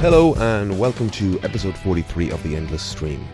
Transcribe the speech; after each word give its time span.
Hello 0.00 0.32
and 0.36 0.78
welcome 0.78 1.10
to 1.10 1.40
episode 1.42 1.76
43 1.76 2.30
of 2.30 2.40
The 2.44 2.54
Endless 2.54 2.84
Stream. 2.84 3.26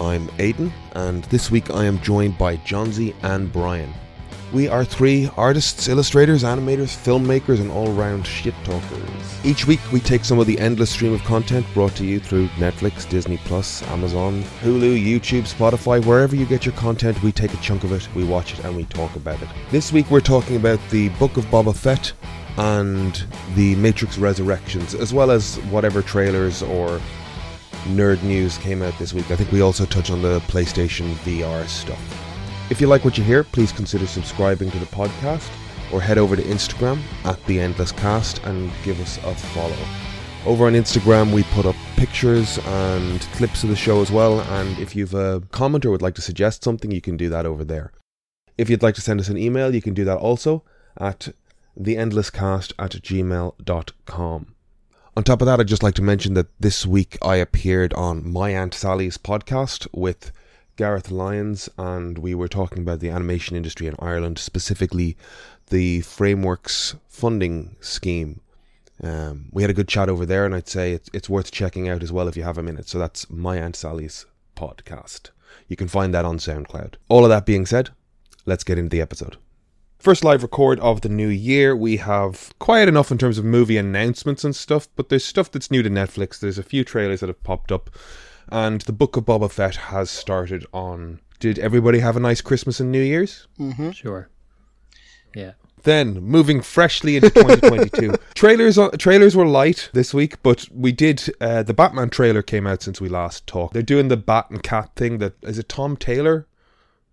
I'm 0.00 0.30
Aidan, 0.38 0.72
and 0.92 1.24
this 1.24 1.50
week 1.50 1.70
I 1.70 1.86
am 1.86 2.00
joined 2.02 2.38
by 2.38 2.54
Johnsy 2.58 3.16
and 3.24 3.52
Brian. 3.52 3.92
We 4.52 4.68
are 4.68 4.84
three 4.84 5.28
artists, 5.36 5.88
illustrators, 5.88 6.44
animators, 6.44 6.96
filmmakers, 6.96 7.60
and 7.60 7.68
all 7.68 7.90
round 7.90 8.24
shit 8.28 8.54
talkers. 8.62 9.44
Each 9.44 9.66
week 9.66 9.80
we 9.92 9.98
take 9.98 10.24
some 10.24 10.38
of 10.38 10.46
the 10.46 10.56
endless 10.60 10.90
stream 10.90 11.12
of 11.12 11.24
content 11.24 11.66
brought 11.74 11.96
to 11.96 12.04
you 12.04 12.20
through 12.20 12.46
Netflix, 12.50 13.08
Disney 13.08 13.38
Plus, 13.38 13.82
Amazon, 13.88 14.44
Hulu, 14.62 14.96
YouTube, 14.96 15.52
Spotify, 15.52 16.02
wherever 16.04 16.36
you 16.36 16.46
get 16.46 16.64
your 16.64 16.76
content, 16.76 17.20
we 17.24 17.32
take 17.32 17.52
a 17.52 17.56
chunk 17.56 17.82
of 17.82 17.90
it, 17.90 18.08
we 18.14 18.22
watch 18.22 18.56
it, 18.56 18.64
and 18.64 18.76
we 18.76 18.84
talk 18.84 19.16
about 19.16 19.42
it. 19.42 19.48
This 19.72 19.90
week 19.90 20.08
we're 20.12 20.20
talking 20.20 20.54
about 20.54 20.78
the 20.90 21.08
Book 21.08 21.36
of 21.36 21.44
Boba 21.46 21.74
Fett 21.74 22.12
and 22.56 23.24
the 23.54 23.74
Matrix 23.76 24.18
Resurrections, 24.18 24.94
as 24.94 25.12
well 25.12 25.30
as 25.30 25.56
whatever 25.70 26.02
trailers 26.02 26.62
or 26.62 27.00
nerd 27.88 28.22
news 28.22 28.58
came 28.58 28.82
out 28.82 28.98
this 28.98 29.12
week. 29.12 29.30
I 29.30 29.36
think 29.36 29.52
we 29.52 29.60
also 29.60 29.84
touch 29.84 30.10
on 30.10 30.22
the 30.22 30.40
PlayStation 30.40 31.12
VR 31.16 31.66
stuff. 31.66 32.00
If 32.70 32.80
you 32.80 32.86
like 32.86 33.04
what 33.04 33.18
you 33.18 33.24
hear, 33.24 33.44
please 33.44 33.72
consider 33.72 34.06
subscribing 34.06 34.70
to 34.70 34.78
the 34.78 34.86
podcast 34.86 35.50
or 35.92 36.00
head 36.00 36.16
over 36.16 36.34
to 36.34 36.42
Instagram 36.42 36.98
at 37.24 37.44
The 37.44 37.60
Endless 37.60 37.92
Cast 37.92 38.42
and 38.44 38.70
give 38.84 39.00
us 39.00 39.18
a 39.18 39.34
follow. 39.34 39.76
Over 40.46 40.66
on 40.66 40.72
Instagram, 40.72 41.32
we 41.32 41.42
put 41.44 41.66
up 41.66 41.76
pictures 41.96 42.58
and 42.64 43.20
clips 43.32 43.64
of 43.64 43.70
the 43.70 43.76
show 43.76 44.00
as 44.00 44.10
well. 44.10 44.40
And 44.40 44.78
if 44.78 44.96
you've 44.96 45.14
a 45.14 45.42
comment 45.52 45.84
or 45.84 45.90
would 45.90 46.02
like 46.02 46.14
to 46.16 46.22
suggest 46.22 46.64
something, 46.64 46.90
you 46.90 47.00
can 47.00 47.16
do 47.16 47.28
that 47.28 47.46
over 47.46 47.64
there. 47.64 47.92
If 48.56 48.70
you'd 48.70 48.82
like 48.82 48.94
to 48.96 49.00
send 49.00 49.20
us 49.20 49.28
an 49.28 49.38
email, 49.38 49.74
you 49.74 49.82
can 49.82 49.94
do 49.94 50.04
that 50.04 50.18
also 50.18 50.62
at 50.98 51.28
theendlesscast 51.78 52.72
at 52.78 52.92
gmail.com. 52.92 54.54
On 55.16 55.22
top 55.22 55.40
of 55.40 55.46
that, 55.46 55.60
I'd 55.60 55.68
just 55.68 55.82
like 55.82 55.94
to 55.94 56.02
mention 56.02 56.34
that 56.34 56.48
this 56.58 56.84
week 56.84 57.16
I 57.22 57.36
appeared 57.36 57.94
on 57.94 58.28
My 58.28 58.50
Aunt 58.50 58.74
Sally's 58.74 59.16
podcast 59.16 59.86
with 59.92 60.32
Gareth 60.76 61.10
Lyons, 61.10 61.68
and 61.78 62.18
we 62.18 62.34
were 62.34 62.48
talking 62.48 62.82
about 62.82 62.98
the 62.98 63.10
animation 63.10 63.56
industry 63.56 63.86
in 63.86 63.94
Ireland, 64.00 64.38
specifically 64.38 65.16
the 65.68 66.00
Frameworks 66.00 66.96
funding 67.08 67.76
scheme. 67.80 68.40
Um, 69.02 69.50
we 69.52 69.62
had 69.62 69.70
a 69.70 69.74
good 69.74 69.88
chat 69.88 70.08
over 70.08 70.26
there, 70.26 70.44
and 70.44 70.54
I'd 70.54 70.68
say 70.68 70.92
it's, 70.92 71.08
it's 71.12 71.30
worth 71.30 71.52
checking 71.52 71.88
out 71.88 72.02
as 72.02 72.10
well 72.10 72.26
if 72.26 72.36
you 72.36 72.42
have 72.42 72.58
a 72.58 72.62
minute. 72.62 72.88
So 72.88 72.98
that's 72.98 73.30
My 73.30 73.56
Aunt 73.56 73.76
Sally's 73.76 74.26
podcast. 74.56 75.30
You 75.68 75.76
can 75.76 75.88
find 75.88 76.12
that 76.12 76.24
on 76.24 76.38
SoundCloud. 76.38 76.94
All 77.08 77.24
of 77.24 77.30
that 77.30 77.46
being 77.46 77.66
said, 77.66 77.90
let's 78.46 78.64
get 78.64 78.78
into 78.78 78.90
the 78.90 79.00
episode. 79.00 79.36
First 80.04 80.22
live 80.22 80.42
record 80.42 80.78
of 80.80 81.00
the 81.00 81.08
new 81.08 81.28
year. 81.28 81.74
We 81.74 81.96
have 81.96 82.52
quiet 82.58 82.90
enough 82.90 83.10
in 83.10 83.16
terms 83.16 83.38
of 83.38 83.44
movie 83.46 83.78
announcements 83.78 84.44
and 84.44 84.54
stuff, 84.54 84.86
but 84.96 85.08
there's 85.08 85.24
stuff 85.24 85.50
that's 85.50 85.70
new 85.70 85.82
to 85.82 85.88
Netflix. 85.88 86.38
There's 86.38 86.58
a 86.58 86.62
few 86.62 86.84
trailers 86.84 87.20
that 87.20 87.30
have 87.30 87.42
popped 87.42 87.72
up 87.72 87.88
and 88.50 88.82
the 88.82 88.92
Book 88.92 89.16
of 89.16 89.24
Boba 89.24 89.50
Fett 89.50 89.76
has 89.76 90.10
started 90.10 90.66
on. 90.74 91.20
Did 91.40 91.58
everybody 91.58 92.00
have 92.00 92.18
a 92.18 92.20
nice 92.20 92.42
Christmas 92.42 92.80
and 92.80 92.92
New 92.92 93.00
Year's? 93.00 93.46
Mm-hmm. 93.58 93.92
Sure. 93.92 94.28
Yeah. 95.34 95.52
Then 95.84 96.20
moving 96.20 96.60
freshly 96.60 97.16
into 97.16 97.30
2022, 97.30 98.12
trailers 98.34 98.78
trailers 98.98 99.34
were 99.34 99.46
light 99.46 99.88
this 99.94 100.12
week, 100.12 100.42
but 100.42 100.68
we 100.70 100.92
did 100.92 101.34
uh, 101.40 101.62
the 101.62 101.72
Batman 101.72 102.10
trailer 102.10 102.42
came 102.42 102.66
out 102.66 102.82
since 102.82 103.00
we 103.00 103.08
last 103.08 103.46
talked. 103.46 103.72
They're 103.72 103.82
doing 103.82 104.08
the 104.08 104.18
Bat 104.18 104.50
and 104.50 104.62
Cat 104.62 104.90
thing. 104.96 105.16
That 105.16 105.32
is 105.40 105.58
it. 105.58 105.70
Tom 105.70 105.96
Taylor 105.96 106.46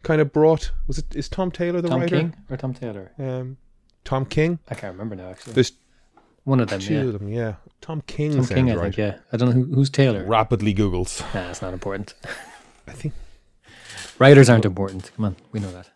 kind 0.04 0.22
of 0.22 0.32
brought. 0.32 0.72
Was 0.88 0.98
it 0.98 1.16
is 1.16 1.30
Tom 1.30 1.52
Taylor 1.52 1.82
the 1.82 1.90
Tom 1.90 2.02
writer? 2.02 2.18
King 2.18 2.36
or 2.50 2.58
Tom 2.58 2.74
Taylor? 2.74 3.12
Um, 3.20 3.58
Tom 4.04 4.26
King. 4.26 4.60
I 4.70 4.76
can't 4.76 4.94
remember 4.94 5.16
now. 5.16 5.30
Actually, 5.30 5.54
There's 5.54 5.72
one 6.44 6.60
of 6.60 6.70
them. 6.70 6.80
two 6.80 6.94
Yeah. 6.94 7.02
of 7.02 7.14
them. 7.14 7.28
Yeah, 7.30 7.56
Tom 7.82 8.02
King. 8.08 8.36
Tom 8.36 8.46
King, 8.48 8.72
I 8.72 8.76
right. 8.76 8.84
think. 8.94 8.98
Yeah. 8.98 9.18
I 9.32 9.38
don't 9.38 9.50
know 9.50 9.56
who, 9.64 9.76
who's 9.76 9.90
Taylor. 9.90 10.26
Rapidly 10.26 10.74
Googles. 10.74 11.22
Nah, 11.34 11.50
it's 11.50 11.62
not 11.62 11.74
important. 11.74 12.14
I 12.88 12.92
think 12.94 13.14
Writers 14.20 14.50
aren't 14.50 14.66
important. 14.66 15.12
Come 15.16 15.26
on, 15.26 15.36
we 15.52 15.60
know 15.60 15.72
that. 15.72 15.90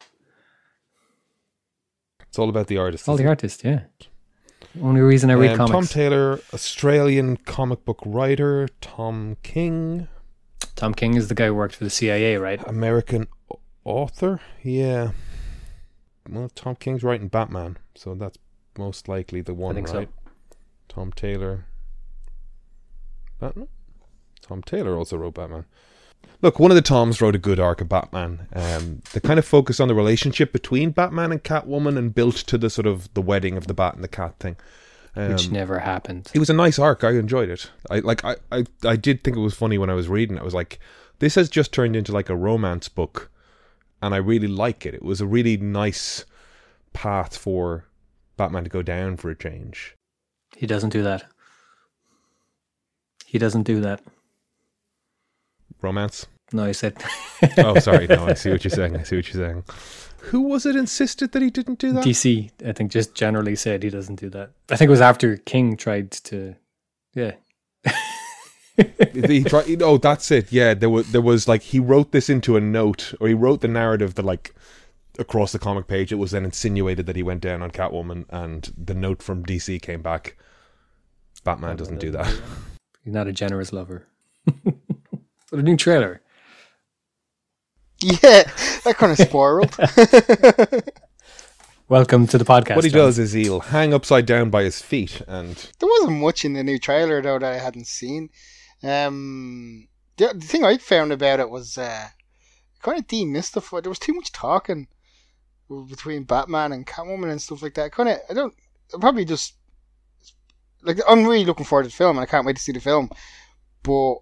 it's 2.28 2.40
all 2.40 2.50
about 2.50 2.68
the 2.68 2.78
artist. 2.78 3.08
All 3.08 3.18
the 3.18 3.24
it? 3.24 3.28
artists. 3.28 3.64
Yeah. 3.64 3.82
Only 4.82 5.00
reason 5.02 5.30
I 5.30 5.36
read 5.36 5.58
Um, 5.60 5.70
Tom. 5.70 5.86
Taylor, 5.86 6.40
Australian 6.54 7.38
comic 7.38 7.86
book 7.86 8.00
writer. 8.06 8.68
Tom 8.82 9.38
King, 9.42 10.08
Tom 10.76 10.94
King 10.94 11.16
is 11.16 11.30
the 11.30 11.36
guy 11.36 11.46
who 11.48 11.56
worked 11.56 11.76
for 11.76 11.86
the 11.86 11.90
CIA, 11.90 12.36
right? 12.38 12.62
American 12.68 13.28
author. 13.86 14.42
Yeah. 14.64 15.12
Well, 16.30 16.50
Tom 16.54 16.76
King's 16.76 17.04
writing 17.04 17.28
Batman, 17.28 17.78
so 17.96 18.16
that's 18.16 18.38
most 18.78 19.08
likely 19.08 19.42
the 19.42 19.54
one, 19.54 19.76
think 19.76 19.88
so. 19.88 19.98
right? 20.00 20.10
Tom 20.90 21.12
Taylor. 21.14 21.66
Batman. 23.40 23.68
Tom 24.42 24.62
Taylor 24.64 24.96
also 24.98 25.18
wrote 25.18 25.36
Batman. 25.36 25.66
Look, 26.42 26.60
one 26.60 26.72
of 26.72 26.76
the 26.76 26.82
Toms 26.82 27.22
wrote 27.22 27.36
a 27.36 27.40
good 27.40 27.60
arc 27.60 27.82
of 27.82 27.90
Batman. 27.90 28.48
Um, 28.54 29.02
they 29.14 29.20
kind 29.20 29.40
of 29.40 29.46
focused 29.46 29.80
on 29.80 29.88
the 29.88 29.96
relationship 29.96 30.52
between 30.52 30.90
Batman 30.92 31.32
and 31.32 31.44
Catwoman 31.44 31.98
and 31.98 32.14
built 32.14 32.36
to 32.38 32.58
the 32.58 32.70
sort 32.70 32.88
of 32.88 33.14
the 33.14 33.22
wedding 33.22 33.58
of 33.58 33.68
the 33.68 33.74
Bat 33.74 33.96
and 33.96 34.04
the 34.04 34.08
Cat 34.10 34.36
thing. 34.40 34.56
Um, 35.16 35.30
Which 35.32 35.50
never 35.50 35.80
happened. 35.80 36.30
it 36.34 36.40
was 36.40 36.50
a 36.50 36.54
nice 36.54 36.78
arc. 36.78 37.04
I 37.04 37.12
enjoyed 37.12 37.50
it. 37.50 37.70
I 37.90 38.00
like. 38.00 38.26
I, 38.26 38.36
I. 38.52 38.66
I 38.84 38.96
did 38.98 39.24
think 39.24 39.38
it 39.38 39.42
was 39.42 39.54
funny 39.54 39.78
when 39.78 39.90
I 39.90 39.94
was 39.94 40.10
reading. 40.10 40.36
it. 40.38 40.42
I 40.42 40.44
was 40.44 40.54
like, 40.54 40.80
this 41.20 41.36
has 41.36 41.50
just 41.50 41.72
turned 41.72 41.96
into 41.96 42.12
like 42.12 42.30
a 42.30 42.36
romance 42.36 42.90
book, 42.90 43.32
and 44.02 44.14
I 44.14 44.18
really 44.18 44.48
like 44.48 44.86
it. 44.86 44.94
It 44.94 45.04
was 45.04 45.22
a 45.22 45.26
really 45.28 45.58
nice 45.58 46.26
path 46.94 47.38
for 47.38 47.86
Batman 48.38 48.64
to 48.64 48.70
go 48.70 48.82
down 48.82 49.18
for 49.18 49.30
a 49.30 49.36
change. 49.36 49.96
He 50.56 50.68
doesn't 50.68 50.90
do 50.92 51.04
that. 51.04 51.26
He 53.26 53.38
doesn't 53.38 53.64
do 53.64 53.82
that. 53.82 54.02
Romance. 55.82 56.28
No, 56.54 56.66
he 56.66 56.74
said. 56.74 56.96
Oh, 57.58 57.78
sorry. 57.80 58.08
No, 58.08 58.26
I 58.26 58.34
see 58.34 58.50
what 58.50 58.64
you're 58.64 58.72
saying. 58.76 58.96
I 58.96 59.04
see 59.04 59.18
what 59.18 59.32
you're 59.32 59.46
saying. 59.46 59.64
Who 60.20 60.42
was 60.42 60.66
it 60.66 60.76
insisted 60.76 61.34
that 61.34 61.42
he 61.42 61.50
didn't 61.50 61.80
do 61.80 61.92
that? 61.92 62.04
DC, 62.04 62.50
I 62.66 62.72
think, 62.72 62.92
just 62.92 63.14
generally 63.14 63.56
said 63.56 63.84
he 63.84 63.90
doesn't 63.90 64.20
do 64.20 64.30
that. 64.30 64.52
I 64.70 64.78
think 64.78 64.88
it 64.88 64.92
was 64.92 65.02
after 65.02 65.38
King 65.38 65.76
tried 65.78 66.12
to. 66.12 66.56
Yeah. 67.14 67.34
he 69.14 69.44
tried. 69.44 69.82
Oh, 69.82 69.98
that's 69.98 70.32
it. 70.32 70.52
Yeah, 70.52 70.74
there 70.74 70.90
was. 70.90 71.12
There 71.12 71.22
was 71.22 71.48
like 71.48 71.62
he 71.62 71.80
wrote 71.80 72.12
this 72.12 72.30
into 72.30 72.58
a 72.58 72.62
note, 72.62 73.14
or 73.20 73.28
he 73.28 73.34
wrote 73.34 73.62
the 73.62 73.68
narrative 73.68 74.16
that 74.16 74.26
like 74.26 74.54
across 75.18 75.52
the 75.52 75.60
comic 75.60 75.88
page. 75.88 76.12
It 76.12 76.16
was 76.16 76.32
then 76.32 76.46
insinuated 76.46 77.06
that 77.06 77.16
he 77.16 77.24
went 77.24 77.42
down 77.42 77.62
on 77.62 77.72
Catwoman, 77.72 78.26
and 78.30 78.74
the 78.78 78.94
note 78.94 79.24
from 79.24 79.46
DC 79.46 79.82
came 79.82 80.02
back. 80.02 80.36
Batman 81.44 81.78
doesn't 81.78 82.00
do 82.00 82.12
that. 82.12 82.28
He's 83.04 83.14
not 83.14 83.28
a 83.28 83.32
generous 83.32 83.72
lover. 83.72 84.08
but 84.46 84.74
a 85.52 85.62
new 85.62 85.78
trailer. 85.78 86.22
Yeah, 88.02 88.44
that 88.84 88.96
kind 88.98 89.12
of 89.12 89.18
spiraled. 89.18 89.76
Welcome 91.88 92.26
to 92.28 92.40
the 92.40 92.46
podcast. 92.46 92.76
What 92.76 92.84
he 92.84 92.90
John. 92.90 93.00
does 93.00 93.20
is 93.20 93.34
he'll 93.34 93.60
hang 93.60 93.94
upside 93.94 94.26
down 94.26 94.50
by 94.50 94.64
his 94.64 94.82
feet, 94.82 95.22
and 95.28 95.56
there 95.80 95.88
wasn't 95.88 96.20
much 96.20 96.44
in 96.44 96.54
the 96.54 96.64
new 96.64 96.80
trailer 96.80 97.22
though 97.22 97.38
that 97.38 97.54
I 97.54 97.60
hadn't 97.60 97.86
seen. 97.88 98.32
Um, 98.86 99.88
the, 100.18 100.28
the 100.34 100.46
thing 100.46 100.64
I 100.64 100.78
found 100.78 101.12
about 101.12 101.40
it 101.40 101.50
was 101.50 101.78
uh, 101.78 102.08
kind 102.82 103.00
of 103.00 103.08
demystified. 103.08 103.84
There 103.84 103.90
was 103.90 104.00
too 104.00 104.14
much 104.14 104.32
talking 104.32 104.88
between 105.90 106.24
Batman 106.24 106.72
and 106.72 106.86
Catwoman 106.86 107.32
and 107.32 107.42
stuff 107.42 107.64
like 107.64 107.74
that. 107.74 107.92
Kind 107.92 108.10
of, 108.10 108.20
I 108.30 108.34
don't. 108.34 108.54
Probably 109.02 109.26
just 109.26 109.56
like 110.84 111.00
I'm 111.10 111.24
really 111.24 111.46
looking 111.46 111.66
forward 111.66 111.84
to 111.84 111.90
the 111.90 111.96
film, 111.96 112.18
and 112.18 112.24
I 112.24 112.30
can't 112.30 112.46
wait 112.46 112.56
to 112.58 112.62
see 112.62 112.72
the 112.72 112.80
film. 112.80 113.10
But 113.82 114.18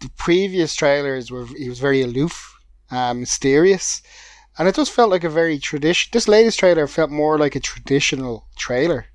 the 0.00 0.10
previous 0.16 0.74
trailers 0.74 1.30
were 1.30 1.46
he 1.46 1.68
was 1.68 1.80
very 1.80 2.02
aloof, 2.02 2.56
uh, 2.90 3.14
mysterious, 3.14 4.02
and 4.56 4.68
it 4.68 4.76
just 4.76 4.92
felt 4.92 5.10
like 5.10 5.24
a 5.24 5.30
very 5.30 5.58
tradition. 5.58 6.10
This 6.12 6.28
latest 6.28 6.60
trailer 6.60 6.86
felt 6.86 7.10
more 7.10 7.36
like 7.36 7.56
a 7.56 7.60
traditional 7.60 8.46
trailer. 8.56 9.06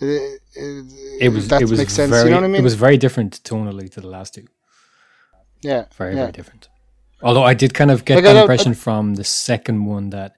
Uh, 0.00 0.06
uh, 0.06 0.82
It 1.20 1.32
was. 1.32 1.48
That 1.48 1.62
it 1.62 1.68
was 1.70 1.78
makes 1.78 1.94
sense. 1.94 2.10
Very, 2.10 2.24
you 2.24 2.30
know 2.30 2.36
what 2.36 2.44
I 2.44 2.48
mean? 2.48 2.60
It 2.60 2.64
was 2.64 2.74
very 2.74 2.96
different 2.98 3.40
tonally 3.44 3.90
to 3.92 4.00
the 4.00 4.08
last 4.08 4.34
two. 4.34 4.46
yeah, 5.62 5.84
Very, 5.96 6.14
yeah. 6.14 6.20
very 6.22 6.32
different. 6.32 6.68
Although 7.22 7.44
I 7.44 7.54
did 7.54 7.72
kind 7.72 7.90
of 7.90 8.04
get 8.04 8.16
Like, 8.16 8.26
I 8.26 8.34
that 8.34 8.40
impression 8.42 8.74
from 8.74 9.14
the 9.14 9.24
second 9.24 9.86
one 9.86 10.10
that 10.10 10.36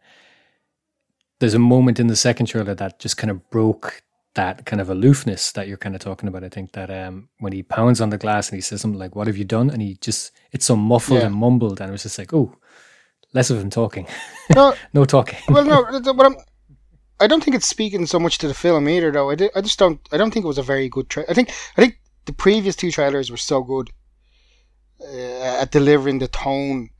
there's 1.40 1.55
a 1.55 1.58
moment 1.58 1.99
in 2.00 2.06
the 2.06 2.16
second 2.16 2.46
trailer 2.46 2.75
that 2.75 2.99
just 3.00 3.16
kind 3.16 3.31
of 3.31 3.49
broke 3.50 4.02
that 4.34 4.64
kind 4.64 4.81
of 4.81 4.88
aloofness 4.88 5.50
that 5.52 5.66
you're 5.66 5.76
kind 5.76 5.96
of 5.96 6.00
talking 6.00 6.28
about. 6.28 6.44
I 6.44 6.49
think 6.49 6.72
that 6.72 6.90
um, 6.90 7.28
when 7.40 7.52
he 7.52 7.62
pounds 7.64 8.00
on 8.00 8.11
the 8.11 8.19
glass 8.19 8.49
and 8.49 8.56
he 8.56 8.61
says 8.61 8.81
something 8.81 8.99
like, 8.99 9.16
"What 9.16 9.26
have 9.26 9.37
you 9.37 9.44
done?" 9.44 9.70
and 9.70 9.82
he 9.82 9.96
just 10.00 10.31
it's 10.52 10.66
so 10.66 10.76
muffled 10.76 11.19
Yeah. 11.20 11.26
and 11.26 11.34
mumbled, 11.34 11.81
and 11.81 11.88
it 11.88 11.93
was 11.93 12.04
just 12.04 12.19
like, 12.19 12.32
"Oh, 12.32 12.52
less 13.32 13.50
of 13.50 13.58
him 13.58 13.70
talking, 13.70 14.06
No, 14.54 14.75
no 14.93 15.04
talking." 15.04 15.38
well, 15.49 15.64
no, 15.64 15.82
but 16.14 16.26
I'm. 16.26 16.37
I 17.20 17.26
don't 17.26 17.42
think 17.42 17.56
it's 17.56 17.66
speaking 17.66 18.06
so 18.06 18.18
much 18.18 18.38
to 18.38 18.48
the 18.48 18.54
film 18.54 18.88
either, 18.88 19.10
though. 19.10 19.30
I, 19.30 19.34
di- 19.34 19.50
I 19.54 19.60
just 19.60 19.78
don't. 19.78 20.00
I 20.12 20.16
don't 20.16 20.32
think 20.32 20.44
it 20.44 20.48
was 20.48 20.58
a 20.58 20.62
very 20.62 20.88
good. 20.88 21.08
Tra- 21.08 21.24
I 21.28 21.34
think. 21.34 21.50
I 21.76 21.80
think 21.80 21.98
the 22.26 22.32
previous 22.32 22.76
two 22.76 22.90
trailers 22.90 23.30
were 23.30 23.36
so 23.36 23.62
good 23.62 23.90
uh, 25.00 25.60
at 25.62 25.70
delivering 25.70 26.18
the 26.18 26.28
tone, 26.28 26.90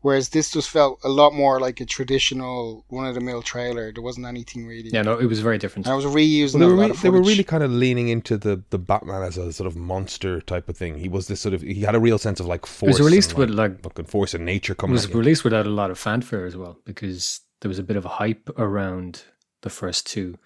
Whereas 0.00 0.28
this 0.28 0.52
just 0.52 0.70
felt 0.70 1.00
a 1.02 1.08
lot 1.08 1.34
more 1.34 1.58
like 1.58 1.80
a 1.80 1.84
traditional 1.84 2.84
one 2.88 3.04
of 3.06 3.16
the 3.16 3.20
mill 3.20 3.42
trailer. 3.42 3.92
There 3.92 4.02
wasn't 4.02 4.26
anything 4.26 4.64
really. 4.64 4.90
Yeah, 4.90 5.02
no, 5.02 5.18
it 5.18 5.26
was 5.26 5.40
very 5.40 5.58
different. 5.58 5.86
And 5.86 5.92
I 5.92 5.96
was 5.96 6.04
reusing 6.04 6.60
Well, 6.60 6.68
they, 6.68 6.74
were 6.76 6.88
re- 6.88 6.96
they 7.02 7.10
were 7.10 7.20
really 7.20 7.42
kind 7.42 7.64
of 7.64 7.72
leaning 7.72 8.08
into 8.08 8.36
the, 8.38 8.62
the 8.70 8.78
Batman 8.78 9.22
as 9.24 9.36
a 9.36 9.52
sort 9.52 9.66
of 9.66 9.74
monster 9.74 10.40
type 10.40 10.68
of 10.68 10.76
thing. 10.76 10.98
He 10.98 11.08
was 11.08 11.26
this 11.26 11.40
sort 11.40 11.52
of 11.52 11.62
he 11.62 11.80
had 11.80 11.96
a 11.96 12.00
real 12.00 12.16
sense 12.16 12.38
of 12.38 12.46
like 12.46 12.62
It 12.62 12.68
force. 12.68 12.92
was 12.98 13.00
released 13.00 13.30
and, 13.30 13.38
with 13.40 13.50
like, 13.50 13.72
like 13.72 13.82
fucking 13.82 14.04
force 14.04 14.34
and 14.34 14.44
nature 14.46 14.72
it 14.74 14.78
coming. 14.78 14.92
was 14.92 15.06
at 15.06 15.10
you. 15.10 15.18
released 15.18 15.42
without 15.42 15.66
a 15.66 15.70
lot 15.70 15.90
of 15.90 15.98
fanfare 15.98 16.46
as 16.46 16.56
well 16.56 16.78
because 16.84 17.40
there 17.60 17.68
was 17.68 17.80
a 17.80 17.82
bit 17.82 17.96
of 17.96 18.04
a 18.04 18.08
hype 18.08 18.48
around 18.56 19.24
the 19.62 19.70
first 19.70 20.06
two 20.06 20.38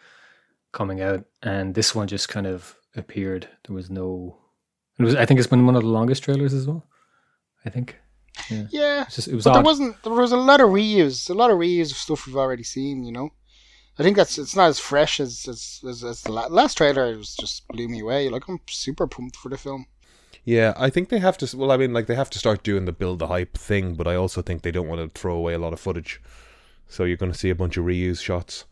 coming 0.73 1.00
out, 1.00 1.25
and 1.43 1.75
this 1.75 1.94
one 1.94 2.09
just 2.09 2.29
kind 2.29 2.47
of 2.47 2.76
appeared. 2.97 3.49
There 3.67 3.75
was 3.75 3.91
no. 3.91 4.38
It 4.99 5.05
was. 5.05 5.14
I 5.14 5.26
think 5.26 5.38
it's 5.38 5.47
been 5.47 5.67
one 5.67 5.76
of 5.76 5.82
the 5.82 5.88
longest 5.88 6.23
trailers 6.25 6.55
as 6.55 6.67
well. 6.67 6.87
I 7.64 7.70
think. 7.70 7.97
Yeah, 8.70 9.03
It's 9.03 9.17
just, 9.17 9.29
it 9.29 9.35
was 9.35 9.44
but 9.44 9.53
there 9.53 9.62
wasn't. 9.62 10.03
There 10.03 10.12
was 10.12 10.32
a 10.32 10.37
lot 10.37 10.61
of 10.61 10.70
reuse. 10.70 11.29
A 11.29 11.35
lot 11.35 11.50
of 11.50 11.59
reuse 11.59 11.91
of 11.91 11.97
stuff 11.99 12.26
we've 12.26 12.37
already 12.37 12.62
seen. 12.62 13.05
You 13.05 13.12
know, 13.12 13.31
I 13.99 14.03
think 14.03 14.17
that's 14.17 14.38
it's 14.38 14.56
not 14.56 14.69
as 14.69 14.79
fresh 14.79 15.20
as 15.20 15.47
as, 15.49 15.81
as, 15.87 16.03
as 16.03 16.23
the 16.23 16.32
la- 16.32 16.47
last 16.47 16.76
trailer. 16.79 17.12
It 17.12 17.17
was 17.19 17.37
just 17.37 17.69
blew 17.69 17.88
me 17.88 18.00
away. 18.00 18.29
Like 18.31 18.49
I'm 18.49 18.61
super 18.69 19.06
pumped 19.06 19.37
for 19.37 19.49
the 19.50 19.58
film. 19.58 19.87
Yeah, 20.44 20.73
I 20.76 20.91
think 20.91 21.08
they 21.08 21.19
have 21.19 21.38
to. 21.38 21.56
Well, 21.56 21.70
I 21.70 21.76
mean, 21.76 21.93
like 21.93 22.06
they 22.06 22.15
have 22.15 22.31
to 22.31 22.38
start 22.38 22.65
doing 22.65 22.87
the 22.87 22.93
build 22.93 23.19
the 23.19 23.29
hype 23.29 23.56
thing, 23.56 23.94
but 23.94 24.08
I 24.08 24.17
also 24.17 24.43
think 24.43 24.62
they 24.62 24.73
don't 24.73 24.88
want 24.88 25.00
to 25.00 25.20
throw 25.20 25.37
away 25.37 25.55
a 25.55 25.58
lot 25.58 25.73
of 25.73 25.81
footage. 25.81 26.20
So 26.88 27.05
you're 27.05 27.17
going 27.17 27.32
to 27.32 27.38
see 27.38 27.50
a 27.50 27.55
bunch 27.55 27.76
of 27.76 27.85
reuse 27.85 28.20
shots. 28.20 28.65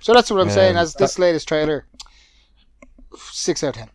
So 0.00 0.12
that's 0.12 0.30
what 0.30 0.40
I'm 0.40 0.50
saying. 0.50 0.76
As 0.76 0.94
this 0.94 1.18
latest 1.18 1.48
trailer, 1.48 1.86
six 3.16 3.64
out 3.64 3.76
of 3.76 3.82
ten. 3.82 3.90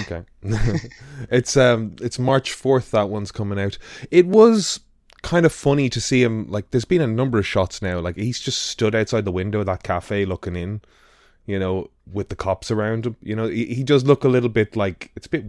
Okay, 0.00 0.22
it's 1.30 1.56
um, 1.56 1.96
it's 2.00 2.18
March 2.18 2.52
fourth. 2.52 2.92
That 2.92 3.08
one's 3.08 3.32
coming 3.32 3.58
out. 3.58 3.76
It 4.10 4.26
was 4.26 4.80
kind 5.22 5.44
of 5.44 5.52
funny 5.52 5.88
to 5.90 6.00
see 6.00 6.22
him. 6.22 6.48
Like, 6.48 6.70
there's 6.70 6.84
been 6.84 7.00
a 7.00 7.06
number 7.06 7.38
of 7.38 7.46
shots 7.46 7.82
now. 7.82 7.98
Like 7.98 8.16
he's 8.16 8.40
just 8.40 8.62
stood 8.62 8.94
outside 8.94 9.24
the 9.24 9.32
window 9.32 9.60
of 9.60 9.66
that 9.66 9.82
cafe 9.82 10.24
looking 10.24 10.56
in. 10.56 10.80
You 11.46 11.58
know, 11.58 11.90
with 12.12 12.28
the 12.28 12.36
cops 12.36 12.70
around 12.70 13.06
him. 13.06 13.16
You 13.22 13.34
know, 13.34 13.48
he, 13.48 13.66
he 13.66 13.82
does 13.82 14.04
look 14.04 14.22
a 14.24 14.28
little 14.28 14.48
bit 14.48 14.76
like 14.76 15.10
it's 15.16 15.26
a 15.26 15.30
bit. 15.30 15.44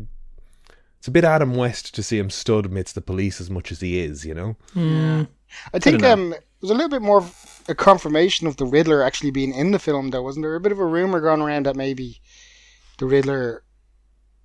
It's 0.98 1.08
a 1.08 1.12
bit 1.12 1.24
Adam 1.24 1.56
West 1.56 1.96
to 1.96 2.04
see 2.04 2.20
him 2.20 2.30
stood 2.30 2.68
amidst 2.68 2.94
the 2.94 3.02
police 3.02 3.42
as 3.42 3.50
much 3.50 3.72
as 3.72 3.82
he 3.82 4.00
is. 4.00 4.26
You 4.26 4.34
know. 4.34 4.56
Mm, 4.76 5.28
I 5.74 5.80
think 5.80 6.02
know. 6.02 6.14
um, 6.14 6.34
it 6.34 6.44
was 6.62 6.72
a 6.72 6.74
little 6.74 6.90
bit 6.90 7.02
more 7.02 7.18
of 7.18 7.51
a 7.72 7.76
confirmation 7.76 8.48
of 8.48 8.58
the 8.58 8.66
Riddler 8.66 9.02
actually 9.04 9.32
being 9.32 9.54
in 9.54 9.72
the 9.72 9.80
film, 9.80 10.10
though, 10.12 10.22
wasn't 10.22 10.44
there? 10.44 10.56
A 10.56 10.60
bit 10.62 10.72
of 10.72 10.80
a 10.80 10.86
rumor 10.86 11.20
going 11.22 11.42
around 11.42 11.66
that 11.66 11.76
maybe 11.76 12.22
the 13.00 13.06
Riddler 13.08 13.64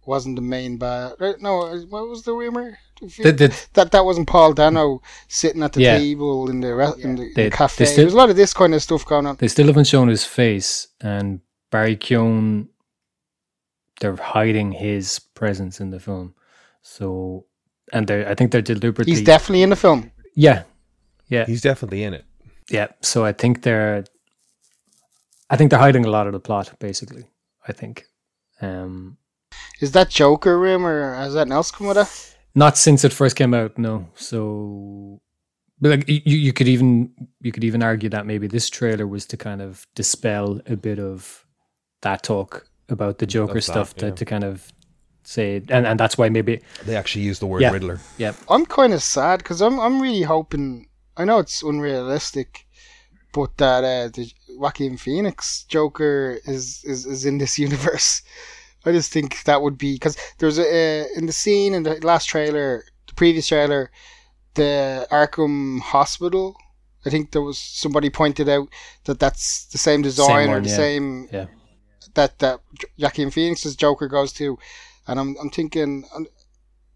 wasn't 0.07 0.37
the 0.37 0.43
main 0.43 0.79
bad. 0.79 1.13
No, 1.41 1.63
uh, 1.63 1.79
what 1.91 2.09
was 2.09 2.23
the 2.23 2.33
rumor? 2.33 2.79
the, 3.01 3.31
the, 3.33 3.67
that 3.75 3.91
that 3.93 4.05
wasn't 4.07 4.27
Paul 4.27 4.55
Dano 4.55 5.03
sitting 5.29 5.63
at 5.63 5.75
the 5.75 5.83
Yeah. 5.83 5.99
table 5.99 6.49
in 6.49 6.61
the 6.61 6.75
re- 6.75 6.93
in 7.03 7.17
the, 7.17 7.31
They- 7.35 7.45
the 7.45 7.51
cafe. 7.51 7.85
they 7.85 7.91
still- 7.91 8.05
There's 8.05 8.15
a 8.15 8.17
lot 8.17 8.31
of 8.31 8.37
this 8.37 8.55
kind 8.55 8.73
of 8.75 8.83
stuff 8.83 9.05
going 9.05 9.27
on. 9.27 9.37
they 9.37 9.49
still 9.49 9.67
haven't 9.67 9.87
shown 9.87 10.09
his 10.09 10.25
face, 10.25 10.89
and 11.03 11.41
Barry 11.71 11.97
Keoghan. 11.97 12.69
They're 14.01 14.17
hiding 14.17 14.73
his 14.73 15.19
presence 15.19 15.81
in 15.81 15.91
the 15.91 15.99
film, 16.01 16.35
so 16.83 17.47
and 17.93 18.07
they 18.07 18.27
I 18.27 18.35
think 18.35 18.53
they're 18.53 18.61
deliberately. 18.63 19.11
He's 19.13 19.23
definitely 19.23 19.63
in 19.63 19.71
the 19.71 19.77
film. 19.77 20.11
yeah, 20.35 20.63
yeah, 21.29 21.45
He's 21.47 21.63
definitely 21.63 22.03
in 22.05 22.13
it. 22.15 22.25
Yeah. 22.71 22.89
So 23.03 23.25
I 23.25 23.33
think 23.33 23.63
they're. 23.63 24.05
I 25.49 25.57
think 25.57 25.71
they're 25.71 25.79
hiding 25.79 26.05
a 26.05 26.11
lot 26.11 26.27
of 26.27 26.33
the 26.33 26.41
plot, 26.41 26.73
basically. 26.81 27.25
I 27.69 27.73
think. 27.73 28.07
Um, 28.61 29.17
Is 29.81 29.93
that 29.93 30.11
Joker 30.11 30.59
rumor? 30.59 31.15
Has 31.15 31.35
that 31.35 31.51
else 31.51 31.71
come 31.71 31.87
with 31.87 31.99
it? 31.99 32.37
Not 32.55 32.77
since 32.77 33.05
it 33.05 33.13
first 33.13 33.37
came 33.37 33.53
out, 33.55 33.77
no. 33.79 34.09
So, 34.15 35.21
but 35.81 35.91
like 35.91 36.09
you, 36.09 36.21
you 36.25 36.53
could 36.53 36.69
even 36.69 37.11
you 37.41 37.53
could 37.53 37.65
even 37.65 37.83
argue 37.83 38.09
that 38.09 38.27
maybe 38.27 38.47
this 38.47 38.71
trailer 38.71 39.07
was 39.07 39.27
to 39.27 39.37
kind 39.37 39.61
of 39.61 39.87
dispel 39.95 40.61
a 40.67 40.77
bit 40.77 40.99
of 40.99 41.45
that 42.01 42.23
talk 42.23 42.67
about 42.89 43.19
the 43.19 43.27
Joker 43.27 43.51
Of 43.51 43.55
that, 43.57 43.63
stuff 43.63 43.95
to, 43.97 44.11
to 44.11 44.25
kind 44.25 44.43
of 44.45 44.73
say, 45.23 45.63
and 45.69 45.87
and 45.87 46.01
that's 46.01 46.17
why 46.17 46.29
maybe 46.31 46.63
They 46.85 46.97
actually 46.97 47.23
use 47.23 47.39
the 47.41 47.47
word 47.47 47.61
Yeah. 47.63 47.73
Riddler. 47.73 48.01
yeah 48.17 48.33
I'm 48.49 48.65
kind 48.65 48.95
of 48.95 49.03
sad 49.03 49.39
because 49.39 49.61
I'm 49.61 49.79
I'm 49.79 50.01
really 50.01 50.23
hoping. 50.23 50.89
I 51.17 51.25
know 51.25 51.39
it's 51.39 51.63
unrealistic, 51.63 52.67
but 53.33 53.57
that 53.57 53.85
uh, 53.85 54.09
the 54.09 54.31
Joaquin 54.51 54.97
Phoenix 54.97 55.65
Joker 55.69 56.39
is, 56.45 56.83
is 56.85 57.07
is 57.07 57.25
in 57.25 57.39
this 57.39 57.59
universe. 57.67 58.23
I 58.85 58.93
just 58.93 59.13
think 59.13 59.43
that 59.45 59.63
would 59.63 59.77
be 59.77 59.95
because 59.95 60.17
there's 60.39 60.59
a 60.59 61.03
uh, 61.03 61.07
in 61.17 61.27
the 61.27 61.33
scene 61.33 61.75
in 61.75 61.83
the 61.83 61.95
last 62.07 62.27
trailer, 62.27 62.85
the 63.09 63.15
previous 63.15 63.49
trailer, 63.49 63.91
the 64.55 65.07
Arkham 65.11 65.81
Hospital. 65.81 66.57
I 67.05 67.11
think 67.11 67.31
there 67.31 67.43
was 67.43 67.59
somebody 67.59 68.11
pointed 68.11 68.49
out 68.49 68.69
that 69.05 69.21
that's 69.21 69.67
the 69.67 69.79
same 69.79 70.03
design 70.03 70.49
or 70.49 70.55
one, 70.55 70.63
the 70.65 70.71
yeah. 70.71 70.77
same 70.77 71.29
Yeah. 71.33 71.47
that 72.15 72.39
that 72.41 72.61
Joaquin 72.99 73.31
Phoenix's 73.31 73.77
Joker 73.77 74.09
goes 74.09 74.33
to, 74.35 74.59
and 75.07 75.19
I'm 75.19 75.37
I'm 75.41 75.51
thinking, 75.51 76.05
and 76.13 76.27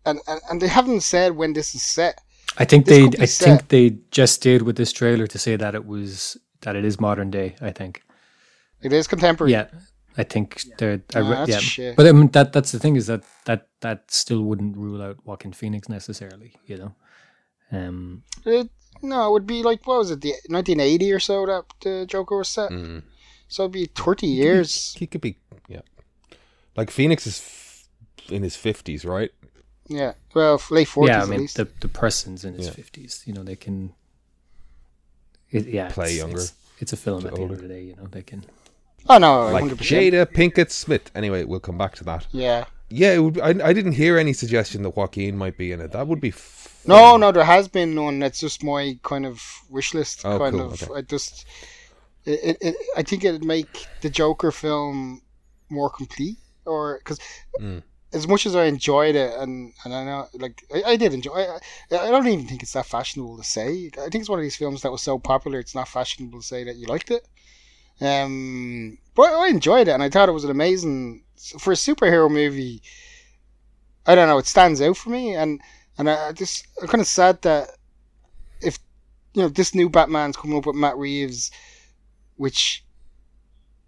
and, 0.07 0.21
and 0.49 0.61
they 0.61 0.69
haven't 0.69 1.03
said 1.03 1.37
when 1.37 1.53
this 1.53 1.75
is 1.75 1.83
set. 1.83 2.21
I 2.59 2.65
think 2.65 2.87
they 2.87 3.05
I 3.19 3.25
set. 3.27 3.45
think 3.45 3.69
they 3.69 3.99
just 4.11 4.43
did 4.43 4.63
with 4.63 4.77
this 4.77 4.93
trailer 4.93 5.27
to 5.27 5.39
say 5.39 5.57
that 5.57 5.75
it 5.75 5.87
was 5.87 6.37
that 6.63 6.77
it 6.77 6.85
is 6.85 7.01
modern 7.01 7.31
day. 7.31 7.55
I 7.61 7.71
think 7.73 8.03
It 8.83 8.93
is 8.93 9.07
contemporary. 9.07 9.53
yeah. 9.53 9.69
I 10.19 10.25
think 10.25 10.63
they're 10.79 11.01
I 11.15 11.19
re- 11.21 11.29
that's 11.29 11.51
yeah, 11.51 11.59
shit. 11.59 11.97
but 11.97 12.07
I 12.07 12.13
mean, 12.13 12.29
that 12.33 12.53
that's 12.53 12.73
the 12.73 12.79
thing 12.79 12.97
is 12.97 13.07
that 13.07 13.23
that 13.45 13.69
that 13.81 14.11
still 14.11 14.43
wouldn't 14.43 14.77
rule 14.77 15.01
out 15.01 15.25
Joaquin 15.25 15.53
Phoenix 15.53 15.89
necessarily, 15.89 16.53
you 16.67 16.77
know. 16.77 16.95
Um, 17.73 18.25
It, 18.45 18.69
no, 19.03 19.29
it 19.29 19.33
would 19.33 19.47
be 19.47 19.63
like 19.63 19.87
what 19.87 19.99
was 19.99 20.11
it, 20.11 20.21
the 20.21 20.31
1980 20.49 21.13
or 21.13 21.21
so 21.21 21.47
that 21.47 21.65
the 21.83 22.07
Joker 22.07 22.37
was 22.39 22.49
set. 22.49 22.71
Mm. 22.71 23.03
So 23.49 23.63
it'd 23.65 23.73
be 23.73 23.87
30 23.87 24.27
years. 24.27 24.95
He 24.99 25.07
could 25.07 25.21
be, 25.21 25.37
yeah. 25.69 25.83
Like 26.77 26.91
Phoenix 26.91 27.27
is 27.27 27.39
f- 27.39 27.89
in 28.33 28.43
his 28.43 28.57
fifties, 28.57 29.05
right? 29.05 29.31
Yeah, 29.91 30.13
well, 30.35 30.55
f- 30.55 30.71
late 30.71 30.87
40s 30.89 31.07
yeah, 31.09 31.19
I 31.19 31.23
at 31.25 31.29
mean 31.29 31.41
least. 31.41 31.57
the 31.57 31.69
the 31.81 31.89
person's 31.89 32.45
in 32.45 32.55
his 32.55 32.67
Yeah. 32.67 32.73
fifties. 32.73 33.23
You 33.27 33.33
know, 33.35 33.43
they 33.43 33.57
can. 33.57 33.93
It, 35.51 35.67
yeah, 35.67 35.89
Play 35.89 36.11
it's, 36.11 36.17
younger, 36.17 36.37
It's, 36.39 36.53
it's 36.79 36.93
a 36.93 36.97
film 36.97 37.27
at 37.27 37.35
the 37.35 37.41
end 37.43 37.51
of 37.51 37.61
the 37.61 37.67
day. 37.69 37.83
You 37.83 37.97
know, 37.97 38.07
they 38.07 38.23
can. 38.23 38.45
oh 39.09 39.19
no, 39.19 39.51
Like 39.51 39.65
100%. 39.65 39.77
Jada 39.79 40.27
Pinkett 40.27 40.71
Smith. 40.71 41.11
Anyway, 41.15 41.43
we'll 41.45 41.59
come 41.61 41.77
back 41.77 41.95
to 41.97 42.05
that. 42.05 42.27
Yeah. 42.31 42.67
Yeah, 42.89 43.13
it 43.15 43.19
would, 43.19 43.41
I, 43.41 43.49
I 43.69 43.73
didn't 43.73 43.93
hear 43.93 44.17
any 44.19 44.33
suggestion 44.33 44.83
that 44.83 44.97
Joaquin 44.97 45.37
might 45.37 45.57
be 45.57 45.71
in 45.73 45.81
it. 45.81 45.93
That 45.93 46.07
would 46.09 46.21
be. 46.21 46.29
F- 46.31 46.83
No, 46.87 47.17
no, 47.17 47.31
there 47.33 47.45
has 47.45 47.67
been 47.69 47.95
none. 47.95 48.19
That's 48.21 48.39
just 48.41 48.63
my 48.65 48.99
kind 49.03 49.27
of 49.27 49.41
wish 49.69 49.93
list. 49.95 50.23
Oh, 50.25 50.39
kind 50.39 50.57
cool, 50.57 50.73
of. 50.73 50.83
okay. 50.83 50.93
I 50.95 51.01
just. 51.03 51.47
It, 52.25 52.41
it, 52.45 52.59
it, 52.61 52.75
I 52.97 53.03
think 53.03 53.25
it'd 53.25 53.45
make 53.45 53.87
the 54.03 54.11
Joker 54.11 54.51
film 54.53 55.23
more 55.69 55.91
complete, 55.91 56.39
or 56.65 56.99
because 56.99 57.19
Mm. 57.61 57.83
As 58.13 58.27
much 58.27 58.45
as 58.47 58.57
I 58.57 58.65
enjoyed 58.65 59.15
it, 59.15 59.33
and, 59.39 59.73
and 59.85 59.95
I 59.95 60.05
know, 60.05 60.29
like 60.35 60.65
I, 60.75 60.93
I 60.93 60.97
did 60.97 61.15
enjoy. 61.15 61.33
I, 61.33 61.59
I 61.91 62.11
don't 62.11 62.27
even 62.27 62.47
think 62.47 62.63
it's 62.63 62.73
that 62.73 62.87
fashionable 62.87 63.37
to 63.37 63.45
say. 63.45 63.91
I 63.99 64.09
think 64.09 64.17
it's 64.17 64.29
one 64.29 64.39
of 64.39 64.43
these 64.43 64.57
films 64.57 64.83
that 64.83 64.93
was 64.93 65.03
so 65.03 65.19
popular, 65.19 65.59
it's 65.59 65.75
not 65.75 65.89
fashionable 65.89 66.41
to 66.41 66.47
say 66.47 66.65
that 66.65 66.77
you 66.77 66.87
liked 66.87 67.11
it. 67.11 67.27
Um, 68.01 68.99
but 69.15 69.33
I 69.33 69.49
enjoyed 69.49 69.89
it, 69.89 69.93
and 69.93 70.03
I 70.03 70.09
thought 70.09 70.29
it 70.29 70.33
was 70.33 70.45
an 70.45 70.51
amazing 70.51 71.25
for 71.59 71.73
a 71.73 71.77
superhero 71.77 72.31
movie. 72.31 72.83
I 74.07 74.15
don't 74.15 74.29
know, 74.29 74.39
it 74.39 74.47
stands 74.47 74.81
out 74.81 74.97
for 74.97 75.11
me, 75.11 75.35
and 75.35 75.61
and 75.99 76.11
I, 76.11 76.29
I 76.29 76.33
just 76.33 76.67
I'm 76.81 76.89
kind 76.89 77.01
of 77.03 77.07
sad 77.07 77.43
that 77.43 77.69
if 78.61 78.79
you 79.35 79.43
know 79.43 79.49
this 79.49 79.75
new 79.75 79.89
Batman's 79.89 80.37
coming 80.37 80.57
up 80.57 80.67
with 80.67 80.77
Matt 80.77 80.97
Reeves, 80.97 81.51
which 82.37 82.85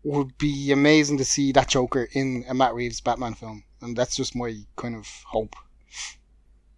would 0.04 0.36
be 0.38 0.70
amazing 0.72 1.18
to 1.18 1.24
see 1.24 1.52
that 1.52 1.68
Joker 1.68 2.08
in 2.12 2.44
a 2.48 2.54
Matt 2.54 2.74
Reeves 2.74 3.00
Batman 3.00 3.34
film, 3.34 3.64
and 3.82 3.96
that's 3.96 4.16
just 4.16 4.34
my 4.34 4.54
kind 4.76 4.94
of 4.96 5.06
hope. 5.26 5.54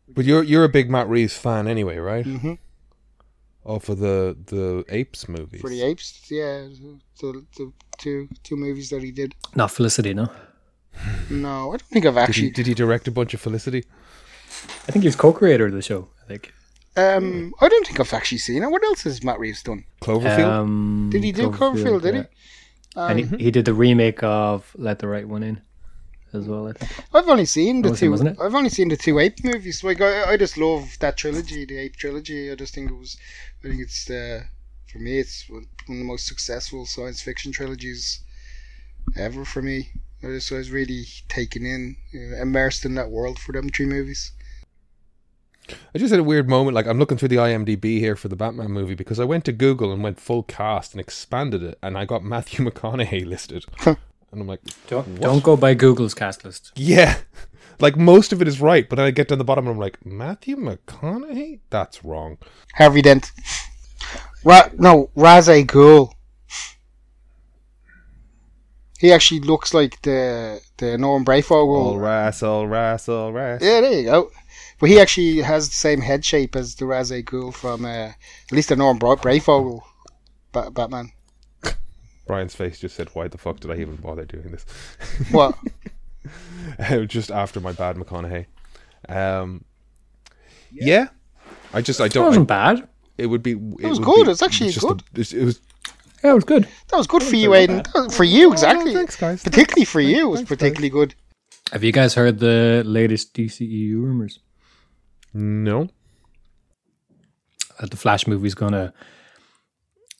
But 0.08 0.24
you're 0.24 0.42
you're 0.42 0.64
a 0.64 0.68
big 0.68 0.90
Matt 0.90 1.08
Reeves 1.08 1.36
fan 1.36 1.66
anyway, 1.68 1.98
right? 1.98 2.24
hmm 2.26 2.54
Oh, 3.66 3.78
for 3.78 3.94
the 3.94 4.36
the 4.46 4.84
Apes 4.88 5.26
movies. 5.28 5.62
For 5.62 5.70
the 5.70 5.82
apes, 5.82 6.30
yeah, 6.30 6.68
the, 7.20 7.44
the 7.56 7.72
two 7.98 8.28
two 8.42 8.56
movies 8.56 8.90
that 8.90 9.02
he 9.02 9.10
did. 9.10 9.34
Not 9.54 9.70
Felicity, 9.70 10.12
no. 10.12 10.28
No, 11.30 11.72
I 11.72 11.76
don't 11.78 11.82
think 11.90 12.06
I've 12.06 12.14
Did 12.14 12.20
he, 12.20 12.22
actually. 12.22 12.50
did 12.50 12.66
he 12.66 12.74
direct 12.74 13.08
a 13.08 13.10
bunch 13.10 13.34
of 13.34 13.40
Felicity? 13.40 13.84
I 14.86 14.92
think 14.92 15.02
he 15.02 15.08
was 15.08 15.16
co-creator 15.16 15.66
of 15.66 15.72
the 15.72 15.82
show. 15.82 16.08
I 16.22 16.26
think. 16.28 16.52
Um, 16.96 17.52
I 17.60 17.68
don't 17.68 17.86
think 17.86 17.98
I've 17.98 18.12
actually 18.12 18.38
seen 18.38 18.62
it. 18.62 18.70
What 18.70 18.84
else 18.84 19.02
has 19.02 19.24
Matt 19.24 19.40
Reeves 19.40 19.62
done? 19.62 19.84
Cloverfield. 20.00 20.44
Um, 20.44 21.08
Did 21.10 21.24
he 21.24 21.32
do 21.32 21.50
Cloverfield? 21.50 22.02
Did 22.02 22.14
he? 22.14 22.20
Um, 22.96 23.10
and 23.10 23.18
he, 23.18 23.44
he 23.46 23.50
did 23.50 23.64
the 23.64 23.74
remake 23.74 24.22
of 24.22 24.70
Let 24.76 25.00
the 25.00 25.08
Right 25.08 25.26
One 25.26 25.42
In, 25.42 25.60
as 26.34 26.48
well. 26.48 26.68
I 26.68 26.72
think. 26.72 26.90
I've 27.14 27.28
only 27.28 27.44
seen 27.44 27.82
the 27.82 27.90
That 27.90 27.94
him, 27.94 28.06
two. 28.06 28.10
wasn't 28.10 28.30
it? 28.30 28.36
I've 28.40 28.54
only 28.54 28.70
seen 28.70 28.88
the 28.88 28.96
two 28.96 29.18
ape 29.18 29.42
movies. 29.44 29.82
Like 29.84 30.00
I, 30.00 30.32
I 30.32 30.36
just 30.36 30.58
love 30.58 30.96
that 31.00 31.16
trilogy, 31.16 31.64
the 31.64 31.78
ape 31.78 31.96
trilogy. 31.96 32.50
I 32.50 32.54
just 32.54 32.74
think 32.74 32.90
it 32.90 32.94
was. 32.94 33.16
I 33.64 33.68
think 33.68 33.80
it's 33.80 34.10
uh, 34.10 34.42
for 34.90 34.98
me, 34.98 35.18
it's 35.18 35.48
one 35.48 35.66
one 35.86 35.98
of 35.98 36.02
the 36.02 36.04
most 36.04 36.26
successful 36.26 36.86
science 36.86 37.22
fiction 37.22 37.52
trilogies 37.52 38.20
ever 39.16 39.44
for 39.44 39.62
me. 39.62 39.90
I 40.22 40.28
just 40.28 40.50
I 40.52 40.56
was 40.56 40.70
really 40.70 41.04
taken 41.28 41.66
in, 41.66 41.96
uh, 42.14 42.40
immersed 42.40 42.84
in 42.84 42.94
that 42.94 43.10
world 43.10 43.38
for 43.38 43.52
them 43.52 43.68
three 43.68 43.86
movies. 43.86 44.32
I 45.94 45.98
just 45.98 46.10
had 46.10 46.20
a 46.20 46.24
weird 46.24 46.48
moment. 46.48 46.74
Like 46.74 46.86
I'm 46.86 46.98
looking 46.98 47.16
through 47.18 47.28
the 47.28 47.36
IMDb 47.36 47.98
here 47.98 48.16
for 48.16 48.28
the 48.28 48.36
Batman 48.36 48.70
movie 48.70 48.94
because 48.94 49.18
I 49.20 49.24
went 49.24 49.44
to 49.46 49.52
Google 49.52 49.92
and 49.92 50.02
went 50.02 50.20
full 50.20 50.42
cast 50.42 50.92
and 50.92 51.00
expanded 51.00 51.62
it, 51.62 51.78
and 51.82 51.96
I 51.96 52.04
got 52.04 52.22
Matthew 52.22 52.64
McConaughey 52.70 53.24
listed, 53.26 53.64
and 54.34 54.42
I'm 54.42 54.48
like, 54.48 54.60
Don't 54.88 55.06
What? 55.08 55.20
don't 55.20 55.42
go 55.42 55.56
by 55.56 55.74
Google's 55.74 56.14
cast 56.14 56.44
list. 56.44 56.72
yeah, 56.76 57.18
like 57.80 57.96
most 57.96 58.32
of 58.32 58.40
it 58.42 58.48
is 58.48 58.60
right, 58.60 58.88
but 58.88 58.96
then 58.96 59.06
I 59.06 59.10
get 59.10 59.28
to 59.28 59.36
the 59.36 59.44
bottom 59.44 59.66
and 59.66 59.74
I'm 59.74 59.80
like, 59.80 60.04
Matthew 60.04 60.56
McConaughey, 60.56 61.60
that's 61.70 62.04
wrong. 62.04 62.38
Harvey 62.74 63.02
Dent. 63.02 63.32
Ra- 64.44 64.68
no, 64.76 65.10
Ra's 65.14 65.48
al 65.48 65.62
Ghul. 65.64 66.12
He 69.00 69.12
actually 69.12 69.40
looks 69.40 69.74
like 69.74 70.00
the 70.02 70.60
the 70.78 70.96
Norman 70.98 71.26
All 71.28 71.34
Breyfogle. 71.34 72.00
ras, 72.00 72.42
all 72.42 72.66
ras, 72.66 73.08
all 73.08 73.32
ras. 73.32 73.60
Yeah, 73.62 73.80
there 73.80 73.92
you 73.92 74.04
go. 74.04 74.30
But 74.80 74.88
he 74.90 74.98
actually 75.00 75.38
has 75.42 75.68
the 75.68 75.74
same 75.74 76.00
head 76.00 76.24
shape 76.24 76.56
as 76.56 76.74
the 76.76 76.86
Ra's 76.86 77.12
al 77.12 77.22
Ghul 77.22 77.52
from 77.54 77.84
uh, 77.84 77.88
at 77.88 78.52
least 78.52 78.68
the 78.70 78.76
Norman 78.76 78.98
Bra- 78.98 79.16
Breyfogle 79.16 79.82
ba- 80.52 80.70
Batman. 80.70 81.12
Brian's 82.26 82.54
face 82.54 82.78
just 82.78 82.96
said, 82.96 83.08
"Why 83.14 83.28
the 83.28 83.38
fuck 83.38 83.60
did 83.60 83.70
I 83.70 83.76
even 83.76 83.96
bother 83.96 84.24
doing 84.24 84.50
this?" 84.50 84.64
What? 85.30 85.56
just 87.06 87.30
after 87.30 87.60
my 87.60 87.72
bad 87.72 87.96
McConaughey. 87.96 88.46
Um, 89.08 89.64
yeah, 90.72 91.08
I 91.74 91.82
just 91.82 92.00
I 92.00 92.08
don't. 92.08 92.26
wasn't 92.26 92.50
I, 92.50 92.74
bad. 92.74 92.88
it 93.18 93.26
would 93.26 93.42
be. 93.42 93.52
It 93.52 93.86
was 93.88 93.98
good, 93.98 94.24
be- 94.24 94.30
it's 94.30 94.42
actually 94.42 94.70
just 94.70 94.86
good. 94.86 95.02
A, 95.16 95.20
it 95.20 95.44
was 95.44 95.60
Yeah, 96.22 96.30
it 96.30 96.34
was 96.34 96.44
good. 96.44 96.66
That 96.90 96.96
was 96.96 97.06
good 97.06 97.22
for 97.22 97.36
you, 97.36 97.50
very 97.50 97.66
Aiden. 97.66 97.84
bad. 97.84 97.86
That 97.94 98.04
was- 98.04 98.16
For 98.16 98.24
you, 98.24 98.50
exactly. 98.52 98.92
Oh, 98.92 98.94
thanks, 98.94 99.16
guys. 99.16 99.42
Particularly 99.42 99.84
for 99.84 100.00
you, 100.00 100.26
it 100.26 100.30
was 100.30 100.38
Thanks, 100.40 100.50
guys. 100.50 100.56
particularly 100.58 100.88
good. 100.90 101.14
Have 101.72 101.84
you 101.84 101.92
guys 101.92 102.14
heard 102.14 102.38
the 102.38 102.82
latest 102.86 103.34
DCEU 103.34 103.96
rumors? 104.02 104.38
no. 105.34 105.88
That 107.80 107.90
the 107.90 107.96
Flash 107.96 108.26
movie's 108.28 108.54
gonna 108.54 108.94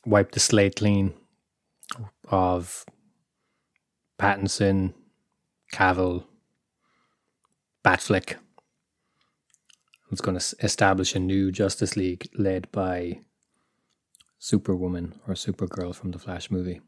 wipe 0.05 0.31
the 0.33 0.39
slate 0.41 0.75
clean 0.75 1.13
of 2.29 2.85
Pattinson, 4.19 4.93
Cavill, 5.73 6.25
Batfleck. 7.83 8.35
It's 10.11 10.21
going 10.21 10.37
to 10.37 10.55
establish 10.61 11.15
a 11.15 11.19
new 11.19 11.51
Justice 11.51 11.97
League 11.97 12.29
led 12.37 12.71
by 12.71 13.19
Superwoman 14.39 15.19
or 15.27 15.33
Supergirl 15.33 15.93
from 15.93 16.11
the 16.11 16.19
Flash 16.19 16.51
movie. 16.51 16.81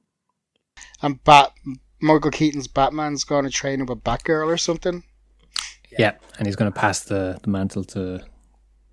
And 1.02 1.24
Bat 1.24 1.52
Michael 2.02 2.32
Keaton's 2.32 2.68
Batman's 2.68 3.24
going 3.24 3.46
to 3.46 3.50
train 3.50 3.82
him 3.82 3.90
a 3.90 3.96
Batgirl 3.96 4.48
or 4.48 4.58
something. 4.58 5.04
Yeah, 5.98 6.14
and 6.38 6.46
he's 6.46 6.56
going 6.56 6.72
to 6.72 6.80
pass 6.80 7.00
the, 7.02 7.40
the 7.42 7.50
mantle 7.50 7.84
to 7.86 8.24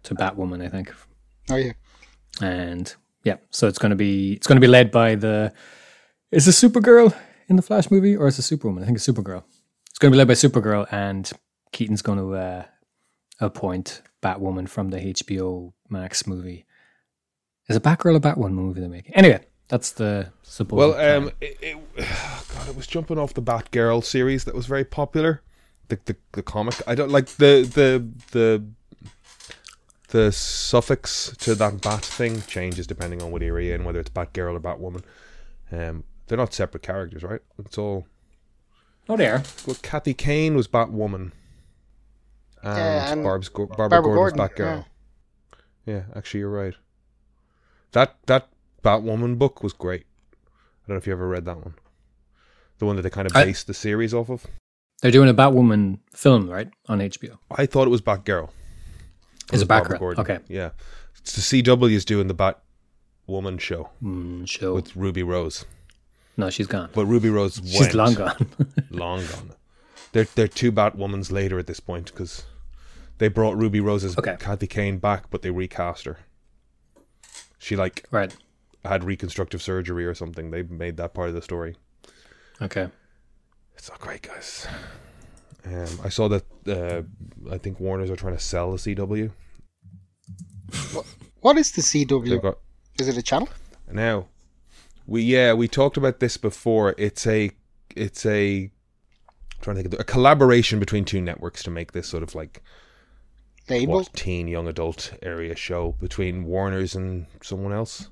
to 0.04 0.14
Batwoman, 0.14 0.64
I 0.64 0.68
think. 0.68 0.94
Oh 1.50 1.56
yeah. 1.56 1.72
And 2.40 2.94
yeah, 3.24 3.36
so 3.50 3.68
it's 3.68 3.78
going 3.78 3.90
to 3.90 3.96
be 3.96 4.34
it's 4.34 4.46
going 4.46 4.56
to 4.56 4.60
be 4.60 4.66
led 4.66 4.90
by 4.90 5.14
the 5.14 5.52
is 6.34 6.48
it 6.48 6.50
Supergirl 6.50 7.16
in 7.48 7.56
the 7.56 7.62
Flash 7.62 7.90
movie 7.90 8.16
or 8.16 8.26
is 8.26 8.38
it 8.38 8.42
Superwoman? 8.42 8.82
I 8.82 8.86
think 8.86 8.96
it's 8.96 9.06
Supergirl. 9.06 9.44
It's 9.88 9.98
going 9.98 10.10
to 10.10 10.14
be 10.14 10.18
led 10.18 10.26
by 10.26 10.34
Supergirl, 10.34 10.92
and 10.92 11.30
Keaton's 11.70 12.02
going 12.02 12.18
to 12.18 12.34
uh, 12.34 12.64
appoint 13.38 14.02
Batwoman 14.20 14.68
from 14.68 14.90
the 14.90 14.98
HBO 14.98 15.72
Max 15.88 16.26
movie. 16.26 16.66
Is 17.68 17.76
it 17.76 17.82
Batgirl 17.84 18.16
or 18.16 18.20
Batwoman 18.20 18.52
movie 18.52 18.80
they're 18.80 18.88
making? 18.88 19.14
Anyway, 19.14 19.46
that's 19.68 19.92
the 19.92 20.32
supposed. 20.42 20.76
Well, 20.76 21.16
um, 21.16 21.30
it, 21.40 21.56
it, 21.62 21.76
God, 22.54 22.68
it 22.68 22.76
was 22.76 22.88
jumping 22.88 23.18
off 23.18 23.34
the 23.34 23.42
Batgirl 23.42 24.04
series 24.04 24.44
that 24.44 24.54
was 24.54 24.66
very 24.66 24.84
popular. 24.84 25.42
The, 25.88 25.98
the 26.06 26.16
the 26.32 26.42
comic. 26.42 26.74
I 26.86 26.96
don't 26.96 27.10
like 27.10 27.26
the 27.26 27.62
the 27.72 28.08
the 28.32 28.64
the 30.08 30.32
suffix 30.32 31.36
to 31.38 31.54
that 31.54 31.82
bat 31.82 32.04
thing 32.04 32.42
changes 32.42 32.86
depending 32.86 33.22
on 33.22 33.30
what 33.30 33.42
area 33.42 33.74
in, 33.74 33.84
whether 33.84 34.00
it's 34.00 34.10
Batgirl 34.10 34.56
or 34.56 34.60
Batwoman. 34.60 35.02
Um, 35.70 36.04
they're 36.26 36.38
not 36.38 36.54
separate 36.54 36.82
characters, 36.82 37.22
right? 37.22 37.40
It's 37.58 37.78
all. 37.78 38.06
oh, 39.08 39.16
there. 39.16 39.42
Well, 39.66 39.76
Kathy 39.82 40.14
Kane 40.14 40.54
was 40.56 40.68
Batwoman, 40.68 41.32
and, 42.62 42.78
Yeah, 42.78 43.12
and 43.12 43.22
Barb's, 43.22 43.48
Go- 43.48 43.66
Barbara, 43.66 43.88
Barbara 44.02 44.14
Gordon, 44.14 44.38
Gordon, 44.38 44.56
was 44.66 44.84
Batgirl. 44.84 44.84
Yeah. 45.86 46.02
actually, 46.14 46.40
you're 46.40 46.50
right. 46.50 46.74
That 47.92 48.16
that 48.26 48.48
Batwoman 48.82 49.38
book 49.38 49.62
was 49.62 49.72
great. 49.72 50.06
I 50.42 50.88
don't 50.88 50.94
know 50.96 50.98
if 50.98 51.06
you 51.06 51.12
ever 51.12 51.28
read 51.28 51.44
that 51.44 51.58
one. 51.58 51.74
The 52.78 52.86
one 52.86 52.96
that 52.96 53.02
they 53.02 53.10
kind 53.10 53.26
of 53.26 53.36
I- 53.36 53.44
based 53.44 53.66
the 53.66 53.74
series 53.74 54.12
off 54.14 54.30
of. 54.30 54.46
They're 55.02 55.10
doing 55.10 55.28
a 55.28 55.34
Batwoman 55.34 55.98
film, 56.14 56.48
right, 56.48 56.70
on 56.88 57.00
HBO. 57.00 57.36
I 57.50 57.66
thought 57.66 57.86
it 57.86 57.90
was 57.90 58.00
Batgirl. 58.00 58.48
Is 59.52 59.60
a 59.60 59.66
Barbara 59.66 59.96
Batgirl? 59.96 60.00
Gordon. 60.00 60.20
Okay. 60.22 60.38
Yeah. 60.48 60.70
It's 61.18 61.32
the 61.34 61.62
CW 61.62 61.92
is 61.92 62.04
doing 62.06 62.26
the 62.28 62.34
Batwoman 62.34 63.60
show 63.60 63.90
Mm, 64.02 64.48
show. 64.48 64.74
with 64.74 64.96
Ruby 64.96 65.22
Rose. 65.22 65.66
No, 66.36 66.50
she's 66.50 66.66
gone. 66.66 66.90
But 66.92 67.06
Ruby 67.06 67.28
Rose 67.30 67.60
went 67.60 67.72
She's 67.72 67.94
long 67.94 68.14
gone. 68.14 68.46
long 68.90 69.20
gone. 69.26 69.50
They're 70.12 70.24
they're 70.34 70.48
two 70.48 70.72
Batwomans 70.72 71.30
later 71.32 71.58
at 71.58 71.66
this 71.66 71.80
point 71.80 72.06
because 72.06 72.44
they 73.18 73.28
brought 73.28 73.56
Ruby 73.56 73.80
Rose's 73.80 74.16
Okay. 74.18 74.36
Kathy 74.38 74.66
Kane 74.66 74.98
back, 74.98 75.30
but 75.30 75.42
they 75.42 75.50
recast 75.50 76.04
her. 76.04 76.18
She 77.58 77.76
like 77.76 78.04
right. 78.10 78.34
had 78.84 79.04
reconstructive 79.04 79.62
surgery 79.62 80.04
or 80.06 80.14
something. 80.14 80.50
They 80.50 80.62
made 80.62 80.96
that 80.98 81.14
part 81.14 81.28
of 81.28 81.34
the 81.34 81.42
story. 81.42 81.76
Okay. 82.62 82.88
It's 83.76 83.88
not 83.90 83.98
great, 84.00 84.22
guys. 84.22 84.66
Um, 85.66 85.98
I 86.04 86.08
saw 86.10 86.28
that. 86.28 86.44
Uh, 86.68 87.02
I 87.50 87.58
think 87.58 87.80
Warner's 87.80 88.10
are 88.10 88.16
trying 88.16 88.36
to 88.36 88.42
sell 88.42 88.72
the 88.72 88.76
CW. 88.78 89.30
What 91.40 91.56
is 91.58 91.72
the 91.72 91.82
CW? 91.82 92.40
got 92.42 92.58
Is 92.98 93.08
it 93.08 93.16
a 93.16 93.22
channel? 93.22 93.48
now. 93.90 94.26
We 95.06 95.22
yeah 95.22 95.52
we 95.52 95.68
talked 95.68 95.96
about 95.96 96.20
this 96.20 96.36
before. 96.36 96.94
It's 96.98 97.26
a 97.26 97.50
it's 97.94 98.24
a 98.26 98.62
I'm 98.62 98.70
trying 99.60 99.76
to 99.76 99.82
think 99.82 99.86
of 99.86 99.98
the, 99.98 100.00
a 100.00 100.04
collaboration 100.04 100.78
between 100.78 101.04
two 101.04 101.20
networks 101.20 101.62
to 101.64 101.70
make 101.70 101.92
this 101.92 102.08
sort 102.08 102.22
of 102.22 102.34
like 102.34 102.62
Label? 103.68 103.94
what 103.94 104.12
teen 104.12 104.46
young 104.48 104.68
adult 104.68 105.12
area 105.22 105.56
show 105.56 105.92
between 106.00 106.44
Warner's 106.44 106.94
and 106.94 107.26
someone 107.42 107.72
else, 107.72 108.08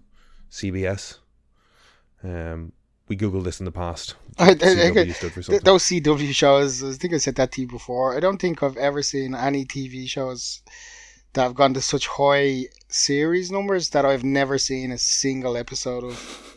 CBS. 0.51 1.19
Um, 2.25 2.73
we 3.09 3.17
googled 3.17 3.45
this 3.45 3.61
in 3.61 3.67
the 3.67 3.73
past. 3.73 4.15
I, 4.39 4.55
CW 4.55 5.15
stood 5.15 5.33
for 5.33 5.43
something. 5.43 5.65
those 5.65 5.85
CW 5.85 6.33
shows, 6.33 6.83
I 6.83 6.93
think 6.93 7.13
I 7.13 7.19
said 7.19 7.35
that 7.35 7.53
to 7.53 7.61
you 7.61 7.67
before. 7.67 8.17
I 8.17 8.21
don't 8.21 8.41
think 8.41 8.63
I've 8.63 8.79
ever 8.79 9.03
seen 9.03 9.35
any 9.35 9.67
TV 9.67 10.09
shows 10.09 10.63
that 11.35 11.43
have 11.43 11.55
gone 11.55 11.75
to 11.75 11.81
such 11.83 12.07
high 12.07 12.67
series 12.89 13.51
numbers 13.51 13.91
that 13.91 14.07
I've 14.07 14.25
never 14.25 14.57
seen 14.57 14.93
a 14.93 14.99
single 14.99 15.57
episode 15.57 16.05
of. 16.05 16.52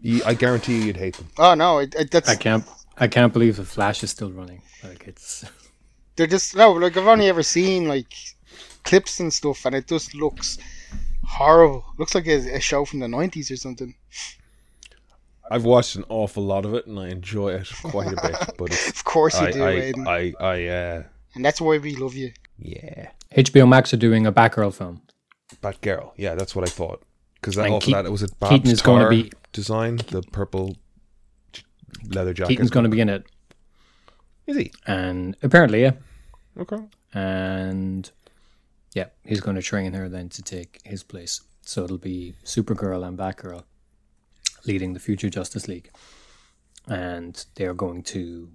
You- 0.00 0.22
I 0.24 0.34
guarantee 0.34 0.76
you, 0.78 0.84
you'd 0.84 0.96
hate 0.96 1.16
them. 1.16 1.28
Oh 1.38 1.54
no, 1.54 1.78
it, 1.78 1.94
it, 1.94 2.10
that's 2.10 2.28
I 2.28 2.36
can't. 2.36 2.64
I 2.96 3.06
can't 3.08 3.32
believe 3.32 3.56
the 3.56 3.64
Flash 3.64 4.02
is 4.02 4.10
still 4.10 4.30
running. 4.32 4.62
Like 4.84 5.06
it's. 5.08 5.44
they're 6.16 6.26
just 6.26 6.56
no. 6.56 6.72
Like 6.72 6.96
I've 6.96 7.06
only 7.06 7.28
ever 7.28 7.42
seen 7.42 7.88
like 7.88 8.12
clips 8.84 9.20
and 9.20 9.32
stuff, 9.32 9.64
and 9.66 9.74
it 9.74 9.86
just 9.88 10.14
looks 10.14 10.58
horrible. 11.24 11.84
Looks 11.98 12.14
like 12.14 12.26
a, 12.26 12.56
a 12.56 12.60
show 12.60 12.84
from 12.84 13.00
the 13.00 13.08
nineties 13.08 13.50
or 13.50 13.56
something. 13.56 13.94
I've 15.50 15.64
watched 15.64 15.96
an 15.96 16.04
awful 16.10 16.42
lot 16.44 16.66
of 16.66 16.74
it, 16.74 16.86
and 16.86 16.98
I 16.98 17.08
enjoy 17.08 17.54
it 17.54 17.68
quite 17.82 18.08
a 18.12 18.20
bit. 18.20 18.36
But 18.58 18.66
it's, 18.70 18.90
Of 18.90 19.04
course 19.04 19.40
you 19.40 19.46
I, 19.46 19.50
do, 19.52 19.64
I, 19.64 19.72
Aiden, 19.72 20.06
I, 20.06 20.34
I, 20.44 20.66
uh, 20.66 21.02
and 21.34 21.42
that's 21.44 21.58
why 21.60 21.78
we 21.78 21.96
love 21.96 22.14
you. 22.14 22.32
yeah, 22.58 23.10
HBO 23.34 23.66
Max 23.66 23.94
are 23.94 23.98
doing 23.98 24.26
a 24.26 24.32
Batgirl 24.32 24.74
film. 24.74 25.00
Batgirl. 25.62 26.12
Yeah, 26.16 26.34
that's 26.34 26.54
what 26.54 26.66
I 26.68 26.70
thought. 26.70 27.02
Because 27.40 27.54
that, 27.56 27.70
off 27.70 27.82
Keat- 27.84 27.94
that, 27.94 28.06
it 28.06 28.10
was 28.12 28.22
a 28.22 28.28
Babs 28.40 28.50
Keaton 28.52 28.70
is 28.70 28.82
gonna 28.82 29.08
be- 29.08 29.30
design, 29.52 29.96
the 30.10 30.22
purple 30.32 30.76
leather 32.08 32.32
jacket. 32.34 32.48
Keaton's 32.50 32.70
going 32.70 32.84
to 32.84 32.90
be 32.90 33.00
in 33.00 33.08
it, 33.08 33.24
Is 34.46 34.56
he? 34.56 34.72
and 34.86 35.36
apparently, 35.42 35.82
yeah, 35.82 35.92
Okay. 36.58 36.76
and 37.14 38.10
yeah, 38.94 39.06
he's 39.24 39.40
going 39.40 39.56
to 39.56 39.62
train 39.62 39.92
her 39.94 40.08
then 40.08 40.28
to 40.30 40.42
take 40.42 40.80
his 40.84 41.02
place. 41.02 41.40
So 41.62 41.84
it'll 41.84 41.98
be 41.98 42.34
Supergirl 42.44 43.06
and 43.06 43.18
Batgirl 43.18 43.64
leading 44.66 44.92
the 44.94 45.00
future 45.00 45.30
Justice 45.30 45.66
League, 45.68 45.90
and 46.86 47.44
they 47.54 47.64
are 47.64 47.74
going 47.74 48.02
to 48.04 48.50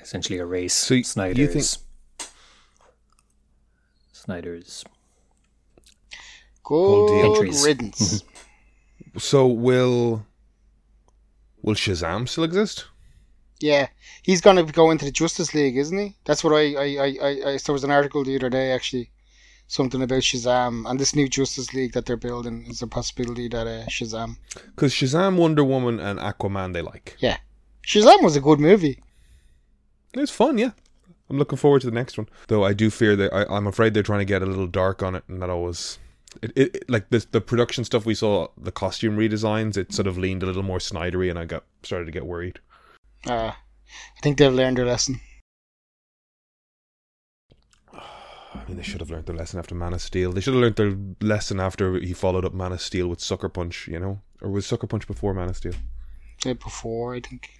essentially 0.00 0.38
erase 0.38 0.74
So 0.74 0.94
y- 0.94 0.98
you 0.98 1.04
Snyder's. 1.04 1.76
think- 2.18 2.30
Snyder's. 4.12 4.84
Good 6.68 7.24
Entries. 7.24 7.64
riddance. 7.64 8.24
So 9.16 9.48
will 9.48 10.24
will 11.62 11.74
Shazam 11.74 12.28
still 12.28 12.44
exist? 12.44 12.84
Yeah, 13.58 13.88
he's 14.22 14.40
going 14.40 14.64
to 14.64 14.72
go 14.72 14.92
into 14.92 15.04
the 15.04 15.10
Justice 15.10 15.54
League, 15.54 15.76
isn't 15.76 15.98
he? 15.98 16.14
That's 16.24 16.44
what 16.44 16.52
I, 16.52 16.74
I, 16.74 16.84
I, 16.84 17.16
I, 17.20 17.28
I 17.54 17.58
there 17.58 17.72
was 17.72 17.82
an 17.82 17.90
article 17.90 18.22
the 18.22 18.36
other 18.36 18.48
day 18.50 18.70
actually, 18.70 19.10
something 19.66 20.02
about 20.02 20.20
Shazam 20.22 20.88
and 20.88 21.00
this 21.00 21.16
new 21.16 21.28
Justice 21.28 21.74
League 21.74 21.94
that 21.94 22.06
they're 22.06 22.16
building 22.16 22.66
is 22.68 22.80
a 22.82 22.86
possibility 22.86 23.48
that 23.48 23.66
uh, 23.66 23.86
Shazam. 23.86 24.36
Because 24.54 24.92
Shazam, 24.92 25.36
Wonder 25.36 25.64
Woman, 25.64 25.98
and 25.98 26.20
Aquaman 26.20 26.72
they 26.72 26.82
like. 26.82 27.16
Yeah, 27.18 27.38
Shazam 27.84 28.22
was 28.22 28.36
a 28.36 28.40
good 28.40 28.60
movie. 28.60 29.02
It's 30.14 30.30
fun, 30.30 30.58
yeah. 30.58 30.70
I'm 31.28 31.38
looking 31.38 31.58
forward 31.58 31.80
to 31.80 31.86
the 31.88 31.94
next 31.94 32.16
one. 32.18 32.28
Though 32.46 32.62
I 32.64 32.72
do 32.72 32.88
fear 32.88 33.16
that 33.16 33.34
I, 33.34 33.44
I'm 33.54 33.66
afraid 33.66 33.94
they're 33.94 34.02
trying 34.04 34.20
to 34.20 34.24
get 34.24 34.42
a 34.42 34.46
little 34.46 34.66
dark 34.68 35.02
on 35.02 35.16
it, 35.16 35.24
and 35.26 35.42
that 35.42 35.50
always. 35.50 35.98
It, 36.42 36.52
it, 36.56 36.76
it- 36.76 36.90
like 36.90 37.10
the 37.10 37.24
the 37.30 37.40
production 37.40 37.84
stuff 37.84 38.06
we 38.06 38.14
saw, 38.14 38.48
the 38.56 38.72
costume 38.72 39.16
redesigns, 39.16 39.76
it 39.76 39.92
sort 39.92 40.06
of 40.06 40.18
leaned 40.18 40.42
a 40.42 40.46
little 40.46 40.62
more 40.62 40.78
Snydery, 40.78 41.30
and 41.30 41.38
I 41.38 41.44
got 41.44 41.64
started 41.82 42.06
to 42.06 42.12
get 42.12 42.26
worried. 42.26 42.60
Uh, 43.26 43.52
I 43.52 44.20
think 44.22 44.38
they've 44.38 44.52
learned 44.52 44.76
their 44.78 44.86
lesson. 44.86 45.20
I 47.92 48.64
mean, 48.66 48.76
they 48.76 48.82
should 48.82 49.00
have 49.00 49.10
learned 49.10 49.26
their 49.26 49.36
lesson 49.36 49.58
after 49.58 49.74
Man 49.74 49.92
of 49.94 50.02
Steel. 50.02 50.32
They 50.32 50.40
should 50.40 50.54
have 50.54 50.62
learned 50.62 50.76
their 50.76 50.96
lesson 51.26 51.60
after 51.60 51.98
he 51.98 52.12
followed 52.12 52.44
up 52.44 52.54
Man 52.54 52.72
of 52.72 52.80
Steel 52.80 53.08
with 53.08 53.20
Sucker 53.20 53.48
Punch, 53.48 53.88
you 53.88 53.98
know, 53.98 54.20
or 54.40 54.50
was 54.50 54.66
Sucker 54.66 54.86
Punch 54.86 55.06
before 55.06 55.34
Man 55.34 55.48
of 55.48 55.56
Steel? 55.56 55.74
Day 56.40 56.52
before, 56.54 57.14
I 57.14 57.20
think. 57.20 57.50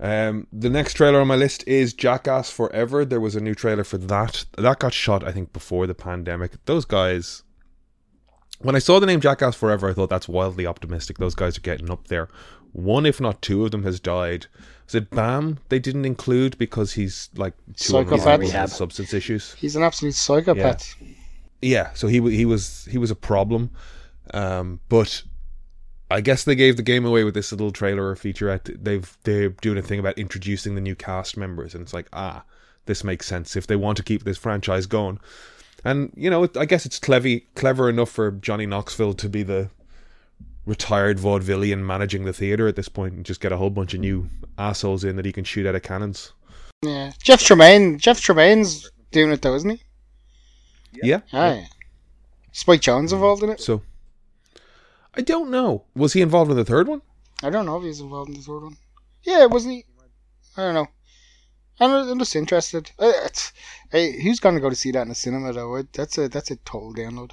Um, 0.00 0.48
the 0.52 0.70
next 0.70 0.94
trailer 0.94 1.20
on 1.20 1.28
my 1.28 1.36
list 1.36 1.62
is 1.68 1.92
Jackass 1.94 2.50
Forever. 2.50 3.04
There 3.04 3.20
was 3.20 3.36
a 3.36 3.40
new 3.40 3.54
trailer 3.54 3.84
for 3.84 3.98
that. 3.98 4.44
That 4.58 4.80
got 4.80 4.92
shot, 4.92 5.22
I 5.22 5.30
think, 5.32 5.52
before 5.52 5.86
the 5.86 5.94
pandemic. 5.94 6.52
Those 6.64 6.84
guys. 6.84 7.42
When 8.62 8.76
I 8.76 8.78
saw 8.80 8.98
the 9.00 9.06
name 9.06 9.20
Jackass 9.20 9.54
Forever, 9.56 9.90
I 9.90 9.92
thought 9.92 10.10
that's 10.10 10.28
wildly 10.28 10.66
optimistic. 10.66 11.18
Those 11.18 11.34
guys 11.34 11.58
are 11.58 11.62
getting 11.62 11.90
up 11.90 12.08
there. 12.08 12.28
One, 12.72 13.04
if 13.06 13.20
not 13.20 13.42
two 13.42 13.64
of 13.64 13.70
them, 13.70 13.82
has 13.84 14.00
died. 14.00 14.46
Is 14.88 14.94
it 14.94 15.10
Bam? 15.10 15.58
They 15.68 15.78
didn't 15.78 16.04
include 16.04 16.56
because 16.58 16.92
he's 16.94 17.28
like 17.36 17.54
too 17.76 17.92
Psychopath. 17.92 18.10
unreasonable 18.20 18.38
Rehab. 18.46 18.68
substance 18.70 19.12
issues. 19.12 19.54
He's 19.54 19.76
an 19.76 19.82
absolute 19.82 20.14
psychopath. 20.14 20.94
Yeah, 21.60 21.92
so 21.94 22.06
he 22.08 22.20
wa- 22.20 22.28
he 22.30 22.44
was 22.44 22.86
he 22.90 22.98
was 22.98 23.10
a 23.10 23.14
problem, 23.14 23.70
um, 24.34 24.80
but 24.88 25.22
I 26.10 26.20
guess 26.20 26.44
they 26.44 26.54
gave 26.54 26.76
the 26.76 26.82
game 26.82 27.04
away 27.04 27.24
with 27.24 27.34
this 27.34 27.52
little 27.52 27.70
trailer 27.72 28.08
or 28.08 28.16
featurette. 28.16 28.82
They've 28.82 29.16
they're 29.24 29.50
doing 29.50 29.78
a 29.78 29.82
thing 29.82 30.00
about 30.00 30.18
introducing 30.18 30.74
the 30.74 30.80
new 30.80 30.94
cast 30.96 31.36
members, 31.36 31.74
and 31.74 31.82
it's 31.82 31.94
like 31.94 32.08
ah, 32.12 32.42
this 32.86 33.04
makes 33.04 33.26
sense 33.26 33.54
if 33.54 33.66
they 33.66 33.76
want 33.76 33.96
to 33.98 34.02
keep 34.02 34.24
this 34.24 34.38
franchise 34.38 34.86
going. 34.86 35.20
And 35.84 36.12
you 36.16 36.30
know, 36.30 36.44
it, 36.44 36.56
I 36.56 36.64
guess 36.64 36.86
it's 36.86 36.98
clever 36.98 37.40
clever 37.54 37.88
enough 37.88 38.10
for 38.10 38.30
Johnny 38.30 38.66
Knoxville 38.66 39.14
to 39.14 39.28
be 39.28 39.42
the 39.42 39.70
retired 40.64 41.18
vaudevillian 41.18 41.78
managing 41.80 42.24
the 42.24 42.32
theater 42.32 42.68
at 42.68 42.76
this 42.76 42.88
point, 42.88 43.14
and 43.14 43.24
just 43.26 43.40
get 43.40 43.52
a 43.52 43.56
whole 43.56 43.70
bunch 43.70 43.94
of 43.94 44.00
new 44.00 44.28
assholes 44.58 45.02
in 45.02 45.16
that 45.16 45.24
he 45.24 45.32
can 45.32 45.44
shoot 45.44 45.66
out 45.66 45.74
of 45.74 45.82
cannons. 45.82 46.32
Yeah. 46.82 47.12
Jeff 47.22 47.42
Tremaine. 47.42 47.98
Jeff 47.98 48.20
Tremaine's 48.20 48.90
doing 49.10 49.32
it 49.32 49.42
though, 49.42 49.54
isn't 49.54 49.70
he? 49.70 49.82
Yeah, 51.02 51.20
Ah, 51.32 51.54
yeah. 51.54 51.64
Spike 52.52 52.82
Jonze 52.82 53.12
involved 53.12 53.42
in 53.42 53.48
it? 53.50 53.60
So 53.60 53.82
I 55.14 55.22
don't 55.22 55.50
know. 55.50 55.84
Was 55.96 56.12
he 56.12 56.20
involved 56.20 56.50
in 56.50 56.56
the 56.56 56.64
third 56.64 56.86
one? 56.86 57.00
I 57.42 57.50
don't 57.50 57.66
know 57.66 57.78
if 57.78 57.82
he's 57.82 58.00
involved 58.00 58.30
in 58.30 58.36
the 58.36 58.42
third 58.42 58.62
one. 58.62 58.76
Yeah, 59.22 59.46
wasn't 59.46 59.74
he? 59.74 59.84
I 60.56 60.62
don't 60.62 60.74
know. 60.74 60.86
I'm, 61.80 61.90
I'm 61.90 62.18
just 62.18 62.36
interested. 62.36 62.90
Uh, 62.98 63.12
it's, 63.24 63.52
hey, 63.90 64.20
who's 64.22 64.40
going 64.40 64.54
to 64.54 64.60
go 64.60 64.70
to 64.70 64.76
see 64.76 64.90
that 64.92 65.02
in 65.02 65.08
the 65.08 65.14
cinema 65.14 65.52
though? 65.52 65.76
It- 65.76 65.92
That's 65.92 66.18
a 66.18 66.28
that's 66.28 66.50
a 66.50 66.56
total 66.56 66.94
download. 66.94 67.32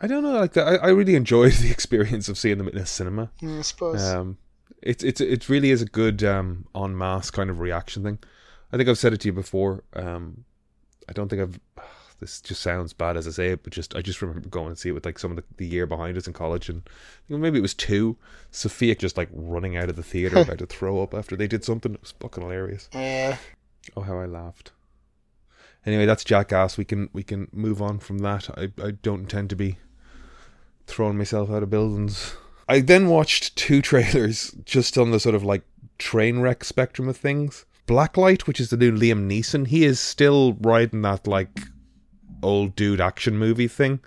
I 0.00 0.06
don't 0.06 0.22
know. 0.22 0.38
Like 0.40 0.56
I, 0.56 0.76
I 0.76 0.88
really 0.88 1.14
enjoyed 1.16 1.52
the 1.60 1.70
experience 1.70 2.28
of 2.28 2.38
seeing 2.38 2.58
them 2.58 2.68
in 2.68 2.76
a 2.78 2.86
cinema. 2.86 3.30
Yeah, 3.40 3.58
I 3.58 3.62
suppose. 3.62 4.02
Um, 4.02 4.38
it's 4.82 5.02
it's 5.02 5.20
it 5.20 5.48
really 5.48 5.70
is 5.70 5.82
a 5.82 5.86
good 5.86 6.22
um 6.24 6.66
en 6.74 6.96
masse 6.96 7.30
kind 7.30 7.50
of 7.50 7.58
reaction 7.60 8.02
thing. 8.04 8.18
I 8.72 8.76
think 8.76 8.88
I've 8.88 8.98
said 8.98 9.12
it 9.12 9.20
to 9.22 9.28
you 9.28 9.32
before. 9.32 9.82
Um, 9.94 10.44
I 11.08 11.12
don't 11.12 11.28
think 11.28 11.42
I've. 11.42 11.60
This 12.20 12.40
just 12.40 12.62
sounds 12.62 12.92
bad 12.92 13.16
as 13.16 13.28
I 13.28 13.30
say 13.30 13.50
it, 13.50 13.62
but 13.62 13.72
just 13.72 13.94
I 13.94 14.02
just 14.02 14.20
remember 14.20 14.48
going 14.48 14.66
and 14.70 14.76
see 14.76 14.88
it 14.88 14.92
with 14.92 15.06
like 15.06 15.20
some 15.20 15.30
of 15.30 15.36
the, 15.36 15.44
the 15.56 15.64
year 15.68 15.86
behind 15.86 16.18
us 16.18 16.26
in 16.26 16.32
college, 16.32 16.68
and 16.68 16.82
you 17.28 17.36
know, 17.36 17.40
maybe 17.40 17.58
it 17.58 17.62
was 17.62 17.74
two. 17.74 18.16
Sophia 18.50 18.96
just 18.96 19.16
like 19.16 19.28
running 19.32 19.76
out 19.76 19.88
of 19.88 19.94
the 19.94 20.02
theater 20.02 20.38
about 20.40 20.58
to 20.58 20.66
throw 20.66 21.00
up 21.00 21.14
after 21.14 21.36
they 21.36 21.46
did 21.46 21.62
something. 21.64 21.94
It 21.94 22.00
was 22.00 22.14
fucking 22.18 22.42
hilarious. 22.42 22.88
Yeah. 22.92 23.36
Oh, 23.96 24.02
how 24.02 24.18
I 24.18 24.26
laughed. 24.26 24.72
Anyway, 25.86 26.06
that's 26.06 26.24
Jackass. 26.24 26.76
We 26.76 26.84
can 26.84 27.08
we 27.12 27.22
can 27.22 27.48
move 27.52 27.80
on 27.80 27.98
from 27.98 28.18
that. 28.18 28.50
I, 28.58 28.72
I 28.82 28.90
don't 28.90 29.20
intend 29.20 29.50
to 29.50 29.56
be 29.56 29.78
throwing 30.86 31.16
myself 31.16 31.50
out 31.50 31.62
of 31.62 31.70
buildings. 31.70 32.36
I 32.68 32.80
then 32.80 33.08
watched 33.08 33.56
two 33.56 33.80
trailers 33.90 34.50
just 34.64 34.98
on 34.98 35.10
the 35.10 35.20
sort 35.20 35.34
of 35.34 35.44
like 35.44 35.62
train 35.98 36.40
wreck 36.40 36.64
spectrum 36.64 37.08
of 37.08 37.16
things. 37.16 37.64
Blacklight, 37.86 38.42
which 38.42 38.60
is 38.60 38.68
the 38.68 38.76
new 38.76 38.92
Liam 38.92 39.26
Neeson, 39.26 39.66
he 39.66 39.84
is 39.84 39.98
still 39.98 40.52
riding 40.60 41.02
that 41.02 41.26
like 41.26 41.60
old 42.42 42.76
dude 42.76 43.00
action 43.00 43.38
movie 43.38 43.68
thing. 43.68 44.00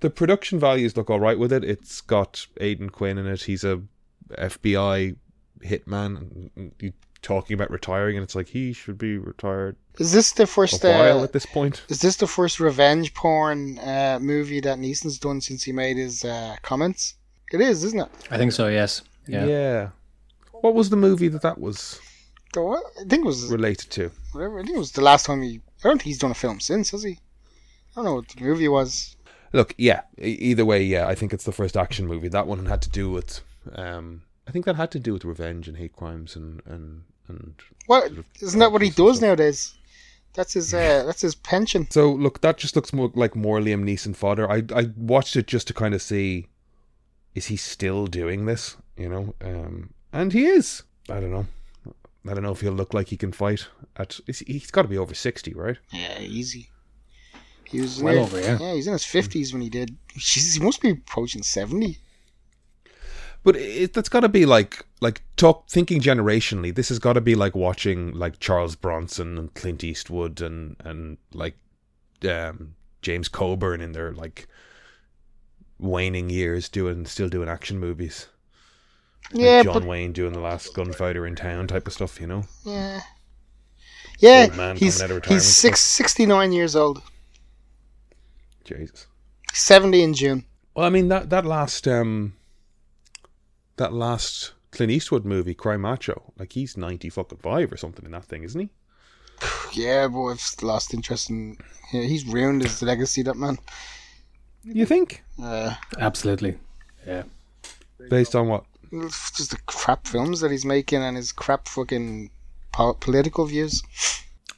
The 0.00 0.10
production 0.10 0.58
values 0.58 0.96
look 0.96 1.10
all 1.10 1.20
right 1.20 1.38
with 1.38 1.52
it. 1.52 1.62
It's 1.62 2.00
got 2.00 2.46
Aidan 2.60 2.90
Quinn 2.90 3.18
in 3.18 3.26
it. 3.26 3.42
He's 3.42 3.62
a 3.62 3.82
FBI 4.32 5.16
hitman. 5.62 6.72
You 6.80 6.92
talking 7.22 7.54
about 7.54 7.70
retiring, 7.70 8.16
and 8.16 8.24
it's 8.24 8.34
like 8.34 8.48
he 8.48 8.72
should 8.72 8.96
be 8.98 9.18
retired 9.18 9.76
Is 9.98 10.12
this 10.12 10.32
the 10.32 10.44
a 10.44 10.46
first? 10.46 10.82
while 10.82 11.20
Uh, 11.20 11.24
at 11.24 11.32
this 11.32 11.46
point. 11.46 11.82
is 11.88 12.00
this 12.00 12.16
the 12.16 12.26
first 12.26 12.60
revenge 12.60 13.12
porn 13.14 13.78
uh, 13.78 14.18
movie 14.20 14.60
that 14.60 14.78
Neeson's 14.78 15.18
done 15.18 15.40
since 15.40 15.62
he 15.64 15.72
made 15.72 15.96
his 15.96 16.24
uh, 16.24 16.56
comments? 16.62 17.14
It 17.52 17.60
is, 17.60 17.84
isn't 17.84 18.00
it? 18.00 18.08
I 18.30 18.36
think 18.38 18.52
so. 18.52 18.68
Yes. 18.68 19.02
Yeah. 19.26 19.90
What 20.52 20.74
was 20.74 20.90
the 20.90 20.96
movie 20.96 21.28
that 21.28 21.42
that 21.42 21.58
was 21.58 22.00
The 22.54 22.62
what? 22.62 22.82
I 23.00 23.04
think 23.08 23.24
it 23.24 23.26
was 23.26 23.46
related 23.50 23.90
to? 23.92 24.10
whatever. 24.32 24.60
I 24.60 24.62
think 24.62 24.76
it 24.76 24.78
was 24.78 24.92
the 24.92 25.00
last 25.02 25.26
time 25.26 25.42
he. 25.42 25.60
I 25.84 25.88
don't 25.88 25.98
think 25.98 26.02
he's 26.08 26.18
done 26.18 26.30
a 26.32 26.34
film 26.34 26.60
since, 26.60 26.90
has 26.90 27.02
he? 27.02 27.12
I 27.12 27.96
don't 27.96 28.04
know 28.04 28.14
what 28.16 28.28
the 28.28 28.42
movie 28.44 28.68
was. 28.68 29.16
Look, 29.52 29.74
yeah. 29.78 30.02
Either 30.18 30.64
way, 30.64 30.82
yeah. 30.82 31.06
I 31.08 31.14
think 31.14 31.32
it's 31.32 31.44
the 31.44 31.52
first 31.52 31.76
action 31.76 32.06
movie. 32.06 32.28
That 32.28 32.46
one 32.46 32.66
had 32.66 32.82
to 32.82 32.90
do 32.90 33.10
with. 33.10 33.40
Um, 33.74 34.22
I 34.46 34.52
think 34.52 34.64
that 34.66 34.76
had 34.76 34.90
to 34.92 34.98
do 35.00 35.12
with 35.12 35.24
revenge 35.24 35.66
and 35.68 35.76
hate 35.76 35.92
crimes 35.94 36.36
and 36.36 36.60
and 36.66 37.02
and. 37.30 37.54
What 37.86 38.06
sort 38.06 38.18
of 38.18 38.24
isn't 38.42 38.60
that 38.60 38.72
what 38.72 38.82
he 38.82 38.90
does 38.90 39.16
stuff. 39.16 39.28
nowadays? 39.28 39.74
That's 40.34 40.52
his. 40.54 40.72
Uh, 40.74 41.02
that's 41.06 41.22
his 41.22 41.34
pension. 41.34 41.88
So 41.90 42.12
look, 42.12 42.40
that 42.42 42.56
just 42.58 42.76
looks 42.76 42.92
more 42.92 43.10
like 43.14 43.34
more 43.34 43.58
Liam 43.58 43.82
Neeson 43.84 44.14
fodder. 44.14 44.48
I 44.50 44.62
I 44.74 44.90
watched 44.96 45.34
it 45.36 45.46
just 45.48 45.66
to 45.68 45.74
kind 45.74 45.92
of 45.94 46.00
see, 46.02 46.46
is 47.34 47.46
he 47.46 47.56
still 47.56 48.06
doing 48.06 48.46
this? 48.46 48.76
You 48.96 49.08
know, 49.08 49.34
um, 49.42 49.90
and 50.12 50.32
he 50.32 50.46
is. 50.46 50.82
I 51.08 51.18
don't 51.20 51.32
know. 51.32 51.46
I 52.28 52.34
don't 52.34 52.42
know 52.42 52.52
if 52.52 52.60
he'll 52.60 52.72
look 52.72 52.92
like 52.94 53.08
he 53.08 53.16
can 53.16 53.32
fight. 53.32 53.66
At 53.96 54.20
is 54.28 54.40
he- 54.40 54.52
he's 54.52 54.70
got 54.70 54.82
to 54.82 54.88
be 54.88 54.98
over 54.98 55.14
sixty, 55.14 55.52
right? 55.54 55.78
Yeah, 55.92 56.20
easy. 56.20 56.68
He 57.64 57.80
was 57.80 58.02
Well 58.02 58.14
near- 58.14 58.22
over, 58.24 58.40
yeah. 58.40 58.58
Yeah, 58.60 58.74
he's 58.74 58.86
in 58.86 58.92
his 58.92 59.04
fifties 59.04 59.52
when 59.52 59.62
he 59.62 59.70
did. 59.70 59.96
Jesus, 60.16 60.54
he 60.54 60.60
must 60.60 60.80
be 60.82 60.90
approaching 60.90 61.42
seventy. 61.42 61.98
But 63.42 63.56
it, 63.56 63.94
that's 63.94 64.08
got 64.10 64.20
to 64.20 64.28
be 64.28 64.44
like 64.46 64.84
like 65.00 65.22
talk 65.36 65.68
thinking 65.68 66.00
generationally. 66.00 66.74
This 66.74 66.88
has 66.90 66.98
got 66.98 67.14
to 67.14 67.20
be 67.20 67.34
like 67.34 67.54
watching 67.54 68.12
like 68.12 68.38
Charles 68.38 68.76
Bronson 68.76 69.38
and 69.38 69.54
Clint 69.54 69.82
Eastwood 69.82 70.40
and 70.40 70.76
and 70.84 71.18
like 71.32 71.56
um, 72.28 72.74
James 73.02 73.28
Coburn 73.28 73.80
in 73.80 73.92
their 73.92 74.12
like 74.12 74.46
waning 75.78 76.28
years 76.30 76.68
doing 76.68 77.06
still 77.06 77.28
doing 77.28 77.48
action 77.48 77.78
movies. 77.78 78.28
Like 79.32 79.40
Yeah, 79.40 79.62
John 79.62 79.72
but 79.72 79.84
Wayne 79.84 80.12
doing 80.12 80.32
the 80.32 80.40
last 80.40 80.74
gunfighter 80.74 81.26
in 81.26 81.34
town 81.36 81.66
type 81.66 81.86
of 81.86 81.92
stuff, 81.92 82.20
you 82.20 82.26
know. 82.26 82.44
yeah, 82.64 83.00
yeah. 84.18 84.46
He's 84.74 84.98
coming 84.98 85.04
out 85.04 85.10
of 85.10 85.16
retirement 85.16 85.26
he's 85.26 85.44
six, 85.44 85.80
69 85.80 86.52
years 86.52 86.76
old. 86.76 87.02
Jesus. 88.64 89.06
Seventy 89.52 90.02
in 90.02 90.14
June. 90.14 90.44
Well, 90.74 90.86
I 90.86 90.90
mean 90.90 91.08
that 91.08 91.30
that 91.30 91.44
last 91.44 91.88
um 91.88 92.34
that 93.76 93.92
last 93.92 94.52
Clint 94.72 94.92
Eastwood 94.92 95.24
movie, 95.24 95.54
Cry 95.54 95.76
Macho, 95.76 96.32
like 96.38 96.52
he's 96.52 96.76
ninety 96.76 97.08
fucking 97.08 97.38
five 97.38 97.72
or 97.72 97.76
something 97.76 98.04
in 98.04 98.12
that 98.12 98.24
thing, 98.24 98.44
isn't 98.44 98.60
he? 98.60 98.68
Yeah, 99.72 100.08
but 100.08 100.24
I've 100.26 100.54
lost 100.62 100.94
interest 100.94 101.30
in. 101.30 101.56
Yeah, 101.92 102.02
he's 102.02 102.26
ruined 102.26 102.62
his 102.62 102.82
legacy. 102.82 103.22
That 103.22 103.36
man. 103.36 103.56
You 104.64 104.84
think? 104.84 105.22
Uh, 105.42 105.74
Absolutely. 105.98 106.58
Yeah. 107.06 107.22
Based 108.10 108.34
on 108.34 108.48
what? 108.48 108.64
just 108.90 109.52
the 109.52 109.58
crap 109.66 110.06
films 110.06 110.40
that 110.40 110.50
he's 110.50 110.64
making 110.64 111.00
and 111.02 111.16
his 111.16 111.30
crap 111.30 111.68
fucking 111.68 112.30
po- 112.72 112.94
political 112.94 113.46
views. 113.46 113.82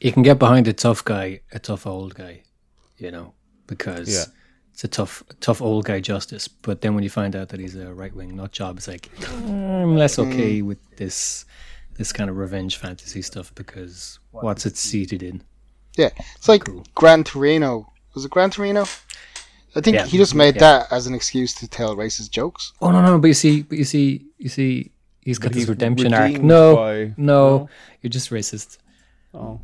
You 0.01 0.11
can 0.13 0.23
get 0.23 0.39
behind 0.39 0.67
a 0.67 0.73
tough 0.73 1.05
guy, 1.05 1.41
a 1.53 1.59
tough 1.59 1.87
old 1.87 2.15
guy, 2.15 2.43
you 2.97 3.11
know, 3.11 3.35
because 3.67 4.09
Yeah. 4.09 4.25
It's 4.73 4.85
a 4.85 4.89
tough, 4.89 5.23
tough 5.41 5.61
old 5.63 5.85
guy 5.85 6.01
justice. 6.01 6.49
But 6.49 6.81
then 6.81 6.95
when 6.95 7.05
you 7.05 7.11
find 7.11 7.37
out 7.37 7.49
that 7.51 7.61
he's 7.61 7.77
a 7.77 7.93
right 7.93 8.15
wing 8.15 8.35
nut 8.37 8.53
job, 8.53 8.79
it's 8.79 8.89
like 8.89 9.11
"Mm, 9.17 9.83
I'm 9.83 9.97
less 9.97 10.19
okay 10.19 10.63
with 10.63 10.79
this, 10.97 11.45
this 11.97 12.13
kind 12.13 12.31
of 12.31 12.37
revenge 12.37 12.77
fantasy 12.79 13.23
stuff 13.23 13.55
because 13.55 14.19
what's 14.31 14.65
it 14.67 14.77
seated 14.77 15.23
in? 15.23 15.43
Yeah, 15.97 16.09
it's 16.37 16.49
like 16.49 16.65
Cool. 16.65 16.85
Gran 16.95 17.23
Torino. 17.25 17.93
Was 18.15 18.25
it 18.25 18.31
Gran 18.31 18.51
Torino? 18.51 18.83
I 19.75 19.81
think 19.81 19.95
Yeah. 19.97 20.07
he 20.07 20.17
just 20.19 20.35
made 20.35 20.55
Yeah. 20.57 20.61
that 20.81 20.93
as 20.93 21.07
an 21.07 21.15
excuse 21.15 21.55
to 21.57 21.69
tell 21.69 21.97
racist 21.97 22.31
jokes. 22.31 22.73
Oh 22.81 22.91
no, 22.91 23.01
no, 23.03 23.19
but 23.19 23.29
you 23.29 23.35
see, 23.35 23.63
but 23.63 23.79
you 23.79 23.85
see, 23.85 24.27
you 24.39 24.49
see, 24.51 24.91
he's 25.21 25.39
got 25.39 25.49
But 25.49 25.53
this 25.55 25.63
he's 25.63 25.69
redemption 25.69 26.13
arc. 26.15 26.33
No, 26.43 26.77
by- 26.77 27.15
no, 27.17 27.69
you're 28.01 28.11
just 28.11 28.31
racist. 28.31 28.79
Oh, 29.35 29.61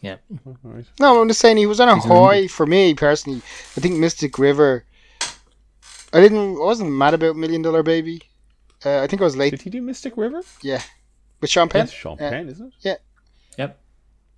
Yeah, 0.00 0.16
all 0.46 0.56
right. 0.62 0.84
No, 1.00 1.20
I'm 1.20 1.28
just 1.28 1.40
saying 1.40 1.56
he 1.56 1.66
was 1.66 1.80
on 1.80 1.88
a 1.88 1.96
He's 1.96 2.04
a 2.04 2.08
high 2.08 2.46
for 2.46 2.66
me 2.66 2.94
personally. 2.94 3.42
I 3.76 3.80
think 3.80 3.96
Mystic 3.96 4.38
River. 4.38 4.84
I 6.12 6.20
didn't. 6.20 6.56
I 6.56 6.60
wasn't 6.60 6.92
mad 6.92 7.14
about 7.14 7.36
Million 7.36 7.62
Dollar 7.62 7.82
Baby. 7.82 8.22
Uh, 8.84 9.00
I 9.02 9.06
think 9.08 9.20
I 9.20 9.24
was 9.24 9.36
late. 9.36 9.50
Did 9.50 9.62
he 9.62 9.70
do 9.70 9.82
Mystic 9.82 10.16
River? 10.16 10.42
Yeah, 10.62 10.80
with 11.40 11.50
Sean 11.50 11.68
Penn. 11.68 11.86
That's 11.86 11.92
Sean 11.92 12.16
Yeah. 12.20 12.30
Penn, 12.30 12.48
isn't 12.48 12.66
it? 12.68 12.74
Yeah. 12.80 12.94
Yep. 13.58 13.80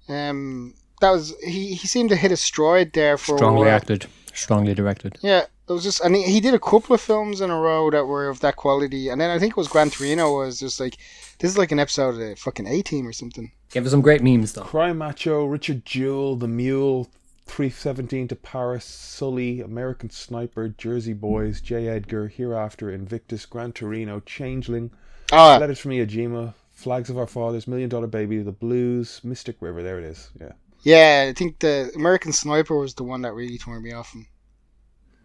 Um, 0.08 0.74
that 1.00 1.10
was 1.10 1.34
he. 1.44 1.74
He 1.74 1.86
seemed 1.86 2.08
to 2.10 2.16
hit 2.16 2.32
a 2.32 2.36
stride 2.36 2.92
there 2.94 3.18
for 3.18 3.36
Strongly 3.36 3.68
acted, 3.68 4.06
strongly 4.32 4.72
directed. 4.74 5.18
Yeah, 5.20 5.44
it 5.68 5.72
was 5.72 5.82
just, 5.82 6.00
and 6.00 6.16
he, 6.16 6.22
he 6.22 6.40
did 6.40 6.54
a 6.54 6.58
couple 6.58 6.94
of 6.94 7.00
films 7.02 7.40
in 7.42 7.50
a 7.50 7.56
row 7.60 7.90
that 7.90 8.06
were 8.06 8.28
of 8.28 8.40
that 8.40 8.56
quality, 8.56 9.08
and 9.10 9.20
then 9.20 9.30
I 9.30 9.38
think 9.38 9.52
it 9.52 9.56
was 9.56 9.68
Gran 9.68 9.90
Torino 9.90 10.34
was 10.38 10.58
just 10.58 10.80
like, 10.80 10.96
this 11.38 11.50
is 11.50 11.58
like 11.58 11.70
an 11.70 11.78
episode 11.78 12.08
of 12.10 12.16
the 12.16 12.34
fucking 12.36 12.66
A 12.66 12.80
Team 12.82 13.06
or 13.06 13.12
something. 13.12 13.52
Gave 13.70 13.84
us 13.84 13.90
some 13.92 14.00
great 14.00 14.22
memes 14.22 14.52
though. 14.52 14.62
Cry 14.62 14.92
Macho, 14.92 15.44
Richard 15.44 15.84
Jewell, 15.84 16.36
The 16.36 16.48
Mule, 16.48 17.08
317 17.46 18.28
to 18.28 18.36
Paris, 18.36 18.84
Sully, 18.84 19.60
American 19.60 20.10
Sniper, 20.10 20.68
Jersey 20.68 21.12
Boys, 21.12 21.60
J. 21.60 21.88
Edgar, 21.88 22.28
Hereafter, 22.28 22.90
Invictus, 22.90 23.46
Gran 23.46 23.72
Torino, 23.72 24.20
Changeling, 24.20 24.90
Oh, 25.32 25.58
Letters 25.60 25.78
from 25.78 25.92
Iwo 25.92 26.54
Flags 26.72 27.10
of 27.10 27.18
Our 27.18 27.26
Fathers, 27.26 27.68
Million 27.68 27.88
Dollar 27.88 28.06
Baby, 28.06 28.42
The 28.42 28.52
Blues, 28.52 29.20
Mystic 29.22 29.56
River. 29.60 29.82
There 29.82 29.98
it 29.98 30.04
is. 30.04 30.30
Yeah. 30.40 30.52
yeah, 30.82 31.26
I 31.28 31.32
think 31.32 31.58
the 31.60 31.90
American 31.94 32.32
Sniper 32.32 32.76
was 32.76 32.94
the 32.94 33.04
one 33.04 33.22
that 33.22 33.34
really 33.34 33.58
turned 33.58 33.82
me 33.84 33.92
off 33.92 34.12
him. 34.14 34.26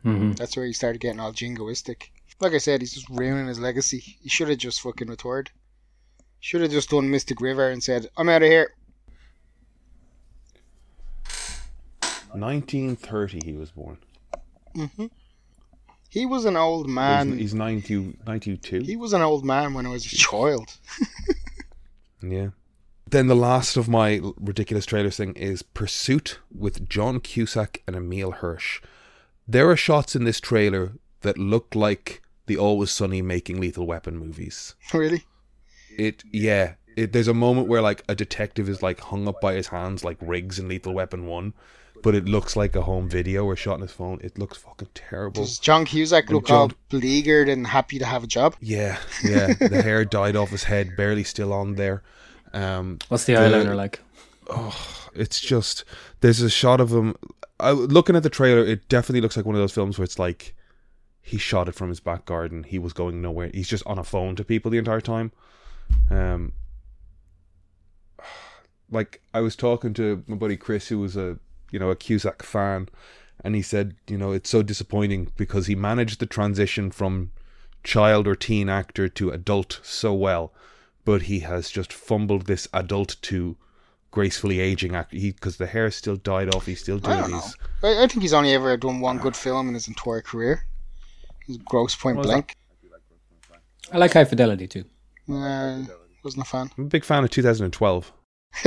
hmm 0.04 0.32
That's 0.34 0.56
where 0.56 0.66
he 0.66 0.74
started 0.74 1.02
getting 1.02 1.20
all 1.20 1.32
jingoistic. 1.34 2.10
Like 2.42 2.54
I 2.54 2.58
said, 2.60 2.82
he's 2.82 2.94
just 2.94 3.10
ruining 3.10 3.48
his 3.48 3.60
legacy. 3.60 4.00
He 4.22 4.30
should 4.30 4.50
have 4.50 4.58
just 4.58 4.82
fucking 4.82 5.08
retired. 5.08 5.50
Should 6.46 6.62
have 6.62 6.70
just 6.70 6.92
done 6.92 7.10
Mystic 7.10 7.42
River 7.42 7.72
and 7.72 7.84
said, 7.84 8.08
I'm 8.18 8.30
out 8.30 8.44
of 8.44 8.48
here. 8.48 8.76
1930 12.34 13.42
he 13.44 13.54
was 13.54 13.72
born. 13.72 13.98
hmm 14.76 15.08
He 16.12 16.28
was 16.28 16.46
an 16.46 16.56
old 16.56 16.88
man. 16.88 17.32
he's, 17.32 17.40
he's 17.40 17.54
90, 17.56 18.18
92. 18.28 18.82
He 18.82 18.96
was 18.96 19.14
an 19.14 19.24
old 19.24 19.44
man 19.44 19.74
when 19.74 19.88
I 19.88 19.90
was 19.90 20.06
a 20.06 20.10
child. 20.16 20.78
Yeah. 22.22 22.50
Then 23.10 23.26
the 23.26 23.36
last 23.36 23.76
of 23.76 23.90
my 23.90 24.22
ridiculous 24.40 24.86
trailers 24.86 25.18
thing 25.18 25.34
is 25.34 25.64
Pursuit 25.64 26.40
with 26.56 26.88
John 26.88 27.22
Cusack 27.22 27.82
and 27.88 27.96
Emile 27.96 28.32
Hirsch. 28.32 28.82
There 29.48 29.70
are 29.72 29.76
shots 29.76 30.16
in 30.16 30.26
this 30.26 30.40
trailer 30.40 30.94
that 31.22 31.40
look 31.40 31.74
like 31.74 32.22
the 32.46 32.58
Always 32.58 32.92
Sunny 32.92 33.22
making 33.24 33.60
Lethal 33.60 33.86
Weapon 33.88 34.18
movies. 34.18 34.76
really? 34.94 35.26
It 35.98 36.24
yeah. 36.32 36.74
It, 36.96 37.12
there's 37.12 37.28
a 37.28 37.34
moment 37.34 37.68
where 37.68 37.82
like 37.82 38.04
a 38.08 38.16
detective 38.16 38.70
is 38.70 38.82
like 38.82 39.00
hung 39.02 39.28
up 39.28 39.42
by 39.42 39.54
his 39.54 39.68
hands 39.68 40.04
like 40.06 40.18
Riggs 40.22 40.60
in 40.60 40.70
Lethal 40.70 40.94
Weapon 40.94 41.26
One, 41.26 41.54
but 42.04 42.16
it 42.16 42.24
looks 42.26 42.56
like 42.56 42.74
a 42.76 42.84
home 42.84 43.10
video 43.10 43.44
or 43.44 43.56
shot 43.58 43.74
on 43.76 43.82
his 43.82 43.92
phone. 43.92 44.20
It 44.24 44.38
looks 44.40 44.58
fucking 44.58 44.88
terrible. 44.94 45.42
Does 45.44 45.60
John 45.60 45.84
Cusack 45.84 46.28
And 46.28 46.36
look 46.36 46.50
all 46.50 46.70
John- 46.70 46.78
beleaguered 46.90 47.50
and 47.50 47.68
happy 47.68 48.00
to 48.00 48.06
have 48.06 48.24
a 48.24 48.28
job? 48.28 48.56
Yeah, 48.62 48.98
yeah. 49.26 49.54
the 49.56 49.82
hair 49.82 50.06
died 50.06 50.38
off 50.38 50.52
his 50.52 50.64
head, 50.64 50.96
barely 50.96 51.26
still 51.26 51.52
on 51.52 51.76
there. 51.76 52.02
Um, 52.54 53.00
What's 53.10 53.26
the 53.26 53.34
The- 53.34 53.40
eyeliner 53.40 53.76
like? 53.76 54.00
Oh, 54.50 55.10
it's 55.14 55.42
just 55.42 55.84
there's 56.22 56.40
a 56.42 56.50
shot 56.50 56.80
of 56.80 56.92
him. 56.94 57.16
I, 57.60 57.72
looking 57.72 58.16
at 58.16 58.24
the 58.24 58.30
trailer, 58.30 58.64
it 58.64 58.88
definitely 58.88 59.22
looks 59.22 59.36
like 59.36 59.46
one 59.46 59.56
of 59.56 59.62
those 59.62 59.74
films 59.74 59.98
where 59.98 60.04
it's 60.04 60.20
like 60.20 60.56
he 61.22 61.38
shot 61.38 61.68
it 61.68 61.76
from 61.76 61.90
his 61.90 62.00
back 62.00 62.26
garden. 62.26 62.64
He 62.64 62.80
was 62.80 62.94
going 62.94 63.22
nowhere. 63.22 63.50
He's 63.54 63.68
just 63.68 63.86
on 63.86 63.98
a 64.00 64.04
phone 64.06 64.36
to 64.38 64.44
people 64.46 64.72
the 64.72 64.78
entire 64.78 65.02
time. 65.02 65.32
Um, 66.10 66.54
like 68.92 69.22
I 69.34 69.42
was 69.42 69.56
talking 69.56 69.94
to 69.96 70.24
my 70.28 70.36
buddy 70.36 70.58
Chris, 70.58 70.88
who 70.88 71.00
was 71.00 71.18
a 71.18 71.38
you 71.72 71.80
know 71.80 71.90
a 71.90 71.96
Cusack 71.96 72.44
fan, 72.44 72.90
and 73.44 73.56
he 73.56 73.62
said, 73.62 73.96
you 74.08 74.18
know, 74.18 74.32
it's 74.32 74.50
so 74.50 74.64
disappointing 74.64 75.32
because 75.36 75.68
he 75.68 75.76
managed 75.76 76.20
the 76.20 76.26
transition 76.26 76.92
from 76.92 77.32
child 77.84 78.28
or 78.28 78.36
teen 78.36 78.70
actor 78.70 79.08
to 79.10 79.30
adult 79.30 79.80
so 79.84 80.14
well, 80.14 80.54
but 81.04 81.24
he 81.24 81.40
has 81.40 81.70
just 81.70 81.94
fumbled 81.94 82.46
this 82.46 82.68
adult 82.74 83.18
to 83.24 83.58
gracefully 84.12 84.60
aging 84.60 84.96
actor 84.96 85.18
because 85.18 85.58
the 85.58 85.68
hair 85.68 85.92
still 85.92 86.16
died 86.16 86.54
off. 86.56 86.66
He's 86.66 86.80
still 86.80 87.00
doing 87.00 87.20
don't 87.20 87.32
these. 87.32 87.58
I, 87.84 88.04
I 88.04 88.08
think 88.08 88.22
he's 88.22 88.34
only 88.34 88.54
ever 88.54 88.76
done 88.78 89.00
one 89.00 89.18
good 89.18 89.36
film 89.36 89.68
in 89.68 89.74
his 89.74 89.88
entire 89.88 90.22
career. 90.22 90.66
His 91.46 91.58
Grosse 91.58 91.96
Pointe 91.96 92.22
Blank. 92.22 92.56
I 93.92 93.98
like 93.98 94.14
High 94.14 94.26
Fidelity 94.26 94.68
too. 94.68 94.86
Uh, 95.30 95.84
wasn't 96.24 96.46
a 96.46 96.50
fan. 96.50 96.70
I'm 96.78 96.86
a 96.86 96.88
big 96.88 97.04
fan 97.04 97.24
of 97.24 97.30
2012. 97.30 98.12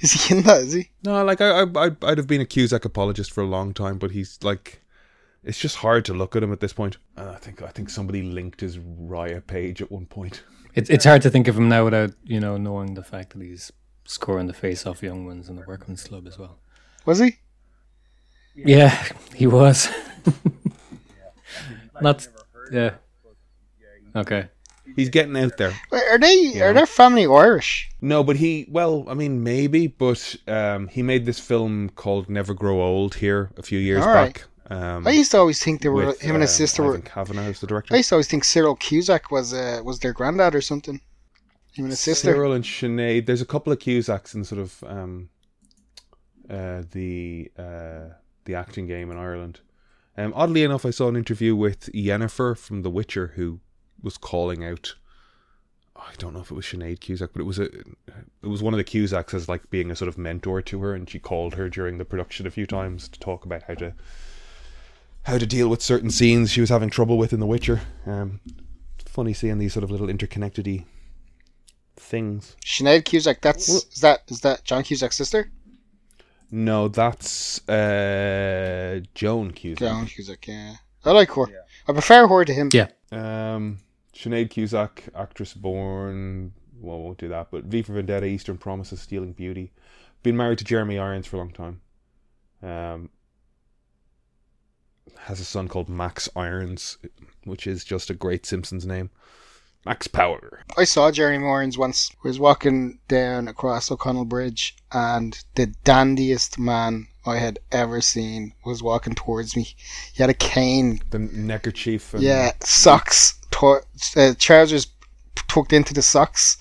is 0.00 0.12
he 0.12 0.34
in 0.34 0.42
that? 0.42 0.62
Is 0.62 0.72
he? 0.72 0.90
No, 1.04 1.24
like 1.24 1.40
I, 1.40 1.62
I, 1.62 1.62
I'd, 1.62 2.04
I'd 2.04 2.18
have 2.18 2.26
been 2.26 2.40
a 2.40 2.46
Cusack 2.46 2.84
apologist 2.84 3.32
for 3.32 3.42
a 3.42 3.46
long 3.46 3.72
time, 3.72 3.98
but 3.98 4.10
he's 4.10 4.38
like, 4.42 4.82
it's 5.42 5.58
just 5.58 5.76
hard 5.76 6.04
to 6.06 6.14
look 6.14 6.36
at 6.36 6.42
him 6.42 6.52
at 6.52 6.60
this 6.60 6.72
point. 6.72 6.98
Uh, 7.16 7.32
I 7.34 7.38
think, 7.38 7.62
I 7.62 7.68
think 7.68 7.90
somebody 7.90 8.22
linked 8.22 8.60
his 8.60 8.78
Raya 8.78 9.46
page 9.46 9.80
at 9.80 9.90
one 9.90 10.06
point. 10.06 10.42
It's 10.72 10.88
it's 10.88 11.04
hard 11.04 11.20
to 11.22 11.30
think 11.30 11.48
of 11.48 11.58
him 11.58 11.68
now 11.68 11.82
without 11.82 12.12
you 12.22 12.38
know 12.38 12.56
knowing 12.56 12.94
the 12.94 13.02
fact 13.02 13.32
that 13.32 13.42
he's 13.42 13.72
scoring 14.04 14.46
the 14.46 14.52
face 14.52 14.86
off 14.86 15.02
young 15.02 15.26
ones 15.26 15.48
in 15.48 15.56
the 15.56 15.64
Workman's 15.66 16.04
Club 16.04 16.28
as 16.28 16.38
well. 16.38 16.60
Was 17.06 17.18
he? 17.18 17.38
Yeah, 18.54 18.94
he 19.34 19.48
was. 19.48 19.88
Not 22.00 22.28
yeah. 22.70 22.94
Okay. 24.14 24.48
He's 24.96 25.08
getting 25.08 25.36
out 25.36 25.56
there. 25.56 25.74
Are 25.92 26.18
they? 26.18 26.34
Yeah. 26.34 26.64
Are 26.66 26.72
their 26.72 26.86
family 26.86 27.26
Irish? 27.26 27.90
No, 28.00 28.22
but 28.22 28.36
he, 28.36 28.66
well, 28.68 29.04
I 29.08 29.14
mean, 29.14 29.42
maybe, 29.42 29.86
but 29.86 30.36
um, 30.46 30.88
he 30.88 31.02
made 31.02 31.26
this 31.26 31.38
film 31.38 31.90
called 31.90 32.28
Never 32.28 32.54
Grow 32.54 32.80
Old 32.80 33.16
here 33.16 33.50
a 33.56 33.62
few 33.62 33.78
years 33.78 34.04
All 34.04 34.12
right. 34.12 34.34
back. 34.34 34.46
Um, 34.70 35.06
I 35.06 35.10
used 35.10 35.32
to 35.32 35.38
always 35.38 35.62
think 35.62 35.82
they 35.82 35.88
were 35.88 36.06
with, 36.06 36.20
him 36.20 36.36
and 36.36 36.42
his 36.42 36.52
um, 36.52 36.56
sister 36.56 36.82
were. 36.84 36.90
Ivan 36.90 37.02
Kavanagh 37.02 37.48
is 37.48 37.60
the 37.60 37.66
director. 37.66 37.92
I 37.92 37.98
used 37.98 38.10
to 38.10 38.14
always 38.14 38.28
think 38.28 38.44
Cyril 38.44 38.76
Cusack 38.76 39.30
was 39.32 39.52
uh, 39.52 39.82
was 39.84 39.98
their 39.98 40.12
granddad 40.12 40.54
or 40.54 40.60
something. 40.60 41.00
Him 41.72 41.86
and 41.86 41.88
his 41.88 42.00
sister. 42.00 42.32
Cyril 42.32 42.52
and 42.52 42.64
Sinead. 42.64 43.26
There's 43.26 43.42
a 43.42 43.46
couple 43.46 43.72
of 43.72 43.80
Cusacks 43.80 44.32
in 44.32 44.44
sort 44.44 44.60
of 44.60 44.84
um, 44.86 45.28
uh, 46.48 46.82
the 46.92 47.50
uh, 47.58 48.14
the 48.44 48.54
acting 48.54 48.86
game 48.86 49.10
in 49.10 49.16
Ireland. 49.16 49.60
Um, 50.16 50.32
oddly 50.36 50.62
enough, 50.62 50.86
I 50.86 50.90
saw 50.90 51.08
an 51.08 51.16
interview 51.16 51.56
with 51.56 51.90
Yennefer 51.92 52.56
from 52.56 52.82
The 52.82 52.90
Witcher 52.90 53.32
who 53.36 53.58
was 54.02 54.16
calling 54.16 54.64
out. 54.64 54.94
I 55.96 56.12
don't 56.18 56.32
know 56.32 56.40
if 56.40 56.50
it 56.50 56.54
was 56.54 56.64
Sinead 56.64 57.00
Cusack, 57.00 57.30
but 57.32 57.40
it 57.40 57.44
was 57.44 57.58
a 57.58 57.64
it 57.64 58.46
was 58.46 58.62
one 58.62 58.72
of 58.72 58.78
the 58.78 58.84
Cusacks 58.84 59.34
as 59.34 59.48
like 59.48 59.68
being 59.70 59.90
a 59.90 59.96
sort 59.96 60.08
of 60.08 60.16
mentor 60.16 60.62
to 60.62 60.80
her, 60.80 60.94
and 60.94 61.08
she 61.08 61.18
called 61.18 61.54
her 61.54 61.68
during 61.68 61.98
the 61.98 62.04
production 62.04 62.46
a 62.46 62.50
few 62.50 62.66
times 62.66 63.08
to 63.08 63.20
talk 63.20 63.44
about 63.44 63.64
how 63.64 63.74
to 63.74 63.92
how 65.24 65.36
to 65.36 65.46
deal 65.46 65.68
with 65.68 65.82
certain 65.82 66.10
scenes 66.10 66.50
she 66.50 66.60
was 66.62 66.70
having 66.70 66.88
trouble 66.88 67.18
with 67.18 67.32
in 67.34 67.40
The 67.40 67.46
Witcher. 67.46 67.82
Um, 68.06 68.40
funny 69.04 69.34
seeing 69.34 69.58
these 69.58 69.74
sort 69.74 69.84
of 69.84 69.90
little 69.90 70.06
interconnectedy 70.06 70.84
things. 71.96 72.56
Sinead 72.64 73.04
Cusack. 73.04 73.42
That's 73.42 73.68
Well- 73.68 73.82
is 73.92 74.00
that 74.00 74.22
is 74.28 74.40
that 74.40 74.64
John 74.64 74.82
Cusack's 74.82 75.16
sister? 75.16 75.50
No, 76.50 76.88
that's 76.88 77.66
uh, 77.68 79.00
Joan 79.14 79.52
Cusack. 79.52 79.78
John 79.78 80.06
Cusack. 80.06 80.46
Yeah, 80.48 80.74
I 81.04 81.12
like 81.12 81.30
her. 81.32 81.44
I 81.86 81.92
prefer 81.92 82.26
her 82.26 82.44
to 82.44 82.52
him. 82.52 82.70
Yeah. 82.72 82.88
Um, 83.12 83.78
Sinead 84.14 84.50
Cusack, 84.50 85.04
actress 85.14 85.54
born. 85.54 86.52
Well, 86.80 87.00
won't 87.00 87.18
do 87.18 87.28
that. 87.28 87.50
But 87.50 87.64
V 87.64 87.82
for 87.82 87.92
Vendetta, 87.92 88.26
Eastern 88.26 88.58
Promises, 88.58 89.00
Stealing 89.00 89.32
Beauty. 89.32 89.72
Been 90.22 90.36
married 90.36 90.58
to 90.58 90.64
Jeremy 90.64 90.98
Irons 90.98 91.26
for 91.26 91.36
a 91.36 91.38
long 91.38 91.52
time. 91.52 91.80
Um, 92.62 93.10
has 95.20 95.40
a 95.40 95.44
son 95.44 95.68
called 95.68 95.88
Max 95.88 96.28
Irons, 96.36 96.98
which 97.44 97.66
is 97.66 97.84
just 97.84 98.10
a 98.10 98.14
great 98.14 98.46
Simpsons 98.46 98.86
name. 98.86 99.10
Max 99.86 100.06
Power. 100.06 100.62
I 100.76 100.84
saw 100.84 101.10
Jeremy 101.10 101.46
Irons 101.46 101.78
once. 101.78 102.10
I 102.22 102.28
was 102.28 102.38
walking 102.38 102.98
down 103.08 103.48
across 103.48 103.90
O'Connell 103.90 104.26
Bridge, 104.26 104.76
and 104.92 105.42
the 105.54 105.66
dandiest 105.84 106.58
man 106.58 107.06
I 107.24 107.36
had 107.36 107.58
ever 107.72 108.02
seen 108.02 108.52
was 108.64 108.82
walking 108.82 109.14
towards 109.14 109.56
me. 109.56 109.74
He 110.12 110.22
had 110.22 110.28
a 110.28 110.34
cane, 110.34 111.00
The 111.10 111.18
neckerchief. 111.18 112.12
And 112.12 112.22
yeah, 112.22 112.52
socks, 112.62 113.39
to- 113.52 113.82
uh, 114.16 114.34
trousers 114.38 114.86
tucked 115.48 115.72
into 115.72 115.94
the 115.94 116.02
socks, 116.02 116.56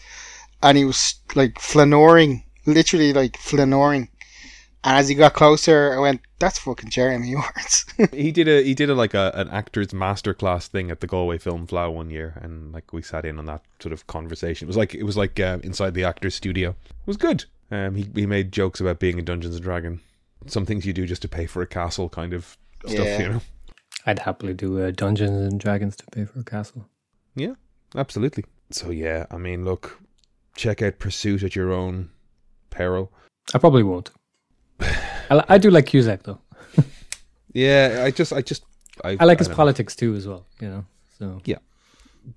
and 0.63 0.77
he 0.77 0.85
was 0.85 1.15
like 1.35 1.55
flanoring, 1.55 2.43
literally 2.65 3.13
like 3.13 3.33
flanoring. 3.37 4.07
And 4.81 4.95
as 4.97 5.09
he 5.09 5.15
got 5.15 5.33
closer, 5.33 5.93
I 5.93 5.99
went, 5.99 6.21
"That's 6.39 6.57
fucking 6.59 6.89
Jeremy 6.89 7.35
Irons." 7.57 7.85
he 8.13 8.31
did 8.31 8.47
a 8.47 8.63
he 8.63 8.73
did 8.73 8.89
a 8.89 8.95
like 8.95 9.13
a 9.13 9.31
an 9.35 9.49
actor's 9.49 9.89
masterclass 9.89 10.67
thing 10.67 10.89
at 10.89 11.01
the 11.01 11.07
Galway 11.07 11.37
Film 11.37 11.67
Fleadh 11.67 11.93
one 11.93 12.09
year, 12.09 12.39
and 12.41 12.71
like 12.71 12.93
we 12.93 13.01
sat 13.01 13.25
in 13.25 13.39
on 13.39 13.45
that 13.45 13.61
sort 13.81 13.91
of 13.91 14.07
conversation. 14.07 14.67
It 14.67 14.69
was 14.69 14.77
like 14.77 14.95
it 14.95 15.03
was 15.03 15.17
like 15.17 15.37
uh, 15.39 15.59
inside 15.63 15.93
the 15.95 16.05
actor's 16.05 16.35
studio. 16.35 16.69
It 16.69 17.07
was 17.07 17.17
good. 17.17 17.45
Um, 17.71 17.95
he 17.95 18.09
he 18.15 18.25
made 18.25 18.51
jokes 18.53 18.79
about 18.79 18.99
being 18.99 19.19
in 19.19 19.25
Dungeons 19.25 19.55
and 19.55 19.63
Dragon, 19.63 19.99
some 20.47 20.65
things 20.65 20.85
you 20.85 20.93
do 20.93 21.05
just 21.05 21.21
to 21.23 21.27
pay 21.27 21.45
for 21.45 21.61
a 21.61 21.67
castle, 21.67 22.07
kind 22.07 22.33
of 22.33 22.57
stuff. 22.85 23.05
Yeah. 23.05 23.19
You 23.21 23.29
know, 23.29 23.41
I'd 24.09 24.19
happily 24.19 24.55
do 24.55 24.81
uh, 24.81 24.89
Dungeons 24.89 25.51
and 25.51 25.59
Dragons 25.59 25.95
to 25.97 26.05
pay 26.07 26.25
for 26.25 26.39
a 26.39 26.43
castle. 26.43 26.87
Yeah, 27.35 27.53
absolutely. 27.95 28.43
So 28.71 28.89
yeah, 28.89 29.27
I 29.29 29.37
mean, 29.37 29.63
look, 29.63 29.99
check 30.55 30.81
out 30.81 30.97
Pursuit 30.97 31.43
at 31.43 31.55
your 31.55 31.71
own 31.71 32.09
peril. 32.71 33.11
I 33.53 33.59
probably 33.59 33.83
won't. 33.83 34.09
I, 34.79 35.43
I 35.47 35.57
do 35.59 35.69
like 35.69 35.85
Cusack 35.85 36.23
though. 36.23 36.39
Yeah, 37.53 38.03
I 38.05 38.11
just 38.11 38.33
I 38.33 38.41
just 38.41 38.63
I, 39.03 39.17
I 39.19 39.25
like 39.25 39.37
his 39.39 39.47
don't 39.47 39.53
know. 39.53 39.57
politics 39.57 39.95
too 39.95 40.15
as 40.15 40.27
well. 40.27 40.45
You 40.59 40.69
know. 40.69 40.85
So 41.19 41.41
yeah. 41.45 41.57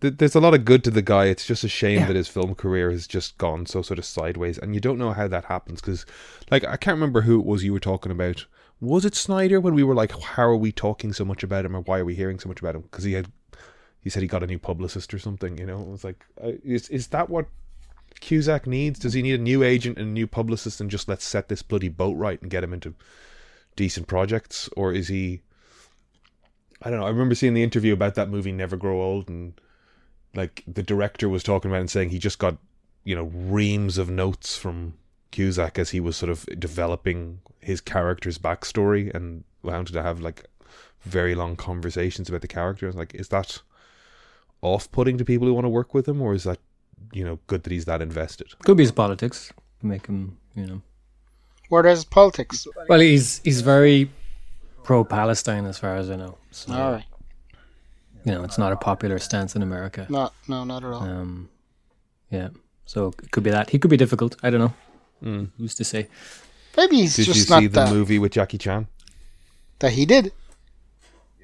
there's 0.00 0.34
a 0.34 0.40
lot 0.40 0.54
of 0.54 0.64
good 0.64 0.84
to 0.84 0.90
the 0.90 1.02
guy. 1.02 1.26
It's 1.26 1.46
just 1.46 1.64
a 1.64 1.68
shame 1.68 2.00
Yeah. 2.00 2.06
that 2.06 2.16
his 2.16 2.28
film 2.28 2.54
career 2.54 2.90
has 2.90 3.06
just 3.06 3.38
gone 3.38 3.64
so 3.66 3.80
sort 3.80 3.98
of 3.98 4.04
sideways, 4.04 4.58
and 4.58 4.74
you 4.74 4.80
don't 4.80 4.98
know 4.98 5.12
how 5.12 5.28
that 5.28 5.44
happens 5.46 5.80
because, 5.80 6.04
like, 6.50 6.64
I 6.64 6.76
can't 6.76 6.96
remember 6.96 7.22
who 7.22 7.38
it 7.40 7.46
was 7.46 7.64
you 7.64 7.72
were 7.72 7.80
talking 7.80 8.12
about. 8.12 8.44
Was 8.82 9.04
it 9.04 9.14
Snyder 9.14 9.60
when 9.60 9.74
we 9.74 9.84
were 9.84 9.94
like, 9.94 10.10
"How 10.20 10.42
are 10.42 10.56
we 10.56 10.72
talking 10.72 11.12
so 11.12 11.24
much 11.24 11.44
about 11.44 11.64
him, 11.64 11.76
or 11.76 11.82
why 11.82 12.00
are 12.00 12.04
we 12.04 12.16
hearing 12.16 12.40
so 12.40 12.48
much 12.48 12.58
about 12.58 12.74
him?" 12.74 12.82
Because 12.82 13.04
he 13.04 13.12
had, 13.12 13.28
he 14.00 14.10
said 14.10 14.22
he 14.22 14.28
got 14.28 14.42
a 14.42 14.46
new 14.48 14.58
publicist 14.58 15.14
or 15.14 15.20
something. 15.20 15.56
You 15.56 15.66
know, 15.66 15.80
it 15.80 15.86
was 15.86 16.02
like, 16.02 16.26
is 16.64 16.88
is 16.88 17.06
that 17.08 17.30
what 17.30 17.46
Cusack 18.20 18.66
needs? 18.66 18.98
Does 18.98 19.12
he 19.12 19.22
need 19.22 19.38
a 19.38 19.42
new 19.42 19.62
agent 19.62 19.98
and 19.98 20.08
a 20.08 20.10
new 20.10 20.26
publicist, 20.26 20.80
and 20.80 20.90
just 20.90 21.08
let's 21.08 21.24
set 21.24 21.48
this 21.48 21.62
bloody 21.62 21.88
boat 21.88 22.16
right 22.16 22.42
and 22.42 22.50
get 22.50 22.64
him 22.64 22.72
into 22.72 22.94
decent 23.76 24.08
projects, 24.08 24.68
or 24.76 24.92
is 24.92 25.06
he? 25.06 25.42
I 26.82 26.90
don't 26.90 26.98
know. 26.98 27.06
I 27.06 27.10
remember 27.10 27.36
seeing 27.36 27.54
the 27.54 27.62
interview 27.62 27.92
about 27.92 28.16
that 28.16 28.30
movie 28.30 28.50
Never 28.50 28.76
Grow 28.76 29.00
Old 29.00 29.28
and 29.28 29.54
like 30.34 30.64
the 30.66 30.82
director 30.82 31.28
was 31.28 31.44
talking 31.44 31.70
about 31.70 31.80
and 31.82 31.90
saying 31.90 32.10
he 32.10 32.18
just 32.18 32.40
got, 32.40 32.56
you 33.04 33.14
know, 33.14 33.24
reams 33.24 33.96
of 33.96 34.10
notes 34.10 34.56
from 34.56 34.94
Cusack 35.32 35.78
as 35.78 35.90
he 35.90 35.98
was 35.98 36.16
sort 36.16 36.30
of 36.30 36.46
developing 36.58 37.40
his 37.58 37.80
character's 37.80 38.38
backstory 38.38 39.12
and 39.12 39.42
wanted 39.62 39.92
to 39.92 40.02
have 40.02 40.20
like 40.20 40.44
very 41.02 41.34
long 41.34 41.56
conversations 41.56 42.28
about 42.28 42.42
the 42.42 42.48
characters. 42.48 42.94
Like, 42.94 43.14
is 43.14 43.28
that 43.28 43.60
off 44.60 44.90
putting 44.92 45.18
to 45.18 45.24
people 45.24 45.48
who 45.48 45.54
want 45.54 45.64
to 45.64 45.68
work 45.68 45.94
with 45.94 46.06
him 46.06 46.22
or 46.22 46.34
is 46.34 46.44
that, 46.44 46.58
you 47.12 47.24
know, 47.24 47.38
good 47.48 47.64
that 47.64 47.72
he's 47.72 47.86
that 47.86 48.00
invested? 48.00 48.48
Could 48.64 48.76
be 48.76 48.84
his 48.84 48.92
politics. 48.92 49.52
Make 49.82 50.06
him, 50.06 50.38
you 50.54 50.66
know. 50.66 50.82
Where 51.68 51.82
there's 51.82 52.04
politics. 52.04 52.66
Well, 52.88 53.00
he's 53.00 53.40
he's 53.42 53.62
very 53.62 54.10
pro 54.82 55.04
Palestine, 55.04 55.64
as 55.64 55.78
far 55.78 55.96
as 55.96 56.10
I 56.10 56.16
know. 56.16 56.36
So, 56.50 56.72
All 56.72 56.92
right. 56.92 57.04
you 58.24 58.32
know, 58.32 58.44
it's 58.44 58.58
not 58.58 58.72
a 58.72 58.76
popular 58.76 59.18
stance 59.18 59.56
in 59.56 59.62
America. 59.62 60.06
No, 60.10 60.30
no, 60.46 60.64
not 60.64 60.84
at 60.84 60.90
all. 60.92 61.02
Um, 61.02 61.48
yeah. 62.30 62.50
So 62.84 63.12
it 63.22 63.30
could 63.30 63.42
be 63.42 63.50
that 63.50 63.70
he 63.70 63.78
could 63.78 63.90
be 63.90 63.96
difficult. 63.96 64.36
I 64.42 64.50
don't 64.50 64.60
know. 64.60 64.74
Mm. 65.22 65.50
Who's 65.58 65.74
to 65.76 65.84
say? 65.84 66.08
Maybe 66.76 66.96
he's 66.96 67.16
Did 67.16 67.28
you 67.28 67.34
see 67.34 67.50
not 67.50 67.60
the 67.60 67.68
that, 67.68 67.90
movie 67.92 68.18
with 68.18 68.32
Jackie 68.32 68.58
Chan? 68.58 68.88
that 69.80 69.92
he 69.92 70.06
did. 70.06 70.32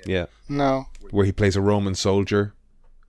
Yeah. 0.07 0.27
No. 0.49 0.87
where 1.11 1.27
he 1.27 1.33
plays 1.33 1.57
a 1.57 1.61
Roman 1.61 1.95
soldier, 1.95 2.55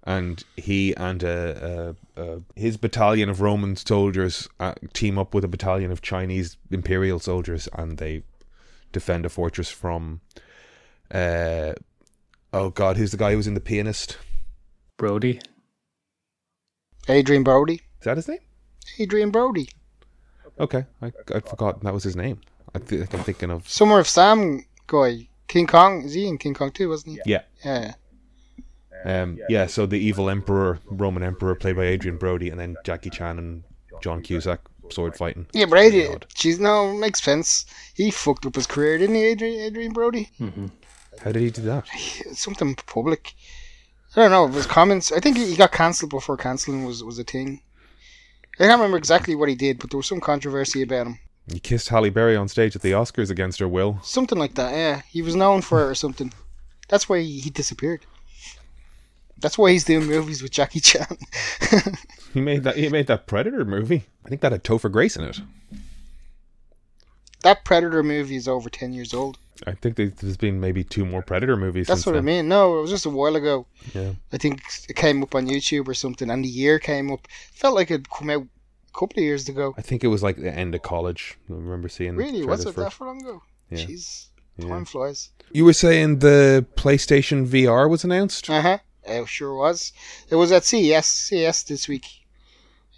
and 0.04 0.44
he 0.58 0.96
and 0.96 1.24
uh, 1.24 1.28
uh, 1.28 1.94
uh, 2.18 2.40
his 2.56 2.78
battalion 2.78 3.30
of 3.30 3.40
Roman 3.42 3.76
soldiers 3.76 4.50
uh, 4.60 4.74
team 4.94 5.18
up 5.20 5.34
with 5.36 5.44
a 5.44 5.48
battalion 5.48 5.92
of 5.92 6.02
Chinese 6.02 6.58
imperial 6.72 7.20
soldiers, 7.20 7.70
and 7.74 7.98
they 8.00 8.24
defend 8.92 9.26
a 9.26 9.30
fortress 9.30 9.70
from. 9.70 10.22
Uh, 11.12 11.74
oh 12.52 12.70
God, 12.72 12.98
who's 12.98 13.12
the 13.12 13.18
guy 13.18 13.32
who 13.32 13.38
was 13.38 13.48
in 13.48 13.54
the 13.54 13.60
pianist? 13.62 14.18
Brody. 14.98 15.40
Adrien 17.08 17.44
Brody. 17.44 17.76
Is 17.76 18.06
that 18.06 18.18
his 18.18 18.28
name? 18.28 18.40
Adrien 19.00 19.32
Brody. 19.32 19.70
Okay, 20.60 20.86
I 21.02 21.12
I'd 21.34 21.48
forgotten 21.48 21.82
that 21.84 21.93
was 21.93 22.04
his 22.04 22.15
name. 22.15 22.41
I 22.76 22.80
think 22.80 23.13
I'm 23.13 23.24
thinking 23.24 23.50
of 23.52 23.67
Summer 23.67 24.00
of 24.00 24.08
Sam 24.08 24.65
guy. 24.88 25.28
King 25.48 25.65
Kong. 25.67 26.04
Is 26.04 26.13
he 26.13 26.28
in 26.28 26.38
King 26.38 26.54
Kong 26.54 26.72
too, 26.72 26.89
wasn't 26.89 27.15
he? 27.15 27.22
yeah. 27.32 27.41
Yeah. 27.65 27.93
Um, 29.06 29.39
yeah, 29.48 29.65
so 29.67 29.86
the 29.86 29.98
evil 29.98 30.30
emperor, 30.30 30.80
Roman 30.86 31.24
emperor, 31.24 31.56
played 31.56 31.78
by 31.78 31.86
Adrien 31.86 32.17
Brody, 32.17 32.50
and 32.50 32.60
then 32.60 32.76
Jackie 32.84 33.10
Chan 33.10 33.38
and 33.39 33.63
John 34.02 34.22
Cusack 34.22 34.60
sword 34.89 35.15
fighting. 35.15 35.48
Yeah, 35.54 35.65
but 35.65 35.80
Adrian, 35.80 36.12
God. 36.12 36.60
no, 36.60 36.93
makes 36.93 37.24
sense. 37.24 37.65
He 37.93 38.12
fucked 38.12 38.45
up 38.45 38.56
his 38.56 38.67
career, 38.67 38.98
didn't 38.98 39.15
he, 39.15 39.24
Adrian, 39.24 39.62
Adrien 39.62 39.93
Brody? 39.93 40.30
hmm 40.38 40.67
How 41.24 41.32
did 41.32 41.41
he 41.41 41.50
do 41.50 41.62
that? 41.62 41.88
Something 42.34 42.76
public. 42.76 43.36
I 44.15 44.22
don't 44.22 44.32
know. 44.32 44.48
His 44.48 44.65
comments. 44.65 45.12
I 45.12 45.19
think 45.19 45.38
he 45.38 45.45
he 45.52 45.56
got 45.56 45.72
cancelled 45.72 46.10
before 46.12 46.36
cancelling 46.36 46.84
was 46.84 47.04
was 47.04 47.19
a 47.19 47.24
thing. 47.24 47.62
I 48.60 48.63
can't 48.63 48.80
remember 48.80 48.98
exactly 48.98 49.36
what 49.36 49.50
he 49.50 49.56
did, 49.56 49.80
but 49.80 49.89
there 49.89 49.98
was 49.98 50.08
some 50.08 50.19
controversy 50.19 50.82
about 50.82 51.08
him. 51.08 51.19
He 51.52 51.60
kissed 51.60 51.89
Halle 51.89 52.10
Berry 52.10 52.36
on 52.36 52.48
stage 52.48 52.76
at 52.76 52.82
the 52.82 52.91
Oscars 52.91 53.30
against 53.32 53.60
her 53.60 53.67
will. 53.67 54.00
Something 54.04 54.38
like 54.38 54.56
that. 54.56 54.72
Yeah, 54.74 55.02
he 55.10 55.22
was 55.22 55.36
known 55.36 55.62
for 55.62 55.82
it 55.82 55.89
or 55.89 55.95
something. 55.95 56.32
That's 56.89 57.08
why 57.08 57.22
he, 57.22 57.39
he 57.39 57.50
disappeared. 57.50 58.06
That's 59.38 59.58
why 59.58 59.72
he's 59.72 59.86
doing 59.86 60.06
movies 60.06 60.43
with 60.43 60.52
Jackie 60.52 60.82
Chan. 60.82 61.17
He 62.34 62.41
made 62.41 62.63
that. 62.63 62.76
He 62.76 62.89
made 62.89 63.08
that 63.08 63.26
Predator 63.26 63.65
movie. 63.65 64.04
I 64.24 64.30
think 64.30 64.41
that 64.41 64.52
had 64.52 64.63
Topher 64.63 64.91
Grace 64.91 65.17
in 65.17 65.24
it. 65.24 65.41
that 67.41 67.65
Predator 67.65 68.04
movie 68.04 68.36
is 68.36 68.48
over 68.48 68.69
ten 68.69 68.93
years 68.93 69.15
old. 69.15 69.39
I 69.67 69.74
think 69.74 69.95
there- 69.95 70.08
there's 70.22 70.38
been 70.38 70.60
maybe 70.60 70.84
two 70.84 71.06
more 71.06 71.22
Predator 71.22 71.58
movies. 71.58 71.88
That's 71.88 72.02
since 72.02 72.06
what 72.13 72.17
I 72.17 72.22
mean. 72.22 72.48
No, 72.48 72.78
it 72.78 72.82
was 72.82 72.89
just 72.91 73.06
a 73.06 73.10
while 73.10 73.36
ago. 73.36 73.65
Yeah. 73.93 74.13
I 74.32 74.38
think 74.38 74.62
it 74.88 74.95
came 74.95 75.22
up 75.24 75.36
on 75.36 75.48
YouTube 75.48 75.88
or 75.88 75.93
something, 75.93 76.30
and 76.30 76.43
the 76.43 76.50
year 76.50 76.80
came 76.80 77.12
up. 77.12 77.28
Felt 77.54 77.76
like 77.76 77.91
it'd 77.91 78.10
come 78.10 78.30
out 78.30 78.43
a 78.43 78.98
couple 79.00 79.19
of 79.19 79.24
years 79.24 79.50
ago. 79.50 79.74
I 79.78 79.82
think 79.82 80.04
it 80.04 80.08
was 80.08 80.24
like 80.24 80.38
the 80.38 80.54
end 80.54 80.76
of 80.76 80.82
college. 80.82 81.38
I 81.50 81.54
remember 81.54 81.89
seeing. 81.89 82.15
Really, 82.15 82.45
was 82.45 82.65
it 82.65 82.74
for 82.74 82.82
that 82.82 82.93
for 82.93 83.08
long 83.08 83.22
ago? 83.22 83.41
Yeah. 83.69 83.80
Jeez, 83.86 84.28
Yeah. 84.58 84.69
time 84.69 84.86
flies. 84.86 85.30
You 85.52 85.65
were 85.65 85.74
saying 85.74 86.19
the 86.19 86.65
PlayStation 86.76 87.45
VR 87.48 87.89
was 87.89 88.04
announced. 88.04 88.50
Uh 88.50 88.62
huh. 88.62 88.78
It 89.06 89.28
sure 89.28 89.56
was. 89.56 89.91
It 90.30 90.36
was 90.36 90.52
at 90.52 90.63
CES, 90.63 91.06
CES 91.08 91.63
this 91.63 91.88
week. 91.88 92.06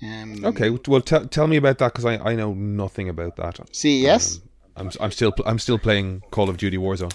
Um, 0.04 0.44
Okay, 0.44 0.70
well, 0.88 1.02
tell 1.02 1.26
tell 1.28 1.48
me 1.48 1.58
about 1.58 1.78
that 1.78 1.94
because 1.94 2.06
I, 2.06 2.18
I 2.18 2.36
know 2.36 2.54
nothing 2.54 3.08
about 3.08 3.36
that. 3.38 3.60
CES, 3.72 4.38
Um, 4.38 4.42
I'm 4.82 4.92
I'm 5.00 5.12
still 5.12 5.34
I'm 5.46 5.60
still 5.60 5.78
playing 5.80 6.22
Call 6.32 6.50
of 6.50 6.58
Duty 6.58 6.78
Warzone. 6.78 7.14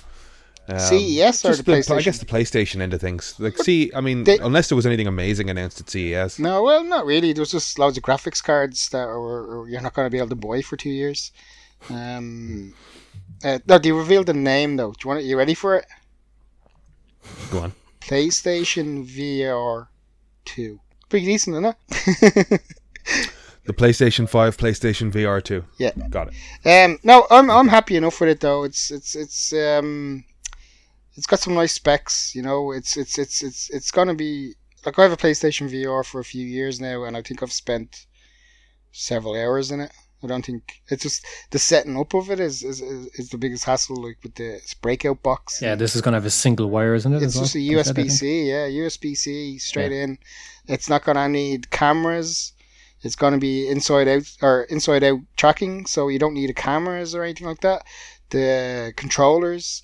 Um, 0.69 0.81
CES 0.81 1.45
or 1.45 1.49
just 1.51 1.65
the 1.65 1.95
I 1.95 2.03
guess 2.03 2.19
the 2.19 2.27
PlayStation 2.27 2.81
end 2.81 2.93
of 2.93 3.01
things. 3.01 3.37
Like, 3.39 3.57
see, 3.57 3.93
I 3.95 4.01
mean, 4.01 4.25
they- 4.25 4.39
unless 4.39 4.69
there 4.69 4.75
was 4.75 4.85
anything 4.87 5.07
amazing 5.07 5.49
announced 5.49 5.81
at 5.81 5.89
CES. 5.89 6.41
No, 6.41 6.63
well, 6.65 6.83
not 6.83 7.07
really. 7.07 7.33
There 7.33 7.43
was 7.43 7.53
just 7.53 7.79
loads 7.79 7.97
of 7.97 8.03
graphics 8.03 8.43
cards 8.43 8.89
that 8.89 9.07
were, 9.07 9.61
are- 9.63 9.69
you're 9.69 9.81
not 9.81 9.95
going 9.95 10.07
to 10.07 10.11
be 10.11 10.19
able 10.19 10.31
to 10.31 10.35
buy 10.35 10.63
for 10.63 10.77
two 10.77 10.91
years. 10.91 11.31
Um, 11.89 12.75
uh, 13.45 13.61
no, 13.69 13.79
they 13.79 13.93
revealed 13.93 14.27
the 14.27 14.35
name 14.35 14.77
though. 14.77 14.91
Do 14.91 14.99
you 15.05 15.09
want? 15.09 15.21
It, 15.21 15.27
you 15.27 15.39
ready 15.39 15.55
for 15.55 15.77
it? 15.77 15.85
Go 17.53 17.61
on. 17.61 17.73
PlayStation 18.01 19.07
VR 19.07 19.87
Two. 20.45 20.81
Pretty 21.09 21.27
decent, 21.27 21.57
isn't 21.57 21.77
it? 22.51 22.61
The 23.67 23.73
PlayStation 23.73 24.29
Five, 24.29 24.57
PlayStation 24.57 25.11
VR 25.13 25.43
Two. 25.43 25.65
Yeah. 25.79 25.91
got 26.11 26.29
it. 26.33 26.85
Um, 26.85 26.99
no, 27.03 27.27
I'm 27.31 27.51
I'm 27.51 27.69
happy 27.69 27.97
enough 27.97 28.21
with 28.21 28.31
it 28.31 28.41
though. 28.41 28.65
It's 28.65 28.91
it's 28.91 29.15
it's 29.15 29.53
um, 29.53 30.25
it's 31.15 31.27
got 31.27 31.41
some 31.41 31.55
nice 31.55 31.73
specs. 31.73 32.35
You 32.35 32.43
know, 32.43 32.73
it's 32.73 32.97
it's 32.97 33.19
it's 33.19 33.43
it's 33.43 33.71
it's 33.71 33.91
gonna 33.91 34.15
be 34.15 34.55
like 34.85 34.99
I 34.99 35.03
have 35.03 35.13
a 35.13 35.17
PlayStation 35.17 35.69
VR 35.71 36.05
for 36.05 36.21
a 36.21 36.25
few 36.25 36.47
years 36.47 36.81
now, 36.81 37.05
and 37.05 37.17
I 37.17 37.23
think 37.23 37.43
I've 37.43 37.53
spent 37.53 38.07
several 38.93 39.35
hours 39.35 39.71
in 39.71 39.81
it. 39.81 39.93
I 40.23 40.29
don't 40.29 40.45
think 40.45 40.81
it's 40.89 41.03
just 41.03 41.27
the 41.51 41.59
setting 41.59 41.97
up 41.99 42.15
of 42.15 42.31
it 42.31 42.41
is 42.41 42.63
is, 42.63 42.81
is, 42.81 43.07
is 43.15 43.29
the 43.29 43.39
biggest 43.39 43.65
hassle, 43.65 44.03
like 44.03 44.19
with 44.23 44.35
the 44.35 44.61
breakout 44.81 45.23
box. 45.23 45.61
Yeah, 45.61 45.75
this 45.75 45.95
is 45.95 46.03
going 46.03 46.13
to 46.13 46.17
have 46.17 46.25
a 46.25 46.31
single 46.31 46.71
wire, 46.71 46.95
isn't 46.95 47.13
it? 47.13 47.17
It's 47.17 47.27
as 47.27 47.35
well? 47.37 47.45
just 47.45 47.55
a 47.57 47.61
You 47.61 47.83
said, 47.85 47.99
I 47.99 48.03
USB 48.03 48.07
think? 48.07 48.11
C, 48.11 48.49
yeah, 48.49 48.69
USB 48.69 49.17
C 49.17 49.59
straight 49.59 49.93
in. 49.93 50.19
It's 50.69 50.89
not 50.89 51.05
gonna 51.05 51.29
need 51.29 51.71
cameras. 51.71 52.53
It's 53.03 53.17
gonna 53.17 53.39
be 53.39 53.69
inside 53.69 54.09
out 54.09 54.31
or 54.43 54.63
inside 54.65 55.05
out 55.05 55.21
tracking, 55.37 55.87
so 55.87 56.09
you 56.09 56.19
don't 56.19 56.35
need 56.35 56.51
a 56.51 56.55
cameras 56.55 57.15
or 57.15 57.23
anything 57.23 57.47
like 57.47 57.61
that. 57.61 57.85
The 58.31 58.93
controllers 58.97 59.83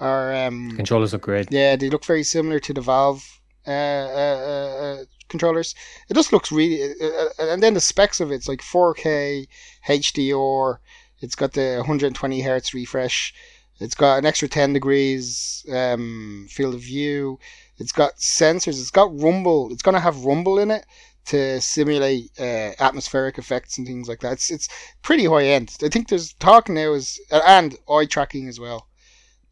are 0.00 0.34
um 0.34 0.72
Controllers 0.76 1.12
look 1.12 1.22
great. 1.22 1.52
yeah, 1.52 1.76
they 1.76 1.88
look 1.90 2.04
very 2.04 2.24
similar 2.24 2.58
to 2.60 2.72
the 2.72 2.80
Valve 2.80 3.40
uh, 3.66 3.70
uh, 3.70 4.40
uh, 4.46 4.84
uh, 4.84 5.04
controllers. 5.28 5.74
It 6.08 6.14
just 6.14 6.32
looks 6.32 6.52
really, 6.52 6.82
uh, 7.00 7.06
uh, 7.06 7.28
and 7.38 7.62
then 7.62 7.74
the 7.74 7.80
specs 7.80 8.20
of 8.20 8.30
it, 8.30 8.36
it's 8.36 8.48
like 8.48 8.60
4K 8.60 9.46
HDR. 9.86 10.78
It's 11.20 11.34
got 11.34 11.52
the 11.52 11.76
120 11.78 12.42
hertz 12.42 12.74
refresh. 12.74 13.32
It's 13.80 13.94
got 13.94 14.18
an 14.18 14.26
extra 14.26 14.48
10 14.48 14.72
degrees 14.72 15.64
um, 15.72 16.46
field 16.50 16.74
of 16.74 16.80
view. 16.80 17.38
It's 17.78 17.92
got 17.92 18.16
sensors. 18.16 18.80
It's 18.80 18.90
got 18.90 19.18
rumble. 19.20 19.72
It's 19.72 19.82
gonna 19.82 20.00
have 20.00 20.24
rumble 20.24 20.58
in 20.58 20.70
it 20.70 20.84
to 21.26 21.60
simulate 21.60 22.30
uh, 22.38 22.72
atmospheric 22.78 23.38
effects 23.38 23.78
and 23.78 23.86
things 23.86 24.08
like 24.08 24.20
that. 24.20 24.32
It's 24.34 24.50
it's 24.50 24.68
pretty 25.02 25.24
high 25.26 25.46
end. 25.46 25.76
I 25.82 25.88
think 25.88 26.08
there's 26.08 26.32
talk 26.34 26.68
now 26.68 26.92
is 26.92 27.20
and 27.30 27.76
eye 27.90 28.06
tracking 28.06 28.48
as 28.48 28.60
well, 28.60 28.88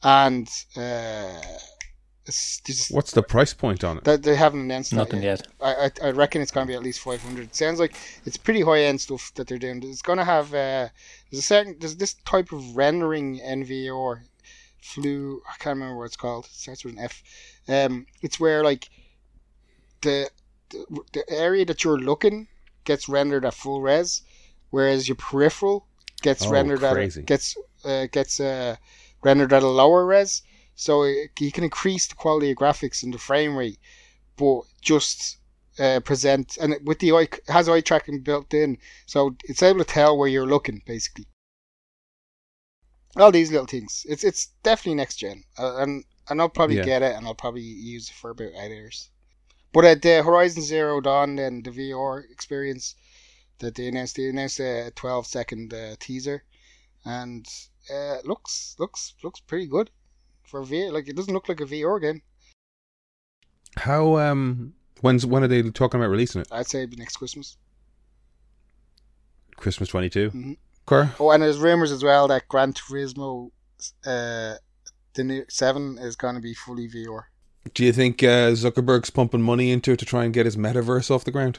and 0.03 0.49
uh, 0.77 1.41
it's 2.27 2.61
just 2.61 2.93
What's 2.93 3.11
the 3.13 3.23
price 3.23 3.53
point 3.53 3.83
on 3.83 3.99
it? 3.99 4.05
that 4.05 4.23
they 4.23 4.37
haven't 4.37 4.61
announced 4.61 4.91
that 4.91 4.97
Nothing 4.97 5.23
yet. 5.23 5.43
yet. 5.45 5.49
I, 5.61 5.91
I 6.05 6.09
I 6.09 6.11
reckon 6.13 6.41
it's 6.43 6.51
gonna 6.53 6.67
be 6.67 6.75
at 6.75 6.83
least 6.83 7.01
five 7.01 7.21
hundred. 7.23 7.55
Sounds 7.55 7.81
like 7.81 7.95
it's 8.25 8.37
pretty 8.37 8.61
high 8.61 8.83
end 8.83 9.01
stuff 9.01 9.33
that 9.35 9.47
they're 9.49 9.59
doing. 9.59 9.83
It's 9.83 10.03
gonna 10.03 10.25
have 10.25 10.49
uh, 10.55 10.89
there's 11.31 11.39
a 11.39 11.43
certain 11.43 11.77
there's 11.81 11.97
this 11.97 12.15
type 12.27 12.53
of 12.53 12.77
rendering 12.77 13.41
NVR 13.41 14.21
flu. 14.83 15.43
I 15.49 15.53
can't 15.59 15.77
remember 15.79 15.97
what 15.99 16.05
it's 16.05 16.17
called. 16.17 16.45
It 16.47 16.53
starts 16.53 16.85
with 16.85 16.95
an 16.95 17.01
F. 17.01 17.23
Um, 17.67 18.07
it's 18.21 18.39
where 18.39 18.63
like 18.63 18.89
the 20.03 20.29
the, 21.13 21.25
area 21.29 21.65
that 21.67 21.85
you're 21.85 21.99
looking 21.99 22.49
gets 22.85 23.09
rendered 23.09 23.45
at 23.45 23.55
full 23.55 23.81
res, 23.81 24.23
whereas 24.71 25.09
your 25.09 25.17
peripheral 25.17 25.87
gets 26.23 26.47
Oh, 26.47 26.51
rendered 26.51 26.83
crazy. 26.83 27.23
at 27.23 27.27
gets 27.27 27.57
uh, 27.85 28.07
gets 28.11 28.41
uh, 28.41 28.77
rendered 29.23 29.53
at 29.53 29.63
a 29.63 29.69
lower 29.69 30.05
res. 30.07 30.43
So 30.75 31.03
it, 31.05 31.31
you 31.39 31.53
can 31.53 31.65
increase 31.65 32.07
the 32.07 32.15
quality 32.15 32.51
of 32.51 32.57
graphics 32.59 33.03
and 33.03 33.13
the 33.15 33.19
frame 33.19 33.57
rate 33.57 33.79
but 34.37 34.63
just 34.81 35.39
uh, 35.79 36.01
present 36.01 36.57
and 36.59 36.77
with 36.87 36.99
the 36.99 37.13
eye 37.13 37.29
has 37.49 37.69
eye 37.69 37.81
tracking 37.81 38.21
built 38.21 38.53
in, 38.55 38.79
so 39.07 39.37
it's 39.45 39.63
able 39.63 39.79
to 39.79 39.85
tell 39.85 40.17
where 40.17 40.29
you're 40.29 40.47
looking 40.47 40.83
basically. 40.87 41.27
All 43.17 43.31
these 43.33 43.51
little 43.51 43.67
things. 43.67 44.05
It's 44.09 44.25
it's 44.25 44.49
definitely 44.63 44.97
next 44.97 45.17
gen, 45.17 45.45
uh, 45.59 45.77
and 45.79 46.05
and 46.29 46.41
I'll 46.41 46.49
probably 46.49 46.77
Yeah. 46.77 46.85
get 46.85 47.03
it, 47.03 47.15
and 47.15 47.27
I'll 47.27 47.35
probably 47.35 47.63
use 47.63 48.09
it 48.09 48.15
for 48.15 48.31
about 48.31 48.53
eight 48.55 48.71
years. 48.71 49.11
But 49.73 49.85
at 49.87 50.03
the 50.03 50.23
Horizon 50.23 50.63
Zero 50.63 51.01
Dawn 51.01 51.39
and 51.39 51.65
the 51.65 51.71
VR 51.71 52.23
experience 52.31 52.95
that 53.59 53.75
they 53.75 53.89
announced, 53.89 54.17
they 54.17 54.29
announced 54.29 54.61
a 54.61 54.93
12 54.95 55.27
second 55.27 55.73
uh, 55.73 55.97
teaser, 55.99 56.45
and 57.05 57.47
uh, 57.93 58.19
looks 58.25 58.77
looks 58.79 59.15
looks 59.23 59.41
pretty 59.41 59.67
good 59.67 59.91
for 60.45 60.63
VR. 60.63 60.93
Like 60.93 61.09
it 61.09 61.17
doesn't 61.17 61.33
look 61.33 61.49
like 61.49 61.61
a 61.61 61.65
VR 61.65 62.01
game. 62.01 62.23
How 63.77 64.19
um 64.19 64.75
when's 65.01 65.25
when 65.25 65.43
are 65.43 65.49
they 65.49 65.63
talking 65.63 65.99
about 65.99 66.11
releasing 66.11 66.43
it? 66.43 66.49
I'd 66.53 66.67
say 66.67 66.87
next 66.87 67.17
Christmas. 67.17 67.57
Christmas 69.57 69.89
twenty 69.89 70.11
two. 70.11 70.31
Mhm. 70.31 70.57
Cor? 70.85 71.15
Oh, 71.21 71.31
and 71.31 71.43
there's 71.43 71.59
rumors 71.59 71.93
as 71.93 72.03
well 72.03 72.27
that 72.29 72.49
Gran 72.49 72.73
Turismo, 72.73 73.53
uh, 74.05 74.55
the 75.15 75.25
new 75.25 75.45
seven 75.49 75.97
is 75.99 76.17
going 76.17 76.35
to 76.35 76.41
be 76.41 76.55
fully 76.55 76.89
VR. 76.89 77.23
Do 77.75 77.85
you 77.85 77.92
think 77.92 78.22
uh, 78.22 78.53
Zuckerberg's 78.53 79.11
pumping 79.11 79.42
money 79.42 79.70
into 79.70 79.92
it 79.92 79.98
to 80.01 80.05
try 80.05 80.25
and 80.25 80.35
get 80.35 80.46
his 80.46 80.57
metaverse 80.57 81.11
off 81.11 81.25
the 81.25 81.31
ground? 81.31 81.59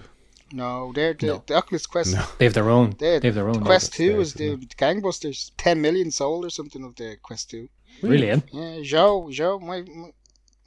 No, 0.51 0.91
they're 0.93 1.13
the, 1.13 1.25
No. 1.27 1.43
the 1.47 1.55
Oculus 1.55 1.85
Quest. 1.87 2.13
No. 2.13 2.25
They 2.37 2.45
have 2.45 2.53
their 2.53 2.69
own. 2.69 2.95
They- 2.99 3.19
They 3.19 3.29
have 3.29 3.35
their 3.35 3.49
own. 3.49 3.63
Quest 3.63 3.93
Two 3.93 4.11
fair, 4.11 4.21
is 4.21 4.33
the 4.33 4.57
gangbusters. 4.77 5.51
Ten 5.57 5.81
million 5.81 6.11
sold 6.11 6.45
or 6.45 6.49
something 6.49 6.83
of 6.83 6.95
the 6.95 7.17
Quest 7.23 7.49
Two. 7.49 7.69
Really? 8.01 8.27
Yeah, 8.51 8.79
Joe, 8.83 9.29
Joe, 9.31 9.59
my 9.59 9.81
my, 9.81 10.09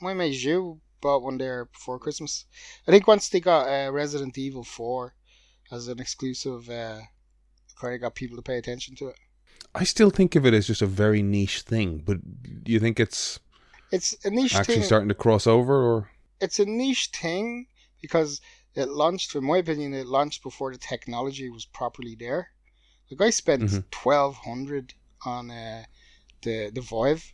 my 0.01 0.14
mate 0.14 0.33
Joe 0.33 0.81
bought 1.01 1.22
one 1.22 1.38
there 1.38 1.66
before 1.66 1.99
Christmas. 2.01 2.46
I 2.88 2.90
think 2.90 3.07
once 3.07 3.29
they 3.29 3.38
got 3.40 3.68
uh, 3.68 3.92
Resident 3.92 4.37
Evil 4.38 4.64
Four 4.64 5.14
as 5.70 5.87
an 5.88 6.01
exclusive, 6.01 6.68
uh, 6.70 7.01
kind 7.81 7.94
of 7.94 8.01
got 8.01 8.14
people 8.14 8.37
to 8.37 8.42
pay 8.42 8.57
attention 8.57 8.96
to 8.96 9.09
it. 9.09 9.16
I 9.75 9.85
still 9.85 10.11
think 10.11 10.35
of 10.35 10.46
it 10.46 10.55
as 10.55 10.66
just 10.66 10.83
a 10.83 10.87
very 10.87 11.22
niche 11.22 11.61
thing, 11.61 12.03
but 12.05 12.18
do 12.64 12.72
you 12.72 12.81
think 12.81 12.99
it's 12.99 13.38
It's 13.92 14.16
a 14.25 14.31
niche 14.31 14.53
thing. 14.53 14.61
actually 14.61 14.75
thing. 14.77 14.85
starting 14.85 15.09
to 15.09 15.14
cross 15.14 15.46
over 15.46 15.75
or 15.75 16.11
it's 16.40 16.59
a 16.59 16.64
niche 16.66 17.11
thing 17.14 17.66
because 18.03 18.40
it 18.75 18.88
launched, 18.88 19.35
in 19.35 19.44
my 19.44 19.59
opinion, 19.59 19.94
it 19.94 20.07
launched 20.07 20.42
before 20.42 20.72
the 20.72 20.79
technology 20.79 21.49
was 21.49 21.64
properly 21.64 22.14
there. 22.18 22.51
Like 23.11 23.20
I 23.29 23.31
spent 23.31 23.62
Mhm. 23.62 23.85
twelve 23.90 24.37
hundred 24.37 24.92
on 25.25 25.51
uh, 25.51 25.85
the 26.42 26.70
the 26.75 26.81
Vive, 26.83 27.33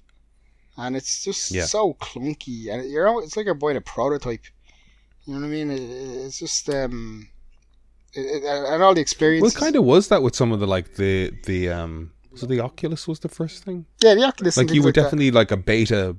and 0.77 0.95
it's 0.97 1.25
just 1.25 1.51
Yeah. 1.51 1.65
so 1.67 1.95
clunky, 1.95 2.71
and 2.73 2.89
you're—it's 2.91 3.37
like 3.37 3.47
you're 3.47 3.55
buying 3.55 3.77
a 3.77 3.81
prototype. 3.81 4.45
You 5.25 5.35
know 5.35 5.41
what 5.41 5.47
I 5.47 5.51
mean? 5.51 5.71
It, 5.71 5.81
it- 5.81 6.27
it's 6.27 6.39
just 6.39 6.69
um, 6.69 7.29
it, 8.15 8.21
it, 8.21 8.45
and 8.45 8.83
all 8.83 8.95
the 8.95 8.99
Well 8.99 9.09
experience. 9.09 9.55
it 9.57 9.59
kind 9.59 9.75
of 9.77 9.85
was 9.85 10.09
that 10.09 10.23
with 10.23 10.37
some 10.37 10.53
of 10.53 10.61
the 10.61 10.67
like 10.67 10.95
the 10.97 11.33
the 11.47 11.71
um 11.71 12.13
so 12.35 12.47
the 12.47 12.61
Oculus 12.61 13.09
was 13.09 13.19
the 13.21 13.29
first 13.29 13.65
thing? 13.65 13.87
yeah, 14.03 14.15
the 14.15 14.25
Oculus. 14.25 14.57
Like 14.57 14.71
you 14.73 14.83
were 14.83 14.89
like 14.89 14.95
that. 14.95 15.03
definitely 15.05 15.31
like 15.31 15.51
a 15.51 15.57
beta 15.57 16.17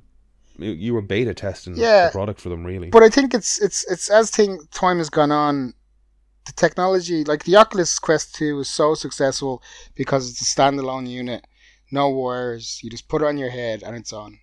you- 0.58 0.94
were 0.94 1.02
beta 1.02 1.34
testing 1.34 1.76
Yeah. 1.76 2.06
the 2.08 2.12
product 2.12 2.40
for 2.42 2.50
them 2.50 2.64
really. 2.66 2.90
But 2.90 3.04
I 3.04 3.10
think 3.10 3.34
it's 3.34 3.62
it's 3.62 3.84
it's 3.92 4.10
as 4.10 4.30
thing 4.30 4.60
time 4.72 4.98
has 5.00 5.10
gone 5.10 5.32
on, 5.32 5.74
the 6.46 6.54
technology 6.54 7.24
like 7.24 7.44
the 7.46 7.56
Oculus 7.56 8.00
Quest 8.00 8.36
Two 8.36 8.58
was 8.58 8.70
so 8.70 8.96
successful 8.96 9.62
because 9.96 10.30
it's 10.30 10.42
a 10.42 10.46
standalone 10.56 11.08
unit, 11.08 11.46
no 11.92 12.10
wires. 12.10 12.80
You 12.84 12.90
just 12.90 13.08
put 13.08 13.22
it 13.22 13.26
on 13.26 13.38
your 13.38 13.50
head 13.50 13.84
and 13.84 13.96
it's 13.96 14.14
on. 14.14 14.40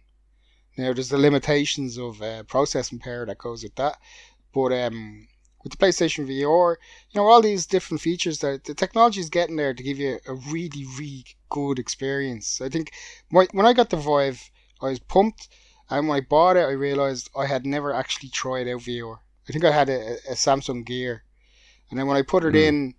Now 0.77 0.93
there's 0.93 1.11
the 1.11 1.19
limitations 1.19 1.99
of 1.99 2.23
uh, 2.23 2.43
processing 2.45 2.99
power 2.99 3.27
that 3.27 3.39
goes 3.39 3.63
with 3.63 3.75
that, 3.75 3.99
but 4.55 4.73
um, 4.73 5.27
with 5.63 5.73
the 5.73 5.77
PlayStation 5.79 6.27
VR, 6.27 6.77
you 7.11 7.21
know 7.21 7.27
all 7.27 7.43
these 7.43 7.67
different 7.67 8.01
features 8.01 8.39
that 8.39 8.65
the 8.65 8.73
technology 8.75 9.21
is 9.21 9.29
getting 9.29 9.57
there 9.57 9.75
to 9.75 9.83
give 9.83 9.99
you 9.99 10.19
a 10.27 10.35
really 10.35 10.87
really 10.99 11.25
good 11.51 11.79
experience. 11.79 12.61
I 12.63 12.69
think 12.71 12.93
my, 13.31 13.47
when 13.53 13.67
I 13.67 13.75
got 13.75 13.91
the 13.91 13.97
Vive, 13.97 14.51
I 14.81 14.87
was 14.91 14.99
pumped. 15.01 15.49
And 15.91 16.09
when 16.09 16.17
I 16.17 16.21
bought 16.21 16.57
it, 16.57 16.61
I 16.67 16.73
realized 16.73 17.31
I 17.37 17.47
had 17.47 17.67
never 17.67 17.93
actually 17.93 18.29
tried 18.29 18.69
out 18.69 18.81
VR. 18.83 19.19
I 19.49 19.53
think 19.53 19.65
I 19.65 19.73
had 19.73 19.89
a, 19.89 20.15
a 20.29 20.35
Samsung 20.35 20.85
Gear, 20.87 21.25
and 21.91 21.99
then 21.99 22.07
when 22.07 22.17
I 22.17 22.23
put 22.23 22.45
it 22.45 22.55
Mm. 22.55 22.69
in, 22.69 22.95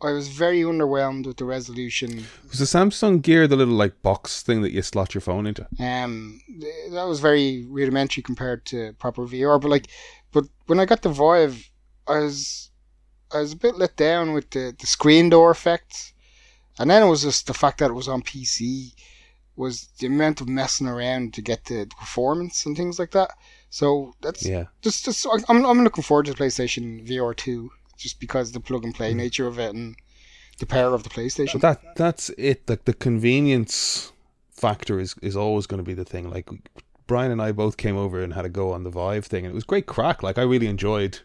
I 0.00 0.12
was 0.12 0.28
very 0.28 0.60
underwhelmed 0.62 1.26
with 1.26 1.38
the 1.38 1.44
resolution. 1.44 2.26
was 2.48 2.58
the 2.60 2.66
Samsung 2.66 3.20
Gear 3.22 3.48
the 3.48 3.56
little 3.56 3.74
like 3.74 4.00
box 4.02 4.42
thing 4.42 4.62
that 4.62 4.70
you 4.72 4.82
slot 4.82 5.14
your 5.14 5.22
phone 5.22 5.46
into? 5.46 5.66
Um, 5.80 6.40
that 6.92 7.04
was 7.08 7.18
very 7.20 7.64
rudimentary 7.66 8.22
compared 8.22 8.64
to 8.66 8.92
proper 8.98 9.22
VR. 9.26 9.60
But 9.60 9.70
like, 9.70 9.88
but 10.30 10.44
when 10.66 10.78
I 10.78 10.84
got 10.84 11.02
the 11.02 11.08
Vive, 11.08 11.70
I 12.06 12.18
was 12.20 12.70
I 13.32 13.40
was 13.40 13.52
a 13.52 13.56
bit 13.56 13.76
let 13.76 13.96
down 13.96 14.34
with 14.34 14.50
the 14.50 14.74
the 14.78 14.86
screen 14.86 15.30
door 15.30 15.50
effect, 15.50 16.12
and 16.78 16.88
then 16.90 17.02
it 17.02 17.08
was 17.10 17.22
just 17.22 17.46
the 17.46 17.54
fact 17.54 17.78
that 17.78 17.90
it 17.90 17.94
was 17.94 18.08
on 18.08 18.22
PC 18.22 18.92
was 19.58 19.88
the 19.98 20.06
amount 20.06 20.40
of 20.40 20.48
messing 20.48 20.86
around 20.86 21.34
to 21.34 21.42
get 21.42 21.64
the 21.66 21.86
performance 21.98 22.64
and 22.64 22.76
things 22.76 22.98
like 22.98 23.10
that. 23.10 23.30
So 23.70 24.14
that's 24.22 24.44
Yeah. 24.46 24.66
just 24.82 25.04
just 25.04 25.26
I'm 25.48 25.66
I'm 25.66 25.82
looking 25.84 26.04
forward 26.04 26.26
to 26.26 26.32
the 26.32 26.38
PlayStation 26.38 27.06
VR 27.06 27.34
two 27.36 27.70
just 27.96 28.20
because 28.20 28.52
the 28.52 28.60
plug 28.60 28.84
and 28.84 28.94
play 28.94 29.12
Mm. 29.12 29.16
nature 29.16 29.46
of 29.48 29.58
it 29.58 29.74
and 29.74 29.96
the 30.58 30.66
power 30.66 30.94
of 30.94 31.02
the 31.02 31.10
PlayStation. 31.10 31.60
That 31.60 31.80
that's 31.96 32.30
it. 32.38 32.68
Like 32.68 32.84
the 32.84 32.94
convenience 32.94 34.12
factor 34.52 34.98
is 35.00 35.14
is 35.22 35.36
always 35.36 35.66
going 35.66 35.78
to 35.78 35.88
be 35.88 35.94
the 35.94 36.04
thing. 36.04 36.30
Like 36.30 36.48
Brian 37.06 37.32
and 37.32 37.40
I 37.42 37.52
both 37.52 37.76
came 37.76 37.96
over 37.96 38.22
and 38.22 38.34
had 38.34 38.44
a 38.44 38.48
go 38.50 38.72
on 38.72 38.84
the 38.84 38.90
Vive 38.90 39.26
thing, 39.26 39.44
and 39.44 39.52
it 39.52 39.54
was 39.54 39.64
great 39.64 39.86
crack. 39.86 40.22
Like 40.22 40.38
I 40.38 40.42
really 40.42 40.66
enjoyed 40.68 41.20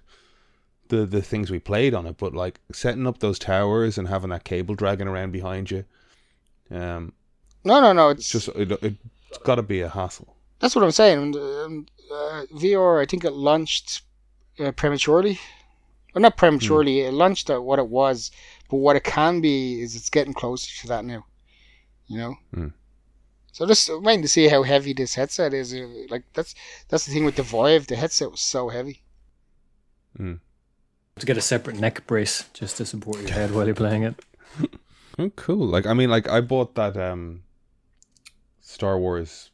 the 0.90 1.06
the 1.06 1.22
things 1.22 1.52
we 1.52 1.60
played 1.60 1.94
on 1.94 2.08
it. 2.08 2.18
But 2.18 2.34
like 2.34 2.60
setting 2.72 3.06
up 3.08 3.20
those 3.20 3.38
towers 3.40 3.98
and 3.98 4.08
having 4.08 4.30
that 4.32 4.44
cable 4.44 4.76
dragging 4.76 5.08
around 5.08 5.32
behind 5.32 5.72
you, 5.72 5.86
um, 6.72 7.14
no, 7.64 7.82
no, 7.82 7.94
no. 7.94 8.10
It's 8.10 8.34
it's 8.36 8.46
just 8.46 8.58
it, 8.58 8.72
it's 8.84 9.38
got 9.44 9.56
to 9.56 9.64
be 9.64 9.82
a 9.82 9.90
hassle. 9.90 10.36
that's 10.60 10.76
what 10.76 10.84
I'm 10.84 10.92
saying. 10.92 11.36
Um, 11.36 11.86
uh, 12.12 12.44
VR, 12.54 13.02
I 13.02 13.06
think 13.06 13.24
it 13.26 13.34
launched 13.34 14.02
uh, 14.60 14.72
prematurely. 14.72 15.40
Well, 16.14 16.22
not 16.22 16.38
prematurely. 16.38 17.00
It 17.02 17.14
launched 17.14 17.50
at 17.50 17.64
what 17.64 17.80
it 17.80 17.88
was, 17.88 18.30
but 18.70 18.78
what 18.78 18.96
it 18.96 19.04
can 19.04 19.42
be 19.42 19.82
is 19.82 19.96
it's 19.96 20.10
getting 20.12 20.34
closer 20.34 20.70
to 20.82 20.88
that 20.88 21.06
now. 21.06 21.26
You 22.08 22.18
know. 22.20 22.36
Hmm. 22.54 22.68
So 23.52 23.66
just 23.68 23.90
waiting 24.02 24.22
to 24.24 24.28
see 24.28 24.48
how 24.48 24.64
heavy 24.64 24.94
this 24.94 25.16
headset 25.16 25.54
is. 25.54 25.74
Uh, 25.74 25.88
Like 26.10 26.24
that's 26.34 26.54
that's 26.90 27.06
the 27.06 27.14
thing 27.14 27.26
with 27.26 27.36
the 27.36 27.44
Vive. 27.44 27.88
The 27.88 27.96
headset 27.96 28.32
was 28.32 28.42
so 28.42 28.70
heavy. 28.70 29.02
To 31.20 31.26
get 31.26 31.38
a 31.38 31.42
separate 31.42 31.80
neck 31.80 32.06
brace 32.08 32.46
just 32.54 32.78
to 32.78 32.86
support 32.86 33.22
your 33.22 33.32
head 33.32 33.52
while 33.52 33.66
you're 33.66 33.76
playing 33.76 34.04
it. 34.04 34.16
Oh, 35.20 35.30
cool. 35.36 35.68
Like 35.68 35.86
I 35.86 35.94
mean, 35.94 36.10
like 36.10 36.28
I 36.28 36.42
bought 36.42 36.74
that 36.74 36.98
um 36.98 37.43
Star 38.74 38.98
Wars. 39.00 39.50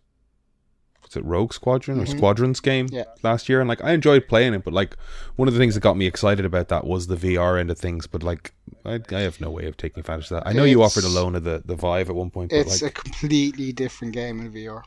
Was 1.04 1.16
it 1.16 1.26
Rogue 1.26 1.54
Squadron 1.54 2.00
or 2.00 2.06
Mhm. 2.06 2.18
Squadrons 2.18 2.60
game 2.60 2.88
Yeah. 2.92 3.06
last 3.24 3.50
year? 3.50 3.60
And 3.62 3.68
like 3.68 3.84
I 3.84 3.94
enjoyed 3.94 4.28
playing 4.28 4.54
it, 4.54 4.64
but 4.64 4.74
like 4.74 4.96
one 5.38 5.48
of 5.48 5.54
the 5.56 5.60
things 5.60 5.74
that 5.74 5.80
got 5.82 5.98
me 5.98 6.06
excited 6.06 6.46
about 6.46 6.68
that 6.70 6.86
was 6.86 7.08
the 7.08 7.16
VR 7.16 7.58
end 7.60 7.72
of 7.72 7.80
things. 7.80 8.06
But 8.06 8.22
like 8.22 8.54
I, 8.86 9.00
I 9.12 9.20
have 9.22 9.42
no 9.42 9.50
way 9.50 9.66
of 9.66 9.76
taking 9.76 10.02
advantage 10.02 10.26
of 10.26 10.30
that. 10.42 10.48
I 10.48 10.54
know 10.54 10.64
you 10.66 10.84
offered 10.84 11.04
a 11.04 11.10
loan 11.10 11.36
of 11.36 11.44
the 11.44 11.64
the 11.66 11.76
Vive 11.76 12.10
at 12.10 12.16
one 12.16 12.30
point, 12.30 12.52
but 12.52 12.58
It's 12.60 12.82
like 12.84 12.92
a 13.00 13.02
completely 13.02 13.72
different 13.74 14.14
game 14.14 14.40
in 14.40 14.52
VR. 14.52 14.84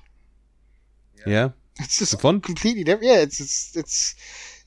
yeah, 1.26 1.50
It's 1.80 1.98
just 1.98 2.14
Is 2.14 2.20
fun? 2.20 2.40
completely 2.40 2.84
different. 2.84 3.06
Yeah, 3.10 3.18
it's 3.20 3.40
it's 3.40 3.76
it's 3.76 4.14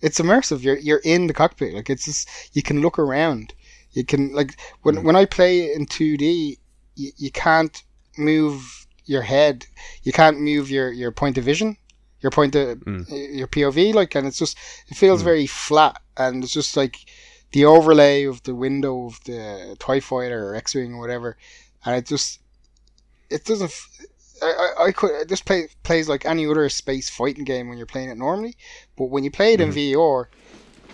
it's 0.01 0.19
immersive. 0.19 0.61
You're 0.63 0.77
you're 0.77 1.01
in 1.05 1.27
the 1.27 1.33
cockpit. 1.33 1.73
Like 1.73 1.89
it's 1.89 2.05
just 2.05 2.27
you 2.53 2.61
can 2.63 2.81
look 2.81 2.99
around. 2.99 3.53
You 3.91 4.03
can 4.03 4.33
like 4.33 4.57
when 4.81 4.95
Mm. 4.97 5.03
when 5.03 5.15
I 5.15 5.25
play 5.25 5.71
in 5.73 5.85
two 5.85 6.17
D, 6.17 6.59
you, 6.95 7.11
you 7.17 7.31
can't 7.31 7.81
move 8.17 8.84
your 9.05 9.21
head. 9.21 9.65
You 10.03 10.11
can't 10.11 10.39
move 10.39 10.69
your 10.69 10.91
your 10.91 11.11
point 11.11 11.37
of 11.37 11.43
vision, 11.43 11.77
your 12.21 12.31
point 12.31 12.55
of 12.55 12.79
Mm. 12.79 13.05
your 13.37 13.47
POV. 13.47 13.93
Like, 13.93 14.15
and 14.15 14.27
it's 14.27 14.37
just 14.39 14.57
it 14.89 14.95
feels 14.97 15.21
Mm. 15.21 15.25
very 15.25 15.47
flat, 15.47 16.01
and 16.17 16.43
it's 16.43 16.53
just 16.53 16.75
like 16.77 16.97
the 17.51 17.65
overlay 17.65 18.25
of 18.25 18.43
the 18.43 18.55
window 18.55 19.05
of 19.07 19.19
the 19.25 19.75
Tie 19.79 19.99
Fighter 20.01 20.49
or 20.49 20.55
X 20.55 20.75
Wing 20.75 20.93
or 20.93 20.99
whatever, 20.99 21.37
and 21.85 21.95
it 21.95 22.05
just 22.05 22.39
it 23.29 23.45
doesn't. 23.45 23.65
f- 23.71 23.89
I, 24.41 24.45
I, 24.77 24.83
I 24.87 24.91
could 24.91 25.29
this 25.29 25.41
play 25.41 25.69
plays 25.83 26.09
like 26.09 26.25
any 26.25 26.45
other 26.45 26.67
space 26.69 27.09
fighting 27.09 27.45
game 27.45 27.69
when 27.69 27.77
you're 27.77 27.85
playing 27.87 28.09
it 28.09 28.17
normally, 28.17 28.55
but 28.97 29.05
when 29.05 29.23
you 29.23 29.31
play 29.31 29.53
it 29.53 29.61
in 29.61 29.69
Mhm. 29.71 29.75
VR, 29.95 30.27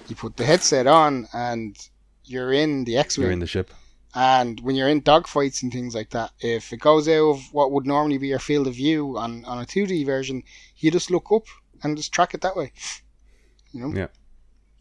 you 0.08 0.16
put 0.16 0.38
the 0.38 0.46
headset 0.46 0.86
on 0.86 1.28
and 1.34 1.76
you're 2.26 2.54
in 2.54 2.84
the 2.84 2.98
X-wing. 2.98 3.24
you're 3.24 3.32
in 3.34 3.40
the 3.40 3.48
ship. 3.48 3.72
And 4.14 4.60
when 4.62 4.76
you're 4.76 4.90
in 4.90 5.02
dogfights 5.02 5.64
and 5.64 5.72
things 5.72 5.96
like 5.96 6.10
that, 6.12 6.32
if 6.42 6.74
it 6.74 6.78
goes 6.82 7.08
out 7.08 7.30
of 7.32 7.54
what 7.54 7.72
would 7.72 7.86
normally 7.86 8.18
be 8.18 8.28
your 8.28 8.40
field 8.40 8.68
of 8.68 8.76
view 8.76 9.18
on 9.18 9.46
on 9.46 9.60
a 9.60 9.66
2D 9.66 10.06
version, 10.06 10.44
you 10.78 10.92
just 10.92 11.12
look 11.12 11.32
up 11.32 11.46
and 11.84 11.98
just 11.98 12.12
track 12.14 12.34
it 12.34 12.42
that 12.42 12.56
way. 12.56 12.72
You 13.72 13.82
know, 13.88 13.94
Yeah. 13.96 14.08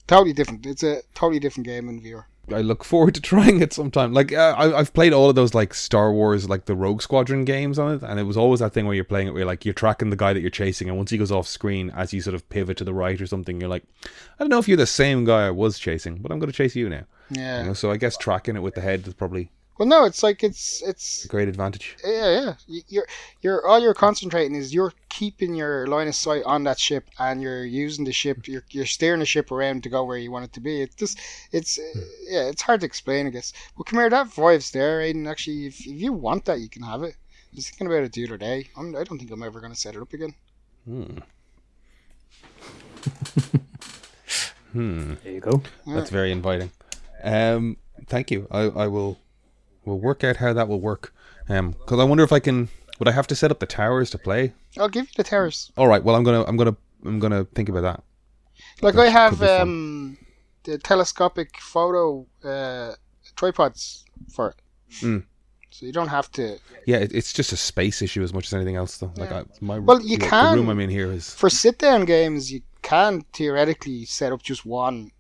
totally 0.07 0.33
different. 0.33 0.67
It's 0.67 0.83
a 0.83 1.03
totally 1.15 1.39
different 1.39 1.67
game 1.67 1.89
in 1.89 2.01
VR. 2.01 2.27
I 2.53 2.63
look 2.63 2.85
forward 2.85 3.15
to 3.15 3.21
trying 3.33 3.61
it 3.61 3.73
sometime. 3.73 4.13
Like 4.13 4.33
uh, 4.33 4.55
I, 4.57 4.79
I've 4.79 4.93
played 4.93 5.13
all 5.13 5.29
of 5.29 5.35
those 5.35 5.55
like 5.55 5.75
Star 5.75 6.13
Wars, 6.13 6.49
like 6.49 6.65
the 6.65 6.75
Rogue 6.75 7.03
Squadron 7.03 7.45
games 7.45 7.79
on 7.79 7.95
it, 7.95 8.03
and 8.03 8.19
it 8.19 8.25
was 8.25 8.37
always 8.37 8.61
that 8.61 8.73
thing 8.73 8.87
where 8.87 8.95
you're 8.95 9.05
playing 9.05 9.29
it 9.29 9.31
where 9.31 9.41
you're 9.41 9.47
like 9.47 9.65
you're 9.65 9.75
tracking 9.75 10.11
the 10.11 10.17
guy 10.17 10.33
that 10.33 10.41
you're 10.41 10.51
chasing, 10.51 10.89
and 10.89 10.97
once 10.97 11.11
he 11.11 11.19
goes 11.19 11.33
off 11.33 11.47
screen, 11.47 11.91
as 11.91 12.13
you 12.13 12.21
sort 12.21 12.35
of 12.35 12.49
pivot 12.49 12.77
to 12.79 12.85
the 12.85 12.95
right 12.95 13.21
or 13.21 13.27
something, 13.27 13.61
you're 13.61 13.71
like, 13.71 13.85
I 14.05 14.09
don't 14.39 14.51
know 14.51 14.59
if 14.59 14.69
you're 14.69 14.77
the 14.77 14.87
same 14.87 15.25
guy 15.25 15.47
I 15.47 15.51
was 15.51 15.79
chasing, 15.79 16.17
but 16.17 16.33
I'm 16.33 16.39
going 16.39 16.51
to 16.51 16.57
chase 16.57 16.75
you 16.75 16.89
now. 16.89 17.05
Yeah. 17.31 17.61
You 17.61 17.67
know, 17.69 17.75
so 17.75 17.91
I 17.91 17.97
guess 17.97 18.17
tracking 18.17 18.57
it 18.57 18.61
with 18.61 18.75
the 18.75 18.81
head 18.81 19.07
is 19.07 19.15
probably 19.15 19.51
Well, 19.81 19.89
no, 19.89 20.05
it's 20.05 20.23
like 20.23 20.45
it's 20.45 20.83
it's 20.83 21.25
great 21.25 21.49
advantage. 21.49 21.97
yeah 22.05 22.29
yeah. 22.39 22.55
You- 22.67 22.83
You're 22.89 23.07
you're 23.41 23.67
all 23.67 23.81
you're 23.81 23.95
concentrating 23.95 24.55
is 24.55 24.75
you're 24.75 24.93
keeping 25.09 25.55
your 25.55 25.87
line 25.87 26.07
of 26.07 26.15
sight 26.15 26.43
on 26.45 26.65
that 26.65 26.79
ship, 26.79 27.09
and 27.19 27.41
you're 27.41 27.65
using 27.65 28.05
the 28.05 28.13
ship. 28.13 28.47
You're 28.47 28.63
you're 28.69 28.85
steering 28.85 29.21
the 29.21 29.25
ship 29.27 29.51
around 29.51 29.83
to 29.85 29.89
go 29.89 30.05
where 30.05 30.19
you 30.19 30.31
want 30.31 30.45
it 30.45 30.53
to 30.53 30.61
be. 30.61 30.83
It's 30.83 30.97
just 30.97 31.19
it's 31.51 31.79
uh, 31.79 32.01
yeah. 32.29 32.49
It's 32.49 32.61
hard 32.61 32.81
to 32.81 32.87
explain, 32.87 33.27
I 33.27 33.31
guess. 33.31 33.55
Well, 33.75 33.85
come 33.85 34.01
here, 34.01 34.11
that 34.11 34.27
Vive's 34.27 34.71
there, 34.71 35.01
Aiden. 35.01 35.27
Actually, 35.27 35.69
if, 35.69 35.81
if 35.81 35.99
you 35.99 36.13
want 36.13 36.45
that, 36.45 36.61
you 36.61 36.69
can 36.69 36.83
have 36.83 37.03
it. 37.03 37.15
I 37.51 37.57
was 37.57 37.71
thinking 37.71 37.87
about 37.87 38.03
it 38.05 38.13
the 38.13 38.27
other 38.27 38.37
day. 38.37 38.69
I'm, 38.77 38.95
I 38.95 39.03
don't 39.05 39.17
think 39.19 39.31
I'm 39.31 39.43
ever 39.43 39.61
going 39.61 39.73
to 39.73 39.79
set 39.81 39.95
it 39.95 40.03
up 40.03 40.13
again. 40.13 40.35
Hmm. 40.85 41.21
hmm. 44.73 45.15
There 45.25 45.33
you 45.33 45.41
go. 45.41 45.63
That's 45.87 46.11
very 46.11 46.33
inviting. 46.33 46.71
Um, 47.25 47.79
thank 48.09 48.31
you. 48.31 48.47
I, 48.51 48.65
I 48.65 48.87
will 48.87 49.17
will 49.85 49.99
work 50.01 50.25
out 50.25 50.37
how 50.37 50.53
that 50.53 50.69
will 50.69 50.81
work. 50.81 51.13
Um, 51.49 51.71
because 51.73 51.99
I 51.99 52.05
wonder 52.05 52.25
if 52.25 52.33
I 52.33 52.39
can. 52.41 52.69
Would 52.99 53.09
I 53.09 53.13
have 53.13 53.27
to 53.29 53.35
set 53.35 53.51
up 53.51 53.61
the 53.61 53.67
towers 53.67 54.11
to 54.11 54.19
play? 54.19 54.53
I'll 54.79 54.89
give 54.89 55.07
you 55.07 55.13
the 55.17 55.25
towers. 55.25 55.73
All 55.77 55.89
right. 55.89 56.03
Well, 56.05 56.15
I'm 56.17 56.23
gonna 56.23 56.45
I'm 56.45 56.57
gonna 56.57 56.77
I'm 57.05 57.19
gonna 57.19 57.45
think 57.55 57.69
about 57.69 57.83
that. 57.83 58.03
Like 58.83 58.95
That 58.95 59.01
I 59.07 59.09
have 59.09 59.31
could 59.33 59.41
be 59.41 59.47
fun. 59.47 59.61
um 59.61 60.19
the 60.65 60.79
telescopic 60.79 61.57
photo 61.59 62.27
uh 62.45 62.93
tripods 63.37 64.05
for 64.33 64.51
it. 64.51 64.57
Mm. 65.01 65.25
So 65.71 65.87
you 65.87 65.93
don't 65.93 66.09
have 66.09 66.31
to. 66.33 66.59
Yeah, 66.87 66.97
it, 66.99 67.15
it's 67.15 67.33
just 67.33 67.53
a 67.53 67.57
space 67.57 68.03
issue 68.03 68.23
as 68.23 68.35
much 68.35 68.47
as 68.49 68.55
anything 68.55 68.77
else, 68.77 68.99
though. 68.99 69.13
Like 69.17 69.31
Yeah. 69.31 69.39
I, 69.41 69.45
my 69.61 69.79
Well, 69.79 70.01
you 70.03 70.19
the- 70.19 70.27
can- 70.27 70.57
The 70.57 70.61
room 70.61 70.69
I'm 70.69 70.81
in 70.81 70.91
here 70.91 71.11
is 71.11 71.33
For 71.33 71.49
sit 71.49 71.79
down 71.79 72.05
games, 72.05 72.53
you 72.53 72.61
can 72.83 73.23
theoretically 73.33 74.05
set 74.05 74.33
up 74.33 74.43
just 74.43 74.67
one 74.67 75.11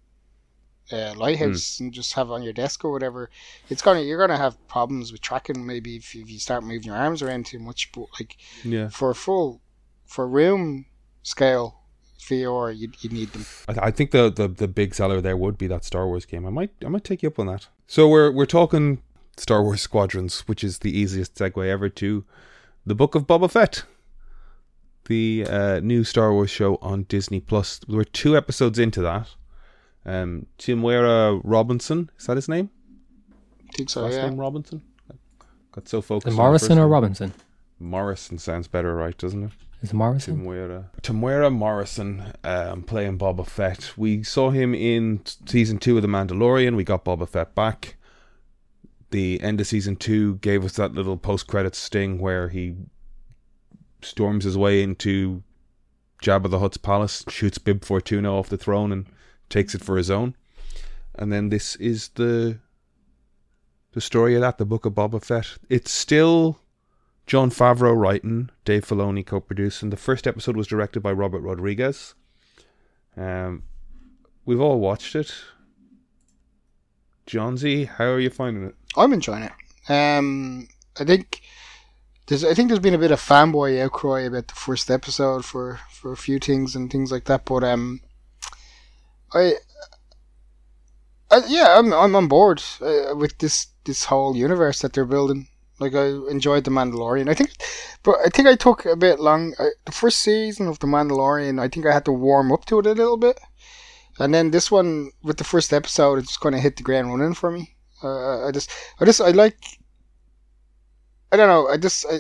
uh, 0.92 1.14
lighthouse 1.16 1.78
Hmm. 1.78 1.84
and 1.84 1.92
just 1.92 2.12
have 2.14 2.30
on 2.30 2.42
your 2.42 2.52
desk 2.52 2.84
or 2.84 2.90
whatever. 2.92 3.30
It's 3.68 3.82
gonna 3.82 4.00
you're 4.00 4.18
gonna 4.18 4.36
have 4.38 4.56
problems 4.68 5.12
with 5.12 5.20
tracking 5.20 5.64
maybe 5.66 5.96
if, 5.96 6.14
if 6.14 6.30
you 6.30 6.38
start 6.38 6.64
moving 6.64 6.82
your 6.84 6.96
arms 6.96 7.22
around 7.22 7.46
too 7.46 7.58
much. 7.58 7.90
But 7.92 8.06
like 8.18 8.36
yeah. 8.64 8.88
for 8.88 9.10
a 9.10 9.14
full 9.14 9.60
for 10.06 10.26
room 10.26 10.86
scale 11.22 11.76
VR, 12.20 12.76
you 12.76 12.90
you 13.00 13.10
need 13.10 13.32
them. 13.32 13.46
I, 13.68 13.86
I 13.86 13.90
think 13.90 14.10
the, 14.10 14.30
the 14.30 14.48
the 14.48 14.68
big 14.68 14.94
seller 14.94 15.20
there 15.20 15.36
would 15.36 15.56
be 15.58 15.66
that 15.68 15.84
Star 15.84 16.06
Wars 16.06 16.24
game. 16.26 16.46
I 16.46 16.50
might 16.50 16.70
I 16.84 16.88
might 16.88 17.04
take 17.04 17.22
you 17.22 17.28
up 17.28 17.38
on 17.38 17.46
that. 17.46 17.68
So 17.86 18.08
we're 18.08 18.30
we're 18.30 18.46
talking 18.46 19.02
Star 19.36 19.62
Wars 19.62 19.80
Squadrons, 19.82 20.40
which 20.42 20.62
is 20.62 20.78
the 20.80 20.96
easiest 20.96 21.34
segue 21.36 21.66
ever 21.66 21.88
to 21.88 22.24
the 22.84 22.94
Book 22.94 23.14
of 23.14 23.26
Boba 23.26 23.50
Fett, 23.50 23.84
the 25.06 25.46
uh, 25.48 25.80
new 25.80 26.04
Star 26.04 26.32
Wars 26.32 26.50
show 26.50 26.76
on 26.82 27.04
Disney 27.04 27.40
Plus. 27.40 27.80
We're 27.88 28.04
two 28.04 28.36
episodes 28.36 28.78
into 28.78 29.00
that. 29.02 29.28
Um, 30.06 30.46
Temuera 30.58 31.40
Robinson 31.44 32.10
is 32.18 32.26
that 32.26 32.36
his 32.36 32.48
name? 32.48 32.70
I 33.68 33.76
think 33.76 33.90
so. 33.90 34.02
Last 34.02 34.14
yeah. 34.14 34.28
name 34.28 34.38
Robinson. 34.38 34.82
Got 35.72 35.88
so 35.88 36.00
focused. 36.00 36.28
Is 36.28 36.36
Morrison 36.36 36.68
first 36.68 36.78
or 36.78 36.82
one. 36.82 36.90
Robinson? 36.90 37.32
Morrison 37.78 38.38
sounds 38.38 38.66
better, 38.66 38.94
right? 38.94 39.16
Doesn't 39.16 39.44
it? 39.44 39.50
Is 39.82 39.90
it 39.90 39.94
Morrison? 39.94 40.44
Temuera. 40.44 40.86
Temuera 41.02 41.52
Morrison 41.52 42.32
um, 42.44 42.82
playing 42.82 43.18
Boba 43.18 43.46
Fett. 43.46 43.96
We 43.96 44.22
saw 44.22 44.50
him 44.50 44.74
in 44.74 45.20
t- 45.20 45.36
season 45.46 45.78
two 45.78 45.96
of 45.96 46.02
The 46.02 46.08
Mandalorian. 46.08 46.76
We 46.76 46.84
got 46.84 47.04
Boba 47.04 47.28
Fett 47.28 47.54
back. 47.54 47.96
The 49.10 49.40
end 49.40 49.60
of 49.60 49.66
season 49.66 49.96
two 49.96 50.36
gave 50.36 50.64
us 50.64 50.74
that 50.74 50.92
little 50.92 51.16
post 51.16 51.46
credit 51.46 51.74
sting 51.74 52.18
where 52.18 52.48
he 52.48 52.74
storms 54.02 54.44
his 54.44 54.58
way 54.58 54.82
into 54.82 55.42
Jabba 56.22 56.50
the 56.50 56.58
Hutt's 56.58 56.76
palace, 56.76 57.24
shoots 57.28 57.58
Bib 57.58 57.84
Fortuna 57.84 58.32
off 58.32 58.48
the 58.48 58.58
throne, 58.58 58.92
and 58.92 59.06
takes 59.50 59.74
it 59.74 59.84
for 59.84 59.96
his 59.96 60.10
own. 60.10 60.34
And 61.14 61.30
then 61.30 61.50
this 61.50 61.76
is 61.76 62.08
the 62.14 62.58
the 63.92 64.00
story 64.00 64.34
of 64.36 64.40
that, 64.40 64.58
the 64.58 64.64
book 64.64 64.86
of 64.86 64.94
Boba 64.94 65.22
Fett. 65.22 65.58
It's 65.68 65.90
still 65.90 66.60
Jon 67.26 67.50
Favreau 67.50 67.96
writing, 67.96 68.50
Dave 68.64 68.86
Filoni 68.86 69.26
co-producing. 69.26 69.90
The 69.90 69.96
first 69.96 70.26
episode 70.26 70.56
was 70.56 70.68
directed 70.68 71.00
by 71.00 71.12
Robert 71.12 71.40
Rodriguez. 71.40 72.14
Um, 73.16 73.64
we've 74.44 74.60
all 74.60 74.78
watched 74.78 75.14
it. 75.16 75.34
John 77.26 77.56
Z, 77.56 77.84
how 77.84 78.06
are 78.06 78.20
you 78.20 78.30
finding 78.30 78.64
it? 78.64 78.74
I'm 78.96 79.12
enjoying 79.12 79.44
it. 79.44 79.52
Um, 79.88 80.68
I 80.98 81.04
think 81.04 81.42
there's 82.26 82.44
I 82.44 82.54
think 82.54 82.68
there's 82.68 82.80
been 82.80 82.94
a 82.94 82.98
bit 82.98 83.10
of 83.10 83.20
fanboy 83.20 83.80
outcry 83.80 84.20
about 84.22 84.48
the 84.48 84.54
first 84.54 84.90
episode 84.90 85.44
for 85.44 85.80
for 85.92 86.12
a 86.12 86.16
few 86.16 86.38
things 86.38 86.74
and 86.76 86.90
things 86.90 87.10
like 87.12 87.24
that, 87.24 87.44
but 87.44 87.64
um, 87.64 88.00
I. 89.32 89.54
I 91.30 91.42
yeah, 91.48 91.78
I'm 91.78 91.92
I'm 91.92 92.16
on 92.16 92.28
board 92.28 92.62
uh, 92.80 93.14
with 93.14 93.38
this 93.38 93.68
this 93.84 94.04
whole 94.04 94.36
universe 94.36 94.80
that 94.80 94.92
they're 94.92 95.04
building. 95.04 95.48
Like 95.78 95.94
I 95.94 96.08
enjoyed 96.28 96.64
the 96.64 96.70
Mandalorian. 96.70 97.28
I 97.28 97.34
think, 97.34 97.50
but 98.02 98.16
I 98.24 98.28
think 98.28 98.48
I 98.48 98.56
took 98.56 98.84
a 98.84 98.96
bit 98.96 99.20
long. 99.20 99.54
I, 99.58 99.68
the 99.86 99.92
first 99.92 100.20
season 100.20 100.68
of 100.68 100.78
the 100.80 100.86
Mandalorian, 100.86 101.60
I 101.60 101.68
think 101.68 101.86
I 101.86 101.92
had 101.92 102.04
to 102.04 102.12
warm 102.12 102.52
up 102.52 102.64
to 102.66 102.80
it 102.80 102.86
a 102.86 102.92
little 102.92 103.16
bit, 103.16 103.38
and 104.18 104.34
then 104.34 104.50
this 104.50 104.70
one 104.70 105.10
with 105.22 105.38
the 105.38 105.44
first 105.44 105.72
episode, 105.72 106.18
it's 106.18 106.36
kind 106.36 106.54
of 106.54 106.60
hit 106.60 106.76
the 106.76 106.82
ground 106.82 107.10
running 107.10 107.34
for 107.34 107.50
me. 107.50 107.76
Uh, 108.02 108.46
I 108.46 108.50
just, 108.50 108.70
I 109.00 109.04
just, 109.04 109.20
I 109.20 109.30
like. 109.30 109.58
I 111.32 111.36
don't 111.36 111.48
know. 111.48 111.68
I 111.68 111.76
just, 111.76 112.06
I, 112.10 112.18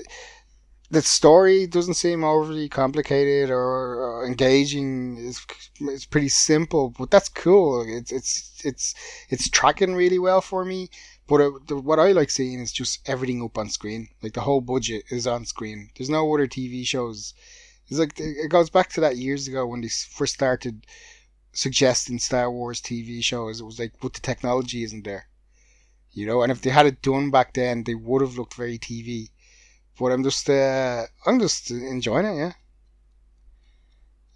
the 0.90 1.02
story 1.02 1.66
doesn't 1.68 1.94
seem 1.94 2.24
overly 2.24 2.68
complicated 2.68 3.50
or 3.50 4.26
engaging. 4.26 5.16
It's, 5.18 5.46
it's 5.80 6.04
pretty 6.04 6.28
simple, 6.28 6.90
but 6.98 7.10
that's 7.10 7.28
cool. 7.28 7.84
It's, 7.88 8.10
it's, 8.10 8.60
it's, 8.64 8.94
it's 9.28 9.48
tracking 9.48 9.94
really 9.94 10.18
well 10.18 10.40
for 10.40 10.64
me. 10.64 10.90
But 11.28 11.68
the, 11.68 11.76
what 11.76 12.00
I 12.00 12.10
like 12.10 12.28
seeing 12.28 12.58
is 12.58 12.72
just 12.72 13.08
everything 13.08 13.40
up 13.40 13.56
on 13.56 13.70
screen. 13.70 14.08
Like 14.20 14.32
the 14.32 14.40
whole 14.40 14.60
budget 14.60 15.04
is 15.10 15.28
on 15.28 15.44
screen. 15.46 15.90
There's 15.96 16.10
no 16.10 16.32
other 16.34 16.48
TV 16.48 16.84
shows. 16.84 17.34
It's 17.88 18.00
like 18.00 18.18
it 18.18 18.50
goes 18.50 18.68
back 18.68 18.90
to 18.90 19.00
that 19.00 19.16
years 19.16 19.46
ago 19.46 19.66
when 19.66 19.80
they 19.80 19.88
first 19.88 20.34
started 20.34 20.86
suggesting 21.52 22.18
Star 22.18 22.50
Wars 22.50 22.80
TV 22.80 23.22
shows. 23.22 23.60
It 23.60 23.64
was 23.64 23.78
like, 23.78 23.92
but 24.00 24.14
the 24.14 24.20
technology 24.20 24.82
isn't 24.82 25.04
there, 25.04 25.28
you 26.12 26.26
know. 26.26 26.42
And 26.42 26.50
if 26.50 26.62
they 26.62 26.70
had 26.70 26.86
it 26.86 27.02
done 27.02 27.30
back 27.30 27.54
then, 27.54 27.84
they 27.84 27.94
would 27.94 28.22
have 28.22 28.36
looked 28.36 28.54
very 28.54 28.78
TV. 28.78 29.30
But 30.00 30.12
I'm 30.12 30.24
just, 30.24 30.48
uh, 30.48 31.04
I'm 31.26 31.38
just 31.38 31.70
enjoying 31.70 32.24
it, 32.24 32.36
yeah. 32.36 32.52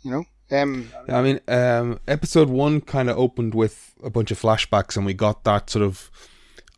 You 0.03 0.11
know, 0.11 0.25
um, 0.51 0.91
I 1.09 1.23
mean, 1.23 1.41
um, 1.49 1.99
episode 2.07 2.51
one 2.51 2.83
kind 2.83 3.09
of 3.09 3.17
opened 3.17 3.55
with 3.55 3.95
a 4.03 4.11
bunch 4.11 4.31
of 4.31 4.39
flashbacks, 4.41 4.97
and 4.97 5.07
we 5.07 5.15
got 5.15 5.45
that 5.45 5.71
sort 5.71 5.85
of. 5.85 6.11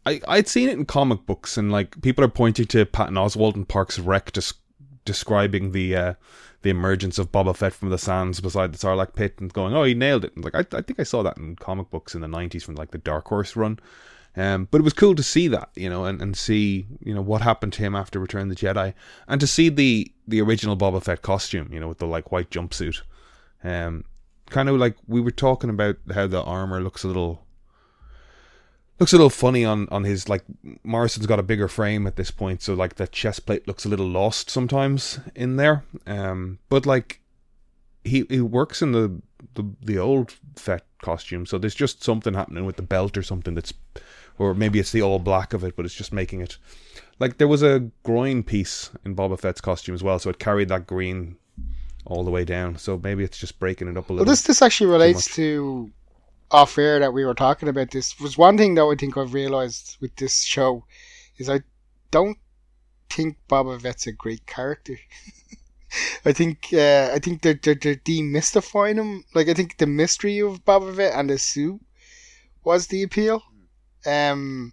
I 0.06 0.20
I'd 0.28 0.46
seen 0.46 0.68
it 0.68 0.78
in 0.78 0.86
comic 0.86 1.26
books, 1.26 1.58
and 1.58 1.72
like 1.72 2.00
people 2.00 2.24
are 2.24 2.28
pointing 2.28 2.66
to 2.66 2.86
Patton 2.86 3.16
Oswalt 3.16 3.56
and 3.56 3.68
Parks 3.68 3.98
Rec, 3.98 4.30
des- 4.30 4.54
describing 5.04 5.72
the 5.72 5.96
uh, 5.96 6.14
the 6.62 6.70
emergence 6.70 7.18
of 7.18 7.32
Boba 7.32 7.56
Fett 7.56 7.72
from 7.72 7.90
the 7.90 7.98
sands 7.98 8.40
beside 8.40 8.72
the 8.72 8.78
Sarlacc 8.78 9.16
pit, 9.16 9.34
and 9.40 9.52
going, 9.52 9.74
"Oh, 9.74 9.82
he 9.82 9.94
nailed 9.94 10.24
it!" 10.24 10.36
And 10.36 10.44
like 10.44 10.54
I 10.54 10.60
I 10.78 10.82
think 10.82 11.00
I 11.00 11.04
saw 11.04 11.24
that 11.24 11.36
in 11.36 11.56
comic 11.56 11.90
books 11.90 12.14
in 12.14 12.20
the 12.20 12.28
nineties 12.28 12.62
from 12.62 12.76
like 12.76 12.92
the 12.92 12.98
Dark 12.98 13.26
Horse 13.26 13.56
run. 13.56 13.80
Um, 14.36 14.68
but 14.70 14.82
it 14.82 14.84
was 14.84 14.92
cool 14.92 15.14
to 15.14 15.22
see 15.22 15.48
that, 15.48 15.70
you 15.74 15.88
know, 15.88 16.04
and, 16.04 16.20
and 16.20 16.36
see, 16.36 16.86
you 17.00 17.14
know, 17.14 17.22
what 17.22 17.40
happened 17.40 17.72
to 17.74 17.82
him 17.82 17.94
after 17.96 18.18
Return 18.18 18.50
of 18.50 18.56
the 18.56 18.66
Jedi, 18.66 18.92
and 19.26 19.40
to 19.40 19.46
see 19.46 19.68
the 19.70 20.12
the 20.28 20.42
original 20.42 20.76
Boba 20.76 21.02
Fett 21.02 21.22
costume, 21.22 21.70
you 21.72 21.80
know, 21.80 21.88
with 21.88 21.98
the 21.98 22.06
like 22.06 22.30
white 22.30 22.50
jumpsuit. 22.50 23.00
Um, 23.64 24.04
kind 24.50 24.68
of 24.68 24.76
like 24.76 24.96
we 25.06 25.20
were 25.20 25.30
talking 25.30 25.70
about 25.70 25.96
how 26.14 26.26
the 26.26 26.42
armor 26.42 26.80
looks 26.80 27.02
a 27.02 27.08
little 27.08 27.46
looks 29.00 29.12
a 29.12 29.16
little 29.16 29.30
funny 29.30 29.64
on 29.64 29.88
on 29.90 30.04
his 30.04 30.28
like 30.28 30.44
Morrison's 30.84 31.26
got 31.26 31.38
a 31.38 31.42
bigger 31.42 31.68
frame 31.68 32.06
at 32.06 32.16
this 32.16 32.30
point, 32.30 32.62
so 32.62 32.74
like 32.74 32.96
the 32.96 33.06
chest 33.06 33.46
plate 33.46 33.66
looks 33.66 33.84
a 33.84 33.88
little 33.88 34.08
lost 34.08 34.50
sometimes 34.50 35.18
in 35.34 35.56
there. 35.56 35.84
Um, 36.06 36.58
but 36.68 36.84
like 36.84 37.20
he 38.04 38.24
he 38.28 38.40
works 38.40 38.82
in 38.82 38.92
the 38.92 39.20
the 39.54 39.64
the 39.82 39.98
old 39.98 40.34
Fett 40.56 40.84
costume, 41.02 41.46
so 41.46 41.58
there's 41.58 41.74
just 41.74 42.02
something 42.02 42.34
happening 42.34 42.64
with 42.64 42.76
the 42.76 42.82
belt 42.82 43.16
or 43.16 43.22
something 43.22 43.54
that's, 43.54 43.72
or 44.38 44.54
maybe 44.54 44.78
it's 44.78 44.92
the 44.92 45.02
all 45.02 45.18
black 45.18 45.52
of 45.52 45.64
it, 45.64 45.76
but 45.76 45.84
it's 45.84 45.94
just 45.94 46.12
making 46.12 46.40
it. 46.40 46.58
Like 47.18 47.38
there 47.38 47.48
was 47.48 47.62
a 47.62 47.90
groin 48.02 48.42
piece 48.42 48.90
in 49.04 49.16
Boba 49.16 49.38
Fett's 49.38 49.60
costume 49.60 49.94
as 49.94 50.02
well, 50.02 50.18
so 50.18 50.30
it 50.30 50.38
carried 50.38 50.68
that 50.68 50.86
green 50.86 51.36
all 52.04 52.24
the 52.24 52.30
way 52.30 52.44
down. 52.44 52.76
So 52.76 53.00
maybe 53.02 53.24
it's 53.24 53.38
just 53.38 53.58
breaking 53.58 53.88
it 53.88 53.96
up 53.96 54.10
a 54.10 54.12
little. 54.12 54.24
well, 54.24 54.32
this 54.32 54.42
this 54.42 54.62
actually 54.62 54.90
relates 54.90 55.34
to 55.36 55.90
off 56.50 56.78
air 56.78 57.00
that 57.00 57.12
we 57.12 57.24
were 57.24 57.34
talking 57.34 57.68
about. 57.68 57.90
This 57.90 58.18
was 58.20 58.38
one 58.38 58.56
thing 58.56 58.74
though 58.74 58.92
I 58.92 58.96
think 58.96 59.16
I've 59.16 59.34
realized 59.34 59.96
with 60.00 60.14
this 60.16 60.42
show 60.42 60.84
is 61.38 61.48
I 61.48 61.60
don't 62.10 62.38
think 63.10 63.36
Boba 63.48 63.80
Fett's 63.80 64.06
a 64.06 64.12
great 64.12 64.46
character. 64.46 64.98
I 66.24 66.32
think 66.32 66.68
uh, 66.72 67.10
I 67.14 67.18
think 67.18 67.42
they're, 67.42 67.58
they're 67.62 67.74
they're 67.74 67.96
demystifying 67.96 68.96
him. 68.96 69.24
Like 69.34 69.48
I 69.48 69.54
think 69.54 69.78
the 69.78 69.86
mystery 69.86 70.40
of 70.40 70.64
Boba 70.64 70.94
Fett 70.94 71.14
and 71.14 71.30
the 71.30 71.38
suit 71.38 71.80
was 72.64 72.88
the 72.88 73.02
appeal. 73.02 73.42
Um, 74.06 74.72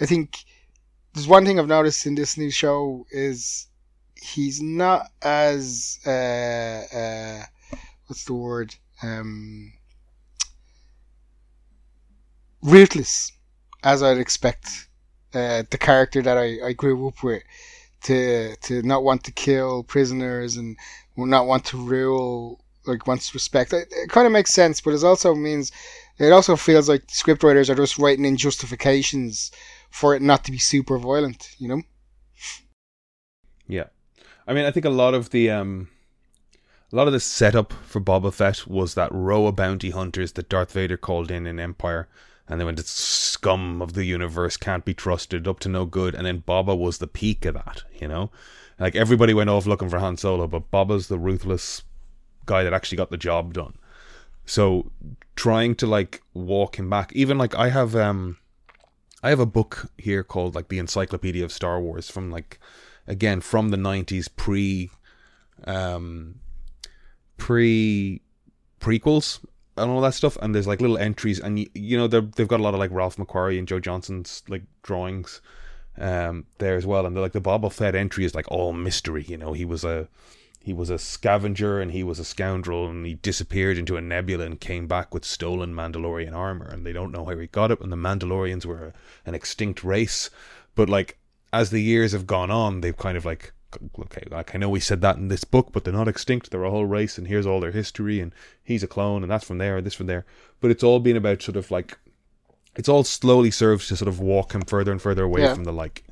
I 0.00 0.06
think 0.06 0.44
there's 1.14 1.28
one 1.28 1.44
thing 1.44 1.58
I've 1.58 1.66
noticed 1.68 2.06
in 2.06 2.14
this 2.14 2.36
new 2.36 2.50
show 2.50 3.06
is 3.10 3.66
he's 4.16 4.60
not 4.60 5.06
as 5.22 5.98
uh, 6.06 6.10
uh, 6.96 7.44
what's 8.06 8.24
the 8.24 8.34
word 8.34 8.74
um, 9.02 9.72
ruthless 12.62 13.32
as 13.84 14.02
I'd 14.02 14.18
expect 14.18 14.88
uh, 15.34 15.62
the 15.70 15.78
character 15.78 16.22
that 16.22 16.36
I, 16.38 16.68
I 16.68 16.72
grew 16.72 17.06
up 17.08 17.22
with 17.22 17.42
to 18.04 18.56
to 18.56 18.82
not 18.82 19.02
want 19.02 19.24
to 19.24 19.32
kill 19.32 19.82
prisoners 19.82 20.56
and 20.56 20.76
not 21.16 21.46
want 21.46 21.64
to 21.66 21.76
rule 21.76 22.60
like 22.86 23.06
wants 23.06 23.34
respect. 23.34 23.72
It, 23.72 23.88
it 23.90 24.10
kind 24.10 24.26
of 24.26 24.32
makes 24.32 24.52
sense, 24.52 24.80
but 24.80 24.94
it 24.94 25.04
also 25.04 25.34
means 25.34 25.72
it 26.18 26.32
also 26.32 26.56
feels 26.56 26.88
like 26.88 27.06
scriptwriters 27.06 27.70
are 27.70 27.74
just 27.74 27.98
writing 27.98 28.24
in 28.24 28.36
justifications 28.36 29.50
for 29.90 30.14
it 30.14 30.22
not 30.22 30.44
to 30.44 30.52
be 30.52 30.58
super 30.58 30.98
violent. 30.98 31.50
You 31.58 31.68
know? 31.68 31.82
Yeah, 33.66 33.84
I 34.46 34.54
mean, 34.54 34.64
I 34.64 34.70
think 34.70 34.86
a 34.86 34.90
lot 34.90 35.14
of 35.14 35.30
the 35.30 35.50
um, 35.50 35.88
a 36.90 36.96
lot 36.96 37.06
of 37.06 37.12
the 37.12 37.20
setup 37.20 37.72
for 37.84 38.00
Boba 38.00 38.32
Fett 38.32 38.66
was 38.66 38.94
that 38.94 39.12
row 39.12 39.46
of 39.46 39.56
bounty 39.56 39.90
hunters 39.90 40.32
that 40.32 40.48
Darth 40.48 40.72
Vader 40.72 40.96
called 40.96 41.30
in 41.30 41.46
in 41.46 41.60
Empire, 41.60 42.08
and 42.48 42.58
they 42.58 42.64
went, 42.64 42.80
"It's 42.80 42.90
scum 42.90 43.82
of 43.82 43.92
the 43.92 44.04
universe, 44.04 44.56
can't 44.56 44.86
be 44.86 44.94
trusted, 44.94 45.46
up 45.46 45.60
to 45.60 45.68
no 45.68 45.84
good." 45.84 46.14
And 46.14 46.24
then 46.24 46.42
Boba 46.48 46.76
was 46.76 46.96
the 46.96 47.06
peak 47.06 47.44
of 47.44 47.54
that, 47.54 47.82
you 48.00 48.08
know. 48.08 48.30
Like 48.78 48.96
everybody 48.96 49.34
went 49.34 49.50
off 49.50 49.66
looking 49.66 49.90
for 49.90 49.98
Han 49.98 50.16
Solo, 50.16 50.46
but 50.46 50.70
Boba's 50.70 51.08
the 51.08 51.18
ruthless 51.18 51.82
guy 52.46 52.62
that 52.62 52.72
actually 52.72 52.96
got 52.96 53.10
the 53.10 53.18
job 53.18 53.52
done. 53.52 53.74
So 54.48 54.90
trying 55.36 55.74
to 55.76 55.86
like 55.86 56.22
walk 56.32 56.78
him 56.78 56.88
back, 56.88 57.12
even 57.12 57.36
like 57.36 57.54
I 57.54 57.68
have 57.68 57.94
um 57.94 58.38
I 59.22 59.28
have 59.28 59.40
a 59.40 59.46
book 59.46 59.90
here 59.98 60.24
called 60.24 60.54
like 60.54 60.68
the 60.68 60.78
Encyclopedia 60.78 61.44
of 61.44 61.52
Star 61.52 61.78
Wars 61.80 62.10
from 62.10 62.30
like 62.30 62.58
again 63.06 63.42
from 63.42 63.68
the 63.68 63.76
90s 63.76 64.28
pre 64.34 64.90
um 65.64 66.40
pre 67.36 68.22
prequels 68.80 69.44
and 69.76 69.90
all 69.90 70.00
that 70.00 70.14
stuff. 70.14 70.38
And 70.40 70.54
there's 70.54 70.66
like 70.66 70.80
little 70.80 70.98
entries 70.98 71.38
and 71.38 71.68
you, 71.74 71.98
know 71.98 72.06
they've 72.06 72.48
got 72.48 72.60
a 72.60 72.62
lot 72.62 72.72
of 72.72 72.80
like 72.80 72.90
Ralph 72.90 73.16
McQuarrie 73.16 73.58
and 73.58 73.68
Joe 73.68 73.80
Johnston's 73.80 74.42
like 74.48 74.62
drawings 74.82 75.42
um 75.98 76.46
there 76.56 76.76
as 76.76 76.86
well. 76.86 77.04
And 77.04 77.14
they're 77.14 77.22
like 77.22 77.32
the 77.32 77.42
Boba 77.42 77.70
Fett 77.70 77.94
entry 77.94 78.24
is 78.24 78.34
like 78.34 78.50
all 78.50 78.72
mystery 78.72 79.26
you 79.28 79.36
know? 79.36 79.52
He 79.52 79.66
was 79.66 79.84
a 79.84 80.08
he 80.68 80.74
was 80.74 80.90
a 80.90 80.98
scavenger 80.98 81.80
and 81.80 81.92
he 81.92 82.02
was 82.02 82.18
a 82.18 82.24
scoundrel 82.26 82.90
and 82.90 83.06
he 83.06 83.14
disappeared 83.14 83.78
into 83.78 83.96
a 83.96 84.02
nebula 84.02 84.44
and 84.44 84.60
came 84.60 84.86
back 84.86 85.14
with 85.14 85.24
stolen 85.24 85.74
Mandalorian 85.74 86.34
armor 86.34 86.66
and 86.66 86.84
they 86.84 86.92
don't 86.92 87.10
know 87.10 87.24
how 87.24 87.38
he 87.38 87.46
got 87.46 87.70
it 87.70 87.80
and 87.80 87.90
the 87.90 87.96
Mandalorians 87.96 88.66
were 88.66 88.92
an 89.24 89.34
extinct 89.34 89.82
race 89.82 90.28
but 90.74 90.90
like 90.90 91.16
as 91.54 91.70
the 91.70 91.80
years 91.80 92.12
have 92.12 92.26
gone 92.26 92.50
on 92.50 92.82
they've 92.82 92.98
kind 92.98 93.16
of 93.16 93.24
like 93.24 93.54
okay 93.98 94.24
like 94.30 94.54
I 94.54 94.58
know 94.58 94.68
we 94.68 94.78
said 94.78 95.00
that 95.00 95.16
in 95.16 95.28
this 95.28 95.44
book 95.44 95.70
but 95.72 95.84
they're 95.84 95.94
not 95.94 96.06
extinct 96.06 96.50
they're 96.50 96.64
a 96.64 96.70
whole 96.70 96.84
race 96.84 97.16
and 97.16 97.26
here's 97.26 97.46
all 97.46 97.60
their 97.60 97.70
history 97.70 98.20
and 98.20 98.34
he's 98.62 98.82
a 98.82 98.86
clone 98.86 99.22
and 99.22 99.32
that's 99.32 99.46
from 99.46 99.56
there 99.56 99.78
and 99.78 99.86
this 99.86 99.94
from 99.94 100.06
there 100.06 100.26
but 100.60 100.70
it's 100.70 100.84
all 100.84 101.00
been 101.00 101.16
about 101.16 101.40
sort 101.40 101.56
of 101.56 101.70
like 101.70 101.96
it's 102.76 102.90
all 102.90 103.04
slowly 103.04 103.50
serves 103.50 103.88
to 103.88 103.96
sort 103.96 104.08
of 104.08 104.20
walk 104.20 104.54
him 104.54 104.60
further 104.60 104.92
and 104.92 105.00
further 105.00 105.24
away 105.24 105.44
yeah. 105.44 105.54
from 105.54 105.64
the 105.64 105.72
like 105.72 106.04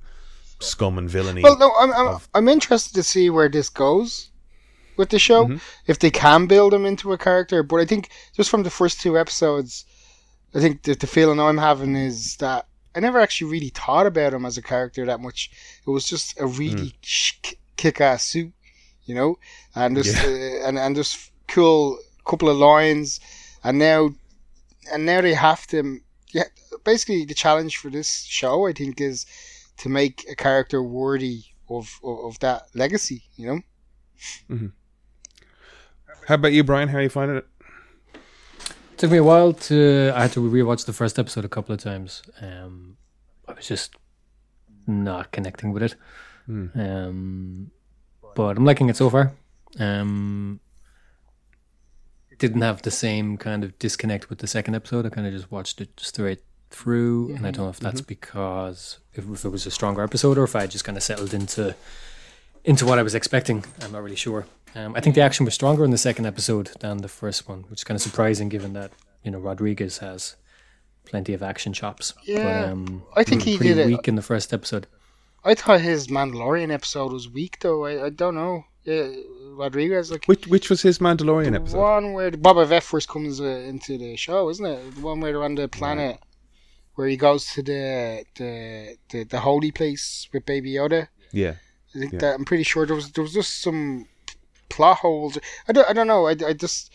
scum 0.61 0.97
and 0.97 1.11
villainy. 1.11 1.43
Well, 1.43 1.59
no, 1.59 1.71
I'm 1.79 1.93
I'm, 1.93 2.09
of, 2.09 2.29
I'm 2.35 2.49
interested 2.49 2.95
to 2.95 3.03
see 3.03 3.29
where 3.29 3.51
this 3.51 3.69
goes 3.69 4.31
with 4.97 5.11
the 5.11 5.19
show 5.19 5.45
mm-hmm. 5.45 5.57
if 5.87 5.99
they 5.99 6.11
can 6.11 6.47
build 6.47 6.73
him 6.73 6.87
into 6.87 7.13
a 7.13 7.19
character. 7.19 7.63
But 7.63 7.81
I 7.81 7.85
think 7.85 8.11
just 8.35 8.51
from 8.51 8.63
the 8.63 8.71
first 8.71 9.01
two 9.01 9.19
episodes, 9.19 9.85
I 10.55 10.61
think 10.61 10.83
that 10.85 11.01
the 11.01 11.07
feeling 11.07 11.41
I'm 11.41 11.59
having 11.59 11.97
is 11.97 12.37
that 12.37 12.67
I 12.95 13.01
never 13.01 13.21
actually 13.21 13.51
really 13.51 13.69
thought 13.69 14.07
about 14.07 14.33
him 14.33 14.47
as 14.47 14.57
a 14.57 14.63
character 14.63 15.05
that 15.05 15.21
much. 15.21 15.51
It 15.87 15.91
was 15.91 16.07
just 16.07 16.41
a 16.41 16.47
really 16.47 16.97
mm. 17.03 17.55
kick-ass 17.77 18.25
suit, 18.25 18.55
you 19.05 19.15
know, 19.15 19.39
and 19.75 19.97
just 19.97 20.17
yeah. 20.17 20.63
uh, 20.65 20.69
and 20.69 20.79
and 20.79 20.97
just 20.97 21.31
cool 21.47 21.99
couple 22.25 22.49
of 22.49 22.57
lines, 22.57 23.21
and 23.63 23.79
now 23.79 24.11
and 24.91 25.05
now 25.05 25.21
they 25.21 25.35
have 25.35 25.67
to. 25.69 26.01
Yeah, 26.33 26.45
basically 26.85 27.25
the 27.27 27.35
challenge 27.35 27.77
for 27.77 27.91
this 27.91 28.25
show, 28.25 28.67
I 28.67 28.73
think, 28.73 29.01
is 29.01 29.27
to 29.79 29.89
make 29.91 30.25
a 30.31 30.35
character 30.35 30.83
worthy 30.83 31.45
of 31.69 32.01
of, 32.03 32.19
of 32.25 32.39
that 32.41 32.69
legacy. 32.75 33.25
You 33.37 33.47
know. 33.47 33.61
Mm-hmm. 34.51 34.67
How 36.27 36.35
about 36.35 36.53
you, 36.53 36.65
Brian? 36.65 36.89
How 36.89 36.99
are 36.99 37.03
you 37.03 37.09
finding 37.09 37.37
it? 37.37 37.47
It 38.15 38.99
took 38.99 39.13
me 39.13 39.19
a 39.19 39.25
while 39.25 39.53
to. 39.53 40.13
I 40.13 40.23
had 40.23 40.33
to 40.33 40.41
rewatch 40.41 40.85
the 40.85 40.93
first 40.93 41.21
episode 41.21 41.45
a 41.45 41.49
couple 41.49 41.73
of 41.73 41.81
times. 41.81 42.23
Um, 42.41 42.97
I 43.47 43.53
was 43.53 43.69
just 43.69 43.95
not 44.89 45.31
connecting 45.31 45.73
with 45.73 45.85
it. 45.85 45.95
Mm. 46.49 46.77
Um, 46.77 47.71
but 48.35 48.57
I'm 48.57 48.65
liking 48.65 48.89
it 48.89 48.97
so 48.97 49.09
far. 49.09 49.35
Um, 49.79 50.59
didn't 52.39 52.63
have 52.63 52.83
the 52.83 52.91
same 52.91 53.37
kind 53.37 53.63
of 53.63 53.79
disconnect 53.79 54.29
with 54.29 54.41
the 54.41 54.49
second 54.49 54.75
episode. 54.75 55.07
I 55.07 55.11
kind 55.11 55.29
of 55.29 55.33
just 55.33 55.53
watched 55.53 55.81
it 55.81 55.91
straight 55.97 56.43
through, 56.71 57.29
mm-hmm. 57.29 57.37
and 57.37 57.47
I 57.47 57.53
don't 57.53 57.67
know 57.67 57.71
if 57.71 57.79
that's 57.79 58.01
mm-hmm. 58.01 58.09
because 58.09 58.99
if, 59.15 59.31
if, 59.31 59.45
it 59.45 59.51
was 59.51 59.65
a 59.65 59.71
stronger 59.71 60.03
episode 60.03 60.39
or 60.39 60.45
if 60.45 60.57
I 60.57 60.67
just 60.67 60.85
kind 60.85 60.99
of 60.99 61.05
settled 61.05 61.33
into 61.33 61.77
into 62.67 62.85
what 62.85 62.99
I 62.99 63.03
was 63.03 63.15
expecting. 63.15 63.65
I'm 63.81 63.93
not 63.93 64.03
really 64.03 64.17
sure. 64.17 64.45
Um, 64.75 64.95
I 64.95 65.01
think 65.01 65.15
the 65.15 65.23
action 65.23 65.47
was 65.47 65.55
stronger 65.55 65.85
in 65.85 65.91
the 65.91 65.99
second 65.99 66.27
episode 66.27 66.73
than 66.81 66.99
the 66.99 67.09
first 67.09 67.49
one, 67.49 67.65
which 67.71 67.81
is 67.81 67.85
kind 67.85 67.97
of 67.97 68.03
surprising 68.03 68.51
given 68.51 68.75
that 68.75 68.93
you 69.23 69.31
know 69.31 69.39
Rodriguez 69.39 69.99
has 69.99 70.37
plenty 71.07 71.33
of 71.33 71.43
action 71.43 71.73
chops. 71.73 72.13
Yeah, 72.25 72.43
but, 72.43 72.69
um, 72.69 73.03
I 73.17 73.25
think 73.25 73.43
he 73.43 73.57
did 73.57 73.75
did 73.75 73.87
weak 73.87 74.07
in 74.07 74.17
the 74.17 74.23
first 74.23 74.53
episode. 74.53 74.87
I 75.45 75.55
thought 75.55 75.81
his 75.81 76.09
Mandalorian 76.09 76.71
episode 76.73 77.13
was 77.13 77.31
weak, 77.31 77.61
though. 77.61 77.87
I, 77.87 78.07
I 78.07 78.11
don't 78.11 78.35
know. 78.35 78.65
Yeah, 78.85 79.09
Rodriguez 79.53 80.11
like 80.11 80.27
which 80.27 80.47
which 80.47 80.69
was 80.69 80.83
his 80.83 80.99
Mandalorian 80.99 81.53
the 81.53 81.61
episode? 81.61 81.79
One 81.79 82.13
where 82.13 82.31
Boba 82.31 82.69
Fett 82.69 82.83
first 82.83 83.09
comes 83.09 83.41
uh, 83.41 83.45
into 83.45 83.97
the 83.97 84.17
show, 84.17 84.51
isn't 84.51 84.67
it? 84.67 84.95
The 84.97 85.01
one 85.01 85.21
where 85.21 85.33
they're 85.33 85.43
on 85.43 85.55
the 85.55 85.69
planet, 85.69 86.21
where 86.95 87.09
he 87.09 87.17
goes 87.17 87.47
to 87.55 87.63
the 87.63 88.25
the 88.37 88.97
the, 89.11 89.25
the 89.25 89.41
holy 89.41 89.73
place 89.73 90.29
with 90.33 90.45
Baby 90.45 90.75
Yoda. 90.75 91.09
Yeah, 91.33 91.55
I 91.97 92.01
think 92.01 92.13
yeah. 92.13 92.19
that 92.21 92.35
I'm 92.35 92.45
pretty 92.45 92.63
sure 92.63 92.87
there 92.87 92.97
was 92.97 93.11
there 93.13 93.23
was 93.23 93.33
just 93.33 93.63
some 93.63 94.07
plot 94.69 94.99
holes. 94.99 95.39
I 95.69 95.73
don't, 95.73 95.89
I 95.89 95.93
don't 95.93 96.07
know. 96.07 96.27
I, 96.27 96.37
I 96.47 96.53
just 96.53 96.93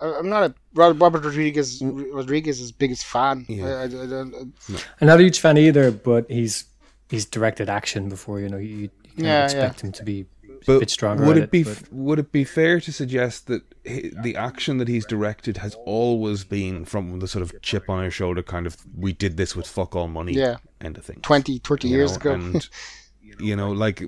I'm 0.00 0.28
not 0.28 0.50
a 0.50 0.54
Robert 0.74 1.24
Rodriguez 1.24 1.80
Rodriguez 1.80 2.12
Rodriguez's 2.12 2.72
biggest 2.72 3.04
fan. 3.04 3.46
Yeah. 3.48 3.66
I, 3.66 3.70
I, 3.70 3.84
I 3.84 3.86
don't, 3.86 4.32
no. 4.68 4.78
I'm 5.00 5.06
not 5.06 5.20
a 5.20 5.22
huge 5.22 5.38
fan 5.38 5.56
either, 5.58 5.90
but 5.90 6.30
he's 6.30 6.64
he's 7.08 7.24
directed 7.24 7.68
action 7.68 8.08
before. 8.08 8.40
You 8.40 8.48
know, 8.48 8.56
you, 8.56 8.76
you 8.76 8.90
yeah, 9.16 9.44
expect 9.44 9.80
yeah. 9.80 9.86
him 9.86 9.92
to 9.92 10.04
be 10.04 10.26
but 10.66 10.76
a 10.76 10.78
bit 10.80 10.90
stronger. 10.90 11.24
Would 11.24 11.36
it, 11.36 11.42
it 11.44 11.50
be 11.50 11.64
but... 11.64 11.92
would 11.92 12.18
it 12.18 12.32
be 12.32 12.44
fair 12.44 12.80
to 12.80 12.92
suggest 12.92 13.46
that 13.46 13.62
the 13.84 14.36
action 14.36 14.78
that 14.78 14.88
he's 14.88 15.04
directed 15.06 15.58
has 15.58 15.74
always 15.84 16.44
been 16.44 16.84
from 16.84 17.18
the 17.20 17.28
sort 17.28 17.42
of 17.42 17.60
chip 17.62 17.88
on 17.88 18.04
his 18.04 18.14
shoulder, 18.14 18.42
kind 18.42 18.66
of 18.66 18.76
we 18.96 19.12
did 19.12 19.36
this 19.36 19.56
with 19.56 19.66
fuck 19.66 19.96
all 19.96 20.08
money, 20.08 20.32
yeah, 20.32 20.56
end 20.80 20.98
of 20.98 21.04
thing, 21.04 21.20
20, 21.22 21.58
30 21.58 21.88
years 21.88 22.12
know? 22.12 22.16
ago, 22.16 22.32
and 22.34 22.68
you 23.42 23.56
know, 23.56 23.72
like 23.72 24.02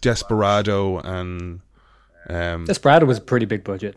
Desperado 0.00 0.98
and 0.98 1.60
um, 2.28 2.64
Desperado 2.64 3.06
was 3.06 3.18
a 3.18 3.22
pretty 3.22 3.46
big 3.46 3.64
budget. 3.64 3.96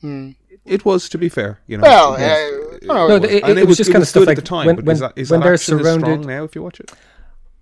Hmm. 0.00 0.30
It 0.64 0.84
was, 0.84 1.08
to 1.10 1.18
be 1.18 1.28
fair. 1.28 1.60
You 1.66 1.78
know, 1.78 1.82
well, 1.82 2.12
uh, 2.14 3.08
no, 3.08 3.16
it, 3.16 3.24
it, 3.24 3.58
it, 3.58 3.66
was 3.66 3.76
just 3.76 3.90
kind 3.90 4.02
of 4.02 4.08
stuff 4.08 4.26
like 4.26 4.36
the 4.36 4.42
time. 4.42 4.66
When, 4.66 4.76
when, 4.76 4.94
is 4.94 5.00
that, 5.00 5.12
is 5.16 5.30
when 5.30 5.40
they're 5.40 5.56
surrounded 5.56 6.26
now, 6.26 6.44
if 6.44 6.54
you 6.54 6.62
watch 6.62 6.78
it. 6.80 6.92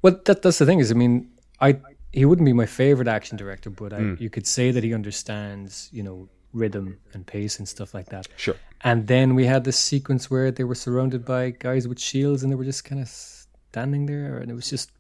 Well, 0.03 0.21
that, 0.25 0.43
that's 0.43 0.59
the 0.59 0.67
thing. 0.67 0.81
Is 0.81 0.91
I 0.91 0.95
mean, 0.95 1.31
I 1.61 1.79
he 2.13 2.25
wouldn't 2.25 2.47
be 2.47 2.53
my 2.53 2.67
favorite 2.67 3.09
action 3.09 3.37
director, 3.37 3.71
but 3.71 3.93
I, 3.93 4.01
mm. 4.01 4.21
you 4.21 4.31
could 4.31 4.47
say 4.47 4.71
that 4.71 4.83
he 4.83 4.93
understands, 4.93 5.89
you 5.93 6.03
know, 6.03 6.29
rhythm 6.53 6.99
and 7.13 7.27
pace 7.27 7.59
and 7.59 7.69
stuff 7.69 7.95
like 7.95 8.07
that. 8.07 8.27
Sure. 8.37 8.57
And 8.83 9.07
then 9.07 9.35
we 9.35 9.47
had 9.47 9.65
this 9.65 9.79
sequence 9.79 10.31
where 10.31 10.51
they 10.51 10.65
were 10.65 10.75
surrounded 10.75 11.25
by 11.25 11.51
guys 11.51 11.87
with 11.87 12.01
shields, 12.01 12.43
and 12.43 12.51
they 12.51 12.57
were 12.57 12.65
just 12.65 12.85
kind 12.85 13.01
of 13.01 13.09
standing 13.09 14.07
there, 14.07 14.39
and 14.39 14.51
it 14.51 14.55
was 14.55 14.69
just 14.69 14.91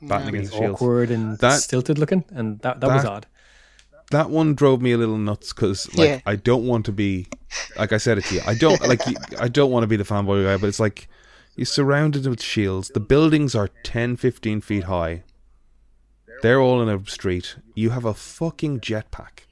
really 0.00 0.48
awkward 0.48 1.10
and 1.10 1.38
that, 1.38 1.60
stilted 1.60 1.98
looking, 1.98 2.24
and 2.30 2.60
that 2.60 2.80
that, 2.80 2.88
that 2.88 2.94
was 2.94 3.04
odd 3.04 3.26
that 4.10 4.30
one 4.30 4.54
drove 4.54 4.80
me 4.80 4.92
a 4.92 4.98
little 4.98 5.18
nuts 5.18 5.52
because 5.52 5.92
like 5.96 6.08
yeah. 6.08 6.20
I 6.26 6.36
don't 6.36 6.66
want 6.66 6.86
to 6.86 6.92
be 6.92 7.26
like 7.76 7.92
I 7.92 7.98
said 7.98 8.18
it 8.18 8.24
to 8.26 8.36
you. 8.36 8.40
I 8.46 8.54
don't 8.54 8.80
like 8.86 9.00
I 9.40 9.48
don't 9.48 9.70
want 9.70 9.82
to 9.82 9.88
be 9.88 9.96
the 9.96 10.04
fanboy 10.04 10.44
guy, 10.44 10.56
but 10.56 10.68
it's 10.68 10.80
like 10.80 11.08
you're 11.56 11.66
surrounded 11.66 12.26
with 12.26 12.42
shields. 12.42 12.90
The 12.90 13.00
buildings 13.00 13.54
are 13.54 13.68
10, 13.82 14.16
15 14.16 14.60
feet 14.60 14.84
high. 14.84 15.24
They're 16.42 16.60
all 16.60 16.82
in 16.82 16.88
a 16.88 17.04
street. 17.06 17.56
You 17.74 17.90
have 17.90 18.04
a 18.04 18.12
fucking 18.12 18.80
jetpack. 18.80 19.44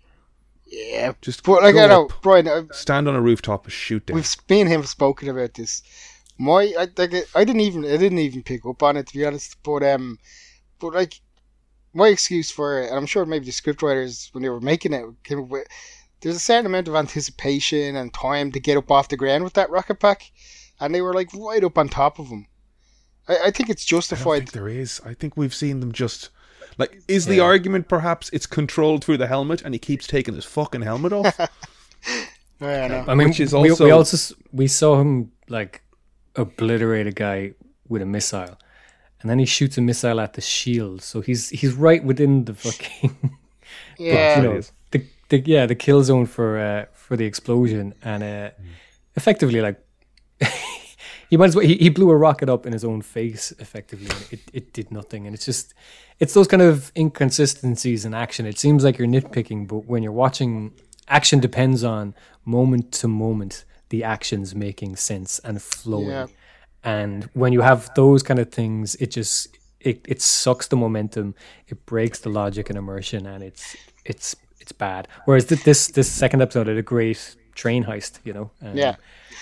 Yeah, 0.67 1.15
just 1.23 1.43
but 1.45 1.63
like 1.63 1.77
I 1.77 1.87
know, 1.87 2.09
Brian. 2.23 2.47
Uh, 2.47 2.65
stand 2.73 3.09
on 3.09 3.15
a 3.15 3.21
rooftop 3.21 3.65
and 3.65 3.73
shoot 3.73 4.07
them. 4.07 4.17
We've 4.17 4.37
me 4.49 4.61
and 4.61 4.71
him 4.71 4.81
have 4.81 4.89
spoken 4.89 5.29
about 5.29 5.55
this. 5.55 5.83
My, 6.39 6.73
I, 6.79 6.89
like, 6.97 7.15
I 7.35 7.45
didn't 7.45 7.61
even, 7.61 7.85
I 7.85 7.97
didn't 7.97 8.19
even 8.19 8.43
pick 8.43 8.67
up 8.67 8.83
on 8.83 8.97
it 8.97 9.07
to 9.09 9.15
be 9.15 9.25
honest. 9.25 9.57
But 9.63 9.83
um, 9.85 10.19
but 10.81 10.93
like 10.93 11.21
my 11.93 12.09
excuse 12.09 12.51
for 12.51 12.81
it, 12.83 12.89
and 12.89 12.97
I'm 12.97 13.07
sure 13.07 13.25
maybe 13.25 13.45
the 13.47 13.53
scriptwriters 13.53 14.33
when 14.35 14.43
they 14.43 14.49
were 14.49 14.61
making 14.61 14.93
it 14.93 15.05
came 15.23 15.39
up 15.41 15.49
with 15.49 15.67
there's 16.21 16.37
a 16.37 16.41
certain 16.41 16.67
amount 16.67 16.89
of 16.89 16.95
anticipation 16.97 17.97
and 17.97 18.13
time 18.13 18.51
to 18.53 18.59
get 18.61 18.77
up 18.79 18.91
off 18.91 19.09
the 19.11 19.17
ground 19.17 19.45
with 19.45 19.53
that 19.53 19.71
rocket 19.71 20.01
pack, 20.01 20.33
and 20.81 20.95
they 20.95 21.03
were 21.03 21.15
like 21.15 21.29
right 21.35 21.63
up 21.63 21.79
on 21.79 21.89
top 21.89 22.19
of 22.19 22.29
him, 22.29 22.47
I, 23.29 23.37
I 23.47 23.51
think 23.51 23.71
it's 23.71 23.85
I 23.85 23.91
don't 23.91 23.99
justified. 24.01 24.39
think 24.39 24.53
there 24.53 24.69
is. 24.69 25.01
I 25.05 25.15
think 25.15 25.37
we've 25.37 25.55
seen 25.55 25.79
them 25.81 25.93
just 25.93 26.31
like. 26.79 27.01
Is 27.09 27.27
the 27.27 27.39
argument 27.41 27.87
perhaps 27.89 28.29
it's 28.33 28.47
controlled 28.47 29.05
through 29.05 29.19
the 29.19 29.29
helmet 29.29 29.63
and 29.63 29.73
he 29.75 29.79
keeps 29.79 30.07
taking 30.09 30.35
his 30.35 30.45
fucking 30.45 30.83
helmet 30.83 31.13
off? 31.13 31.39
Yeah, 32.61 32.85
I 32.85 32.89
know. 32.89 33.05
I 33.09 33.15
mean, 33.15 33.29
Which 33.29 33.41
is 33.41 33.53
we, 33.53 33.71
also- 33.71 33.85
we 33.85 33.91
also 33.91 34.35
we 34.53 34.67
saw 34.69 35.01
him 35.01 35.33
like 35.49 35.83
obliterate 36.37 37.07
a 37.07 37.13
guy 37.13 37.55
with 37.89 38.03
a 38.03 38.07
missile, 38.07 38.59
and 39.21 39.31
then 39.31 39.39
he 39.39 39.47
shoots 39.47 39.79
a 39.79 39.81
missile 39.81 40.21
at 40.21 40.35
the 40.35 40.41
shield. 40.41 41.03
So 41.03 41.21
he's 41.21 41.51
he's 41.51 41.75
right 41.75 42.03
within 42.05 42.45
the 42.45 42.55
fucking 42.55 43.33
Yeah, 43.99 44.37
you 44.37 44.43
know 44.43 44.61
the, 44.91 45.05
the 45.29 45.41
yeah 45.41 45.67
the 45.67 45.75
kill 45.75 46.03
zone 46.03 46.27
for 46.27 46.59
uh, 46.59 46.87
for 46.93 47.17
the 47.17 47.25
explosion, 47.25 47.95
and 48.03 48.23
uh, 48.23 48.51
effectively 49.17 49.61
like 49.61 49.81
he 51.31 51.37
might 51.37 51.47
as 51.47 51.57
well 51.57 51.65
he, 51.65 51.77
he 51.77 51.89
blew 51.89 52.11
a 52.11 52.17
rocket 52.17 52.49
up 52.49 52.67
in 52.67 52.73
his 52.73 52.85
own 52.85 53.03
face 53.03 53.53
effectively. 53.59 54.07
And 54.07 54.27
it 54.31 54.41
it 54.53 54.73
did 54.73 54.91
nothing, 54.91 55.27
and 55.27 55.35
it's 55.35 55.45
just 55.45 55.75
it's 56.21 56.35
those 56.35 56.49
kind 56.49 56.63
of 56.63 56.93
inconsistencies 56.97 58.05
in 58.05 58.15
action. 58.15 58.47
It 58.47 58.59
seems 58.59 58.85
like 58.85 58.99
you're 58.99 59.09
nitpicking, 59.09 59.69
but 59.69 59.87
when 59.87 60.03
you're 60.03 60.13
watching, 60.13 60.73
action 61.09 61.41
depends 61.41 61.85
on 61.85 62.15
moment 62.45 62.93
to 62.93 63.09
moment 63.09 63.65
the 63.91 64.05
actions 64.05 64.55
making 64.55 64.97
sense 64.97 65.39
and 65.41 65.61
flowing. 65.63 66.09
Yeah. 66.09 66.27
And 66.83 67.25
when 67.35 67.53
you 67.53 67.61
have 67.63 67.91
those 67.95 68.23
kind 68.23 68.39
of 68.39 68.51
things, 68.51 68.95
it 68.97 69.11
just 69.11 69.57
it, 69.81 70.05
it 70.09 70.21
sucks 70.23 70.69
the 70.69 70.77
momentum, 70.77 71.35
it 71.69 71.85
breaks 71.87 72.19
the 72.21 72.29
logic 72.31 72.69
and 72.71 72.79
immersion, 72.79 73.27
and 73.27 73.43
it's 73.43 73.77
it's 74.05 74.35
it's 74.61 74.73
bad. 74.73 75.09
Whereas 75.25 75.47
th- 75.47 75.63
this 75.65 75.89
this 75.89 76.11
second 76.11 76.43
episode 76.43 76.67
had 76.67 76.77
a 76.77 76.83
great 76.83 77.37
train 77.55 77.85
heist, 77.85 78.19
you 78.25 78.33
know. 78.33 78.51
Um, 78.63 78.77
yeah. 78.77 78.97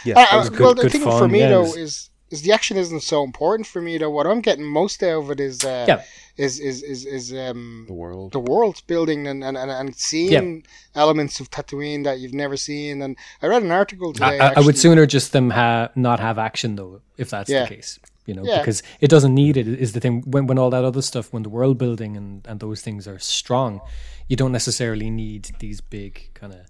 Yeah, 0.04 0.18
I- 0.18 0.26
that 0.30 0.36
was 0.36 0.50
good- 0.50 0.60
well, 0.60 0.74
the 0.74 0.88
thing 0.90 1.02
for 1.02 1.28
me 1.28 1.40
yeah, 1.40 1.48
though 1.50 1.62
was- 1.62 1.76
is 1.76 2.10
is 2.32 2.42
the 2.42 2.52
action 2.52 2.76
isn't 2.76 3.02
so 3.02 3.22
important 3.22 3.66
for 3.66 3.80
me 3.82 3.98
though. 3.98 4.10
What 4.10 4.26
I'm 4.26 4.40
getting 4.40 4.64
most 4.64 5.02
out 5.02 5.22
of 5.22 5.30
it 5.30 5.40
is 5.40 5.64
uh, 5.64 5.84
Yeah. 5.88 6.02
is 6.36 6.58
is 6.58 6.82
is 6.82 7.04
is 7.06 7.32
um 7.32 7.84
the 7.86 7.92
world. 7.92 8.32
the 8.32 8.40
world 8.52 8.82
building 8.86 9.26
and, 9.28 9.44
and, 9.44 9.56
and, 9.56 9.70
and 9.70 9.94
seeing 9.94 10.64
elements 10.94 11.40
of 11.40 11.50
Tatooine 11.50 12.02
that 12.04 12.18
you've 12.20 12.34
never 12.44 12.56
seen. 12.56 13.02
And 13.02 13.16
I 13.42 13.46
read 13.48 13.62
an 13.62 13.70
article 13.70 14.10
I, 14.10 14.12
today. 14.12 14.26
I- 14.26 14.30
I 14.30 14.48
actually- 14.48 14.66
would 14.66 14.78
sooner 14.78 15.04
just 15.06 15.32
them 15.32 15.50
ha- 15.50 15.90
not 15.94 16.18
have 16.20 16.38
action 16.38 16.76
though, 16.76 17.00
if 17.18 17.28
that's 17.30 17.50
Yeah. 17.50 17.64
the 17.64 17.74
case. 17.76 17.98
You 18.24 18.34
know, 18.34 18.44
Yeah. 18.44 18.58
because 18.60 18.82
it 19.00 19.08
doesn't 19.10 19.34
need 19.34 19.56
it. 19.56 19.66
Is 19.68 19.92
the 19.92 20.00
thing 20.00 20.22
when 20.26 20.46
when 20.46 20.58
all 20.58 20.70
that 20.70 20.84
other 20.84 21.02
stuff, 21.02 21.32
when 21.32 21.42
the 21.42 21.50
world 21.58 21.76
building 21.76 22.16
and 22.16 22.46
and 22.48 22.60
those 22.60 22.80
things 22.80 23.06
are 23.08 23.18
strong, 23.18 23.80
you 24.28 24.36
don't 24.36 24.52
necessarily 24.52 25.10
need 25.10 25.42
these 25.58 25.80
big 25.80 26.12
kind 26.40 26.52
of 26.52 26.60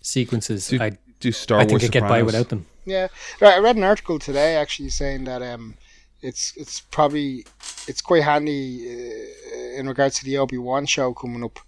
sequences. 0.00 0.68
Do, 0.68 0.80
I 0.80 0.92
do 1.20 1.32
Star 1.32 1.60
I 1.60 1.64
Wars 1.64 1.70
think 1.70 1.82
it 1.84 1.92
get 1.92 2.02
by 2.08 2.22
without 2.22 2.48
them. 2.48 2.66
Yeah, 2.84 3.08
Right, 3.40 3.54
I 3.54 3.58
read 3.58 3.76
an 3.76 3.82
article 3.82 4.18
today 4.18 4.56
actually 4.56 4.90
saying 4.90 5.24
that 5.24 5.42
um, 5.42 5.74
it's 6.22 6.52
it's 6.56 6.80
probably 6.80 7.44
it's 7.88 8.00
quite 8.00 8.22
handy 8.22 8.88
uh, 8.88 9.78
in 9.80 9.88
regards 9.88 10.18
to 10.18 10.24
the 10.24 10.38
Obi 10.38 10.58
Wan 10.58 10.86
show 10.86 11.12
coming 11.14 11.42
up 11.44 11.58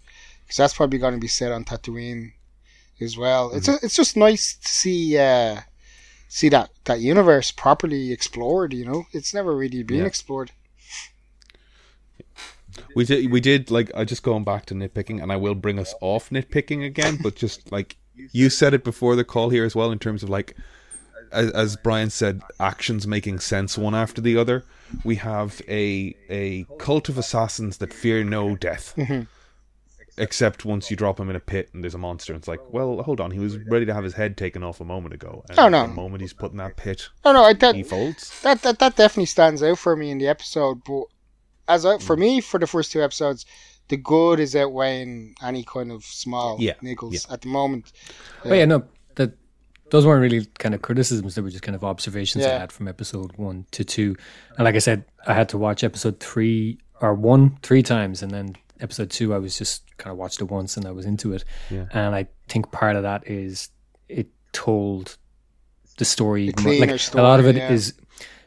because 0.44 0.56
that's 0.56 0.74
probably 0.74 0.98
going 0.98 1.14
to 1.14 1.20
be 1.20 1.28
set 1.28 1.52
on 1.52 1.64
Tatooine 1.64 2.32
as 3.00 3.16
well. 3.18 3.50
It's 3.52 3.68
Mm-hmm. 3.68 3.84
it's 3.84 3.96
just 3.96 4.16
nice 4.16 4.54
to 4.56 4.68
see 4.68 5.18
uh, 5.18 5.60
see 6.28 6.48
that 6.50 6.70
that 6.84 7.00
universe 7.00 7.50
properly 7.50 8.12
explored. 8.12 8.72
You 8.72 8.84
know, 8.84 9.06
it's 9.12 9.34
never 9.34 9.56
really 9.56 9.82
been 9.82 9.98
Yeah. 9.98 10.04
explored. 10.06 10.52
We 12.94 13.04
did. 13.04 13.30
We 13.30 13.40
did. 13.40 13.70
Like 13.70 13.90
I 13.94 14.04
just 14.04 14.22
going 14.22 14.44
back 14.44 14.66
to 14.66 14.74
nitpicking, 14.74 15.22
and 15.22 15.32
I 15.32 15.36
will 15.36 15.54
bring 15.54 15.78
us 15.78 15.94
off 16.00 16.30
nitpicking 16.30 16.84
again. 16.84 17.18
But 17.22 17.34
just 17.34 17.72
like 17.72 17.96
you 18.32 18.50
said 18.50 18.74
it 18.74 18.84
before 18.84 19.16
the 19.16 19.24
call 19.24 19.50
here 19.50 19.64
as 19.64 19.74
well, 19.74 19.90
in 19.90 19.98
terms 19.98 20.22
of 20.22 20.28
like, 20.28 20.56
as, 21.32 21.50
as 21.52 21.76
Brian 21.76 22.10
said, 22.10 22.42
actions 22.58 23.06
making 23.06 23.40
sense 23.40 23.76
one 23.78 23.94
after 23.94 24.20
the 24.20 24.36
other. 24.36 24.64
We 25.04 25.16
have 25.16 25.60
a 25.68 26.14
a 26.30 26.64
cult 26.78 27.08
of 27.08 27.18
assassins 27.18 27.76
that 27.78 27.92
fear 27.92 28.24
no 28.24 28.56
death, 28.56 28.94
mm-hmm. 28.96 29.22
except 30.16 30.64
once 30.64 30.90
you 30.90 30.96
drop 30.96 31.20
him 31.20 31.28
in 31.28 31.36
a 31.36 31.40
pit 31.40 31.68
and 31.74 31.84
there's 31.84 31.94
a 31.94 31.98
monster. 31.98 32.34
It's 32.34 32.48
like, 32.48 32.60
well, 32.72 33.02
hold 33.02 33.20
on, 33.20 33.30
he 33.30 33.38
was 33.38 33.58
ready 33.58 33.84
to 33.84 33.92
have 33.92 34.04
his 34.04 34.14
head 34.14 34.38
taken 34.38 34.62
off 34.62 34.80
a 34.80 34.86
moment 34.86 35.12
ago. 35.12 35.44
And 35.50 35.58
Oh, 35.58 35.68
no. 35.68 35.86
The 35.86 35.92
moment 35.92 36.22
he's 36.22 36.32
put 36.32 36.52
in 36.52 36.56
that 36.56 36.76
pit, 36.76 37.08
oh 37.24 37.32
no, 37.32 37.42
I, 37.44 37.52
that, 37.52 37.74
he 37.74 37.82
folds. 37.82 38.40
that 38.40 38.62
that 38.62 38.78
that 38.78 38.96
definitely 38.96 39.26
stands 39.26 39.62
out 39.62 39.78
for 39.78 39.94
me 39.94 40.10
in 40.10 40.16
the 40.16 40.28
episode. 40.28 40.82
But 40.84 41.04
as 41.68 41.84
I, 41.84 41.98
for 41.98 42.16
mm. 42.16 42.20
me, 42.20 42.40
for 42.40 42.58
the 42.58 42.66
first 42.66 42.90
two 42.92 43.02
episodes, 43.02 43.44
the 43.88 43.96
good 43.96 44.40
is 44.40 44.54
outweighing 44.54 45.34
any 45.42 45.64
kind 45.64 45.90
of 45.92 46.04
small 46.04 46.56
Yeah, 46.60 46.74
niggles 46.82 47.30
at 47.32 47.40
the 47.42 47.48
moment. 47.48 47.92
But 48.42 48.54
yeah, 48.54 48.64
no, 48.64 48.84
that 49.16 49.32
those 49.90 50.06
weren't 50.06 50.22
really 50.22 50.46
kind 50.58 50.74
of 50.74 50.82
criticisms. 50.82 51.34
They 51.34 51.42
were 51.42 51.50
just 51.50 51.62
kind 51.62 51.74
of 51.76 51.84
observations 51.84 52.44
I 52.44 52.50
had 52.58 52.72
from 52.72 52.88
episode 52.88 53.32
one 53.36 53.66
to 53.72 53.84
two. 53.84 54.16
And 54.56 54.64
like 54.64 54.74
I 54.74 54.78
said, 54.78 55.04
I 55.26 55.34
had 55.34 55.48
to 55.50 55.58
watch 55.58 55.82
episode 55.82 56.20
three 56.20 56.78
or 57.00 57.14
one 57.14 57.58
three 57.62 57.82
times, 57.82 58.22
and 58.22 58.30
then 58.30 58.56
episode 58.80 59.10
two, 59.10 59.34
I 59.34 59.38
was 59.38 59.58
just 59.58 59.82
kind 59.96 60.12
of 60.12 60.18
watched 60.18 60.40
it 60.40 60.44
once 60.44 60.76
and 60.76 60.86
I 60.86 60.92
was 60.92 61.04
into 61.06 61.32
it. 61.32 61.44
Yeah. 61.70 61.86
And 61.92 62.14
I 62.14 62.26
think 62.48 62.70
part 62.70 62.96
of 62.96 63.02
that 63.02 63.26
is 63.26 63.70
it 64.08 64.28
told 64.52 65.16
the 65.98 66.04
story. 66.04 66.50
The 66.50 66.62
more- 66.62 66.72
cleaner 66.72 66.92
like 66.92 67.14
a 67.14 67.22
lot 67.22 67.40
of 67.40 67.46
it 67.46 67.56
story, 67.56 67.74
is, 67.74 67.94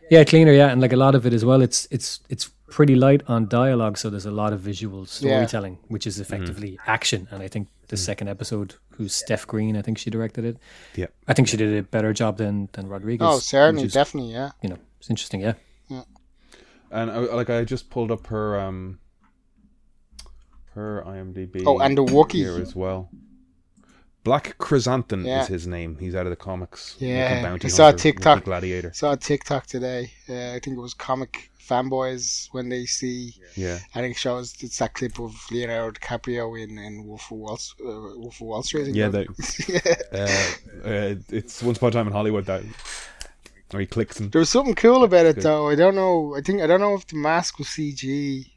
yeah, 0.10 0.24
cleaner, 0.24 0.52
yeah, 0.52 0.68
and 0.68 0.82
like 0.82 0.94
a 0.94 0.98
lot 0.98 1.16
of 1.16 1.26
it 1.26 1.34
as 1.34 1.44
well. 1.44 1.62
It's 1.62 1.88
it's 1.92 2.20
it's 2.30 2.50
pretty 2.72 2.96
light 2.96 3.22
on 3.28 3.48
dialogue, 3.48 3.98
so 3.98 4.10
there's 4.10 4.26
a 4.26 4.32
lot 4.32 4.54
of 4.54 4.60
visual 4.62 5.06
storytelling, 5.06 5.78
which 5.90 6.08
is 6.08 6.20
effectively 6.20 6.80
action. 6.88 7.28
And 7.30 7.44
I 7.44 7.48
think 7.48 7.68
the 7.90 7.98
second 7.98 8.30
episode, 8.30 8.76
who's 8.96 9.14
Steph 9.14 9.46
Green, 9.46 9.78
I 9.78 9.82
think 9.84 9.98
she 9.98 10.10
directed 10.10 10.46
it. 10.46 10.58
Yeah. 10.96 11.08
I 11.28 11.34
think 11.34 11.48
she 11.50 11.58
did 11.58 11.78
a 11.78 11.84
better 11.84 12.14
job 12.14 12.38
than 12.38 12.70
than 12.72 12.88
Rodriguez. 12.88 13.28
Oh, 13.30 13.40
certainly, 13.40 13.86
is, 13.86 13.94
definitely, 13.94 14.32
yeah. 14.32 14.52
you 14.64 14.70
know, 14.70 14.78
it's 15.00 15.10
interesting. 15.10 15.42
Yeah, 15.42 15.54
And 16.92 17.12
I, 17.12 17.18
like 17.20 17.50
I 17.50 17.64
just 17.64 17.90
pulled 17.90 18.12
up 18.12 18.28
her 18.28 18.60
um 18.60 19.00
her 20.74 21.04
IMDb. 21.06 21.64
Oh, 21.66 21.80
and 21.80 21.98
the 21.98 22.06
Wookiee. 22.06 22.34
here 22.34 22.58
as 22.58 22.76
well. 22.76 23.10
Black 24.24 24.56
Chrysanthemum 24.60 25.26
Yeah. 25.26 25.42
is 25.42 25.48
his 25.48 25.68
name. 25.68 25.98
He's 26.00 26.14
out 26.16 26.26
of 26.28 26.30
the 26.30 26.36
comics. 26.36 26.96
Yeah, 27.00 27.58
I 27.64 27.68
saw 27.68 27.90
a 27.90 27.94
TikTok. 27.94 28.44
gladiator. 28.44 28.92
Saw 28.94 29.14
a 29.14 29.18
TikTok 29.18 29.66
today. 29.66 30.12
Uh, 30.30 30.54
I 30.54 30.60
think 30.60 30.78
it 30.78 30.82
was 30.82 30.94
comic 30.94 31.50
fanboys 31.60 32.48
when 32.52 32.70
they 32.70 32.86
see. 32.86 33.34
Yeah, 33.56 33.80
I 33.96 34.02
think 34.02 34.16
it 34.16 34.20
shows 34.20 34.56
it's 34.60 34.78
that 34.80 34.94
clip 34.94 35.20
of 35.20 35.36
Leonardo 35.52 35.98
DiCaprio 36.00 36.62
in, 36.62 36.78
in 36.78 37.06
Wolf 37.08 37.32
of 37.32 37.38
Wall, 37.38 37.60
uh, 37.80 38.18
Wolf 38.20 38.36
of 38.36 38.42
Wall 38.42 38.64
Street. 38.64 38.94
Yeah. 38.94 39.08
it 39.08 39.12
The, 39.12 40.06
uh, 40.86 40.88
uh, 40.88 41.16
it's 41.30 41.64
Once 41.64 41.78
Upon 41.78 41.90
a 41.90 41.92
Time 41.92 42.08
in 42.08 42.14
Hollywood 42.14 42.46
that 42.46 42.64
where 43.72 43.80
he 43.82 43.88
clicks 43.88 44.20
and 44.20 44.32
There 44.32 44.40
was 44.40 44.50
something 44.50 44.76
cool 44.76 45.04
about 45.04 45.26
it 45.26 45.36
Good. 45.36 45.44
though. 45.46 45.70
I 45.70 45.76
don't 45.76 45.96
know. 45.96 46.36
I 46.36 46.42
think 46.42 46.62
I 46.62 46.68
don't 46.68 46.82
know 46.82 46.94
if 46.94 47.08
the 47.08 47.16
mask 47.16 47.58
was 47.58 47.68
CG 47.68 48.52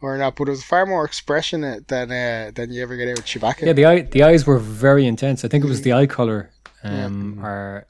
or 0.00 0.16
not, 0.18 0.36
but 0.36 0.44
there 0.44 0.52
was 0.52 0.62
far 0.64 0.86
more 0.86 1.04
expression 1.04 1.64
in 1.64 1.72
it 1.74 1.88
than 1.88 2.10
uh, 2.10 2.50
than 2.54 2.72
you 2.72 2.82
ever 2.82 2.96
get 2.96 3.08
out 3.08 3.16
with 3.16 3.26
Chewbacca. 3.26 3.62
yeah. 3.66 3.72
The 3.72 3.84
eye 3.86 4.00
the 4.02 4.22
eyes 4.22 4.46
were 4.46 4.58
very 4.58 5.06
intense. 5.06 5.44
I 5.44 5.48
think 5.48 5.64
it 5.64 5.68
was 5.68 5.82
the 5.82 5.92
eye 5.92 6.06
color, 6.06 6.50
um, 6.82 7.44
or 7.44 7.86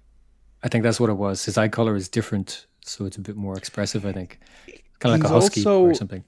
I 0.62 0.68
think 0.68 0.84
that's 0.84 0.98
what 1.00 1.11
it 1.11 1.14
was. 1.18 1.44
His 1.44 1.59
eye 1.59 1.68
color 1.68 1.96
is 1.96 2.09
different, 2.09 2.66
so 2.82 3.04
it's 3.07 3.16
a 3.16 3.20
bit 3.20 3.36
more 3.36 3.57
expressive. 3.57 4.07
I 4.07 4.12
think, 4.12 4.38
kind 5.00 5.14
of 5.14 5.20
like 5.20 5.30
a 5.30 5.32
husky 5.34 5.61
also- 5.61 5.82
or 5.82 5.94
something. 5.94 6.24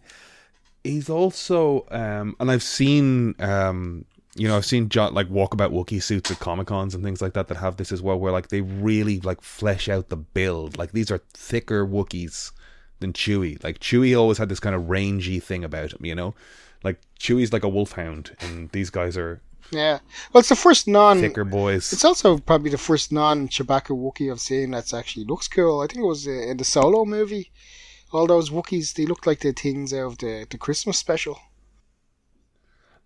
he's 0.85 1.11
also 1.11 1.87
um 1.91 2.37
and 2.41 2.51
I've 2.51 2.63
seen 2.63 3.35
um 3.41 4.05
you 4.37 4.47
know 4.47 4.57
I've 4.57 4.65
seen 4.65 4.89
jo- 4.89 5.09
like 5.11 5.29
walkabout 5.29 5.73
Wookiee 5.73 6.03
suits 6.03 6.31
at 6.31 6.39
Comic 6.39 6.69
Cons 6.69 6.95
and 6.95 7.03
things 7.03 7.21
like 7.21 7.33
that 7.35 7.49
that 7.49 7.57
have 7.57 7.77
this 7.77 7.91
as 7.93 8.01
well 8.01 8.19
where 8.19 8.31
like 8.33 8.49
they 8.49 8.61
really 8.61 9.19
like 9.21 9.41
flesh 9.43 9.89
out 9.89 10.09
the 10.09 10.17
build 10.17 10.79
like 10.79 10.93
these 10.93 11.11
are 11.11 11.21
thicker 11.35 11.85
Wookiees 11.85 12.53
than 13.01 13.13
Chewie 13.13 13.63
like 13.63 13.79
Chewie 13.81 14.19
always 14.19 14.39
had 14.39 14.49
this 14.49 14.61
kind 14.61 14.75
of 14.75 14.89
rangy 14.89 15.41
thing 15.41 15.65
about 15.65 15.93
him 15.93 16.05
you 16.05 16.15
know 16.15 16.35
like 16.85 17.01
Chewie's 17.19 17.53
like 17.53 17.65
a 17.65 17.69
wolfhound 17.69 18.37
and 18.41 18.71
these 18.71 18.91
guys 18.91 19.17
are 19.17 19.41
Yeah. 19.71 19.99
Well, 20.33 20.41
it's 20.41 20.49
the 20.49 20.57
first 20.57 20.89
non. 20.89 21.21
thicker 21.21 21.45
boys 21.45 21.93
It's 21.93 22.05
also 22.05 22.39
probably 22.39 22.71
the 22.71 22.79
first 22.79 23.13
non 23.13 23.49
Chewbacca 23.49 23.91
Wookiee 23.91 24.31
I've 24.31 24.41
seen 24.41 24.71
that's 24.71 24.95
actually 24.95 25.27
looks 25.27 25.49
cool. 25.49 25.81
I 25.81 25.87
think 25.87 26.01
it 26.01 26.07
was 26.07 26.27
uh, 26.27 26.31
in 26.31 26.57
the 26.57 26.65
Solo 26.65 27.05
movie. 27.05 27.51
All 28.11 28.27
those 28.27 28.49
Wookiees, 28.49 28.95
they 28.95 29.05
look 29.05 29.27
like 29.27 29.41
the 29.41 29.53
things 29.53 29.93
out 29.93 30.07
of 30.07 30.19
the, 30.19 30.47
the 30.49 30.57
Christmas 30.57 30.97
special. 30.97 31.39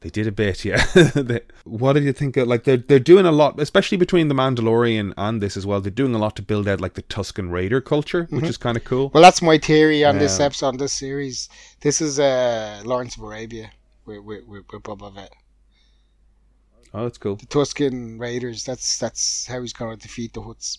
They 0.03 0.11
did 0.11 0.27
a 0.27 0.33
bit, 0.33 0.65
yeah. 0.71 0.85
They- 1.15 1.41
what 1.65 1.93
did 1.95 2.05
you 2.05 2.13
think? 2.13 2.37
Of, 2.37 2.49
like 2.49 2.65
they're 2.65 2.77
they're 2.77 2.99
doing 2.99 3.25
a 3.25 3.33
lot, 3.33 3.59
especially 3.61 3.99
between 3.99 4.29
the 4.29 4.35
Mandalorian 4.35 5.15
and 5.17 5.41
this 5.41 5.57
as 5.57 5.65
well. 5.65 5.81
They're 5.81 5.91
doing 5.91 6.15
a 6.15 6.19
lot 6.19 6.37
to 6.37 6.43
build 6.43 6.67
out 6.69 6.81
like 6.81 6.95
the 6.95 7.03
Tusken 7.05 7.51
Raider 7.51 7.81
culture, 7.81 8.27
which 8.31 8.45
is 8.45 8.57
kind 8.57 8.77
of 8.77 8.85
cool. 8.85 9.11
Well, 9.15 9.23
that's 9.23 9.41
my 9.43 9.59
theory 9.59 10.05
on 10.05 10.19
this 10.19 10.41
episode, 10.41 10.67
on 10.67 10.77
this 10.77 10.93
series. 10.93 11.49
This 11.81 12.01
is 12.01 12.19
uh, 12.19 12.83
Lawrence 12.85 13.17
of 13.17 13.23
Arabia 13.23 13.71
with, 14.05 14.23
with, 14.25 14.47
with, 14.47 14.65
with 14.73 14.83
Boba 14.83 15.15
Fett. 15.15 15.33
Oh, 16.95 17.05
that's 17.05 17.19
cool. 17.19 17.37
The 17.37 17.47
Tusken 17.47 18.21
Raiders, 18.21 18.65
that's 18.65 18.99
that's 18.99 19.47
how 19.47 19.61
he's 19.63 19.73
going 19.73 19.97
to 19.97 20.03
defeat 20.03 20.35
the 20.35 20.41
Hutts. 20.43 20.79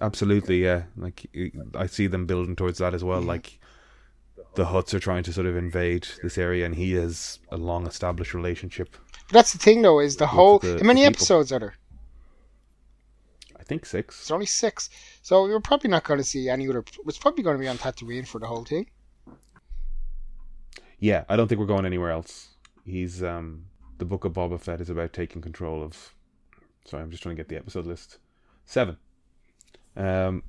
Absolutely, 0.00 0.62
yeah. 0.62 0.84
Like 0.96 1.26
I 1.74 1.86
see 1.86 2.06
them 2.06 2.26
building 2.26 2.56
towards 2.56 2.78
that 2.78 2.94
as 2.94 3.04
well. 3.04 3.20
Like 3.20 3.58
the 4.54 4.66
Hutts 4.66 4.92
are 4.94 4.98
trying 4.98 5.22
to 5.24 5.32
sort 5.32 5.46
of 5.46 5.56
invade 5.56 6.06
this 6.22 6.36
area, 6.38 6.66
and 6.66 6.74
he 6.74 6.92
has 6.92 7.38
a 7.50 7.56
long 7.56 7.86
established 7.86 8.34
relationship. 8.34 8.96
But 9.28 9.32
that's 9.32 9.52
the 9.52 9.58
thing, 9.58 9.82
though, 9.82 10.00
is 10.00 10.16
the 10.16 10.26
whole. 10.26 10.58
the- 10.58 10.78
how 10.78 10.84
many 10.84 11.04
episodes 11.04 11.52
are 11.52 11.58
there? 11.58 11.74
I 13.58 13.64
think 13.64 13.86
six. 13.86 14.20
It's 14.20 14.30
only 14.30 14.46
six, 14.46 14.90
so 15.22 15.44
we're 15.44 15.60
probably 15.60 15.88
not 15.88 16.04
going 16.04 16.18
to 16.18 16.24
see 16.24 16.48
any 16.48 16.68
other. 16.68 16.84
It's 17.06 17.18
probably 17.18 17.44
going 17.44 17.56
to 17.56 17.60
be 17.60 17.68
on 17.68 17.78
Tatooine 17.78 18.26
for 18.26 18.38
the 18.40 18.46
whole 18.46 18.64
thing. 18.64 18.90
Yeah, 20.98 21.24
I 21.28 21.36
don't 21.36 21.48
think 21.48 21.60
we're 21.60 21.66
going 21.66 21.86
anywhere 21.86 22.10
else. 22.10 22.48
He's 22.84 23.22
um 23.22 23.66
the 23.98 24.04
book 24.04 24.24
of 24.24 24.32
Boba 24.32 24.60
Fett 24.60 24.80
is 24.80 24.90
about 24.90 25.12
taking 25.12 25.40
control 25.40 25.82
of. 25.82 26.12
Sorry, 26.84 27.02
I'm 27.02 27.10
just 27.10 27.22
trying 27.22 27.36
to 27.36 27.40
get 27.40 27.48
the 27.48 27.56
episode 27.56 27.86
list. 27.86 28.18
Seven. 28.64 28.96
Um, 29.96 30.42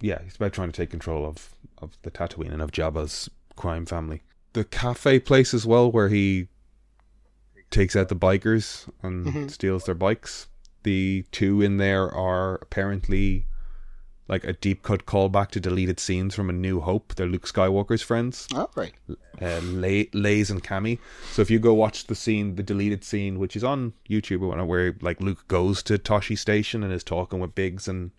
yeah, 0.00 0.22
he's 0.22 0.36
about 0.36 0.52
trying 0.52 0.70
to 0.70 0.76
take 0.76 0.90
control 0.90 1.26
of 1.26 1.50
of 1.78 1.98
the 2.02 2.10
Tatooine 2.10 2.52
and 2.52 2.62
of 2.62 2.70
Jabba's 2.70 3.28
crime 3.60 3.84
family. 3.86 4.22
The 4.54 4.64
cafe 4.64 5.20
place 5.20 5.52
as 5.54 5.66
well, 5.66 5.92
where 5.92 6.08
he 6.08 6.48
takes 7.70 7.94
out 7.94 8.08
the 8.08 8.16
bikers 8.16 8.88
and 9.02 9.26
Mhm. 9.26 9.50
steals 9.50 9.84
their 9.84 9.94
bikes. 9.94 10.48
The 10.82 11.24
two 11.30 11.60
in 11.62 11.76
there 11.76 12.10
are 12.10 12.54
apparently 12.62 13.46
like 14.28 14.44
a 14.44 14.52
deep 14.52 14.82
cut 14.84 15.06
callback 15.06 15.48
to 15.50 15.60
deleted 15.60 15.98
scenes 15.98 16.36
from 16.36 16.48
A 16.48 16.52
New 16.52 16.80
Hope. 16.80 17.14
They're 17.16 17.26
Luke 17.26 17.46
Skywalker's 17.46 18.00
friends 18.02 18.46
Oh, 18.54 18.70
right. 18.76 18.94
uh, 19.42 19.58
Lay, 19.58 20.08
Laze 20.12 20.50
and 20.52 20.62
Camie. 20.62 20.98
So 21.32 21.42
if 21.42 21.50
you 21.50 21.58
go 21.58 21.74
watch 21.74 22.06
the 22.06 22.14
scene, 22.14 22.54
the 22.54 22.62
deleted 22.62 23.02
scene, 23.04 23.40
which 23.40 23.56
is 23.56 23.64
on 23.64 23.92
YouTube, 24.08 24.42
or 24.42 24.48
whatnot, 24.48 24.68
where 24.68 24.96
like 25.00 25.20
Luke 25.20 25.46
goes 25.48 25.82
to 25.84 25.98
Tosche 25.98 26.38
Station 26.38 26.84
and 26.84 26.92
is 26.92 27.02
talking 27.04 27.40
with 27.40 27.56
Biggs 27.56 27.88
and 27.88 28.12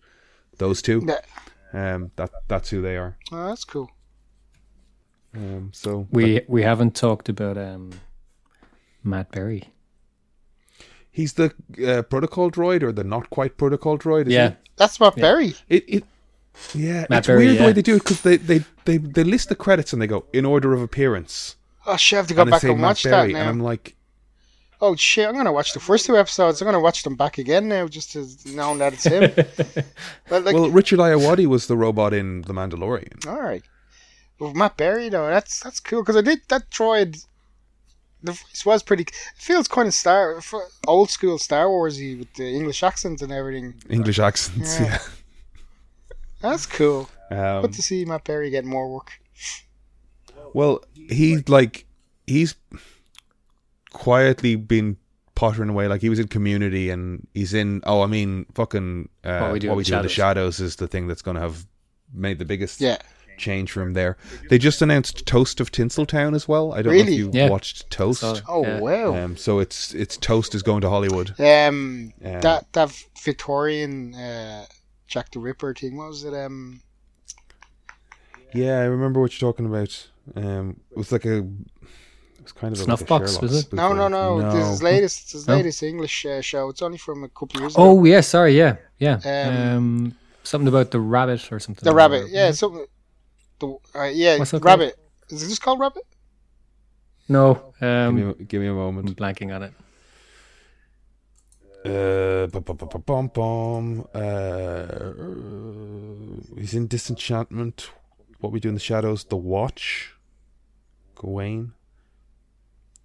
those 0.58 0.82
two, 0.82 1.02
Yeah. 1.06 1.94
um, 1.94 2.10
that 2.16 2.30
that's 2.46 2.68
who 2.70 2.82
they 2.82 2.96
are. 2.98 3.16
Oh, 3.32 3.48
that's 3.48 3.64
cool. 3.64 3.90
Um, 5.34 5.70
so 5.72 6.06
We 6.10 6.42
we 6.48 6.62
haven't 6.62 6.94
talked 6.94 7.28
about 7.28 7.56
um, 7.56 7.92
Matt 9.02 9.30
Berry. 9.30 9.64
he's 11.10 11.32
the 11.34 11.52
uh, 11.86 12.02
protocol 12.02 12.50
droid 12.50 12.82
or 12.82 12.92
the 12.92 13.04
not 13.04 13.30
quite 13.30 13.56
protocol 13.56 13.98
droid. 13.98 14.26
Is 14.26 14.32
Yeah, 14.34 14.54
That's 14.76 14.98
Matt 15.00 15.16
Yeah. 15.16 15.22
Berry. 15.22 15.54
it 15.68 15.84
it. 15.88 16.04
Yeah, 16.74 17.06
Matt 17.08 17.20
it's 17.20 17.26
Berry, 17.28 17.46
weird 17.46 17.58
the 17.58 17.64
way 17.64 17.72
they 17.72 17.82
do 17.82 17.96
it 17.96 18.00
because 18.04 18.20
they, 18.20 18.36
they, 18.36 18.60
they, 18.84 18.98
they 18.98 19.24
list 19.24 19.48
the 19.48 19.54
credits 19.54 19.94
and 19.94 20.02
they 20.02 20.06
go 20.06 20.26
in 20.34 20.44
order 20.44 20.74
of 20.74 20.82
appearance. 20.82 21.56
Oh 21.86 21.96
shit! 21.96 22.16
I 22.16 22.20
have 22.20 22.26
to 22.28 22.34
go 22.34 22.42
and 22.42 22.50
back 22.50 22.62
and 22.64 22.78
Matt 22.78 22.88
watch 22.90 23.04
Berry, 23.04 23.32
that 23.32 23.38
and. 23.40 23.48
I'm 23.48 23.60
like, 23.60 23.96
Oh 24.82 24.94
shit! 24.96 25.26
I'm 25.26 25.34
gonna 25.34 25.52
watch 25.52 25.72
the 25.72 25.80
first 25.80 26.04
two 26.06 26.16
episodes. 26.18 26.60
I'm 26.60 26.66
gonna 26.66 26.78
watch 26.80 27.04
them 27.04 27.16
back 27.16 27.38
again 27.38 27.68
now, 27.68 27.88
just 27.88 28.12
to 28.12 28.26
know 28.54 28.76
that 28.76 28.92
it's 28.92 29.04
him. 29.04 29.32
but 30.28 30.44
like, 30.44 30.54
well, 30.54 30.68
Richard 30.70 30.98
Ayoade 30.98 31.46
was 31.46 31.68
the 31.68 31.76
robot 31.76 32.12
in 32.12 32.42
The 32.42 32.52
Mandalorian. 32.52 33.26
all 33.26 33.40
right. 33.40 33.62
Well, 34.42 34.54
Matt 34.54 34.76
Berry 34.76 35.08
though, 35.08 35.28
that's 35.28 35.60
that's 35.60 35.78
cool 35.78 36.02
because 36.02 36.16
I 36.16 36.20
did 36.20 36.40
that 36.48 36.68
droid. 36.70 37.24
The 38.24 38.32
voice 38.32 38.66
was 38.66 38.82
pretty. 38.82 39.04
It 39.04 39.12
feels 39.36 39.68
kind 39.68 39.86
of 39.86 39.94
star 39.94 40.40
old 40.88 41.10
school 41.10 41.38
Star 41.38 41.66
Warsy 41.66 42.18
with 42.18 42.32
the 42.34 42.48
English 42.48 42.82
accents 42.82 43.22
and 43.22 43.30
everything. 43.30 43.74
English 43.88 44.18
accents, 44.18 44.80
Yeah. 44.80 44.86
yeah. 44.86 44.98
That's 46.40 46.66
cool. 46.66 47.08
Um, 47.30 47.62
Good 47.62 47.74
to 47.74 47.82
see 47.82 48.04
Matt 48.04 48.24
Berry 48.24 48.50
get 48.50 48.64
more 48.64 48.92
work. 48.92 49.12
Well, 50.54 50.82
he's 50.92 51.48
like 51.48 51.86
he's 52.26 52.56
quietly 53.92 54.56
been 54.56 54.96
pottering 55.36 55.68
away. 55.70 55.86
Like 55.86 56.00
he 56.00 56.08
was 56.08 56.18
in 56.18 56.26
Community, 56.28 56.90
and 56.90 57.26
he's 57.32 57.54
in. 57.54 57.80
Oh, 57.86 58.02
I 58.02 58.06
mean, 58.06 58.46
fucking 58.54 59.08
uh, 59.22 59.38
What 59.38 59.52
We 59.52 59.58
Do 59.60 59.68
what 59.68 59.72
in 59.74 59.76
we 59.78 59.82
the 59.84 59.90
do 59.90 59.96
in 59.98 60.02
the 60.02 60.08
Shadows. 60.08 60.56
shadows 60.56 60.60
is 60.60 60.76
the 60.76 60.88
thing 60.88 61.06
that's 61.06 61.22
going 61.22 61.36
to 61.36 61.40
have 61.40 61.64
made 62.12 62.38
the 62.38 62.44
biggest 62.44 62.80
Yeah. 62.80 62.98
Change 63.42 63.70
for 63.72 63.82
him 63.82 63.92
there. 63.92 64.16
They 64.48 64.56
just 64.58 64.80
announced 64.80 65.26
Toast 65.26 65.60
of 65.60 65.70
Tinseltown 65.70 66.34
as 66.34 66.48
well. 66.48 66.72
I 66.72 66.80
don't 66.82 66.94
know 66.96 67.02
if 67.02 67.10
you 67.10 67.30
Yeah. 67.32 67.50
watched 67.50 67.90
Toast. 67.90 68.20
So- 68.20 68.36
Oh 68.48 68.62
Yeah. 68.64 68.80
wow. 68.80 69.14
Um, 69.16 69.36
so 69.36 69.58
it's 69.58 69.92
it's 69.94 70.16
Toast 70.16 70.54
is 70.54 70.62
going 70.62 70.80
to 70.80 70.88
Hollywood. 70.88 71.34
Um, 71.38 72.12
Um, 72.24 72.40
that 72.40 72.72
that 72.72 72.90
Victorian 73.22 74.14
uh, 74.14 74.64
Jack 75.06 75.30
the 75.32 75.40
Ripper 75.40 75.74
thing. 75.74 75.96
What 75.98 76.08
was 76.08 76.24
it? 76.24 76.32
Um, 76.34 76.80
Yeah, 78.54 78.78
I 78.80 78.84
remember 78.84 79.20
what 79.20 79.32
you're 79.40 79.50
talking 79.52 79.66
about. 79.66 80.08
Um, 80.36 80.80
it 80.90 80.96
was 80.96 81.10
like 81.12 81.24
a. 81.24 81.38
It 81.38 82.42
was 82.42 82.52
kind 82.52 82.72
of 82.72 82.78
Snuff 82.80 83.00
like 83.02 83.08
a 83.08 83.08
box, 83.08 83.30
Sherlock 83.30 83.42
was 83.42 83.54
it? 83.54 83.62
spoof 83.62 83.76
no, 83.76 83.92
no, 83.92 84.08
no, 84.08 84.50
This 84.50 84.64
is 84.64 84.68
his 84.70 84.82
latest. 84.82 85.32
His 85.32 85.46
No? 85.46 85.54
latest 85.56 85.82
English 85.82 86.26
uh, 86.26 86.40
show. 86.40 86.68
It's 86.70 86.82
only 86.82 86.98
from 86.98 87.22
a 87.24 87.28
couple 87.28 87.58
of 87.58 87.60
years 87.62 87.74
ago. 87.74 87.82
Oh 87.84 88.04
yeah, 88.04 88.20
sorry, 88.20 88.56
yeah, 88.58 88.76
yeah. 88.98 89.20
Um, 89.24 89.76
Um, 89.76 90.14
something 90.42 90.66
about 90.68 90.90
the 90.90 90.98
rabbit 91.00 91.52
or 91.52 91.60
something. 91.60 91.84
The 91.84 91.94
rabbit, 91.94 92.30
yeah, 92.30 92.50
something. 92.50 92.84
The 93.62 93.98
uh, 93.98 94.04
yeah, 94.04 94.38
What's 94.38 94.50
that 94.50 94.60
called? 94.62 94.80
rabbit. 94.80 94.98
Is 95.30 95.42
it 95.44 95.48
just 95.48 95.62
called 95.62 95.78
rabbit? 95.80 96.02
No, 97.28 97.72
Give 97.80 97.88
um, 97.88 98.14
me, 98.16 98.22
a- 98.22 98.34
give 98.34 98.60
me 98.60 98.66
a 98.66 98.70
I'm 98.72 98.76
moment. 98.76 99.16
blanking 99.16 99.54
on 99.54 99.62
it. 99.62 99.72
Uh, 101.84 102.46
bum, 102.48 102.62
bum, 102.62 102.76
bum, 102.76 102.88
bum, 102.88 103.02
bum, 103.06 103.26
bum. 103.34 104.06
Uh, 104.14 105.12
he's 106.60 106.74
in 106.74 106.86
Disenchantment. 106.86 107.90
What 108.40 108.52
we 108.52 108.60
do 108.60 108.68
in 108.68 108.74
the 108.74 108.80
shadows. 108.80 109.24
The 109.24 109.36
Watch. 109.36 110.14
Gawain. 111.16 111.72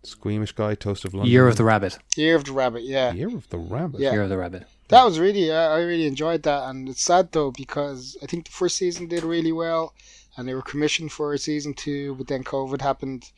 Squeamish 0.04 0.52
guy. 0.54 0.76
Toast 0.76 1.06
of 1.06 1.14
London. 1.14 1.32
Year 1.32 1.48
of 1.48 1.56
the 1.58 1.64
Rabbit. 1.64 1.98
Year 2.16 2.36
of 2.36 2.44
the 2.46 2.52
Rabbit. 2.54 2.84
Yeah, 2.84 3.14
Year 3.14 3.28
of 3.36 3.50
the 3.50 3.58
Rabbit. 3.58 4.00
Yeah. 4.00 4.12
Year 4.12 4.24
of 4.24 4.30
the 4.30 4.38
Rabbit. 4.38 4.64
that 4.90 5.04
was 5.04 5.20
really. 5.20 5.52
Uh, 5.52 5.70
I 5.70 5.80
really 5.82 6.06
enjoyed 6.08 6.44
that, 6.44 6.70
and 6.70 6.88
it's 6.90 7.02
sad 7.04 7.32
though 7.32 7.52
because 7.52 8.18
I 8.22 8.26
think 8.26 8.46
the 8.46 8.52
first 8.52 8.78
season 8.78 9.08
did 9.08 9.24
really 9.24 9.52
well, 9.52 9.94
and 10.38 10.48
they 10.48 10.54
were 10.54 10.62
commissioned 10.62 11.12
for 11.12 11.34
a 11.34 11.38
season 11.38 11.74
two, 11.74 12.16
but 12.16 12.28
then 12.28 12.44
COVID 12.44 12.82
happened, 12.82 13.32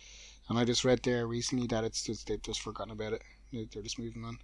and 0.49 0.59
I 0.59 0.65
just 0.65 0.83
read 0.85 1.01
there 1.03 1.25
recently 1.27 1.65
that 1.67 1.83
it's 1.83 2.03
just 2.03 2.27
they've 2.27 2.41
just 2.41 2.61
forgotten 2.61 2.91
about 2.91 3.13
it. 3.13 3.23
They- 3.51 3.67
They're 3.71 3.81
just 3.83 3.97
moving 3.99 4.23
on. 4.25 4.37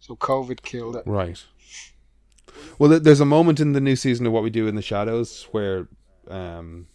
So 0.00 0.16
COVID 0.16 0.62
killed 0.62 0.96
it. 0.96 1.02
Right. 1.06 1.42
Well, 2.78 2.98
there's 3.00 3.20
a 3.20 3.24
moment 3.26 3.60
in 3.60 3.72
the 3.72 3.80
new 3.80 3.96
season 3.96 4.24
of 4.26 4.32
What 4.32 4.42
We 4.42 4.50
Do 4.50 4.68
in 4.68 4.76
the 4.76 4.82
Shadows 4.82 5.48
where 5.50 5.88
um, 6.28 6.86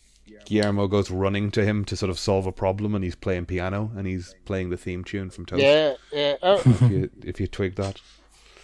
Guillermo 0.46 0.88
goes 0.88 1.12
running 1.12 1.52
to 1.52 1.64
him 1.66 1.84
to 1.86 1.96
sort 1.96 2.10
of 2.10 2.18
solve 2.18 2.46
a 2.46 2.52
problem, 2.52 2.96
and 2.96 3.04
he's 3.04 3.16
playing 3.16 3.46
piano, 3.48 3.92
and 3.96 4.08
he's 4.08 4.34
playing 4.46 4.70
the 4.70 4.78
theme 4.78 5.04
tune 5.04 5.30
from 5.30 5.46
Toast. 5.46 5.62
Yeah, 5.64 5.96
yeah. 6.12 6.36
Oh, 6.42 6.62
If 6.66 6.82
you, 6.82 7.10
if 7.24 7.39
you 7.39 7.48
twig 7.48 7.76
that. 7.76 8.00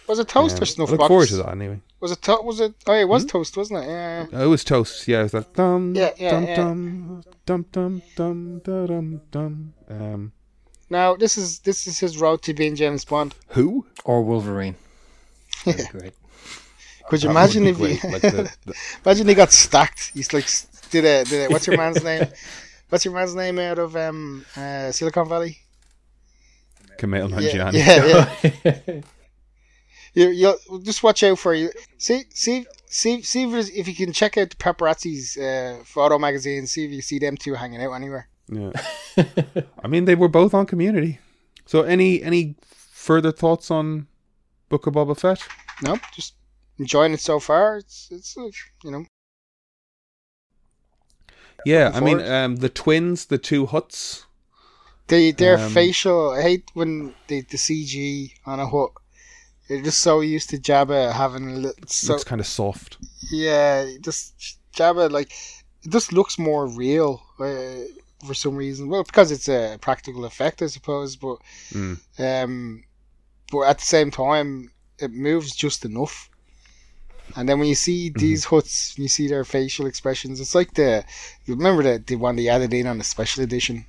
Was 0.08 0.18
it 0.18 0.28
toast 0.28 0.56
Um, 0.56 0.62
or 0.62 0.66
snuff 0.66 0.88
I 0.88 0.92
look 0.92 0.98
box? 1.00 1.08
forward 1.08 1.28
to 1.28 1.36
that 1.36 1.48
anyway. 1.50 1.80
Was 2.00 2.12
it 2.12 2.22
to- 2.22 2.40
was 2.42 2.60
it? 2.60 2.74
Oh, 2.86 2.94
it 2.94 3.08
was 3.08 3.24
toast, 3.26 3.56
wasn't 3.56 3.84
it? 3.84 3.88
Yeah. 3.88 4.26
Oh, 4.32 4.44
it 4.44 4.46
was 4.46 4.64
toast. 4.64 5.06
Yeah, 5.06 5.20
it 5.20 5.22
was 5.24 5.32
that 5.32 5.52
dum 5.54 5.94
Yeah, 5.94 6.10
yeah, 6.16 6.30
dum 6.30 6.44
yeah. 6.46 6.56
dum 6.56 7.22
dum 7.46 7.66
dum 7.72 8.02
dum 8.16 8.60
dum 8.64 8.86
dum 8.86 9.20
dum. 9.30 9.74
Um, 9.90 10.32
Now 10.90 11.14
this 11.16 11.36
is 11.36 11.58
this 11.60 11.86
is 11.86 11.98
his 11.98 12.16
road 12.18 12.40
to 12.42 12.54
being 12.54 12.74
James 12.76 13.04
Bond. 13.04 13.34
who? 13.48 13.86
Or 14.04 14.22
Wolverine. 14.22 14.76
That'd 15.64 15.88
great. 15.90 16.14
Could 17.10 17.22
you 17.22 17.28
That 17.28 17.32
imagine 17.36 17.66
if 17.66 17.76
great. 17.76 18.00
he 18.00 18.08
like 18.08 18.22
the, 18.22 18.50
the, 18.66 18.74
imagine 19.04 19.28
he 19.28 19.34
got 19.34 19.52
stacked? 19.52 20.12
He's 20.14 20.32
like 20.32 20.46
did 20.90 21.04
a 21.04 21.24
did 21.24 21.50
a, 21.50 21.52
what's 21.52 21.66
your 21.66 21.76
man's 21.76 22.02
name? 22.02 22.26
What's 22.90 23.04
your 23.04 23.12
man's 23.12 23.34
name 23.34 23.58
out 23.58 23.78
of 23.78 23.94
um 23.96 24.46
uh, 24.56 24.90
Silicon 24.92 25.28
Valley? 25.28 25.58
Kumail 26.96 27.28
Yeah, 27.42 27.70
yeah, 27.70 28.50
yeah. 28.64 29.00
You 30.14 30.28
you 30.28 30.80
just 30.82 31.02
watch 31.02 31.22
out 31.22 31.38
for 31.38 31.54
you. 31.54 31.70
See 31.98 32.24
see 32.30 32.66
see 32.86 33.22
see 33.22 33.44
if, 33.44 33.70
if 33.70 33.88
you 33.88 33.94
can 33.94 34.12
check 34.12 34.36
out 34.36 34.50
the 34.50 34.56
paparazzi's 34.56 35.36
uh, 35.36 35.82
photo 35.84 36.18
magazine. 36.18 36.66
See 36.66 36.84
if 36.84 36.90
you 36.90 37.02
see 37.02 37.18
them 37.18 37.36
two 37.36 37.54
hanging 37.54 37.82
out 37.82 37.92
anywhere. 37.92 38.28
Yeah. 38.50 38.72
I 39.84 39.88
mean, 39.88 40.06
they 40.06 40.14
were 40.14 40.28
both 40.28 40.54
on 40.54 40.66
Community. 40.66 41.18
So, 41.66 41.82
any 41.82 42.22
any 42.22 42.56
further 42.64 43.30
thoughts 43.32 43.70
on 43.70 44.06
Book 44.68 44.86
of 44.86 44.94
Boba 44.94 45.18
Fett? 45.18 45.46
Nope, 45.82 46.00
just 46.14 46.34
enjoying 46.78 47.12
it 47.12 47.20
so 47.20 47.38
far. 47.38 47.76
It's 47.76 48.08
it's 48.10 48.36
uh, 48.38 48.48
you 48.84 48.90
know 48.90 49.04
Yeah, 51.66 51.92
I 51.94 52.00
mean, 52.00 52.20
um, 52.20 52.56
the 52.56 52.68
twins, 52.68 53.26
the 53.26 53.38
two 53.38 53.66
Hutts. 53.66 54.24
They 55.08 55.32
their 55.32 55.58
Um, 55.58 55.72
facial. 55.72 56.30
I 56.30 56.42
hate 56.42 56.70
when 56.74 57.14
the 57.26 57.42
the 57.42 57.56
CG 57.58 58.32
on 58.46 58.60
a 58.60 58.66
Hutt. 58.66 58.92
You're 59.68 59.82
just 59.82 60.00
so 60.00 60.20
used 60.20 60.50
to 60.50 60.58
Jabba 60.58 61.12
having 61.12 61.48
a 61.50 61.54
little. 61.54 61.86
So 61.86 62.12
looks 62.14 62.24
kind 62.24 62.40
of 62.40 62.46
soft. 62.46 62.96
yeah, 63.30 63.86
just 64.00 64.58
Jabba 64.74 65.10
like 65.10 65.30
it 65.82 65.90
just 65.90 66.12
looks 66.12 66.38
more 66.38 66.66
real 66.66 67.22
uh, 67.38 67.84
for 68.26 68.34
some 68.34 68.56
reason. 68.56 68.88
Well, 68.88 69.04
because 69.04 69.30
it's 69.30 69.48
a 69.48 69.76
practical 69.80 70.24
effect, 70.24 70.62
I 70.62 70.66
suppose. 70.66 71.16
But 71.16 71.36
Mm. 71.72 71.98
um, 72.18 72.84
but 73.52 73.62
at 73.62 73.78
the 73.78 73.84
same 73.84 74.10
time, 74.10 74.70
it 74.98 75.10
moves 75.12 75.54
just 75.54 75.84
enough. 75.84 76.28
And 77.36 77.46
then 77.46 77.58
when 77.58 77.68
you 77.68 77.74
see 77.74 78.08
Mm-hmm. 78.08 78.18
these 78.20 78.46
Hutts, 78.46 78.96
you 78.96 79.06
see 79.08 79.28
their 79.28 79.44
facial 79.44 79.86
expressions. 79.86 80.40
It's 80.40 80.54
like 80.54 80.72
the 80.74 81.04
you 81.44 81.54
remember 81.54 81.82
the 81.82 81.98
the 82.04 82.16
one 82.16 82.36
they 82.36 82.48
added 82.48 82.72
in 82.72 82.86
on 82.86 82.96
the 82.98 83.04
special 83.04 83.44
edition. 83.44 83.84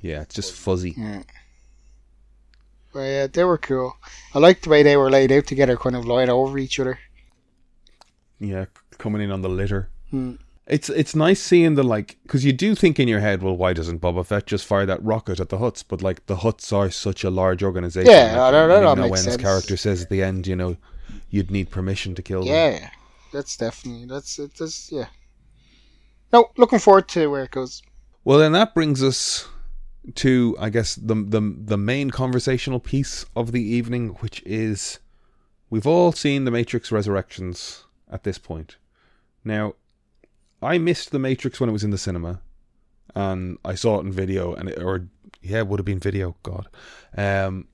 Yeah, 0.00 0.22
it's 0.22 0.34
just 0.34 0.54
fuzzy. 0.54 0.94
Yeah. 0.96 1.22
But 2.92 3.00
yeah, 3.00 3.26
they 3.26 3.44
were 3.44 3.58
cool. 3.58 3.96
I 4.34 4.38
liked 4.38 4.64
the 4.64 4.70
way 4.70 4.82
they 4.82 4.96
were 4.96 5.10
laid 5.10 5.32
out 5.32 5.46
together, 5.46 5.76
kind 5.76 5.96
of 5.96 6.04
lying 6.06 6.28
over 6.28 6.58
each 6.58 6.78
other. 6.78 6.98
Yeah, 8.38 8.66
coming 8.98 9.22
in 9.22 9.30
on 9.30 9.42
the 9.42 9.48
litter. 9.48 9.88
Hmm. 10.10 10.34
It's 10.66 10.88
it's 10.88 11.14
nice 11.16 11.40
seeing 11.40 11.74
the 11.74 11.82
like 11.82 12.18
because 12.22 12.44
you 12.44 12.52
do 12.52 12.74
think 12.74 13.00
in 13.00 13.08
your 13.08 13.20
head, 13.20 13.42
well, 13.42 13.56
why 13.56 13.72
doesn't 13.72 14.00
Boba 14.00 14.24
Fett 14.24 14.46
just 14.46 14.64
fire 14.66 14.86
that 14.86 15.02
rocket 15.02 15.40
at 15.40 15.48
the 15.48 15.58
Hutts? 15.58 15.82
But 15.86 16.02
like 16.02 16.26
the 16.26 16.36
Hutts 16.36 16.72
are 16.72 16.90
such 16.90 17.24
a 17.24 17.30
large 17.30 17.62
organization. 17.62 18.10
Yeah, 18.10 18.40
like, 18.40 18.52
that- 18.52 18.66
that 18.68 18.84
all 18.84 18.94
Ming-Na 18.96 19.08
makes 19.10 19.24
sense. 19.24 19.36
character 19.42 19.76
says 19.76 20.02
at 20.02 20.08
the 20.10 20.22
end, 20.22 20.46
you 20.46 20.54
know, 20.54 20.76
you'd 21.30 21.50
need 21.50 21.70
permission 21.70 22.14
to 22.14 22.22
kill 22.22 22.40
them. 22.44 22.48
Yeah, 22.54 22.90
that's 23.32 23.56
definitely 23.56 24.06
that's 24.06 24.38
it. 24.38 24.54
That's 24.54 24.90
yeah. 24.92 25.06
No, 26.32 26.50
looking 26.56 26.78
forward 26.78 27.08
to 27.08 27.26
where 27.28 27.44
it 27.44 27.50
goes. 27.50 27.82
Well, 28.24 28.38
then 28.38 28.52
that 28.52 28.72
brings 28.74 29.02
us 29.02 29.48
to, 30.14 30.56
I 30.58 30.70
guess, 30.70 30.94
the 30.94 31.14
the 31.14 31.40
the 31.40 31.78
main 31.78 32.10
conversational 32.10 32.80
piece 32.80 33.24
of 33.36 33.52
the 33.52 33.62
evening, 33.62 34.08
which 34.20 34.42
is 34.44 34.98
we've 35.70 35.86
all 35.86 36.12
seen 36.12 36.44
the 36.44 36.50
Matrix 36.50 36.90
Resurrections 36.90 37.84
at 38.10 38.24
this 38.24 38.38
point. 38.38 38.76
Now, 39.44 39.74
I 40.60 40.78
missed 40.78 41.10
the 41.10 41.18
Matrix 41.18 41.60
when 41.60 41.68
it 41.68 41.72
was 41.72 41.84
in 41.84 41.90
the 41.90 41.98
cinema, 41.98 42.40
and 43.14 43.58
I 43.64 43.74
saw 43.74 43.98
it 43.98 44.04
in 44.04 44.12
video, 44.12 44.54
and 44.54 44.68
it, 44.68 44.82
or 44.82 45.08
yeah, 45.40 45.58
it 45.58 45.68
would 45.68 45.78
have 45.78 45.86
been 45.86 46.00
video. 46.00 46.36
God, 46.42 46.68
um, 47.16 47.68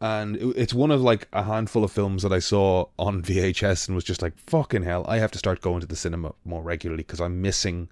and 0.00 0.36
it, 0.36 0.46
it's 0.56 0.74
one 0.74 0.90
of 0.90 1.00
like 1.00 1.28
a 1.32 1.42
handful 1.42 1.84
of 1.84 1.92
films 1.92 2.22
that 2.22 2.32
I 2.32 2.38
saw 2.38 2.86
on 2.98 3.22
VHS 3.28 3.88
and 3.88 3.94
was 3.94 4.04
just 4.04 4.22
like, 4.22 4.36
fucking 4.38 4.82
hell, 4.82 5.04
I 5.08 5.18
have 5.18 5.32
to 5.32 5.38
start 5.38 5.60
going 5.60 5.80
to 5.80 5.86
the 5.86 5.96
cinema 5.96 6.34
more 6.44 6.62
regularly 6.62 7.02
because 7.02 7.20
I'm 7.20 7.40
missing 7.42 7.88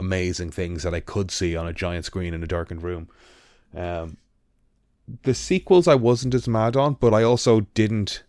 amazing 0.00 0.50
things 0.50 0.82
that 0.82 0.94
I 0.94 1.00
could 1.00 1.30
see 1.30 1.54
on 1.54 1.68
a 1.68 1.72
giant 1.72 2.04
screen 2.06 2.34
in 2.34 2.42
a 2.42 2.46
darkened 2.46 2.82
room. 2.82 3.08
Um, 3.76 4.16
the 5.22 5.34
sequels 5.34 5.86
I 5.86 5.94
wasn't 5.94 6.34
as 6.34 6.48
mad 6.48 6.76
on, 6.76 6.94
but 6.94 7.14
I 7.14 7.22
also 7.22 7.60
didn't 7.74 8.24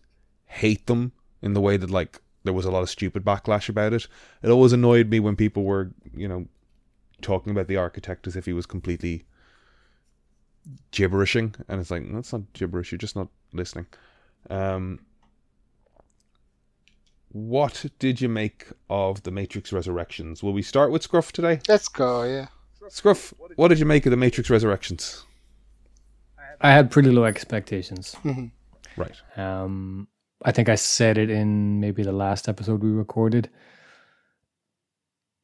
hate 0.46 0.86
them 0.86 1.12
in 1.40 1.54
the 1.54 1.60
way 1.60 1.76
that 1.76 1.90
like 1.90 2.20
there 2.44 2.52
was 2.52 2.66
a 2.66 2.70
lot 2.70 2.82
of 2.82 2.90
stupid 2.90 3.24
backlash 3.24 3.68
about 3.68 3.92
it. 3.92 4.06
It 4.42 4.50
always 4.50 4.72
annoyed 4.72 5.08
me 5.08 5.20
when 5.20 5.36
people 5.36 5.64
were, 5.64 5.90
you 6.14 6.28
know, 6.28 6.46
talking 7.20 7.52
about 7.52 7.68
the 7.68 7.76
architect 7.76 8.26
as 8.26 8.36
if 8.36 8.46
he 8.46 8.52
was 8.52 8.66
completely 8.66 9.24
gibberishing, 10.92 11.54
and 11.68 11.80
it's 11.80 11.90
like 11.90 12.04
that's 12.12 12.32
not 12.32 12.52
gibberish. 12.52 12.92
You're 12.92 12.98
just 12.98 13.16
not 13.16 13.28
listening. 13.52 13.86
Um, 14.50 15.00
what 17.32 17.84
did 17.98 18.20
you 18.20 18.28
make 18.28 18.66
of 18.90 19.22
the 19.22 19.30
Matrix 19.30 19.72
Resurrections? 19.72 20.42
Will 20.42 20.52
we 20.52 20.62
start 20.62 20.90
with 20.90 21.02
Scruff 21.02 21.32
today? 21.32 21.60
Let's 21.68 21.88
go. 21.88 22.24
Yeah. 22.24 22.48
Scruff, 22.88 23.32
what 23.56 23.68
did 23.68 23.78
you 23.78 23.86
make 23.86 24.04
of 24.06 24.10
the 24.10 24.16
Matrix 24.16 24.50
Resurrections? 24.50 25.24
I 26.60 26.70
had 26.70 26.90
pretty 26.90 27.10
low 27.10 27.24
expectations. 27.24 28.14
Mhm. 28.22 28.50
Right. 28.96 29.16
Um, 29.36 30.08
I 30.44 30.52
think 30.52 30.68
I 30.68 30.74
said 30.74 31.16
it 31.18 31.30
in 31.30 31.80
maybe 31.80 32.02
the 32.02 32.12
last 32.12 32.48
episode 32.48 32.82
we 32.82 32.90
recorded. 32.90 33.48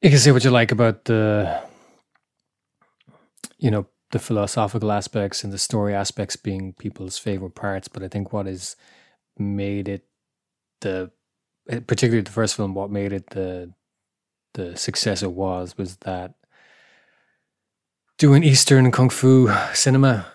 You 0.03 0.11
can 0.11 0.19
say 0.19 0.31
what 0.33 0.45
you 0.45 0.51
like 0.51 0.71
about 0.73 1.07
the, 1.07 1.61
you 3.59 3.71
know, 3.71 3.87
the 4.11 4.19
philosophical 4.19 4.93
aspects 4.93 5.43
and 5.45 5.53
the 5.53 5.59
story 5.59 5.95
aspects 5.95 6.37
being 6.37 6.73
people's 6.75 7.19
favorite 7.19 7.55
parts, 7.55 7.89
but 7.89 8.03
I 8.03 8.09
think 8.09 8.33
what 8.33 8.47
has 8.47 8.77
made 9.39 9.89
it 9.89 10.05
the, 10.81 11.11
particularly 11.69 12.23
the 12.23 12.31
first 12.31 12.57
film, 12.57 12.75
what 12.75 12.91
made 12.91 13.13
it 13.13 13.31
the, 13.31 13.73
the 14.55 14.77
success 14.77 15.23
it 15.23 15.33
was 15.33 15.77
was 15.77 15.97
that 15.99 16.35
doing 18.17 18.43
Eastern 18.43 18.91
kung 18.91 19.11
fu 19.11 19.51
cinema, 19.75 20.27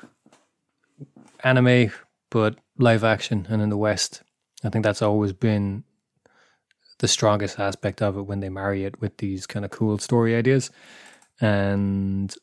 anime, 1.43 1.91
but 2.29 2.55
live 2.77 3.03
action 3.03 3.45
and 3.49 3.61
in 3.61 3.69
the 3.69 3.77
West. 3.77 4.23
I 4.63 4.69
think 4.69 4.83
that's 4.83 5.01
always 5.01 5.33
been 5.33 5.83
the 6.99 7.07
strongest 7.07 7.59
aspect 7.59 8.01
of 8.01 8.17
it 8.17 8.21
when 8.21 8.39
they 8.39 8.49
marry 8.49 8.85
it 8.85 9.01
with 9.01 9.17
these 9.17 9.45
kind 9.45 9.65
of 9.65 9.71
cool 9.71 9.97
story 9.97 10.35
ideas. 10.35 10.71
And 11.41 12.33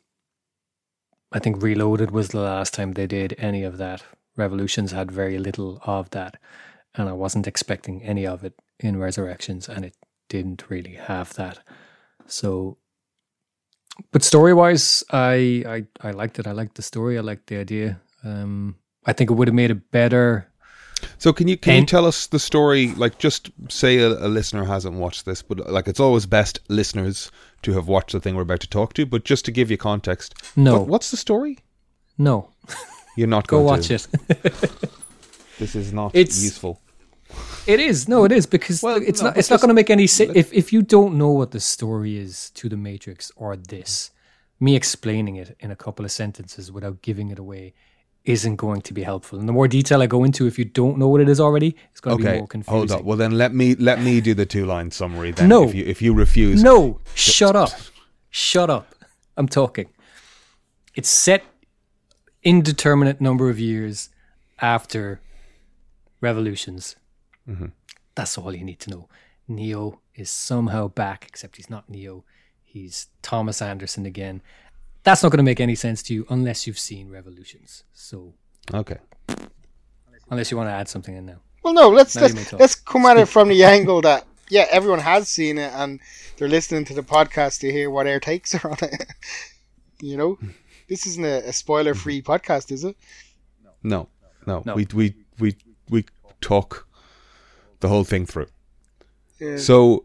I 1.32 1.38
think 1.38 1.62
Reloaded 1.62 2.11
was 2.11 2.28
the 2.28 2.41
last 2.41 2.74
time 2.74 2.93
they 2.93 3.07
did 3.07 3.34
any 3.38 3.62
of 3.62 3.78
that. 3.78 4.03
Revolutions 4.36 4.93
had 4.93 5.11
very 5.11 5.38
little 5.38 5.80
of 5.84 6.11
that. 6.11 6.36
And 6.95 7.09
I 7.09 7.12
wasn't 7.12 7.47
expecting 7.47 8.03
any 8.03 8.26
of 8.26 8.45
it 8.45 8.55
in 8.81 8.99
Resurrections, 8.99 9.68
and 9.68 9.85
it 9.85 9.95
didn't 10.28 10.64
really 10.68 10.95
have 10.95 11.33
that. 11.35 11.61
So 12.26 12.76
but 14.12 14.22
story 14.22 14.55
wise, 14.55 15.05
I, 15.11 15.62
I 16.03 16.09
I 16.09 16.11
liked 16.12 16.39
it. 16.39 16.47
I 16.47 16.53
liked 16.53 16.74
the 16.76 16.83
story. 16.83 17.18
I 17.18 17.20
liked 17.20 17.47
the 17.49 17.59
idea. 17.59 18.01
Um, 18.24 18.76
I 19.07 19.12
think 19.12 19.31
it 19.31 19.35
would 19.35 19.49
have 19.49 19.55
made 19.55 19.70
it 19.70 19.91
better. 19.91 20.47
So 21.18 21.33
can 21.33 21.49
you 21.49 21.57
can 21.57 21.81
you 21.81 21.87
tell 21.87 22.07
us 22.07 22.26
the 22.26 22.39
story? 22.39 22.89
Like, 22.95 23.18
just 23.18 23.51
say 23.68 23.99
a, 23.99 24.09
a 24.09 24.28
listener 24.28 24.64
hasn't 24.64 24.97
watched 24.97 25.24
this, 25.24 25.43
but 25.43 25.70
like 25.70 25.89
it's 25.89 26.01
always 26.01 26.26
best 26.26 26.61
listeners 26.68 27.31
to 27.62 27.72
have 27.72 27.89
watched 27.89 28.12
the 28.12 28.20
thing 28.20 28.37
we're 28.37 28.43
about 28.43 28.61
to 28.61 28.68
talk 28.68 28.93
to. 28.95 29.07
But 29.07 29.24
just 29.24 29.45
to 29.47 29.51
give 29.53 29.70
you 29.70 29.76
context, 29.78 30.35
No, 30.57 30.78
what, 30.78 30.89
what's 30.89 31.11
the 31.11 31.16
story? 31.16 31.59
no, 32.18 32.51
You're 33.16 33.28
not 33.28 33.47
go 33.49 33.61
watch 33.62 33.89
to. 33.89 33.95
it. 33.95 34.07
This 35.59 35.74
is 35.74 35.93
not 35.93 36.14
It's- 36.14 36.43
useful. 36.43 36.81
It 37.66 37.81
is 37.81 38.09
no, 38.09 38.24
it 38.24 38.33
is 38.33 38.47
because 38.47 38.83
Well, 38.83 39.01
it's 39.03 39.20
no, 39.20 39.28
not. 39.28 39.37
It's 39.37 39.51
not 39.51 39.61
going 39.61 39.68
to 39.68 39.74
make 39.74 39.91
any 39.91 40.07
sense 40.07 40.33
if 40.35 40.53
if 40.53 40.72
you 40.72 40.83
don't 40.83 41.16
know 41.18 41.31
what 41.31 41.51
the 41.51 41.61
story 41.61 42.16
is 42.16 42.51
to 42.51 42.68
the 42.68 42.76
Matrix 42.76 43.31
or 43.37 43.57
this. 43.57 44.11
Me 44.59 44.76
explaining 44.76 45.37
it 45.37 45.57
in 45.61 45.70
a 45.70 45.76
couple 45.76 46.05
of 46.05 46.11
sentences 46.12 46.70
without 46.70 47.01
giving 47.03 47.31
it 47.31 47.39
away 47.39 47.72
isn't 48.24 48.57
going 48.57 48.83
to 48.83 48.93
be 48.93 49.03
helpful. 49.03 49.39
And 49.39 49.49
the 49.49 49.53
more 49.55 49.66
detail 49.66 50.03
I 50.03 50.07
go 50.07 50.24
into, 50.24 50.47
if 50.47 50.59
you 50.59 50.66
don't 50.66 50.99
know 50.99 51.09
what 51.09 51.22
it 51.22 51.28
is 51.31 51.41
already, 51.41 51.74
it's 51.91 52.01
going 52.01 52.18
to 52.18 52.22
be 52.24 52.37
more 52.39 52.47
confusing. 52.47 52.74
hold 52.78 52.93
up. 52.93 53.03
Well, 53.05 53.16
then 53.16 53.33
let 53.33 53.55
me 53.55 53.74
let 53.76 54.01
me 54.03 54.20
do 54.20 54.35
the 54.35 54.45
two 54.45 54.66
line 54.66 54.91
summary. 54.91 55.31
Then, 55.33 55.49
No. 55.49 55.64
if 55.68 55.74
you 55.74 55.85
if 55.87 56.03
you 56.03 56.12
refuse, 56.12 56.62
No, 56.62 57.01
shut 57.14 57.57
up. 57.57 57.70
Shut 58.31 58.68
up. 58.70 58.95
I'm 59.37 59.49
talking. 59.49 59.89
It's 60.95 61.09
set 61.09 61.43
indeterminate 62.43 63.20
number 63.20 63.49
of 63.51 63.59
years 63.59 64.09
after 64.61 65.20
revolutions. 66.20 66.97
Mm-hmm. 67.49 67.66
That's 68.14 68.36
all 68.38 68.55
you 68.55 68.64
need 68.64 68.80
to 68.80 68.91
know. 68.91 69.09
Neo 69.49 70.01
is 70.14 70.30
somehow 70.30 70.88
back, 70.88 71.24
except 71.28 71.57
he's 71.57 71.70
not 71.70 71.88
Neo. 71.88 72.24
He's 72.62 73.09
Thomas 73.22 73.61
Anderson 73.61 74.07
again. 74.07 74.43
That's 75.03 75.22
not 75.22 75.30
going 75.32 75.38
to 75.38 75.43
make 75.45 75.61
any 75.61 75.74
sense 75.74 76.03
to 76.05 76.14
you 76.14 76.26
unless 76.28 76.66
you've 76.66 76.78
seen 76.78 77.09
Revolutions. 77.09 77.84
So, 77.93 78.34
Okay. 78.72 78.99
unless 80.30 80.51
you 80.51 80.57
want 80.57 80.68
to 80.68 80.72
add 80.72 80.88
something 80.88 81.16
in 81.16 81.26
now. 81.26 81.41
Well, 81.64 81.74
no. 81.74 81.88
Let's 81.88 82.14
Now 82.14 82.22
let's, 82.22 82.53
let's 82.53 82.74
come 82.74 83.07
at 83.07 83.16
it 83.16 83.26
from 83.26 83.49
the 83.49 83.64
angle 83.64 84.01
that 84.03 84.24
yeah, 84.49 84.66
everyone 84.70 84.99
has 85.01 85.28
seen 85.28 85.59
it 85.59 85.72
and 85.74 86.01
they're 86.36 86.49
listening 86.49 86.84
to 86.86 86.95
the 86.95 87.03
podcast 87.03 87.61
to 87.61 87.70
hear 87.72 87.91
what 87.91 88.07
our 88.07 88.20
takes 88.20 88.55
are 88.55 88.70
on 88.70 88.76
it. 88.82 89.07
you 90.01 90.16
know, 90.16 90.38
this 90.88 91.07
isn't 91.07 91.24
a, 91.24 91.49
a 91.49 91.53
spoiler-free 91.53 92.22
podcast, 92.22 92.70
is 92.72 92.84
it? 92.84 92.97
No, 93.82 94.09
no, 94.47 94.62
No. 94.66 94.74
We 94.74 94.86
we 94.95 95.14
we 95.38 95.57
we 95.88 96.05
talk 96.41 96.86
the 97.81 97.89
whole 97.89 98.05
thing 98.05 98.26
through. 98.26 98.47
Yeah. 99.39 99.57
So 99.57 100.05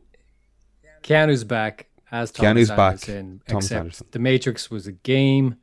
Keanu's 1.03 1.43
back 1.43 1.88
as 2.11 2.32
Thomas 2.32 2.49
Keanu's 2.51 2.69
back, 2.69 2.91
Anderson, 2.93 3.41
Thomas 3.47 3.65
except 3.65 3.80
Anderson. 3.80 4.07
The 4.11 4.19
Matrix 4.19 4.71
was 4.71 4.88
a 4.88 4.91
game 4.91 5.55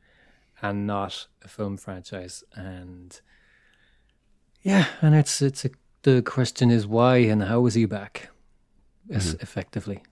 and 0.61 0.87
not 0.87 1.27
a 1.43 1.47
film 1.47 1.77
franchise. 1.77 2.43
And 2.55 3.19
yeah, 4.61 4.85
and 5.01 5.15
it's 5.15 5.41
it's 5.41 5.65
a, 5.65 5.71
the 6.03 6.21
question 6.21 6.71
is 6.71 6.87
why 6.87 7.17
and 7.17 7.43
how 7.43 7.65
is 7.65 7.73
he 7.73 7.85
back? 7.85 8.29
Yes, 9.09 9.29
Mm-hmm. 9.29 9.41
effectively. 9.41 10.03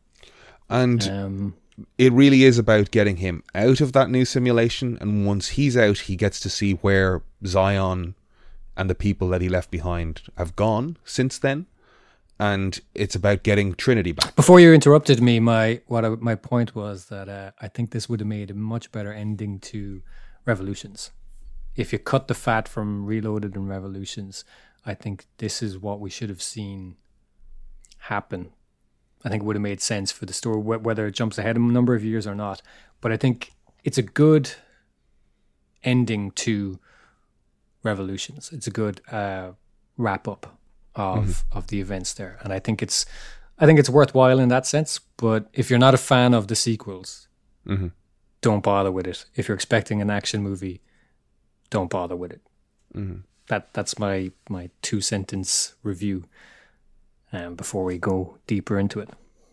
and 0.70 1.08
Um, 1.08 1.56
it 1.98 2.12
really 2.12 2.44
is 2.44 2.58
about 2.58 2.92
getting 2.92 3.18
him 3.18 3.44
out 3.56 3.80
of 3.82 3.94
that 3.94 4.10
new 4.10 4.26
simulation 4.26 4.98
and 5.00 5.26
once 5.26 5.50
he's 5.50 5.78
out 5.78 6.00
he 6.00 6.16
gets 6.18 6.40
to 6.42 6.50
see 6.50 6.74
where 6.74 7.22
Zion 7.46 8.16
and 8.76 8.90
the 8.90 8.96
people 8.96 9.30
that 9.30 9.42
he 9.42 9.48
left 9.50 9.72
behind 9.72 10.22
have 10.38 10.56
gone 10.58 10.98
since 11.06 11.40
then 11.40 11.66
and 12.42 12.82
it's 12.96 13.14
about 13.14 13.44
getting 13.44 13.76
Trinity 13.76 14.14
back. 14.14 14.36
before 14.36 14.60
you 14.60 14.74
interrupted 14.74 15.22
me, 15.22 15.40
my 15.40 15.80
what 15.86 16.04
I, 16.04 16.10
my 16.10 16.34
point 16.34 16.76
was 16.76 17.06
that 17.06 17.30
uh, 17.30 17.52
I 17.62 17.68
think 17.68 17.92
this 17.92 18.10
would 18.10 18.20
have 18.20 18.28
made 18.28 18.50
a 18.50 18.56
much 18.56 18.92
better 18.92 19.14
ending 19.14 19.60
to 19.60 20.02
Revolutions. 20.44 21.12
If 21.76 21.94
you 21.94 22.00
cut 22.00 22.28
the 22.28 22.34
fat 22.34 22.68
from 22.68 23.06
Reloaded 23.06 23.56
and 23.56 23.70
Revolutions, 23.70 24.44
I 24.84 24.96
think 24.96 25.28
this 25.38 25.62
is 25.62 25.78
what 25.78 26.00
we 26.00 26.10
should 26.10 26.30
have 26.30 26.42
seen 26.42 26.96
happen. 28.00 28.54
I 29.24 29.30
think 29.30 29.44
it 29.44 29.46
would 29.46 29.56
have 29.56 29.62
made 29.62 29.80
sense 29.80 30.12
for 30.12 30.26
the 30.26 30.34
story, 30.34 30.58
whether 30.58 31.06
it 31.06 31.12
jumps 31.12 31.38
ahead 31.38 31.58
a 31.58 31.60
number 31.60 31.94
of 31.94 32.04
years 32.04 32.26
or 32.26 32.34
not. 32.34 32.64
But 33.02 33.12
I 33.12 33.18
think 33.18 33.52
it's 33.84 34.00
a 34.00 34.02
good 34.24 34.50
ending 35.84 36.32
to 36.32 36.80
Revolutions. 37.84 38.50
It's 38.52 38.66
a 38.66 38.72
good 38.72 39.00
uh, 39.12 39.52
wrap 39.96 40.28
up 40.28 40.58
of 40.96 41.44
of 41.52 41.68
the 41.68 41.80
events 41.80 42.14
there, 42.14 42.38
and 42.44 42.52
I 42.54 42.60
think 42.60 42.82
it's 42.82 43.06
I 43.60 43.66
think 43.66 43.80
it's 43.80 43.90
worthwhile 43.90 44.40
in 44.40 44.50
that 44.50 44.66
sense. 44.66 45.00
But 45.18 45.46
if 45.54 45.70
you're 45.70 45.80
not 45.80 45.94
a 45.94 45.98
fan 45.98 46.34
of 46.34 46.48
the 46.48 46.56
sequels, 46.56 47.28
Mhm. 47.66 47.92
don't 48.42 48.64
bother 48.64 48.92
with 48.92 49.08
it. 49.08 49.26
If 49.36 49.48
you're 49.48 49.56
expecting 49.56 50.02
an 50.02 50.10
action 50.10 50.42
movie, 50.44 50.82
don't 51.70 51.90
bother 51.90 52.16
with 52.16 52.32
it. 52.32 52.42
Mhm. 52.96 53.24
That 53.48 53.74
that's 53.74 53.98
my 54.00 54.32
my 54.50 54.70
two 54.82 55.02
sentence 55.02 55.76
review. 55.84 56.24
Um, 57.34 57.56
before 57.56 57.86
we 57.86 57.98
go 57.98 58.38
deeper 58.48 58.78
into 58.78 59.00
it, 59.00 59.10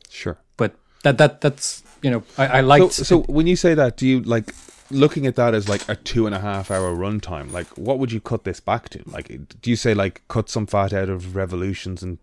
Sure. 0.08 0.36
but 0.56 0.72
that 1.04 1.16
that 1.18 1.40
that's 1.40 1.84
you 2.02 2.10
know 2.10 2.22
I, 2.36 2.46
I 2.58 2.60
liked 2.60 2.92
So, 2.92 3.02
so 3.04 3.20
when 3.32 3.46
you 3.46 3.54
say 3.56 3.74
that, 3.74 3.96
do 3.96 4.04
you 4.06 4.20
like 4.22 4.52
looking 4.90 5.26
at 5.26 5.36
that 5.36 5.54
as 5.54 5.68
like 5.68 5.86
a 5.88 5.96
two 5.96 6.26
and 6.26 6.34
a 6.34 6.40
half 6.40 6.70
hour 6.70 6.94
runtime, 6.94 7.52
like 7.52 7.66
what 7.76 7.98
would 7.98 8.10
you 8.12 8.20
cut 8.20 8.44
this 8.44 8.60
back 8.60 8.88
to? 8.90 9.02
Like, 9.06 9.28
do 9.60 9.70
you 9.70 9.76
say 9.76 9.94
like 9.94 10.22
cut 10.28 10.48
some 10.48 10.66
fat 10.66 10.92
out 10.92 11.08
of 11.08 11.34
Revolutions 11.36 12.02
and 12.02 12.18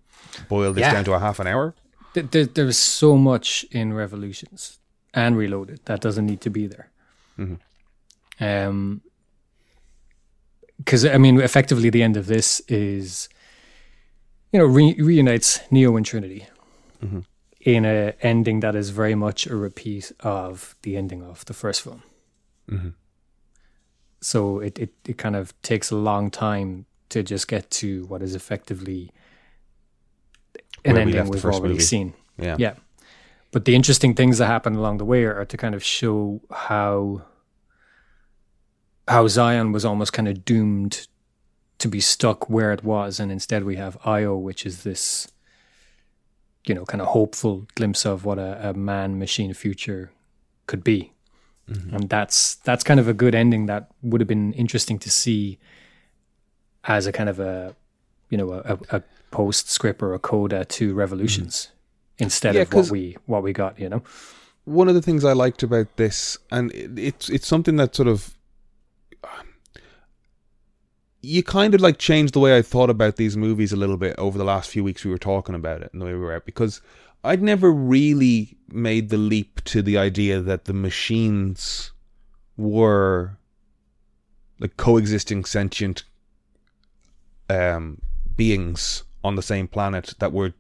boil 0.49 0.73
this 0.73 0.81
Yeah. 0.81 0.93
down 0.93 1.05
to 1.05 1.13
a 1.13 1.19
half 1.19 1.39
an 1.39 1.47
hour? 1.47 1.75
Th- 2.13 2.27
there, 2.31 2.45
there's 2.45 2.77
so 2.77 3.17
much 3.17 3.65
in 3.71 3.93
Revolutions 3.93 4.79
and 5.13 5.37
Reloaded 5.37 5.79
that 5.85 6.01
doesn't 6.01 6.25
need 6.25 6.41
to 6.41 6.49
be 6.49 6.67
there. 6.67 6.89
Um, 8.39 9.01
because 10.77 11.05
I 11.05 11.17
mean, 11.17 11.39
effectively, 11.39 11.89
the 11.89 12.03
end 12.03 12.17
of 12.17 12.25
this 12.27 12.59
is, 12.67 13.29
you 14.51 14.59
know, 14.59 14.65
re- 14.65 14.95
reunites 14.99 15.59
Neo 15.71 15.95
and 15.95 16.05
Trinity 16.05 16.47
in 17.61 17.85
a 17.85 18.13
ending 18.21 18.59
that 18.61 18.75
is 18.75 18.89
very 18.89 19.15
much 19.15 19.45
a 19.47 19.55
repeat 19.55 20.11
of 20.21 20.75
the 20.81 20.97
ending 20.97 21.23
of 21.23 21.45
the 21.45 21.53
first 21.53 21.81
film. 21.81 22.03
Mm-hmm. 22.69 22.89
So 24.21 24.59
it, 24.59 24.79
it 24.79 24.93
it 25.07 25.17
kind 25.17 25.35
of 25.35 25.53
takes 25.61 25.91
a 25.91 25.95
long 25.95 26.31
time 26.31 26.85
to 27.09 27.21
just 27.21 27.47
get 27.47 27.69
to 27.69 28.05
what 28.07 28.21
is 28.21 28.35
effectively 28.35 29.11
an 30.83 30.93
Where 30.93 31.01
ending 31.01 31.15
left 31.17 31.29
we've 31.29 31.45
already 31.45 31.73
movie. 31.73 31.83
seen. 31.83 32.13
Yeah. 32.37 32.55
Yeah. 32.59 32.73
But 33.51 33.65
the 33.65 33.75
interesting 33.75 34.15
things 34.15 34.37
that 34.39 34.47
happen 34.47 34.75
along 34.75 34.97
the 34.97 35.05
way 35.05 35.23
are, 35.23 35.39
are 35.39 35.45
to 35.45 35.57
kind 35.57 35.75
of 35.75 35.83
show 35.83 36.41
how 36.51 37.21
how 39.07 39.27
Zion 39.27 39.71
was 39.71 39.85
almost 39.85 40.13
kind 40.13 40.27
of 40.27 40.43
doomed 40.43 41.07
to 41.77 41.87
be 41.87 41.99
stuck 41.99 42.49
where 42.49 42.71
it 42.73 42.83
was, 42.83 43.19
and 43.19 43.31
instead 43.31 43.63
we 43.63 43.75
have 43.75 43.97
Io, 44.05 44.35
which 44.35 44.65
is 44.65 44.83
this, 44.83 45.27
you 46.65 46.73
know, 46.73 46.85
kind 46.85 47.01
of 47.01 47.07
hopeful 47.09 47.67
glimpse 47.75 48.05
of 48.05 48.25
what 48.25 48.39
a, 48.39 48.69
a 48.69 48.73
man 48.73 49.19
machine 49.19 49.53
future 49.53 50.11
could 50.67 50.83
be. 50.83 51.11
Mm-hmm. 51.69 51.95
And 51.95 52.09
that's 52.09 52.55
that's 52.55 52.83
kind 52.83 52.99
of 52.99 53.07
a 53.07 53.13
good 53.13 53.33
ending 53.33 53.65
that 53.65 53.89
would 54.03 54.21
have 54.21 54.27
been 54.27 54.53
interesting 54.53 54.99
to 54.99 55.09
see 55.09 55.57
as 56.83 57.07
a 57.07 57.11
kind 57.11 57.29
of 57.29 57.39
a 57.39 57.75
you 58.29 58.37
know 58.37 58.51
a, 58.51 58.77
a 58.89 59.03
postscript 59.31 60.01
or 60.01 60.13
a 60.13 60.19
coda 60.19 60.65
to 60.65 60.93
Revolutions 60.93 61.67
mm-hmm. 61.67 62.23
instead 62.25 62.55
Yeah, 62.55 62.61
of 62.61 62.73
what 62.73 62.89
we 62.89 63.17
what 63.25 63.43
we 63.43 63.51
got. 63.51 63.79
You 63.79 63.89
know, 63.89 64.03
one 64.65 64.87
of 64.87 64.95
the 64.95 65.01
things 65.01 65.25
I 65.25 65.33
liked 65.33 65.63
about 65.63 65.95
this, 65.97 66.37
and 66.51 66.71
it, 66.71 66.97
it's 66.97 67.29
it's 67.29 67.47
something 67.47 67.77
that 67.77 67.95
sort 67.95 68.07
of 68.07 68.35
um, 69.23 69.55
you 71.21 71.41
kind 71.41 71.73
of 71.73 71.81
like 71.81 71.97
changed 71.97 72.35
the 72.35 72.39
way 72.39 72.55
I 72.55 72.61
thought 72.61 72.91
about 72.91 73.15
these 73.15 73.35
movies 73.35 73.73
a 73.73 73.77
little 73.77 73.97
bit 73.97 74.15
over 74.19 74.37
the 74.37 74.43
last 74.43 74.69
few 74.69 74.83
weeks. 74.83 75.03
We 75.03 75.11
were 75.11 75.17
talking 75.17 75.55
about 75.55 75.81
it 75.81 75.89
and 75.91 76.01
the 76.01 76.05
way 76.05 76.13
we 76.13 76.19
were 76.19 76.33
out 76.33 76.45
because 76.45 76.81
I'd 77.25 77.41
never 77.41 77.71
really 77.71 78.57
made 78.69 79.09
the 79.09 79.17
leap 79.17 79.63
to 79.65 79.81
the 79.81 79.97
idea 79.97 80.41
that 80.41 80.65
the 80.65 80.73
machines 80.73 81.91
were 82.55 83.37
like 84.59 84.77
coexisting 84.77 85.43
sentient 85.43 86.03
um, 87.49 88.01
beings 88.35 89.03
on 89.23 89.35
the 89.35 89.41
same 89.41 89.67
planet 89.67 90.13
that 90.19 90.33
were 90.33 90.53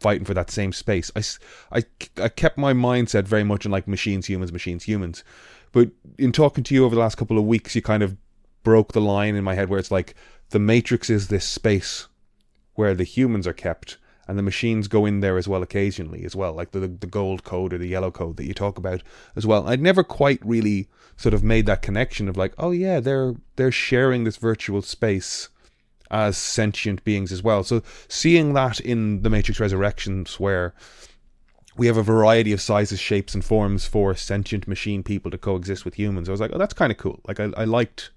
fighting 0.00 0.24
for 0.24 0.34
that 0.34 0.50
same 0.50 0.72
space. 0.72 1.10
I, 1.14 1.22
I, 1.70 1.84
I 2.22 2.28
kept 2.28 2.56
my 2.56 2.72
mindset 2.72 3.24
very 3.24 3.44
much 3.44 3.66
in 3.66 3.70
like 3.70 3.86
machines, 3.86 4.26
humans, 4.26 4.52
machines, 4.52 4.84
humans. 4.84 5.22
But 5.72 5.90
in 6.18 6.32
talking 6.32 6.64
to 6.64 6.74
you 6.74 6.84
over 6.86 6.94
the 6.94 7.00
last 7.00 7.16
couple 7.16 7.38
of 7.38 7.44
weeks, 7.44 7.74
you 7.74 7.82
kind 7.82 8.02
of 8.02 8.16
broke 8.62 8.92
the 8.92 9.00
line 9.00 9.36
in 9.36 9.44
my 9.44 9.54
head 9.54 9.68
where 9.68 9.78
it's 9.78 9.90
like 9.90 10.14
the 10.50 10.58
Matrix 10.58 11.10
is 11.10 11.28
this 11.28 11.46
space 11.46 12.08
where 12.74 12.94
the 12.94 13.04
humans 13.04 13.46
are 13.46 13.52
kept 13.52 13.98
and 14.28 14.38
the 14.38 14.42
machines 14.42 14.88
go 14.88 15.06
in 15.06 15.20
there 15.20 15.36
as 15.36 15.46
well 15.46 15.62
occasionally 15.62 16.24
as 16.24 16.34
well 16.34 16.52
like 16.52 16.72
the 16.72 16.80
the 16.80 17.06
gold 17.06 17.44
code 17.44 17.72
or 17.72 17.78
the 17.78 17.86
yellow 17.86 18.10
code 18.10 18.36
that 18.36 18.46
you 18.46 18.54
talk 18.54 18.78
about 18.78 19.02
as 19.34 19.46
well. 19.46 19.68
I'd 19.68 19.80
never 19.80 20.02
quite 20.02 20.44
really 20.44 20.88
sort 21.16 21.34
of 21.34 21.42
made 21.42 21.66
that 21.66 21.82
connection 21.82 22.28
of 22.28 22.36
like 22.36 22.54
oh 22.58 22.70
yeah 22.70 23.00
they're 23.00 23.34
they're 23.56 23.72
sharing 23.72 24.24
this 24.24 24.36
virtual 24.36 24.82
space 24.82 25.48
as 26.10 26.36
sentient 26.36 27.02
beings 27.02 27.32
as 27.32 27.42
well. 27.42 27.64
So 27.64 27.82
seeing 28.08 28.52
that 28.54 28.78
in 28.80 29.22
the 29.22 29.30
matrix 29.30 29.58
resurrections 29.58 30.38
where 30.38 30.72
we 31.76 31.88
have 31.88 31.96
a 31.96 32.02
variety 32.02 32.52
of 32.52 32.60
sizes 32.60 33.00
shapes 33.00 33.34
and 33.34 33.44
forms 33.44 33.86
for 33.86 34.14
sentient 34.14 34.66
machine 34.66 35.02
people 35.02 35.30
to 35.30 35.36
coexist 35.36 35.84
with 35.84 35.92
humans 35.92 36.26
i 36.26 36.32
was 36.32 36.40
like 36.40 36.50
oh 36.54 36.58
that's 36.58 36.72
kind 36.72 36.90
of 36.90 36.98
cool. 36.98 37.20
Like 37.26 37.40
i, 37.40 37.50
I 37.56 37.64
liked 37.64 38.10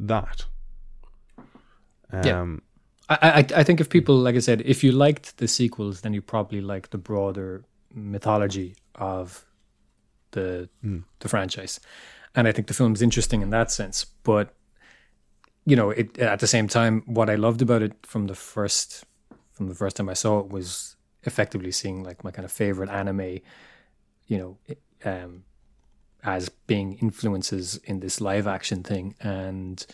that. 0.00 0.46
Yeah. 2.12 2.40
Um, 2.40 2.62
I, 3.10 3.18
I 3.20 3.60
I 3.60 3.64
think 3.64 3.80
if 3.80 3.90
people 3.90 4.16
like 4.16 4.36
I 4.36 4.40
said, 4.40 4.62
if 4.64 4.84
you 4.84 4.92
liked 4.92 5.38
the 5.38 5.48
sequels, 5.48 6.00
then 6.02 6.14
you 6.14 6.22
probably 6.22 6.60
like 6.60 6.90
the 6.90 6.98
broader 6.98 7.64
mythology 7.92 8.76
of 8.94 9.44
the 10.30 10.68
the 11.18 11.28
franchise, 11.28 11.80
and 12.34 12.46
I 12.46 12.52
think 12.52 12.68
the 12.68 12.74
film's 12.74 13.02
interesting 13.02 13.42
in 13.42 13.50
that 13.50 13.70
sense. 13.70 14.04
But 14.22 14.54
you 15.66 15.76
know, 15.76 15.90
it 15.90 16.18
at 16.18 16.38
the 16.38 16.46
same 16.46 16.68
time, 16.68 17.02
what 17.06 17.28
I 17.28 17.34
loved 17.34 17.62
about 17.62 17.82
it 17.82 17.94
from 18.06 18.28
the 18.28 18.34
first 18.34 19.04
from 19.52 19.68
the 19.68 19.74
first 19.74 19.96
time 19.96 20.08
I 20.08 20.14
saw 20.14 20.38
it 20.38 20.48
was 20.48 20.96
effectively 21.24 21.72
seeing 21.72 22.02
like 22.02 22.24
my 22.24 22.30
kind 22.30 22.44
of 22.44 22.52
favorite 22.52 22.88
anime, 22.88 23.40
you 24.26 24.38
know, 24.38 24.58
um, 25.04 25.44
as 26.22 26.48
being 26.48 26.94
influences 26.94 27.76
in 27.84 28.00
this 28.00 28.20
live 28.20 28.46
action 28.46 28.82
thing 28.82 29.14
and 29.20 29.84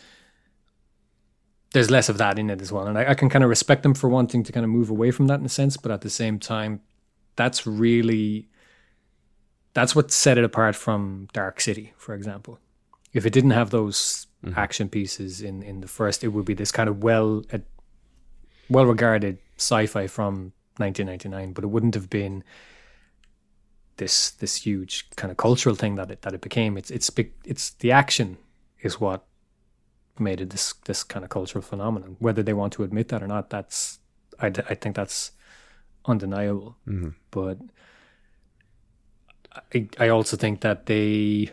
there's 1.73 1.91
less 1.91 2.09
of 2.09 2.19
that 2.19 2.39
in 2.39 2.51
it 2.51 2.63
as 2.63 2.73
well. 2.73 2.87
And 2.87 2.99
I, 2.99 3.11
I 3.11 3.15
can 3.15 3.29
kind 3.29 3.45
of 3.45 3.51
respect 3.51 3.83
them 3.83 3.95
for 3.95 4.09
wanting 4.09 4.43
to 4.45 4.53
kind 4.53 4.65
of 4.65 4.71
move 4.71 4.91
away 4.91 5.11
from 5.11 5.27
that 5.27 5.41
in 5.41 5.47
a 5.47 5.51
sense, 5.51 5.77
but 5.77 5.91
at 5.91 6.01
the 6.01 6.11
same 6.11 6.39
time, 6.39 6.81
that's 7.37 7.67
really 7.67 8.49
that's 9.75 9.95
what 9.95 10.11
set 10.11 10.39
it 10.39 10.45
apart 10.45 10.75
from 10.75 11.29
Dark 11.35 11.61
City, 11.61 11.93
for 11.99 12.15
example. 12.15 12.59
If 13.13 13.27
it 13.27 13.33
didn't 13.33 13.51
have 13.51 13.71
those 13.71 14.27
action 14.57 14.89
pieces 14.89 15.43
in 15.43 15.63
in 15.63 15.81
the 15.81 15.89
first, 15.89 16.25
it 16.25 16.29
would 16.29 16.45
be 16.45 16.55
this 16.55 16.73
kind 16.73 16.89
of 16.89 17.03
well 17.03 17.43
uh, 17.53 17.59
well 18.71 18.87
regarded 18.87 19.39
sci-fi 19.59 20.07
from 20.07 20.53
1999, 20.79 21.53
but 21.53 21.65
it 21.65 21.69
wouldn't 21.69 21.95
have 21.95 22.09
been 22.09 22.45
this 23.97 24.31
this 24.31 24.57
huge 24.57 25.09
kind 25.17 25.31
of 25.31 25.37
cultural 25.37 25.75
thing 25.75 25.97
that 25.97 26.11
it 26.11 26.23
that 26.23 26.35
it 26.35 26.41
became. 26.41 26.77
It's 26.77 26.91
it's 26.91 27.11
big, 27.11 27.33
it's 27.45 27.71
the 27.71 27.93
action 27.93 28.39
is 28.83 29.01
what 29.01 29.25
made 30.19 30.41
it 30.41 30.51
this 30.51 30.75
this 30.85 31.05
kind 31.05 31.25
of 31.25 31.31
cultural 31.31 31.63
phenomenon. 31.63 32.17
Whether 32.19 32.43
they 32.43 32.53
want 32.53 32.73
to 32.75 32.85
admit 32.85 33.09
that 33.09 33.23
or 33.23 33.27
not, 33.27 33.51
that's 33.51 33.99
I, 34.39 34.51
d- 34.51 34.63
I 34.69 34.75
think 34.75 34.97
that's 34.97 35.33
undeniable. 36.05 36.77
Mm-hmm. 36.87 37.11
But 37.31 37.59
I 39.75 39.89
I 39.99 40.09
also 40.09 40.37
think 40.37 40.61
that 40.61 40.87
they 40.87 41.51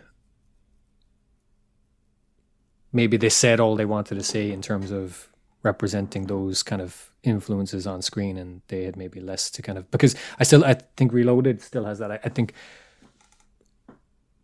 maybe 2.91 3.17
they 3.17 3.29
said 3.29 3.59
all 3.59 3.75
they 3.75 3.85
wanted 3.85 4.15
to 4.15 4.23
say 4.23 4.51
in 4.51 4.61
terms 4.61 4.91
of 4.91 5.29
representing 5.63 6.27
those 6.27 6.61
kind 6.61 6.81
of 6.81 7.11
influences 7.23 7.87
on 7.87 8.01
screen, 8.01 8.37
and 8.37 8.61
they 8.67 8.83
had 8.83 8.97
maybe 8.97 9.19
less 9.19 9.49
to 9.51 9.61
kind 9.61 9.77
of 9.77 9.89
because 9.91 10.15
I 10.39 10.43
still 10.43 10.63
I 10.63 10.75
think 10.97 11.13
Reloaded 11.13 11.61
still 11.61 11.85
has 11.85 11.99
that. 11.99 12.11
I, 12.11 12.19
I 12.23 12.29
think 12.29 12.53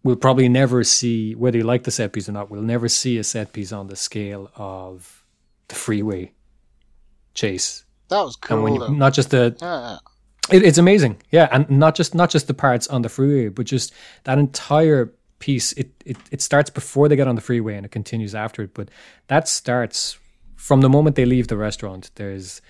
we'll 0.04 0.16
probably 0.16 0.50
never 0.50 0.84
see 0.84 1.36
whether 1.36 1.58
you 1.58 1.64
like 1.64 1.84
the 1.84 1.92
set 1.92 2.14
piece 2.14 2.30
or 2.30 2.32
not. 2.32 2.50
We'll 2.50 2.62
never 2.62 2.88
see 2.88 3.18
a 3.18 3.24
set 3.24 3.54
piece 3.54 3.72
on 3.72 3.88
the 3.88 3.96
scale 3.96 4.52
of 4.56 5.24
the 5.68 5.76
freeway 5.76 6.34
chase, 7.34 7.86
That 8.10 8.22
was 8.22 8.38
and 8.50 8.64
when 8.64 8.74
cool. 8.74 8.82
you, 8.82 8.88
though. 8.88 8.94
not 8.94 9.14
just 9.14 9.30
the 9.32 9.56
Yeah. 9.62 9.98
it, 10.52 10.64
it's 10.64 10.78
amazing, 10.78 11.22
yeah, 11.32 11.48
and 11.52 11.70
not 11.70 11.96
just 11.96 12.16
not 12.16 12.30
just 12.30 12.48
the 12.48 12.54
parts 12.54 12.88
on 12.88 13.02
the 13.02 13.10
freeway, 13.10 13.50
but 13.50 13.66
just 13.66 13.94
that 14.24 14.38
entire 14.40 15.14
piece. 15.40 15.72
It, 15.74 15.92
it 16.06 16.18
it 16.32 16.42
starts 16.42 16.70
before 16.70 17.08
they 17.08 17.16
get 17.16 17.28
on 17.28 17.36
the 17.36 17.42
freeway 17.42 17.76
and 17.76 17.86
it 17.86 17.92
continues 17.92 18.34
after 18.36 18.64
it. 18.64 18.74
But 18.74 18.90
that 19.28 19.48
starts 19.48 20.18
from 20.56 20.82
the 20.82 20.90
moment 20.90 21.16
they 21.16 21.26
leave 21.26 21.48
the 21.48 21.58
restaurant. 21.58 22.12
There's 22.16 22.62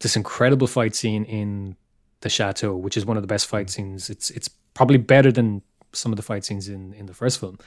this 0.00 0.16
incredible 0.16 0.66
fight 0.66 0.94
scene 0.94 1.24
in 1.24 1.76
the 2.20 2.28
chateau, 2.28 2.76
which 2.76 2.96
is 2.96 3.06
one 3.06 3.16
of 3.16 3.22
the 3.22 3.26
best 3.26 3.46
fight 3.46 3.66
mm. 3.66 3.70
scenes. 3.70 4.10
It's 4.10 4.30
it's 4.30 4.48
probably 4.74 4.98
better 4.98 5.32
than 5.32 5.62
some 5.96 6.12
of 6.12 6.16
the 6.16 6.22
fight 6.22 6.44
scenes 6.44 6.68
in 6.68 6.92
in 6.94 7.06
the 7.06 7.14
first 7.14 7.40
film. 7.40 7.58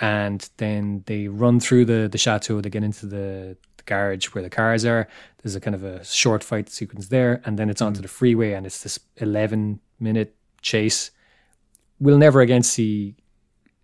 And 0.00 0.48
then 0.56 1.02
they 1.06 1.28
run 1.28 1.60
through 1.60 1.84
the 1.84 2.08
the 2.10 2.18
chateau. 2.18 2.60
They 2.60 2.70
get 2.70 2.82
into 2.84 3.06
the, 3.06 3.56
the 3.76 3.82
garage 3.84 4.26
where 4.34 4.42
the 4.42 4.50
cars 4.50 4.84
are. 4.84 5.08
There's 5.42 5.54
a 5.54 5.60
kind 5.60 5.74
of 5.74 5.84
a 5.84 6.04
short 6.04 6.42
fight 6.44 6.68
sequence 6.68 7.08
there, 7.08 7.42
and 7.44 7.58
then 7.58 7.68
it's 7.70 7.82
onto 7.82 8.00
the 8.00 8.08
freeway, 8.08 8.52
and 8.52 8.66
it's 8.66 8.82
this 8.82 8.98
11 9.16 9.80
minute 10.00 10.34
chase. 10.60 11.10
We'll 12.00 12.18
never 12.18 12.40
again 12.40 12.62
see 12.62 13.16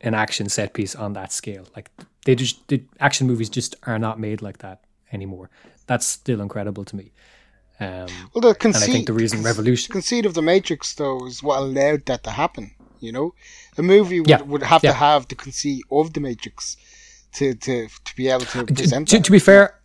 an 0.00 0.14
action 0.14 0.48
set 0.48 0.72
piece 0.74 0.94
on 0.94 1.12
that 1.14 1.32
scale. 1.32 1.66
Like 1.76 1.90
they 2.24 2.34
just 2.34 2.66
the 2.68 2.82
action 3.00 3.26
movies 3.26 3.48
just 3.48 3.76
are 3.84 3.98
not 3.98 4.18
made 4.18 4.42
like 4.42 4.58
that 4.58 4.80
anymore. 5.12 5.50
That's 5.86 6.06
still 6.06 6.40
incredible 6.40 6.84
to 6.84 6.96
me. 6.96 7.12
Um, 7.80 8.06
Well, 8.34 8.42
the 8.42 8.56
and 8.64 8.76
I 8.76 8.80
think 8.80 9.06
the 9.06 9.12
reason 9.12 9.42
Revolution. 9.42 9.92
conceit 9.92 10.26
of 10.26 10.34
the 10.34 10.42
Matrix, 10.42 10.94
though, 10.94 11.24
is 11.26 11.42
what 11.42 11.60
allowed 11.60 12.06
that 12.06 12.24
to 12.24 12.30
happen. 12.30 12.72
You 13.00 13.12
know, 13.12 13.34
a 13.76 13.82
movie 13.82 14.20
would, 14.20 14.28
Yeah, 14.30 14.42
would 14.42 14.62
have 14.62 14.82
yeah. 14.84 14.90
to 14.92 14.96
have 14.96 15.28
the 15.28 15.34
conceit 15.34 15.82
of 15.90 16.12
the 16.12 16.20
Matrix 16.20 16.76
to 17.34 17.54
to 17.54 17.88
to 18.04 18.16
be 18.16 18.28
able 18.28 18.44
to 18.46 18.64
present 18.64 19.08
to, 19.08 19.16
that. 19.18 19.24
to 19.24 19.30
be 19.32 19.38
fair, 19.38 19.78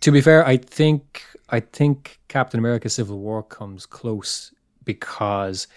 to 0.00 0.10
be 0.12 0.20
fair, 0.20 0.46
I 0.46 0.56
think 0.56 1.22
I 1.48 1.60
think 1.60 2.18
Captain 2.28 2.58
America: 2.58 2.88
Civil 2.88 3.18
War 3.18 3.42
comes 3.42 3.86
close 3.86 4.52
because 4.84 5.68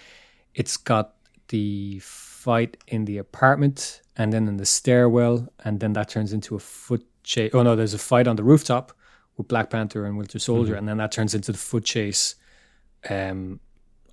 it's 0.55 0.77
got 0.77 1.13
the 1.49 1.99
fight 2.01 2.77
in 2.87 3.05
the 3.05 3.17
apartment 3.17 4.01
and 4.15 4.31
then 4.33 4.47
in 4.47 4.57
the 4.57 4.65
stairwell, 4.65 5.47
and 5.65 5.79
then 5.79 5.93
that 5.93 6.09
turns 6.09 6.33
into 6.33 6.55
a 6.55 6.59
foot 6.59 7.05
chase. 7.23 7.51
Oh 7.53 7.63
no, 7.63 7.75
there's 7.75 7.93
a 7.93 7.97
fight 7.99 8.27
on 8.27 8.35
the 8.35 8.43
rooftop 8.43 8.91
with 9.37 9.47
Black 9.47 9.69
Panther 9.69 10.05
and 10.05 10.17
Winter 10.17 10.39
Soldier, 10.39 10.71
Mm-hmm. 10.73 10.79
and 10.79 10.87
then 10.87 10.97
that 10.97 11.11
turns 11.11 11.33
into 11.33 11.51
the 11.51 11.57
foot 11.57 11.85
chase 11.85 12.35
um, 13.09 13.59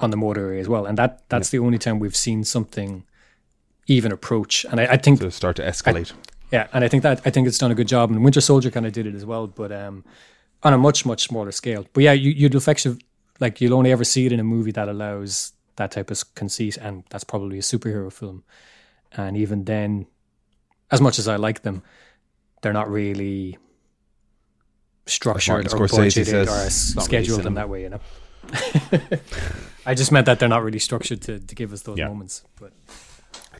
on 0.00 0.10
the 0.10 0.16
motorway 0.16 0.60
as 0.60 0.68
well. 0.68 0.86
And 0.86 0.96
that 0.98 1.28
that's 1.28 1.50
the 1.50 1.58
only 1.58 1.78
time 1.78 1.98
we've 1.98 2.16
seen 2.16 2.44
something 2.44 3.04
even 3.86 4.12
approach. 4.12 4.64
And 4.70 4.80
I, 4.80 4.84
I 4.92 4.96
think 4.96 5.20
To 5.20 5.30
start 5.30 5.56
to 5.56 5.62
escalate. 5.62 6.12
yeah, 6.52 6.66
and 6.72 6.84
I 6.84 6.88
think 6.88 7.02
that 7.02 7.20
I 7.24 7.30
think 7.30 7.46
it's 7.48 7.58
done 7.58 7.70
a 7.70 7.74
good 7.74 7.88
job, 7.88 8.10
and 8.10 8.22
Winter 8.24 8.40
Soldier 8.40 8.70
kind 8.70 8.86
of 8.86 8.92
did 8.92 9.06
it 9.06 9.14
as 9.14 9.24
well, 9.24 9.46
but 9.46 9.70
um, 9.72 10.04
on 10.62 10.72
a 10.72 10.78
much 10.78 11.06
much 11.06 11.22
smaller 11.28 11.52
scale. 11.52 11.86
But 11.92 12.02
yeah, 12.04 12.12
you, 12.12 12.30
you'd 12.30 12.54
affect 12.54 12.86
like 13.40 13.60
you'll 13.60 13.74
only 13.74 13.92
ever 13.92 14.04
see 14.04 14.26
it 14.26 14.32
in 14.32 14.40
a 14.40 14.44
movie 14.44 14.72
that 14.72 14.88
allows 14.88 15.52
that 15.76 15.90
type 15.92 16.10
of 16.10 16.34
conceit, 16.34 16.76
and 16.78 17.04
that's 17.10 17.24
probably 17.24 17.58
a 17.58 17.62
superhero 17.62 18.12
film. 18.12 18.42
And 19.12 19.36
even 19.36 19.64
then, 19.64 20.06
as 20.90 21.00
much 21.00 21.18
as 21.18 21.28
I 21.28 21.36
like 21.36 21.62
them, 21.62 21.82
they're 22.62 22.72
not 22.72 22.90
really 22.90 23.58
structured 25.06 25.72
or 25.72 25.86
budgeted 25.86 26.26
says, 26.26 26.48
or 26.48 26.50
not 26.50 26.58
really 26.58 26.70
scheduled 27.04 27.46
in 27.46 27.54
that 27.54 27.68
way. 27.68 27.82
You 27.82 27.90
know. 27.90 28.00
I 29.86 29.94
just 29.94 30.10
meant 30.12 30.26
that 30.26 30.38
they're 30.38 30.48
not 30.48 30.62
really 30.64 30.78
structured 30.78 31.22
to, 31.22 31.38
to 31.38 31.54
give 31.54 31.72
us 31.72 31.82
those 31.82 31.98
Yeah. 31.98 32.08
moments. 32.08 32.42
But 32.60 32.72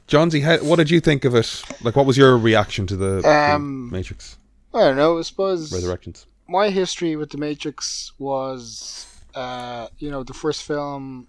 Johnsy, 0.06 0.40
how, 0.40 0.58
what 0.58 0.76
did 0.76 0.90
you 0.90 1.00
think 1.00 1.24
of 1.24 1.34
it? 1.34 1.62
Like, 1.82 1.96
what 1.96 2.06
was 2.06 2.16
your 2.16 2.36
reaction 2.36 2.86
to 2.88 2.96
the, 2.96 3.20
the 3.22 3.50
Um, 3.52 3.90
Matrix 3.90 4.38
I 4.74 4.80
don't 4.80 4.96
know. 4.96 5.18
I 5.18 5.22
suppose 5.22 5.72
Resurrections? 5.72 6.26
my 6.48 6.68
history 6.70 7.16
with 7.16 7.30
the 7.30 7.38
Matrix 7.38 8.12
was, 8.18 9.06
uh, 9.34 9.88
you 9.98 10.10
know, 10.10 10.22
the 10.22 10.34
first 10.34 10.62
film. 10.64 11.28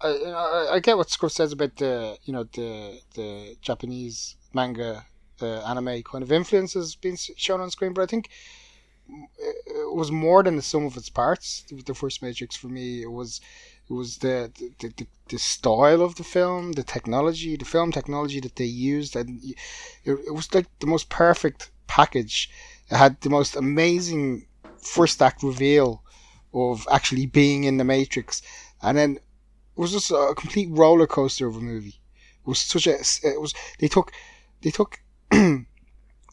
I, 0.00 0.08
I 0.08 0.74
I 0.74 0.80
get 0.80 0.96
what 0.96 1.10
Scruff 1.10 1.32
says 1.32 1.52
about 1.52 1.76
the 1.76 2.16
you 2.24 2.32
know 2.32 2.44
the 2.44 2.98
the 3.14 3.56
Japanese 3.60 4.36
manga, 4.54 5.04
the 5.38 5.62
anime 5.66 6.02
kind 6.02 6.24
of 6.24 6.32
influences 6.32 6.96
being 6.96 7.14
s- 7.14 7.30
shown 7.36 7.60
on 7.60 7.70
screen, 7.70 7.92
but 7.92 8.02
I 8.02 8.06
think 8.06 8.30
it 9.38 9.94
was 9.94 10.10
more 10.10 10.42
than 10.42 10.56
the 10.56 10.62
sum 10.62 10.84
of 10.84 10.96
its 10.96 11.08
parts. 11.08 11.64
The, 11.68 11.82
the 11.82 11.94
first 11.94 12.22
Matrix 12.22 12.56
for 12.56 12.68
me, 12.68 13.02
it 13.02 13.10
was 13.10 13.40
it 13.88 13.92
was 13.92 14.18
the 14.18 14.52
the, 14.78 14.88
the 14.96 15.06
the 15.28 15.38
style 15.38 16.02
of 16.02 16.16
the 16.16 16.24
film, 16.24 16.72
the 16.72 16.82
technology, 16.82 17.56
the 17.56 17.64
film 17.64 17.92
technology 17.92 18.40
that 18.40 18.56
they 18.56 18.64
used, 18.64 19.16
and 19.16 19.40
it, 19.42 19.56
it 20.04 20.34
was 20.34 20.52
like 20.54 20.66
the 20.80 20.86
most 20.86 21.08
perfect 21.08 21.70
package. 21.86 22.50
It 22.90 22.96
had 22.96 23.20
the 23.20 23.30
most 23.30 23.56
amazing 23.56 24.46
first 24.82 25.20
act 25.22 25.42
reveal 25.42 26.02
of 26.52 26.86
actually 26.90 27.26
being 27.26 27.64
in 27.64 27.76
the 27.76 27.84
Matrix, 27.84 28.42
and 28.82 28.96
then 28.96 29.16
it 29.16 29.80
was 29.80 29.92
just 29.92 30.10
a 30.10 30.34
complete 30.36 30.68
roller 30.70 31.06
coaster 31.06 31.46
of 31.46 31.56
a 31.56 31.60
movie. 31.60 32.00
It 32.44 32.48
was 32.48 32.58
such 32.58 32.86
a 32.86 32.98
it 33.22 33.40
was 33.40 33.54
they 33.78 33.88
took 33.88 34.12
they 34.62 34.70
took 34.70 35.00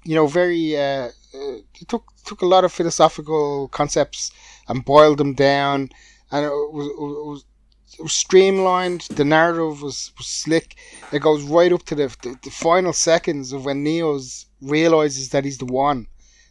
you 0.03 0.15
know 0.15 0.27
very 0.27 0.75
uh, 0.77 1.09
uh, 1.33 1.57
took 1.87 2.05
took 2.25 2.41
a 2.41 2.45
lot 2.45 2.63
of 2.65 2.71
philosophical 2.73 3.67
concepts 3.69 4.31
and 4.67 4.83
boiled 4.85 5.17
them 5.17 5.33
down, 5.33 5.89
and 6.31 6.45
it 6.45 6.49
was 6.49 6.87
it 6.87 6.99
was, 6.99 7.45
it 7.99 8.03
was 8.03 8.13
streamlined. 8.13 9.01
The 9.09 9.23
narrative 9.25 9.81
was, 9.81 10.11
was 10.17 10.27
slick. 10.27 10.75
It 11.11 11.21
goes 11.21 11.43
right 11.43 11.71
up 11.71 11.83
to 11.83 11.95
the, 11.95 12.07
the 12.21 12.37
the 12.43 12.49
final 12.51 12.93
seconds 12.93 13.53
of 13.53 13.65
when 13.65 13.83
Neo's 13.83 14.45
realizes 14.61 15.29
that 15.29 15.45
he's 15.45 15.57
the 15.57 15.65
one. 15.65 16.07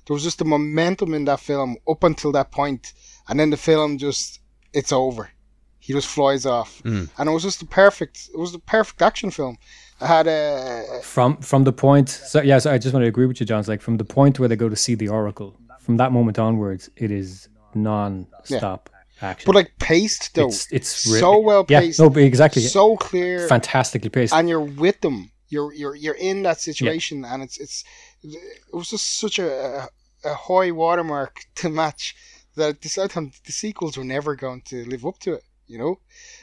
There 0.06 0.14
was 0.14 0.22
just 0.22 0.40
a 0.40 0.44
momentum 0.44 1.14
in 1.14 1.24
that 1.24 1.40
film 1.40 1.76
up 1.88 2.04
until 2.04 2.32
that 2.32 2.52
point, 2.52 2.92
and 3.28 3.38
then 3.40 3.50
the 3.50 3.56
film 3.56 3.98
just 3.98 4.40
it's 4.72 4.92
over. 4.92 5.30
He 5.78 5.92
just 5.92 6.08
flies 6.08 6.46
off, 6.46 6.82
Mm. 6.84 7.08
and 7.16 7.28
it 7.28 7.32
was 7.32 7.44
just 7.44 7.60
the 7.60 7.66
perfect. 7.66 8.28
It 8.34 8.38
was 8.38 8.52
the 8.52 8.58
perfect 8.58 9.02
action 9.02 9.30
film. 9.30 9.56
I 10.00 10.06
had 10.06 10.26
a 10.26 11.00
from 11.02 11.38
from 11.38 11.64
the 11.64 11.72
point 11.72 12.08
so 12.10 12.42
yeah 12.42 12.58
so 12.58 12.70
i 12.70 12.76
just 12.76 12.92
want 12.92 13.02
to 13.02 13.08
agree 13.08 13.26
with 13.26 13.40
you 13.40 13.46
john. 13.46 13.60
It's 13.60 13.68
like 13.68 13.80
from 13.80 13.96
the 13.96 14.04
point 14.04 14.38
where 14.38 14.48
they 14.48 14.56
go 14.56 14.68
to 14.68 14.76
see 14.76 14.94
the 14.94 15.08
oracle 15.08 15.58
from 15.80 15.96
that 15.96 16.12
moment 16.12 16.38
onwards 16.38 16.90
it 16.96 17.10
is 17.10 17.48
non-stop 17.74 18.90
action. 19.22 19.46
But 19.46 19.54
like 19.54 19.72
paced 19.78 20.34
though, 20.34 20.48
it's 20.48 20.70
it's 20.72 20.88
so 20.88 21.38
well 21.38 21.64
yeah 21.68 21.80
paced, 21.80 22.00
no 22.00 22.06
exactly. 22.06 22.62
So 22.62 22.96
clear, 22.96 23.48
fantastically 23.48 24.10
paced. 24.10 24.34
And 24.34 24.48
you're 24.48 24.60
with 24.60 25.00
them. 25.00 25.30
You're 25.48 25.72
you're 25.72 25.94
you're 25.94 26.14
in 26.14 26.42
that 26.42 26.60
situation, 26.60 27.24
and 27.24 27.42
it's 27.42 27.58
it's 27.58 27.84
it 28.22 28.74
was 28.74 28.90
just 28.90 29.18
such 29.18 29.38
a 29.38 29.88
a 30.24 30.34
high 30.34 30.72
watermark 30.72 31.44
to 31.56 31.68
match 31.68 32.16
that 32.56 32.68
I 32.68 32.72
decided 32.72 33.32
the 33.44 33.52
sequels 33.52 33.96
were 33.96 34.04
never 34.04 34.34
going 34.34 34.62
to 34.66 34.84
live 34.86 35.06
up 35.06 35.18
to 35.20 35.34
it. 35.34 35.42
You 35.68 35.78
know, 35.78 35.98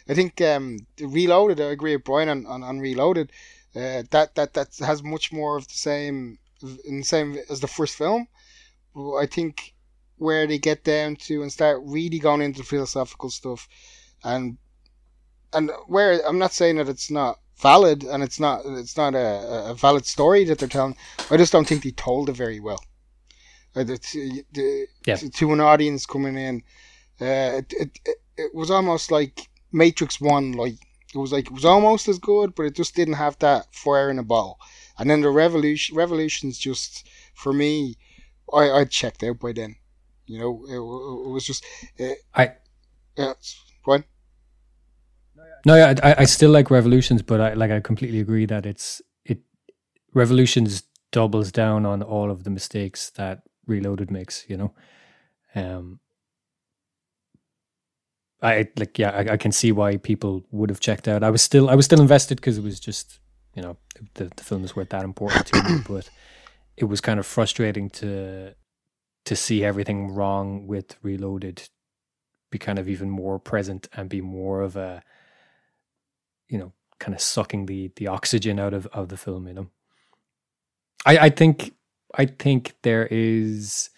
I 0.09 0.13
think 0.13 0.41
um, 0.41 0.85
Reloaded. 0.99 1.59
I 1.61 1.71
agree 1.71 1.95
with 1.95 2.03
Brian 2.05 2.29
on 2.29 2.45
on, 2.45 2.63
on 2.63 2.79
Reloaded. 2.79 3.31
Uh, 3.75 4.03
that 4.11 4.35
that 4.35 4.53
that 4.53 4.75
has 4.79 5.01
much 5.01 5.31
more 5.31 5.57
of 5.57 5.67
the 5.67 5.73
same 5.73 6.37
in 6.85 6.99
the 6.99 7.05
same 7.05 7.37
as 7.49 7.59
the 7.59 7.67
first 7.67 7.95
film. 7.97 8.27
I 8.95 9.25
think 9.25 9.73
where 10.17 10.45
they 10.45 10.59
get 10.59 10.83
down 10.83 11.15
to 11.15 11.41
and 11.41 11.51
start 11.51 11.81
really 11.83 12.19
going 12.19 12.41
into 12.41 12.63
philosophical 12.63 13.29
stuff, 13.29 13.67
and 14.23 14.57
and 15.53 15.71
where 15.87 16.19
I'm 16.27 16.37
not 16.39 16.53
saying 16.53 16.77
that 16.77 16.89
it's 16.89 17.09
not 17.11 17.39
valid 17.61 18.03
and 18.03 18.23
it's 18.23 18.39
not 18.39 18.61
it's 18.65 18.97
not 18.97 19.15
a, 19.15 19.69
a 19.71 19.73
valid 19.75 20.05
story 20.05 20.43
that 20.45 20.59
they're 20.59 20.67
telling. 20.67 20.95
I 21.31 21.37
just 21.37 21.51
don't 21.51 21.67
think 21.67 21.83
they 21.83 21.91
told 21.91 22.29
it 22.29 22.33
very 22.35 22.59
well. 22.59 22.79
Uh, 23.75 23.83
the- 23.83 23.97
to, 23.97 24.43
the- 24.53 24.87
Yeah. 25.05 25.15
to, 25.15 25.29
to 25.29 25.53
an 25.53 25.59
audience 25.59 26.05
coming 26.05 26.37
in, 26.37 26.61
uh, 27.19 27.57
it, 27.59 27.73
it, 27.73 27.99
it, 28.05 28.17
it 28.37 28.53
was 28.53 28.71
almost 28.71 29.11
like 29.11 29.49
Matrix 29.71 30.19
One. 30.21 30.53
Like 30.53 30.75
it 31.13 31.17
was 31.17 31.31
like 31.31 31.47
it 31.47 31.53
was 31.53 31.65
almost 31.65 32.07
as 32.07 32.19
good, 32.19 32.55
but 32.55 32.63
it 32.63 32.75
just 32.75 32.95
didn't 32.95 33.15
have 33.15 33.37
that 33.39 33.73
fire 33.73 34.09
in 34.09 34.19
a 34.19 34.23
bottle. 34.23 34.57
And 34.97 35.09
then 35.09 35.21
the 35.21 35.29
revolution, 35.29 35.95
revolutions, 35.95 36.57
just 36.57 37.07
for 37.35 37.53
me, 37.53 37.95
I 38.53 38.71
I 38.71 38.85
checked 38.85 39.23
out 39.23 39.39
by 39.39 39.53
then. 39.53 39.75
You 40.25 40.39
know, 40.39 40.65
it, 40.67 40.75
it 41.27 41.31
was 41.31 41.45
just 41.45 41.65
uh, 41.99 42.13
i 42.35 42.43
yeah. 43.17 43.31
it's- 43.31 43.59
What? 43.85 44.03
no 45.65 45.75
yeah, 45.75 45.93
I, 46.03 46.15
I 46.19 46.25
still 46.25 46.51
like 46.51 46.69
revolutions 46.71 47.21
but 47.21 47.41
i 47.41 47.53
like 47.53 47.71
i 47.71 47.79
completely 47.79 48.19
agree 48.19 48.45
that 48.45 48.65
it's 48.65 49.01
it 49.25 49.39
revolutions 50.13 50.83
doubles 51.11 51.51
down 51.51 51.85
on 51.85 52.01
all 52.01 52.31
of 52.31 52.43
the 52.43 52.49
mistakes 52.49 53.11
that 53.11 53.41
reloaded 53.67 54.11
makes 54.11 54.45
you 54.49 54.57
know 54.57 54.73
um 55.55 55.99
I 58.43 58.67
like 58.77 58.99
yeah 58.99 59.11
I, 59.11 59.33
I 59.33 59.37
can 59.37 59.51
see 59.51 59.71
why 59.71 59.97
people 59.97 60.43
would 60.51 60.69
have 60.69 60.81
checked 60.81 61.07
out. 61.07 61.23
I 61.23 61.29
was 61.29 61.41
still 61.41 61.69
I 61.69 61.75
was 61.75 61.85
still 61.85 62.01
invested 62.01 62.35
because 62.35 62.57
it 62.57 62.63
was 62.63 62.79
just 62.79 63.19
you 63.55 63.61
know 63.61 63.77
the 64.15 64.25
the 64.35 64.43
film 64.43 64.63
is 64.63 64.75
worth 64.75 64.89
that 64.89 65.03
important 65.03 65.47
to 65.47 65.63
me, 65.63 65.79
but 65.87 66.09
it 66.75 66.85
was 66.85 67.01
kind 67.01 67.19
of 67.19 67.25
frustrating 67.25 67.89
to 67.91 68.53
to 69.25 69.35
see 69.35 69.63
everything 69.63 70.13
wrong 70.13 70.67
with 70.67 70.97
Reloaded 71.01 71.69
be 72.51 72.59
kind 72.59 72.77
of 72.77 72.87
even 72.87 73.09
more 73.09 73.39
present 73.39 73.87
and 73.93 74.09
be 74.09 74.21
more 74.21 74.61
of 74.61 74.75
a 74.75 75.01
you 76.49 76.57
know 76.57 76.73
kind 76.99 77.15
of 77.15 77.21
sucking 77.21 77.65
the 77.65 77.91
the 77.95 78.07
oxygen 78.07 78.59
out 78.59 78.73
of 78.73 78.87
of 78.87 79.07
the 79.07 79.17
film. 79.17 79.47
You 79.47 79.53
know, 79.53 79.67
I 81.05 81.17
I 81.17 81.29
think 81.29 81.73
I 82.13 82.25
think 82.25 82.75
there 82.81 83.07
is. 83.09 83.89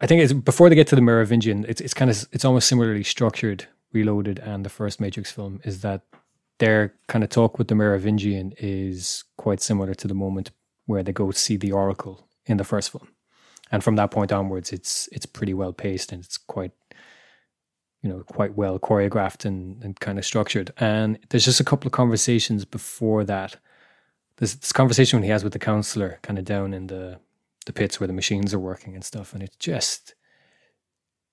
I 0.00 0.06
think 0.06 0.22
it's 0.22 0.32
before 0.32 0.68
they 0.68 0.74
get 0.74 0.86
to 0.88 0.96
the 0.96 1.02
Merovingian, 1.02 1.64
it's 1.68 1.80
it's 1.80 1.94
kind 1.94 2.10
of 2.10 2.26
it's 2.32 2.44
almost 2.44 2.68
similarly 2.68 3.04
structured. 3.04 3.66
Reloaded 3.90 4.38
and 4.40 4.66
the 4.66 4.70
first 4.70 5.00
Matrix 5.00 5.32
film 5.32 5.62
is 5.64 5.80
that 5.80 6.02
their 6.58 6.92
kind 7.06 7.24
of 7.24 7.30
talk 7.30 7.56
with 7.58 7.68
the 7.68 7.74
Merovingian 7.74 8.52
is 8.58 9.24
quite 9.38 9.62
similar 9.62 9.94
to 9.94 10.06
the 10.06 10.14
moment 10.14 10.50
where 10.84 11.02
they 11.02 11.12
go 11.12 11.30
see 11.30 11.56
the 11.56 11.72
Oracle 11.72 12.28
in 12.44 12.58
the 12.58 12.64
first 12.64 12.90
film, 12.90 13.08
and 13.72 13.82
from 13.82 13.96
that 13.96 14.10
point 14.10 14.30
onwards, 14.30 14.72
it's 14.72 15.08
it's 15.10 15.26
pretty 15.26 15.54
well 15.54 15.72
paced 15.72 16.12
and 16.12 16.22
it's 16.22 16.36
quite 16.36 16.72
you 18.02 18.10
know 18.10 18.22
quite 18.24 18.54
well 18.56 18.78
choreographed 18.78 19.44
and, 19.44 19.82
and 19.82 19.98
kind 20.00 20.18
of 20.18 20.24
structured. 20.24 20.72
And 20.76 21.18
there's 21.30 21.46
just 21.46 21.60
a 21.60 21.64
couple 21.64 21.88
of 21.88 21.92
conversations 21.92 22.64
before 22.64 23.24
that. 23.24 23.56
There's 24.36 24.54
this 24.54 24.72
conversation 24.72 25.22
he 25.22 25.30
has 25.30 25.42
with 25.42 25.54
the 25.54 25.58
counselor, 25.58 26.18
kind 26.22 26.38
of 26.38 26.44
down 26.44 26.72
in 26.72 26.86
the 26.86 27.20
the 27.68 27.72
pits 27.72 28.00
where 28.00 28.06
the 28.06 28.12
machines 28.22 28.54
are 28.54 28.58
working 28.58 28.94
and 28.94 29.04
stuff, 29.04 29.34
and 29.34 29.42
it 29.42 29.54
just 29.58 30.14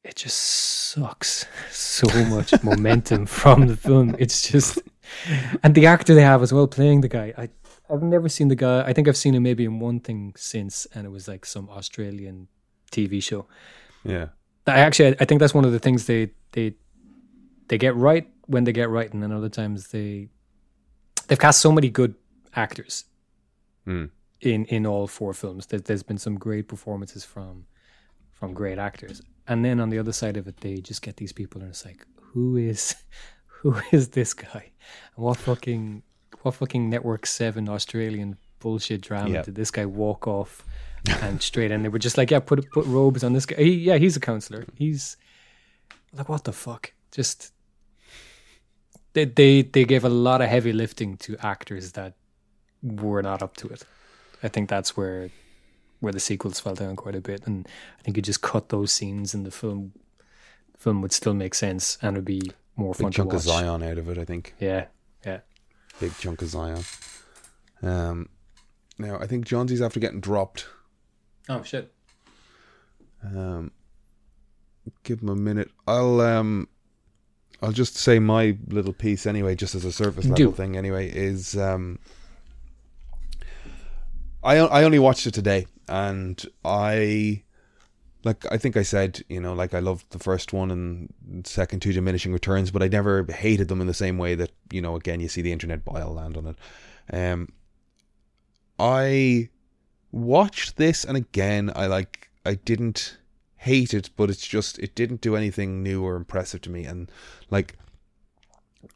it 0.04 0.16
just 0.16 0.38
sucks 0.38 1.46
so 1.72 2.08
much 2.26 2.54
momentum 2.64 3.26
from 3.26 3.68
the 3.68 3.78
film. 3.78 4.16
It's 4.20 4.48
just 4.52 4.80
and 5.64 5.74
the 5.74 5.88
actor 5.88 6.14
they 6.14 6.22
have 6.22 6.44
as 6.44 6.54
well 6.54 6.68
playing 6.68 7.02
the 7.02 7.08
guy. 7.08 7.34
I 7.38 7.50
I've 7.90 8.04
never 8.04 8.30
seen 8.30 8.50
the 8.50 8.56
guy. 8.56 8.84
I 8.86 8.94
think 8.94 9.08
I've 9.08 9.18
seen 9.18 9.34
him 9.34 9.44
maybe 9.44 9.64
in 9.64 9.80
one 9.80 10.00
thing 10.00 10.34
since, 10.36 10.86
and 10.94 11.06
it 11.08 11.10
was 11.10 11.28
like 11.28 11.46
some 11.46 11.70
Australian 11.70 12.48
TV 12.92 13.24
show. 13.24 13.48
Yeah. 14.04 14.28
I 14.68 14.80
actually 14.80 15.16
I 15.20 15.26
think 15.26 15.40
that's 15.40 15.54
one 15.54 15.66
of 15.66 15.72
the 15.72 15.80
things 15.80 16.06
they 16.06 16.32
they 16.52 16.76
they 17.70 17.78
get 17.78 17.96
right 17.96 18.28
when 18.48 18.66
they 18.66 18.74
get 18.74 18.90
right, 18.90 19.12
and 19.12 19.24
then 19.24 19.32
other 19.32 19.50
times 19.50 19.88
they 19.88 20.28
they've 21.28 21.40
cast 21.40 21.62
so 21.62 21.72
many 21.72 21.90
good 21.90 22.14
actors 22.56 23.06
Hmm. 23.86 24.06
In 24.42 24.66
in 24.66 24.86
all 24.86 25.08
four 25.08 25.34
films. 25.34 25.68
There, 25.68 25.80
there's 25.80 26.04
been 26.04 26.18
some 26.18 26.36
great 26.38 26.68
performances 26.68 27.24
from 27.26 27.66
from 28.32 28.54
great 28.54 28.78
actors, 28.78 29.22
and 29.48 29.64
then 29.64 29.80
on 29.80 29.90
the 29.90 29.98
other 30.00 30.12
side 30.14 30.38
of 30.38 30.48
it, 30.48 30.58
they 30.58 30.76
just 30.78 31.02
get 31.02 31.18
these 31.18 31.32
people, 31.34 31.62
and 31.62 31.70
it's 31.70 31.86
like, 31.86 32.06
who 32.34 32.58
is 32.58 32.96
who 33.48 33.76
is 33.92 34.10
this 34.10 34.34
guy? 34.34 34.72
And 35.16 35.26
what 35.26 35.38
fucking 35.38 36.04
what 36.42 36.54
fucking 36.56 36.90
Network 36.90 37.26
Seven 37.26 37.68
Australian 37.70 38.38
bullshit 38.60 39.02
drama 39.02 39.30
Yeah. 39.30 39.42
did 39.44 39.56
this 39.56 39.72
guy 39.72 39.86
walk 39.86 40.28
off 40.28 40.64
and 41.22 41.42
straight? 41.42 41.72
And 41.72 41.84
they 41.84 41.90
were 41.90 42.00
just 42.00 42.18
like, 42.18 42.30
yeah, 42.32 42.40
put 42.40 42.70
put 42.72 42.86
robes 42.86 43.24
on 43.24 43.34
this 43.34 43.46
guy. 43.46 43.56
He, 43.64 43.72
yeah, 43.76 43.98
he's 43.98 44.16
a 44.18 44.20
counselor. 44.20 44.66
He's 44.76 45.18
like, 46.14 46.30
what 46.30 46.44
the 46.44 46.52
fuck? 46.54 46.94
Just 47.12 47.52
they 49.14 49.26
they 49.26 49.62
they 49.64 49.86
gave 49.86 50.04
a 50.04 50.10
lot 50.10 50.42
of 50.42 50.50
heavy 50.50 50.74
lifting 50.74 51.18
to 51.18 51.38
actors 51.40 51.94
that 51.94 52.14
were 52.84 53.22
not 53.24 53.42
up 53.42 53.56
to 53.58 53.68
it. 53.70 53.84
I 54.46 54.48
think 54.48 54.70
that's 54.70 54.96
where 54.96 55.30
where 56.00 56.14
the 56.14 56.20
sequels 56.20 56.60
fell 56.60 56.76
down 56.76 56.96
quite 56.96 57.16
a 57.16 57.22
bit, 57.22 57.48
and 57.48 57.68
I 58.00 58.04
think 58.04 58.16
you 58.16 58.22
just 58.22 58.42
cut 58.42 58.70
those 58.70 58.92
scenes 58.92 59.34
in 59.34 59.44
the 59.44 59.52
film. 59.52 59.94
Film 60.78 61.02
would 61.02 61.12
still 61.14 61.34
make 61.34 61.56
sense 61.56 61.98
and 62.02 62.16
it 62.16 62.20
would 62.20 62.26
be 62.26 62.52
more 62.76 62.94
fun 62.94 63.08
Big 63.08 63.14
to 63.14 63.18
chunk 63.18 63.34
of 63.34 63.42
Zion 63.42 63.82
out 63.82 63.98
of 63.98 64.10
it, 64.10 64.18
I 64.18 64.26
think. 64.26 64.54
Yeah, 64.60 64.86
yeah. 65.26 65.40
Big 66.00 66.16
chunk 66.20 66.42
of 66.42 66.50
Zion. 66.50 66.84
Um, 67.82 68.30
now 69.00 69.18
I 69.20 69.26
think 69.26 69.46
Johnsie's 69.46 69.82
after 69.82 70.00
getting 70.00 70.20
dropped. 70.20 70.68
Oh 71.50 71.64
shit. 71.64 71.92
Um, 73.24 73.72
give 75.04 75.22
him 75.22 75.30
a 75.30 75.36
minute. 75.36 75.72
I'll 75.88 76.22
um, 76.22 76.68
I'll 77.62 77.72
just 77.72 77.96
say 77.96 78.20
my 78.20 78.58
little 78.68 78.94
piece 78.94 79.26
anyway, 79.26 79.56
just 79.56 79.74
as 79.74 79.86
a 79.86 79.92
surface 79.92 80.26
level 80.26 80.36
Do. 80.36 80.52
thing. 80.52 80.78
Anyway, 80.78 81.10
is 81.10 81.58
um, 81.58 81.98
I 84.46 84.58
I 84.58 84.84
only 84.84 85.00
watched 85.00 85.26
it 85.26 85.34
today, 85.34 85.66
and 85.88 86.42
I 86.64 87.44
like 88.24 88.46
I 88.52 88.58
think 88.58 88.78
I 88.78 88.84
said 88.84 89.24
you 89.28 89.42
know 89.42 89.54
like 89.54 89.74
I 89.74 89.80
loved 89.80 90.12
the 90.12 90.20
first 90.20 90.54
one 90.54 90.72
and 90.72 91.46
second 91.48 91.82
two 91.82 91.92
diminishing 91.92 92.32
returns, 92.32 92.70
but 92.72 92.84
I 92.84 92.88
never 92.88 93.26
hated 93.26 93.68
them 93.68 93.82
in 93.82 93.88
the 93.88 93.94
same 93.94 94.18
way 94.18 94.36
that 94.36 94.52
you 94.72 94.82
know 94.82 94.96
again 94.96 95.20
you 95.20 95.28
see 95.28 95.42
the 95.42 95.52
internet 95.52 95.84
bile 95.84 96.14
land 96.14 96.38
on 96.38 96.46
it. 96.48 96.58
Um, 97.12 97.50
I 98.78 99.50
watched 100.12 100.78
this 100.78 101.04
and 101.04 101.18
again 101.18 101.72
I 101.76 101.88
like 101.88 102.30
I 102.46 102.54
didn't 102.54 103.18
hate 103.58 103.96
it, 103.96 104.12
but 104.16 104.30
it's 104.30 104.46
just 104.46 104.78
it 104.78 104.94
didn't 104.94 105.22
do 105.22 105.36
anything 105.36 105.82
new 105.82 106.04
or 106.04 106.16
impressive 106.16 106.62
to 106.62 106.70
me. 106.70 106.86
And 106.86 107.12
like 107.50 107.78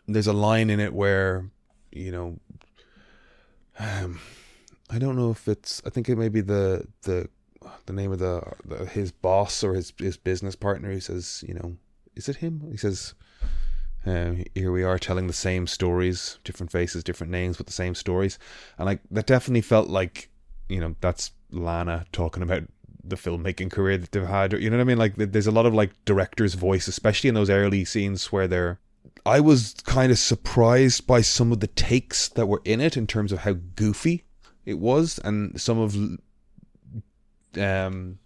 there's 0.08 0.28
a 0.28 0.34
line 0.34 0.70
in 0.70 0.80
it 0.80 0.94
where, 0.94 1.50
you 1.92 2.12
know 2.12 2.40
um 3.80 4.20
I 4.90 4.98
don't 4.98 5.16
know 5.16 5.32
if 5.32 5.48
it's 5.48 5.82
I 5.86 5.90
think 5.90 6.10
it 6.10 6.18
may 6.18 6.30
be 6.30 6.41
the 6.41 6.88
the 7.03 7.30
the 7.86 7.94
name 7.94 8.11
of 8.11 8.20
the, 8.20 8.41
the 8.66 8.86
his 8.86 9.11
boss 9.11 9.64
or 9.64 9.74
his 9.74 9.94
his 9.98 10.18
business 10.18 10.56
partner 10.56 10.91
he 10.91 10.99
says, 10.99 11.44
you 11.48 11.53
know, 11.53 11.76
is 12.16 12.30
it 12.30 12.38
him? 12.38 12.68
He 12.72 12.78
says 12.78 13.14
uh, 14.06 14.34
here 14.56 14.72
we 14.72 14.84
are 14.84 14.98
telling 14.98 15.28
the 15.28 15.34
same 15.34 15.68
stories, 15.68 16.40
different 16.44 16.72
faces, 16.72 17.03
different 17.03 17.32
names, 17.32 17.57
but 17.57 17.66
the 17.66 17.74
same 17.74 17.94
stories. 17.94 18.40
And 18.78 18.86
like 18.86 19.02
that 19.11 19.28
definitely 19.28 19.61
felt 19.61 19.90
like, 19.90 20.30
you 20.68 20.80
know, 20.80 20.95
that's 21.02 21.32
Lana 21.52 22.06
talking 22.11 22.44
about 22.44 22.64
the 23.03 23.16
filmmaking 23.16 23.72
career 23.72 23.98
that 23.98 24.11
they've 24.11 24.26
had. 24.26 24.53
You 24.53 24.70
know 24.70 24.78
what 24.78 24.82
I 24.82 24.86
mean? 24.86 24.98
Like 24.98 25.16
there's 25.16 25.48
a 25.48 25.52
lot 25.52 25.66
of 25.66 25.74
like 25.74 25.91
director's 26.06 26.53
voice, 26.53 26.88
especially 26.88 27.28
in 27.28 27.36
those 27.36 27.49
early 27.49 27.86
scenes 27.86 28.32
where 28.32 28.48
they're. 28.48 28.80
I 29.26 29.40
was 29.40 29.76
kind 29.86 30.11
of 30.11 30.20
surprised 30.20 31.06
by 31.06 31.22
some 31.22 31.52
of 31.52 31.60
the 31.60 31.68
takes 31.68 32.30
that 32.30 32.48
were 32.48 32.61
in 32.64 32.80
it 32.80 32.95
in 32.95 33.06
terms 33.06 33.32
of 33.32 33.40
how 33.40 33.53
goofy 33.53 34.24
it 34.70 34.78
was, 34.78 35.20
and 35.24 35.60
some 35.60 35.80
of 35.80 35.96
um, 37.58 38.20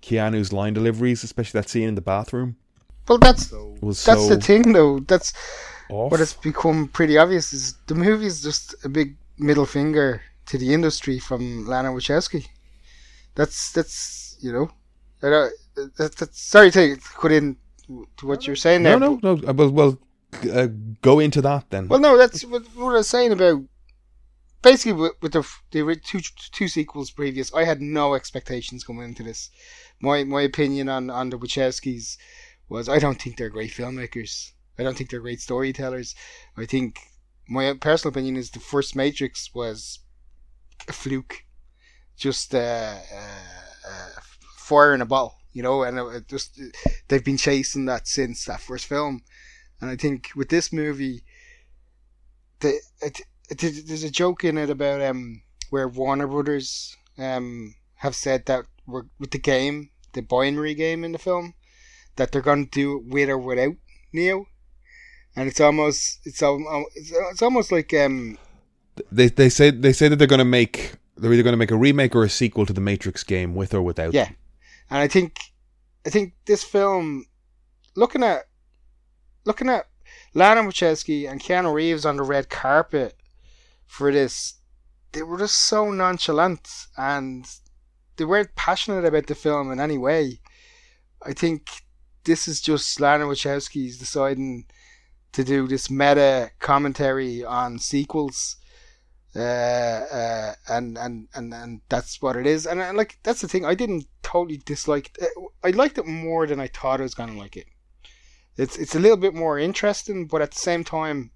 Keanu's 0.00 0.52
line 0.52 0.74
deliveries, 0.74 1.24
especially 1.24 1.58
that 1.60 1.68
scene 1.68 1.88
in 1.88 1.96
the 1.96 2.00
bathroom, 2.00 2.56
Well, 3.08 3.18
that's 3.18 3.52
was 3.80 4.04
that's 4.04 4.28
so 4.28 4.34
the 4.34 4.40
thing, 4.40 4.72
though. 4.72 5.00
That's 5.00 5.32
off. 5.90 6.12
what 6.12 6.20
has 6.20 6.34
become 6.34 6.88
pretty 6.88 7.18
obvious 7.18 7.52
is 7.52 7.74
the 7.88 7.96
movie 7.96 8.26
is 8.26 8.42
just 8.42 8.74
a 8.84 8.88
big 8.88 9.16
middle 9.38 9.66
finger 9.66 10.22
to 10.46 10.58
the 10.58 10.72
industry 10.72 11.18
from 11.18 11.66
Lana 11.66 11.90
Wachowski. 11.90 12.46
That's 13.34 13.72
that's 13.72 14.36
you 14.40 14.52
know, 14.52 14.70
I 15.22 15.30
don't, 15.30 15.52
that, 15.98 16.16
that's 16.16 16.40
sorry 16.40 16.70
to 16.70 16.96
cut 17.20 17.32
in 17.32 17.56
to 18.18 18.26
what 18.26 18.46
you're 18.46 18.56
saying 18.56 18.84
there. 18.84 18.98
no, 18.98 19.16
there. 19.16 19.34
no, 19.34 19.34
no. 19.34 19.48
uh, 19.48 19.52
Well, 19.52 19.70
well, 19.70 19.98
uh, 20.52 20.68
go 21.02 21.18
into 21.18 21.42
that 21.42 21.70
then. 21.70 21.88
Well, 21.88 22.00
no, 22.00 22.16
that's 22.16 22.44
what, 22.44 22.62
what 22.76 22.94
I 22.94 22.98
was 22.98 23.08
saying 23.08 23.32
about. 23.32 23.62
Basically, 24.62 25.10
with, 25.20 25.32
the 25.32 25.44
the 25.72 25.96
two 25.96 26.20
two 26.52 26.68
sequels 26.68 27.10
previous, 27.10 27.52
I 27.52 27.64
had 27.64 27.80
no 27.80 28.14
expectations 28.14 28.84
coming 28.84 29.04
into 29.04 29.24
this. 29.24 29.50
My 30.00 30.24
my 30.24 30.42
opinion 30.42 30.88
on 30.88 31.10
on 31.10 31.30
the 31.30 31.38
Wachowskis 31.38 32.16
was 32.68 32.88
I 32.88 32.98
don't 32.98 33.20
think 33.20 33.36
they're 33.36 33.50
great 33.50 33.72
filmmakers. 33.72 34.52
I 34.78 34.82
don't 34.84 34.96
think 34.96 35.10
they're 35.10 35.20
great 35.20 35.40
storytellers. 35.40 36.14
I 36.56 36.66
think 36.66 37.00
my 37.48 37.74
personal 37.74 38.12
opinion 38.12 38.36
is 38.36 38.50
the 38.50 38.60
first 38.60 38.96
Matrix 38.96 39.52
was 39.52 39.98
a 40.88 40.92
fluke, 40.92 41.44
just 42.16 42.54
uh, 42.54 42.98
uh, 43.14 43.88
uh, 43.88 44.20
fire 44.56 44.94
in 44.94 45.02
a 45.02 45.06
bottle, 45.06 45.36
you 45.52 45.62
know. 45.62 45.82
And 45.82 45.98
it, 45.98 46.28
just 46.28 46.60
they've 47.08 47.24
been 47.24 47.36
chasing 47.36 47.86
that 47.86 48.06
since 48.06 48.44
that 48.44 48.60
first 48.60 48.86
film. 48.86 49.22
And 49.80 49.90
I 49.90 49.96
think 49.96 50.30
with 50.36 50.48
this 50.48 50.72
movie, 50.72 51.24
the 52.60 52.80
it, 53.00 53.20
there's 53.58 54.04
a 54.04 54.10
joke 54.10 54.44
in 54.44 54.58
it 54.58 54.70
about 54.70 55.00
um 55.00 55.42
where 55.70 55.88
Warner 55.88 56.26
Brothers 56.26 56.96
um 57.18 57.74
have 57.96 58.14
said 58.14 58.46
that 58.46 58.64
with 58.86 59.30
the 59.30 59.38
game, 59.38 59.90
the 60.12 60.22
binary 60.22 60.74
game 60.74 61.04
in 61.04 61.12
the 61.12 61.18
film, 61.18 61.54
that 62.16 62.32
they're 62.32 62.42
going 62.42 62.66
to 62.66 62.70
do 62.70 62.96
it 62.96 63.04
with 63.06 63.28
or 63.28 63.38
without 63.38 63.76
Neo, 64.12 64.46
and 65.36 65.48
it's 65.48 65.60
almost 65.60 66.20
it's 66.24 66.42
al- 66.42 66.86
it's, 66.94 67.12
it's 67.12 67.42
almost 67.42 67.72
like 67.72 67.94
um 67.94 68.38
they 69.10 69.28
they 69.28 69.48
say 69.48 69.70
they 69.70 69.92
say 69.92 70.08
that 70.08 70.16
they're 70.16 70.26
going 70.26 70.38
to 70.38 70.44
make 70.44 70.94
they're 71.16 71.32
either 71.32 71.42
going 71.42 71.52
to 71.52 71.58
make 71.58 71.70
a 71.70 71.76
remake 71.76 72.14
or 72.14 72.24
a 72.24 72.28
sequel 72.28 72.66
to 72.66 72.72
the 72.72 72.80
Matrix 72.80 73.22
game 73.22 73.54
with 73.54 73.74
or 73.74 73.82
without. 73.82 74.14
Yeah. 74.14 74.28
And 74.90 74.98
I 74.98 75.08
think 75.08 75.38
I 76.06 76.10
think 76.10 76.34
this 76.46 76.64
film 76.64 77.26
looking 77.94 78.22
at 78.22 78.42
looking 79.44 79.68
at 79.68 79.86
Lana 80.34 80.62
Wachowski 80.62 81.30
and 81.30 81.40
Keanu 81.40 81.72
Reeves 81.72 82.04
on 82.04 82.16
the 82.16 82.22
red 82.22 82.48
carpet 82.48 83.16
for 83.92 84.10
this, 84.10 84.54
they 85.12 85.22
were 85.22 85.36
just 85.36 85.68
so 85.68 85.90
nonchalant 85.90 86.66
and 86.96 87.46
they 88.16 88.24
weren't 88.24 88.56
passionate 88.56 89.04
about 89.04 89.26
the 89.26 89.34
film 89.34 89.70
in 89.70 89.78
any 89.78 89.98
way. 89.98 90.40
I 91.22 91.34
think 91.34 91.68
this 92.24 92.48
is 92.48 92.62
just 92.62 92.98
Lana 93.00 93.26
Wachowski's 93.26 93.98
deciding 93.98 94.64
to 95.32 95.44
do 95.44 95.68
this 95.68 95.90
meta 95.90 96.52
commentary 96.58 97.44
on 97.44 97.78
sequels 97.78 98.56
uh, 99.36 99.40
uh, 99.40 100.54
and, 100.68 100.96
and 100.96 101.28
and 101.34 101.52
and 101.52 101.80
that's 101.90 102.22
what 102.22 102.36
it 102.36 102.46
is. 102.46 102.66
And, 102.66 102.80
and 102.80 102.96
like 102.96 103.18
that's 103.22 103.42
the 103.42 103.48
thing. 103.48 103.66
I 103.66 103.74
didn't 103.74 104.06
totally 104.22 104.60
dislike. 104.64 105.14
It. 105.20 105.30
I 105.62 105.70
liked 105.70 105.98
it 105.98 106.06
more 106.06 106.46
than 106.46 106.60
I 106.60 106.68
thought 106.68 107.00
I 107.00 107.02
was 107.02 107.14
gonna 107.14 107.38
like 107.38 107.58
it. 107.58 107.66
It's 108.56 108.78
it's 108.78 108.94
a 108.94 109.00
little 109.00 109.18
bit 109.18 109.34
more 109.34 109.58
interesting, 109.58 110.26
but 110.26 110.40
at 110.40 110.52
the 110.52 110.58
same 110.58 110.82
time, 110.82 111.30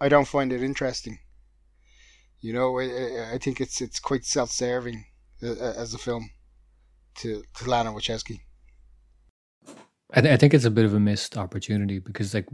I 0.00 0.08
don't 0.08 0.28
find 0.28 0.54
it 0.54 0.62
interesting. 0.62 1.18
You 2.46 2.52
know, 2.52 2.78
I, 2.78 3.34
I- 3.34 3.38
think 3.38 3.60
it's 3.60 3.80
it's 3.80 3.98
quite 3.98 4.24
self-serving 4.24 5.04
uh, 5.42 5.50
uh, 5.50 5.74
as 5.76 5.94
a 5.94 5.98
film 5.98 6.30
to 7.16 7.42
to 7.56 7.68
Lana 7.68 7.90
Wachowski. 7.90 8.38
I, 10.14 10.20
th- 10.20 10.32
I 10.32 10.36
think 10.36 10.54
it's 10.54 10.64
a 10.64 10.70
bit 10.70 10.84
of 10.84 10.94
a 10.94 11.00
missed 11.00 11.36
opportunity 11.36 11.98
because, 11.98 12.34
like, 12.34 12.46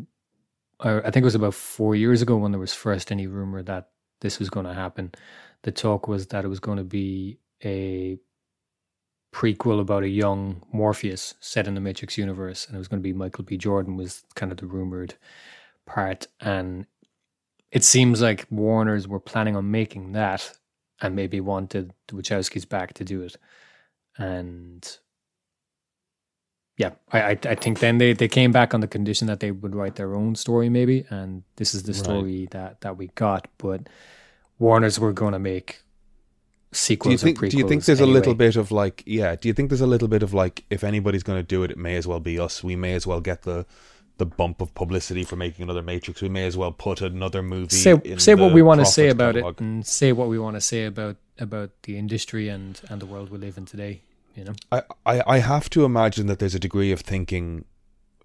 I, 0.80 1.00
I 1.00 1.10
think 1.10 1.24
it 1.24 1.32
was 1.32 1.34
about 1.34 1.52
four 1.52 1.94
years 1.94 2.22
ago 2.22 2.38
when 2.38 2.52
there 2.52 2.58
was 2.58 2.72
first 2.72 3.12
any 3.12 3.26
rumor 3.26 3.62
that 3.64 3.90
this 4.22 4.38
was 4.38 4.48
going 4.48 4.64
to 4.64 4.72
happen. 4.72 5.12
The 5.62 5.72
talk 5.72 6.08
was 6.08 6.26
that 6.28 6.46
it 6.46 6.48
was 6.48 6.60
going 6.60 6.78
to 6.78 6.84
be 6.84 7.38
a 7.62 8.18
prequel 9.30 9.78
about 9.78 10.04
a 10.04 10.08
young 10.08 10.62
Morpheus 10.72 11.34
set 11.40 11.66
in 11.68 11.74
the 11.74 11.82
Matrix 11.82 12.16
universe, 12.16 12.66
and 12.66 12.74
it 12.76 12.78
was 12.78 12.88
going 12.88 13.02
to 13.02 13.08
be 13.10 13.12
Michael 13.12 13.44
B. 13.44 13.58
Jordan 13.58 13.96
was 13.98 14.24
kind 14.36 14.52
of 14.52 14.56
the 14.56 14.66
rumored 14.66 15.16
part, 15.84 16.28
and 16.40 16.86
it 17.72 17.82
seems 17.84 18.20
like 18.22 18.46
Warner's 18.50 19.08
were 19.08 19.20
planning 19.20 19.56
on 19.56 19.70
making 19.70 20.12
that, 20.12 20.52
and 21.00 21.16
maybe 21.16 21.40
wanted 21.40 21.92
the 22.08 22.14
Wachowskis 22.14 22.68
back 22.68 22.94
to 22.94 23.04
do 23.04 23.22
it, 23.22 23.36
and 24.16 24.98
yeah, 26.78 26.92
I, 27.12 27.22
I 27.22 27.30
I 27.30 27.54
think 27.54 27.80
then 27.80 27.98
they, 27.98 28.12
they 28.14 28.28
came 28.28 28.50
back 28.52 28.74
on 28.74 28.80
the 28.80 28.86
condition 28.88 29.26
that 29.26 29.40
they 29.40 29.50
would 29.50 29.74
write 29.74 29.96
their 29.96 30.14
own 30.14 30.34
story 30.34 30.68
maybe, 30.68 31.04
and 31.10 31.42
this 31.56 31.74
is 31.74 31.82
the 31.82 31.92
Right. 31.92 32.04
story 32.04 32.48
that 32.50 32.80
that 32.80 32.96
we 32.96 33.08
got. 33.14 33.48
But 33.58 33.88
Warner's 34.58 34.98
were 34.98 35.12
going 35.12 35.32
to 35.32 35.38
make 35.38 35.82
sequels. 36.72 37.20
Do 37.22 37.28
you 37.28 37.34
think? 37.34 37.50
Do 37.50 37.58
you 37.58 37.68
think 37.68 37.84
there's 37.84 38.00
a 38.00 38.06
little 38.06 38.34
bit 38.34 38.56
of 38.56 38.72
like, 38.72 39.02
yeah? 39.06 39.36
Do 39.36 39.48
you 39.48 39.54
think 39.54 39.68
there's 39.70 39.80
a 39.82 39.86
little 39.86 40.08
bit 40.08 40.22
of 40.22 40.32
like, 40.32 40.64
if 40.70 40.82
anybody's 40.82 41.22
going 41.22 41.38
to 41.38 41.42
do 41.46 41.62
it, 41.62 41.70
it 41.70 41.78
may 41.78 41.96
as 41.96 42.06
well 42.06 42.20
be 42.20 42.38
us. 42.38 42.64
We 42.64 42.76
may 42.76 42.94
as 42.94 43.06
well 43.06 43.20
get 43.20 43.42
the 43.42 43.66
the 44.22 44.36
bump 44.36 44.60
of 44.60 44.72
publicity 44.74 45.24
for 45.24 45.34
making 45.34 45.64
another 45.64 45.82
Matrix. 45.82 46.22
We 46.22 46.28
may 46.28 46.46
as 46.46 46.56
well 46.56 46.70
put 46.70 47.00
another 47.00 47.42
movie. 47.42 47.74
say 47.74 48.00
say 48.18 48.36
what 48.36 48.52
we 48.52 48.62
want 48.62 48.78
to 48.78 48.86
say 48.86 49.08
about 49.08 49.34
catalog. 49.34 49.54
it, 49.56 49.60
and 49.60 49.86
say 49.86 50.12
what 50.12 50.28
we 50.28 50.38
want 50.38 50.54
to 50.54 50.60
say 50.60 50.84
about 50.84 51.16
about 51.38 51.70
the 51.82 51.98
industry 51.98 52.48
and 52.48 52.80
and 52.88 53.02
the 53.02 53.06
world 53.06 53.30
we 53.30 53.38
live 53.38 53.58
in 53.58 53.66
today. 53.66 54.02
You 54.36 54.44
know, 54.44 54.54
I, 54.70 54.82
I 55.04 55.22
I 55.26 55.38
have 55.38 55.68
to 55.70 55.84
imagine 55.84 56.28
that 56.28 56.38
there's 56.38 56.54
a 56.54 56.60
degree 56.60 56.92
of 56.92 57.00
thinking, 57.00 57.64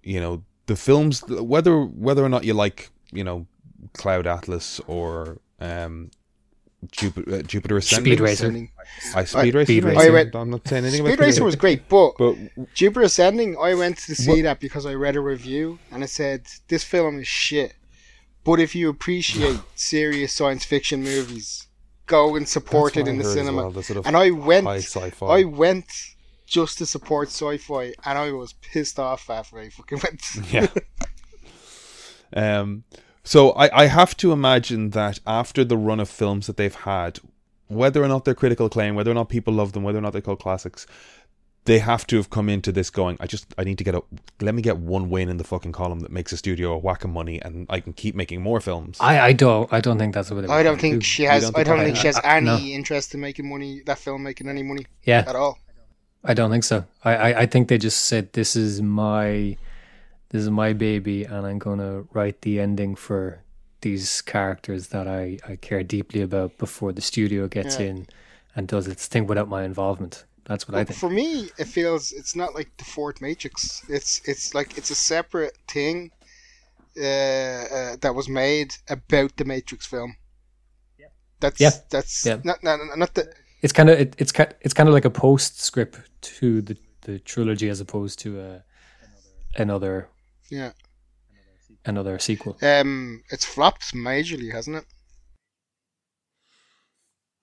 you 0.04 0.20
know, 0.20 0.44
the 0.66 0.76
films, 0.76 1.24
whether 1.28 1.74
whether 1.84 2.24
or 2.24 2.28
not 2.28 2.44
you 2.44 2.54
like, 2.54 2.90
you 3.10 3.24
know, 3.24 3.46
Cloud 3.94 4.26
Atlas 4.28 4.80
or 4.86 5.38
um, 5.60 6.12
Jupiter, 6.92 7.34
uh, 7.36 7.42
Jupiter 7.42 7.76
Ascending. 7.78 8.12
Speed 8.12 8.20
Racer. 8.20 8.44
Ascending. 8.46 8.70
I 9.14 9.24
Speed 9.24 9.54
Racer. 9.54 9.72
Speed 9.72 9.84
I 9.84 10.10
went, 10.10 10.34
I'm 10.36 10.50
not 10.50 10.66
saying 10.68 10.84
anything 10.84 11.04
Speed 11.04 11.14
about 11.14 11.24
Racer 11.24 11.44
was 11.44 11.56
great, 11.56 11.88
but 11.88 12.12
But 12.18 12.36
Jupiter 12.74 13.02
Ascending, 13.02 13.56
I 13.60 13.74
went 13.74 13.98
to 13.98 14.14
see 14.14 14.30
What- 14.30 14.42
that 14.44 14.60
because 14.60 14.86
I 14.86 14.94
read 14.94 15.16
a 15.16 15.20
review 15.20 15.78
and 15.90 16.04
it 16.04 16.10
said 16.10 16.46
this 16.68 16.84
film 16.84 17.18
is 17.18 17.26
shit. 17.26 17.74
But 18.44 18.60
if 18.60 18.74
you 18.74 18.88
appreciate 18.88 19.58
serious 19.74 20.32
science 20.32 20.64
fiction 20.64 21.02
movies, 21.02 21.66
go 22.06 22.36
and 22.36 22.48
support 22.48 22.94
That's 22.94 23.08
it 23.08 23.10
in 23.10 23.20
I 23.20 23.22
the 23.24 23.28
cinema. 23.32 23.56
well, 23.62 23.70
the 23.72 23.82
sort 23.82 23.98
of 23.98 24.06
and 24.06 24.16
I 24.16 24.30
went. 24.30 24.66
I 25.20 25.44
went 25.44 25.86
just 26.46 26.78
to 26.78 26.86
support 26.86 27.28
sci-fi, 27.28 27.92
and 28.06 28.16
I 28.18 28.30
was 28.32 28.54
pissed 28.54 28.98
off 28.98 29.28
after 29.28 29.58
I 29.58 29.68
fucking 29.68 29.98
went. 30.02 30.52
yeah. 30.52 30.68
Um, 32.32 32.84
so 33.32 33.50
I, 33.52 33.82
I 33.82 33.86
have 33.86 34.16
to 34.18 34.32
imagine 34.32 34.90
that 34.90 35.20
after 35.26 35.62
the 35.64 35.76
run 35.76 36.00
of 36.00 36.08
films 36.08 36.46
that 36.46 36.56
they've 36.56 36.74
had, 36.74 37.18
whether 37.66 38.02
or 38.02 38.08
not 38.08 38.24
they're 38.24 38.34
critical 38.42 38.66
acclaim, 38.66 38.94
whether 38.94 39.10
or 39.10 39.14
not 39.20 39.28
people 39.28 39.52
love 39.52 39.72
them, 39.72 39.82
whether 39.82 39.98
or 39.98 40.00
not 40.00 40.12
they're 40.14 40.22
called 40.28 40.40
classics, 40.40 40.86
they 41.66 41.80
have 41.80 42.06
to 42.06 42.16
have 42.16 42.30
come 42.30 42.48
into 42.48 42.72
this 42.72 42.88
going. 42.88 43.18
I 43.20 43.26
just 43.26 43.44
I 43.58 43.64
need 43.64 43.76
to 43.76 43.84
get 43.84 43.94
a 43.94 44.02
let 44.40 44.54
me 44.54 44.62
get 44.62 44.78
one 44.78 45.10
win 45.10 45.28
in 45.28 45.36
the 45.36 45.44
fucking 45.44 45.72
column 45.72 46.00
that 46.00 46.10
makes 46.10 46.32
a 46.32 46.38
studio 46.38 46.72
a 46.72 46.78
whack 46.78 47.04
of 47.04 47.10
money, 47.10 47.42
and 47.42 47.66
I 47.68 47.80
can 47.80 47.92
keep 47.92 48.14
making 48.14 48.40
more 48.40 48.60
films. 48.60 48.96
I, 49.00 49.20
I 49.20 49.32
don't 49.34 49.70
I 49.70 49.80
don't 49.82 49.98
think 49.98 50.14
that's 50.14 50.30
what 50.30 50.44
it 50.44 50.50
I 50.50 50.62
don't 50.62 50.80
think 50.80 51.04
she 51.04 51.24
has. 51.24 51.42
don't 51.42 51.58
I 51.58 51.64
don't 51.64 51.80
I- 51.80 51.84
think 51.84 51.96
she 51.98 52.06
has 52.06 52.16
I- 52.24 52.28
I- 52.28 52.36
any 52.38 52.46
no. 52.46 52.56
interest 52.58 53.12
in 53.14 53.20
making 53.20 53.46
money. 53.50 53.82
That 53.84 53.98
film 53.98 54.22
making 54.22 54.48
any 54.48 54.62
money 54.62 54.86
Yeah, 55.04 55.24
at 55.26 55.36
all. 55.36 55.58
I 56.24 56.32
don't 56.32 56.50
think 56.50 56.64
so. 56.64 56.84
I, 57.04 57.12
I, 57.16 57.40
I 57.42 57.46
think 57.46 57.68
they 57.68 57.76
just 57.78 58.06
said 58.06 58.32
this 58.32 58.56
is 58.56 58.80
my 58.80 59.56
this 60.30 60.42
is 60.42 60.50
my 60.50 60.72
baby 60.72 61.24
and 61.24 61.46
I'm 61.46 61.58
gonna 61.58 62.02
write 62.12 62.42
the 62.42 62.60
ending 62.60 62.94
for 62.94 63.42
these 63.80 64.20
characters 64.22 64.88
that 64.88 65.06
I, 65.06 65.38
I 65.48 65.56
care 65.56 65.82
deeply 65.84 66.20
about 66.20 66.58
before 66.58 66.92
the 66.92 67.00
studio 67.00 67.46
gets 67.48 67.78
Yeah. 67.78 67.86
in 67.86 68.06
and 68.56 68.66
does 68.68 68.88
its 68.88 69.06
thing 69.06 69.26
without 69.26 69.48
my 69.48 69.64
involvement. 69.64 70.24
That's 70.44 70.66
what 70.66 70.76
I 70.76 70.84
think. 70.84 70.98
For 70.98 71.10
me, 71.10 71.50
it 71.58 71.66
feels 71.66 72.10
it's 72.12 72.34
not 72.34 72.54
like 72.54 72.70
the 72.78 72.84
fourth 72.84 73.20
Matrix. 73.20 73.82
It's 73.88 74.20
it's 74.26 74.54
like 74.54 74.76
it's 74.78 74.90
a 74.90 74.94
separate 74.94 75.56
thing 75.68 76.10
uh, 76.96 77.02
uh, 77.04 77.96
that 78.00 78.14
was 78.14 78.28
made 78.28 78.74
about 78.88 79.36
the 79.36 79.44
Matrix 79.44 79.86
film. 79.86 80.16
That's 81.40 81.60
Yeah. 81.60 81.70
that's 81.90 82.26
Yeah. 82.26 82.40
not 82.44 82.64
not 82.64 82.80
not 82.96 83.14
the 83.14 83.32
It's 83.62 83.72
kind 83.72 83.90
of 83.90 84.00
it, 84.00 84.14
it's 84.18 84.32
ki- 84.32 84.54
it's 84.62 84.74
kind 84.74 84.88
of 84.88 84.94
like 84.94 85.04
a 85.04 85.10
postscript 85.10 86.00
to 86.38 86.62
the, 86.62 86.76
the 87.02 87.18
trilogy 87.20 87.68
as 87.68 87.80
opposed 87.80 88.18
to 88.20 88.40
a, 88.40 88.64
another 89.56 90.08
yeah. 90.50 90.72
another 91.84 92.18
sequel. 92.18 92.58
Um, 92.62 93.22
it's 93.30 93.44
flopped 93.44 93.94
majorly, 93.94 94.52
hasn't 94.52 94.76
it? 94.78 94.84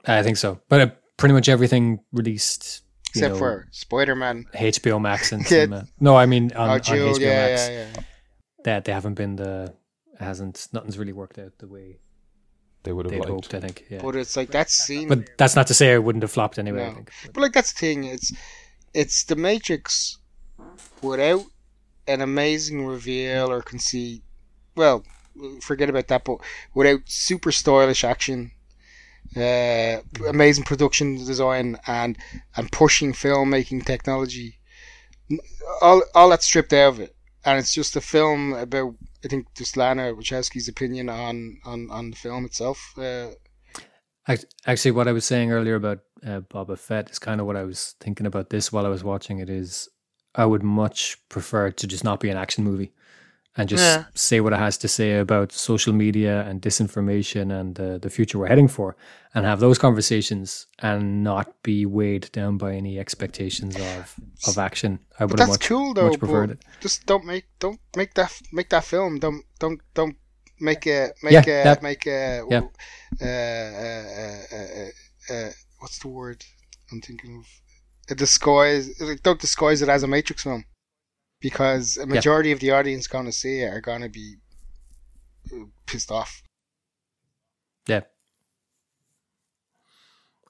I 0.06 0.22
think 0.24 0.38
so. 0.38 0.62
But 0.70 0.82
uh, 0.82 0.92
pretty 1.18 1.34
much 1.34 1.50
everything 1.50 2.00
released 2.12 2.82
Except 3.10 3.34
know, 3.34 3.40
for 3.40 3.68
Spider 3.72 4.16
Man. 4.16 4.46
HBO 4.54 5.02
Max 5.02 5.32
and 5.32 5.42
Yeah. 5.44 5.48
cinema. 5.48 5.88
No, 6.00 6.16
I 6.16 6.26
mean 6.26 6.52
on, 6.54 6.70
Oh, 6.70 6.74
on 6.74 6.80
HBO 6.82 7.20
yeah, 7.20 7.48
Max. 7.48 7.70
yeah, 7.70 7.88
yeah. 7.96 8.04
That 8.66 8.86
they 8.86 8.92
haven't 8.92 9.16
been 9.16 9.36
the 9.36 9.74
hasn't 10.20 10.68
nothing's 10.74 10.98
really 10.98 11.14
worked 11.14 11.38
out 11.40 11.52
the 11.60 11.68
way 11.68 12.00
they 12.84 12.94
would 12.94 13.06
have 13.06 13.12
they'd 13.12 13.20
liked. 13.20 13.32
hoped. 13.32 13.54
I 13.54 13.60
think. 13.62 13.86
Yeah. 13.90 14.02
But 14.02 14.16
it's 14.16 14.36
like 14.38 14.52
that 14.52 14.70
scene. 14.70 15.08
But 15.08 15.38
that's 15.38 15.56
not 15.56 15.68
to 15.68 15.74
say 15.74 15.94
it 15.94 16.04
wouldn't 16.04 16.24
have 16.24 16.32
flopped 16.32 16.60
anyway. 16.60 16.86
I 16.86 16.90
No. 16.90 16.96
think. 16.96 17.12
But 17.34 17.42
like 17.42 17.54
that's 17.54 17.74
the 17.74 17.80
thing. 17.80 18.04
It's 18.04 18.32
it's 18.94 19.24
the 19.24 19.36
Matrix 19.36 20.18
without 21.02 21.44
an 22.08 22.22
amazing 22.22 22.86
reveal 22.86 23.52
or 23.52 23.62
conceit. 23.62 24.24
Well, 24.76 25.04
forget 25.62 25.90
about 25.90 26.08
that. 26.08 26.26
But 26.26 26.40
without 26.74 27.02
super 27.06 27.52
stylish 27.52 28.04
action, 28.04 28.52
uh, 29.36 30.02
amazing 30.28 30.66
production 30.66 31.16
design, 31.16 31.78
and 31.88 32.18
and 32.56 32.72
pushing 32.72 33.14
filmmaking 33.14 33.86
technology, 33.86 34.60
all 35.82 36.04
all 36.14 36.30
that's 36.30 36.46
stripped 36.46 36.74
out 36.74 36.94
of 36.94 37.00
it, 37.00 37.16
and 37.44 37.60
it's 37.60 37.74
just 37.74 37.96
a 37.96 38.02
film 38.02 38.54
about. 38.54 38.96
I 39.24 39.28
think 39.28 39.48
just 39.56 39.76
Lana 39.76 40.14
Wachowski's 40.14 40.68
opinion 40.68 41.10
on 41.10 41.60
on 41.66 41.90
on 41.90 42.12
the 42.12 42.16
film 42.16 42.46
itself. 42.46 42.94
Uh, 42.98 43.32
Actually, 44.66 44.92
what 44.92 45.08
I 45.08 45.12
was 45.12 45.26
saying 45.26 45.52
earlier 45.52 45.76
about 45.76 46.00
uh, 46.26 46.42
Boba 46.42 46.80
Fett 46.80 47.12
is 47.12 47.20
kind 47.20 47.40
of 47.40 47.46
what 47.46 47.56
I 47.56 47.64
was 47.64 47.94
thinking 48.00 48.26
about 48.26 48.50
this 48.50 48.72
while 48.72 48.86
I 48.86 48.90
was 48.90 49.04
watching 49.04 49.40
it. 49.40 49.50
Is 49.50 49.88
I 50.38 50.46
would 50.46 50.64
much 50.64 51.18
prefer 51.30 51.72
to 51.72 51.88
just 51.88 52.04
not 52.04 52.20
be 52.20 52.30
an 52.30 52.38
action 52.38 52.64
movie 52.64 52.92
and 53.58 53.70
just 53.70 53.84
Yeah. 53.84 54.04
say 54.14 54.42
what 54.42 54.52
it 54.54 54.60
has 54.60 54.78
to 54.78 54.88
say 54.88 55.18
about 55.20 55.52
social 55.54 55.94
media 55.94 56.42
and 56.48 56.62
disinformation 56.62 57.52
and 57.60 57.80
uh, 57.80 57.98
the 58.00 58.10
future 58.10 58.38
we're 58.40 58.50
heading 58.50 58.68
for, 58.68 58.96
and 59.34 59.46
have 59.46 59.60
those 59.62 59.78
conversations 59.80 60.68
and 60.80 61.24
not 61.24 61.46
be 61.64 61.86
weighed 61.86 62.30
down 62.34 62.58
by 62.58 62.74
any 62.76 63.00
expectations 63.00 63.76
of 63.76 64.16
of 64.48 64.58
action. 64.58 65.00
I 65.20 65.24
would 65.26 65.40
have 65.40 65.48
that's 65.48 65.60
much, 65.60 65.68
cool 65.70 65.94
though. 65.94 66.10
much 66.10 66.20
preferred 66.20 66.52
it. 66.52 66.60
Just 66.82 67.06
don't 67.06 67.26
make 67.26 67.46
don't 67.60 67.80
make 67.96 68.14
that 68.16 68.32
make 68.52 68.70
that 68.70 68.84
film. 68.84 69.20
Don't 69.20 69.44
don't 69.60 69.80
don't 69.94 70.16
make 70.60 70.86
a 70.88 71.12
make 71.24 71.34
Yeah, 71.48 71.62
a 71.62 71.64
that- 71.64 71.82
make 71.82 72.06
a 72.08 72.44
yeah. 72.50 72.64
uh, 73.22 73.26
uh, 73.26 74.58
uh, 74.58 74.58
uh, 74.58 74.90
uh, 75.48 75.52
what's 75.80 76.00
the 76.00 76.08
word 76.10 76.44
I'm 76.92 77.02
thinking 77.02 77.38
of? 77.40 77.46
A 78.10 78.16
disguise. 78.16 79.00
Like, 79.02 79.24
don't 79.24 79.40
disguise 79.40 79.82
it 79.82 79.90
as 79.90 80.04
a 80.04 80.08
Matrix 80.08 80.44
film 80.44 80.66
because 81.42 81.98
a 81.98 82.06
majority 82.06 82.52
of 82.52 82.60
the 82.60 82.72
audience 82.72 83.08
going 83.08 83.26
to 83.26 83.32
see 83.32 83.62
it 83.62 83.68
are 83.68 83.82
going 83.82 84.02
to 84.02 84.10
be 84.10 84.36
pissed 85.86 86.12
off. 86.12 86.42
Yeah. 87.88 88.02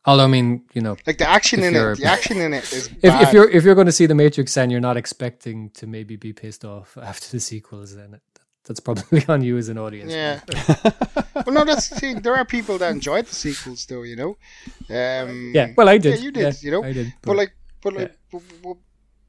Although 0.05 0.25
I 0.25 0.27
mean, 0.27 0.63
you 0.73 0.81
know, 0.81 0.97
Like 1.07 1.17
the 1.17 1.27
action 1.27 1.63
in 1.63 1.75
it, 1.75 1.97
the 1.97 2.05
action 2.05 2.37
in 2.39 2.53
it 2.53 2.71
is 2.71 2.87
if, 3.01 3.01
bad. 3.01 3.23
if 3.23 3.33
you're 3.33 3.49
if 3.49 3.63
you're 3.63 3.75
going 3.75 3.87
to 3.87 3.91
see 3.91 4.05
the 4.05 4.15
Matrix 4.15 4.55
and 4.55 4.71
you're 4.71 4.81
not 4.81 4.97
expecting 4.97 5.71
to 5.71 5.87
maybe 5.87 6.15
be 6.15 6.31
pissed 6.31 6.63
off 6.63 6.97
after 7.01 7.29
the 7.31 7.39
sequels, 7.39 7.95
then 7.95 8.13
it, 8.13 8.21
that's 8.65 8.79
probably 8.79 9.23
on 9.29 9.43
you 9.43 9.57
as 9.57 9.69
an 9.69 9.77
audience. 9.77 10.11
Yeah. 10.11 10.41
well, 11.35 11.53
no, 11.53 11.65
that's 11.65 11.89
the 11.89 11.95
thing. 11.95 12.21
There 12.21 12.35
are 12.35 12.45
people 12.45 12.77
that 12.79 12.91
enjoyed 12.91 13.25
the 13.25 13.35
sequels, 13.35 13.85
though. 13.85 14.03
You 14.03 14.15
know. 14.15 14.37
Um, 14.89 15.51
Yeah. 15.53 15.73
Well, 15.77 15.89
I 15.89 15.97
did. 15.97 16.19
Yeah, 16.19 16.25
you 16.25 16.31
did. 16.31 16.63
you 16.63 16.71
know. 16.71 16.83
I 16.83 16.93
did. 16.93 17.13
But 17.21 17.35
like, 17.35 17.53
but 17.81 17.93
yeah. 17.93 17.99
like, 17.99 18.17
but, 18.31 18.41
but, 18.63 18.77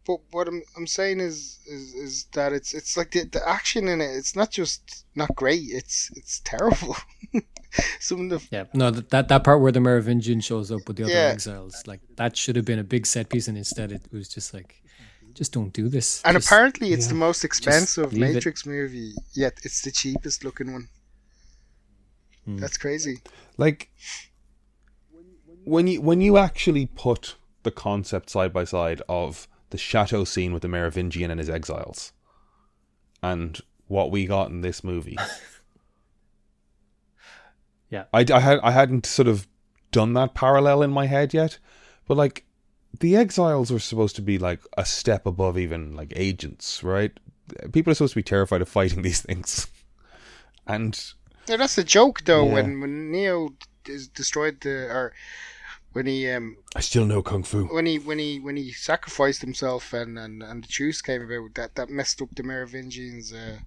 but 0.06 0.18
what 0.30 0.48
I'm 0.48 0.62
I'm 0.76 0.86
saying 0.86 1.20
is 1.20 1.58
is 1.66 1.94
is 1.94 2.24
that 2.32 2.52
it's 2.52 2.74
it's 2.74 2.96
like 2.96 3.10
the 3.10 3.24
the 3.24 3.46
action 3.48 3.88
in 3.88 4.00
it. 4.00 4.10
It's 4.16 4.34
not 4.36 4.50
just 4.50 5.04
not 5.14 5.34
great. 5.34 5.62
It's 5.70 6.10
it's 6.16 6.40
terrible. 6.44 6.96
Some 8.00 8.30
of 8.32 8.40
the 8.40 8.48
yeah, 8.50 8.64
no, 8.72 8.90
that, 8.90 9.10
that 9.10 9.28
that 9.28 9.44
part 9.44 9.60
where 9.60 9.72
the 9.72 9.80
Merovingian 9.80 10.40
shows 10.40 10.70
up 10.70 10.80
with 10.86 10.96
the 10.96 11.04
other 11.04 11.12
Yeah. 11.12 11.28
exiles, 11.32 11.82
like 11.86 12.00
that 12.16 12.36
should 12.36 12.56
have 12.56 12.64
been 12.64 12.78
a 12.78 12.84
big 12.84 13.04
set 13.06 13.28
piece, 13.28 13.48
and 13.48 13.58
instead 13.58 13.92
it 13.92 14.06
was 14.10 14.28
just 14.30 14.54
like, 14.54 14.82
just 15.36 15.52
don't 15.52 15.72
do 15.72 15.88
this. 15.88 16.22
and 16.24 16.34
Just- 16.34 16.46
apparently 16.48 16.92
it's 16.92 17.06
yeah, 17.06 17.10
the 17.12 17.18
most 17.18 17.44
expensive 17.44 18.12
leave 18.12 18.22
it. 18.22 18.34
Matrix 18.34 18.66
movie 18.66 19.14
yet. 19.34 19.58
It's 19.62 19.82
the 19.82 19.90
cheapest 19.92 20.44
looking 20.44 20.72
one. 20.72 20.88
Hmm. 22.44 22.56
That's 22.58 22.78
crazy. 22.78 23.18
like 23.56 23.90
when 25.64 25.86
you 25.88 26.00
when 26.00 26.20
you 26.20 26.36
actually 26.38 26.86
put 26.86 27.36
the 27.64 27.70
concept 27.72 28.30
side 28.30 28.52
by 28.52 28.64
side 28.64 29.02
of 29.08 29.48
the 29.70 29.78
chateau 29.78 30.24
scene 30.24 30.52
with 30.52 30.62
the 30.62 30.68
Merovingian 30.68 31.30
and 31.30 31.40
his 31.40 31.50
exiles 31.50 32.12
and 33.22 33.60
what 33.88 34.10
we 34.12 34.26
got 34.26 34.50
in 34.50 34.60
this 34.60 34.82
movie 34.84 35.16
Yeah. 37.90 38.04
I, 38.12 38.24
I 38.32 38.40
had 38.40 38.58
I 38.62 38.70
hadn't 38.72 39.06
sort 39.06 39.28
of 39.28 39.46
done 39.92 40.12
that 40.14 40.34
parallel 40.34 40.82
in 40.82 40.90
my 40.90 41.06
head 41.06 41.32
yet 41.34 41.58
but 42.06 42.16
like 42.16 42.44
the 43.00 43.16
exiles 43.16 43.70
are 43.70 43.78
supposed 43.78 44.16
to 44.16 44.22
be 44.22 44.38
like 44.38 44.60
a 44.76 44.84
step 44.84 45.26
above 45.26 45.58
even 45.58 45.94
like 45.94 46.12
agents 46.16 46.82
right 46.82 47.18
people 47.72 47.90
are 47.90 47.94
supposed 47.94 48.14
to 48.14 48.18
be 48.18 48.22
terrified 48.22 48.62
of 48.62 48.68
fighting 48.68 49.02
these 49.06 49.22
things 49.22 49.68
and 50.66 51.12
Yeah, 51.48 51.58
that's 51.58 51.76
the 51.76 51.84
joke 51.84 52.24
though. 52.24 52.46
Yeah. 52.46 52.54
When 52.54 52.80
when 52.80 53.12
Neo 53.12 53.50
is 53.86 54.08
destroyed 54.08 54.60
the 54.62 54.90
or 54.90 55.12
when 55.92 56.06
he 56.06 56.28
um 56.30 56.56
I 56.74 56.80
still 56.80 57.06
know 57.06 57.22
kung 57.22 57.44
fu 57.44 57.66
when 57.66 57.86
he 57.86 57.98
when 57.98 58.18
he 58.18 58.40
when 58.40 58.56
he 58.56 58.72
sacrificed 58.72 59.42
himself 59.42 59.92
and 59.92 60.18
and, 60.18 60.42
and 60.42 60.64
the 60.64 60.68
truce 60.68 61.00
came 61.02 61.22
about 61.22 61.54
that 61.54 61.74
that 61.76 61.88
messed 61.88 62.20
up 62.20 62.34
the 62.34 62.42
Merovingians 62.42 63.32
uh, 63.32 63.58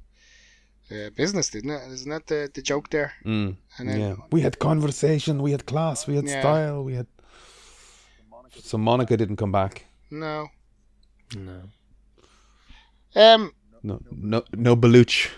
uh, 0.91 1.09
business 1.15 1.49
didn't 1.49 1.71
it 1.71 1.91
isn't 1.91 2.11
that 2.11 2.27
the, 2.27 2.51
the 2.53 2.61
joke 2.61 2.89
there 2.89 3.13
mm. 3.25 3.55
and 3.77 3.89
then 3.89 3.99
yeah, 3.99 4.15
we 4.31 4.41
had 4.41 4.59
conversation, 4.59 5.41
we 5.41 5.51
had 5.51 5.65
class, 5.65 6.05
we 6.07 6.15
had 6.15 6.25
Yeah. 6.25 6.41
style, 6.41 6.83
we 6.83 6.95
had. 6.95 7.07
So 8.51 8.77
Monica 8.77 9.15
didn't 9.17 9.37
come 9.37 9.51
back. 9.51 9.85
no 10.11 10.47
No. 11.35 11.61
um 13.15 13.51
No, 13.83 13.99
no, 14.11 14.43
no 14.53 14.75
Bellucci. 14.75 15.29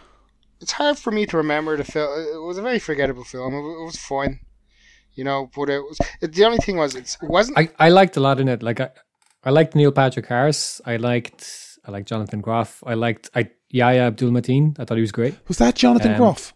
it's 0.62 0.72
hard 0.72 0.98
for 0.98 1.12
me 1.12 1.26
to 1.26 1.38
remember 1.38 1.78
the 1.78 1.84
film 1.84 2.10
it 2.36 2.42
was 2.48 2.58
a 2.58 2.62
very 2.62 2.80
forgettable 2.80 3.24
film 3.24 3.54
it, 3.54 3.62
was 3.86 3.98
fine 3.98 4.40
you 5.14 5.24
know 5.24 5.50
but 5.56 5.70
it 5.70 5.80
was 5.80 5.98
it, 6.22 6.34
the 6.34 6.46
only 6.46 6.58
thing 6.58 6.78
was 6.78 6.96
it 6.96 7.18
wasn't 7.22 7.58
I, 7.58 7.70
I 7.80 7.90
liked 7.90 8.18
a 8.18 8.20
lot 8.20 8.40
in 8.40 8.48
it. 8.48 8.64
Like 8.64 8.80
I, 8.80 8.90
I 9.44 9.50
liked 9.50 9.76
Neil 9.76 9.92
Patrick 9.92 10.28
Harris. 10.28 10.80
I 10.86 10.98
liked 10.98 11.78
I 11.86 11.92
liked 11.92 12.08
Jonathan 12.08 12.42
Groff. 12.42 12.84
I 12.86 12.94
liked 12.94 13.30
I 13.36 13.50
Yahya 13.70 14.04
Abdul 14.08 14.32
Mateen. 14.32 14.80
I 14.80 14.86
thought 14.86 14.98
he 14.98 15.02
was 15.02 15.12
great. 15.12 15.34
Was 15.48 15.58
that 15.58 15.76
Jonathan 15.76 16.12
Um, 16.12 16.18
Groff? 16.18 16.54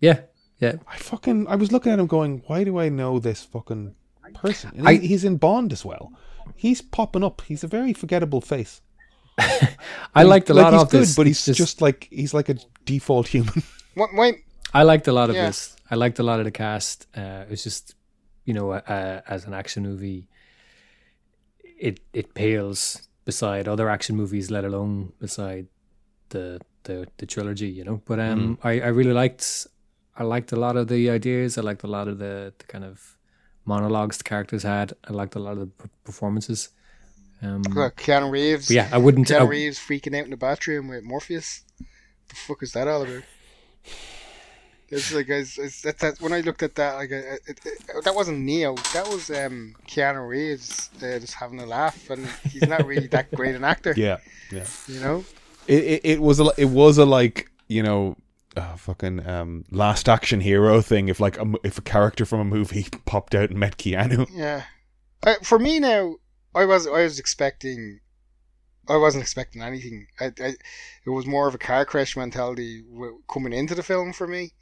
Yeah, 0.00 0.20
yeah. 0.58 0.74
I 0.88 0.96
fucking 0.98 1.46
I 1.48 1.54
was 1.56 1.70
looking 1.72 1.92
at 1.92 1.98
him 2.00 2.06
going, 2.08 2.42
why 2.48 2.64
do 2.64 2.78
I 2.78 2.88
know 2.88 3.18
this 3.20 3.44
fucking 3.44 3.94
person? 4.40 4.72
And 4.76 4.88
I- 4.88 4.98
he's 4.98 5.24
in 5.24 5.36
Bond 5.36 5.72
as 5.72 5.84
well. 5.84 6.12
He's 6.54 6.80
popping 6.82 7.24
up. 7.24 7.42
He's 7.42 7.64
a 7.64 7.66
very 7.68 7.92
forgettable 7.92 8.40
face. 8.40 8.80
I 10.14 10.22
liked 10.22 10.48
a 10.50 10.54
like 10.54 10.64
lot 10.64 10.72
he's 10.72 10.82
of 10.82 10.90
good, 10.90 11.02
this. 11.02 11.16
but 11.16 11.26
he's 11.26 11.44
just, 11.44 11.82
like 11.82 12.08
he's 12.10 12.32
like 12.32 12.48
a 12.48 12.56
default 12.84 13.28
human. 13.28 13.62
What, 13.94 14.10
wait, 14.14 14.44
I 14.74 14.82
liked 14.82 15.08
a 15.08 15.12
lot 15.12 15.30
of 15.30 15.36
Yeah. 15.36 15.46
this. 15.46 15.74
I 15.90 15.94
liked 15.94 16.18
a 16.18 16.22
lot 16.22 16.38
of 16.38 16.44
the 16.44 16.50
cast. 16.50 17.06
Uh, 17.16 17.44
it 17.46 17.50
was 17.50 17.64
just, 17.64 17.94
you 18.44 18.52
know, 18.52 18.72
uh, 18.72 19.20
as 19.26 19.46
an 19.46 19.54
action 19.54 19.82
movie, 19.82 20.28
it 21.78 22.00
it 22.12 22.34
pales 22.34 23.08
beside 23.24 23.68
other 23.68 23.88
action 23.88 24.16
movies, 24.16 24.50
let 24.50 24.64
alone 24.64 25.12
beside 25.18 25.66
the 26.28 26.60
the, 26.84 27.06
the 27.18 27.26
trilogy. 27.26 27.68
You 27.68 27.84
know, 27.84 28.02
but 28.04 28.20
um, 28.20 28.58
I, 28.62 28.80
I 28.80 28.88
really 28.88 29.12
liked 29.12 29.66
I 30.16 30.24
liked 30.24 30.52
a 30.52 30.56
lot 30.56 30.76
of 30.76 30.88
the 30.88 31.10
ideas. 31.10 31.58
I 31.58 31.62
liked 31.62 31.82
a 31.82 31.86
lot 31.88 32.08
of 32.08 32.18
the, 32.18 32.52
the 32.58 32.64
kind 32.66 32.84
of 32.84 33.15
monologues 33.66 34.18
the 34.18 34.24
characters 34.24 34.62
had. 34.62 34.94
I 35.08 35.12
liked 35.12 35.34
a 35.34 35.38
lot 35.38 35.52
of 35.52 35.58
the 35.58 35.66
p- 35.66 35.90
performances. 36.04 36.70
Um, 37.42 37.62
look, 37.62 37.96
Keanu 37.96 38.30
Reeves. 38.30 38.70
yeah, 38.70 38.88
I 38.92 38.98
wouldn't. 38.98 39.28
Keanu 39.28 39.40
I- 39.42 39.44
Reeves 39.44 39.78
freaking 39.78 40.16
out 40.18 40.24
in 40.24 40.30
the 40.30 40.36
bathroom 40.36 40.88
with 40.88 41.04
Morpheus. 41.04 41.62
The 42.28 42.34
fuck 42.34 42.62
is 42.62 42.72
that 42.72 42.88
all 42.88 43.02
about? 43.02 43.22
It's 44.88 45.12
like 45.12 45.28
it's, 45.28 45.58
it's, 45.58 45.82
that, 45.82 45.98
that 45.98 46.20
when 46.20 46.32
I 46.32 46.40
looked 46.40 46.62
at 46.62 46.76
that, 46.76 46.94
like 46.94 47.10
uh, 47.10 47.16
it, 47.46 47.60
it, 47.64 48.04
that 48.04 48.14
wasn't 48.14 48.38
Neo. 48.38 48.76
That 48.94 49.08
was 49.08 49.30
um, 49.30 49.74
Keanu 49.88 50.28
Reeves 50.28 50.90
uh, 50.98 51.18
just 51.18 51.34
having 51.34 51.58
a 51.60 51.66
laugh, 51.66 52.08
and 52.08 52.26
he's 52.44 52.66
not 52.68 52.86
really 52.86 53.08
that 53.08 53.32
great 53.32 53.56
an 53.56 53.64
actor. 53.64 53.94
yeah, 53.96 54.18
yeah. 54.52 54.64
You 54.86 55.00
know. 55.00 55.24
It, 55.66 55.82
it 55.82 56.00
it 56.04 56.22
was 56.22 56.38
a 56.38 56.50
it 56.56 56.66
was 56.66 56.98
a 56.98 57.04
like 57.04 57.50
you 57.66 57.82
know. 57.82 58.16
Uh, 58.56 58.74
fucking 58.74 59.26
um, 59.28 59.66
last 59.70 60.08
action 60.08 60.40
hero 60.40 60.80
thing. 60.80 61.08
If 61.08 61.20
like 61.20 61.38
a, 61.38 61.52
if 61.62 61.76
a 61.76 61.82
character 61.82 62.24
from 62.24 62.40
a 62.40 62.44
movie 62.44 62.86
popped 63.04 63.34
out 63.34 63.50
and 63.50 63.60
met 63.60 63.76
Keanu, 63.76 64.26
Yeah. 64.32 64.62
Uh, 65.22 65.34
for 65.42 65.58
me 65.58 65.78
now, 65.78 66.16
I 66.54 66.64
was 66.64 66.86
I 66.86 67.02
was 67.02 67.18
expecting, 67.18 68.00
I 68.88 68.96
wasn't 68.96 69.24
expecting 69.24 69.60
anything. 69.60 70.06
I, 70.18 70.32
I 70.40 70.54
it 71.04 71.10
was 71.10 71.26
more 71.26 71.46
of 71.46 71.54
a 71.54 71.58
car 71.58 71.84
crash 71.84 72.16
mentality 72.16 72.82
coming 73.30 73.52
into 73.52 73.74
the 73.74 73.82
film 73.82 74.14
for 74.14 74.26
me. 74.26 74.52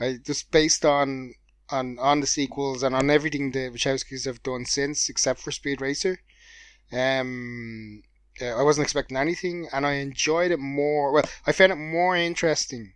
I 0.00 0.18
just 0.24 0.50
based 0.50 0.86
on 0.86 1.34
on 1.68 1.98
on 1.98 2.20
the 2.20 2.26
sequels 2.26 2.82
and 2.82 2.94
on 2.94 3.10
everything 3.10 3.50
the 3.50 3.70
Wachowskis 3.70 4.24
have 4.24 4.42
done 4.42 4.64
since, 4.64 5.10
except 5.10 5.40
for 5.40 5.50
Speed 5.50 5.82
Racer. 5.82 6.18
Um, 6.90 8.02
I 8.40 8.62
wasn't 8.62 8.84
expecting 8.84 9.18
anything, 9.18 9.68
and 9.70 9.84
I 9.84 9.94
enjoyed 9.94 10.50
it 10.50 10.60
more. 10.60 11.12
Well, 11.12 11.24
I 11.46 11.52
found 11.52 11.72
it 11.72 11.76
more 11.76 12.16
interesting 12.16 12.94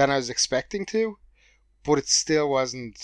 than 0.00 0.10
I 0.10 0.16
was 0.16 0.30
expecting 0.30 0.86
to, 0.86 1.18
but 1.84 1.98
it 1.98 2.08
still 2.08 2.48
wasn't 2.48 2.98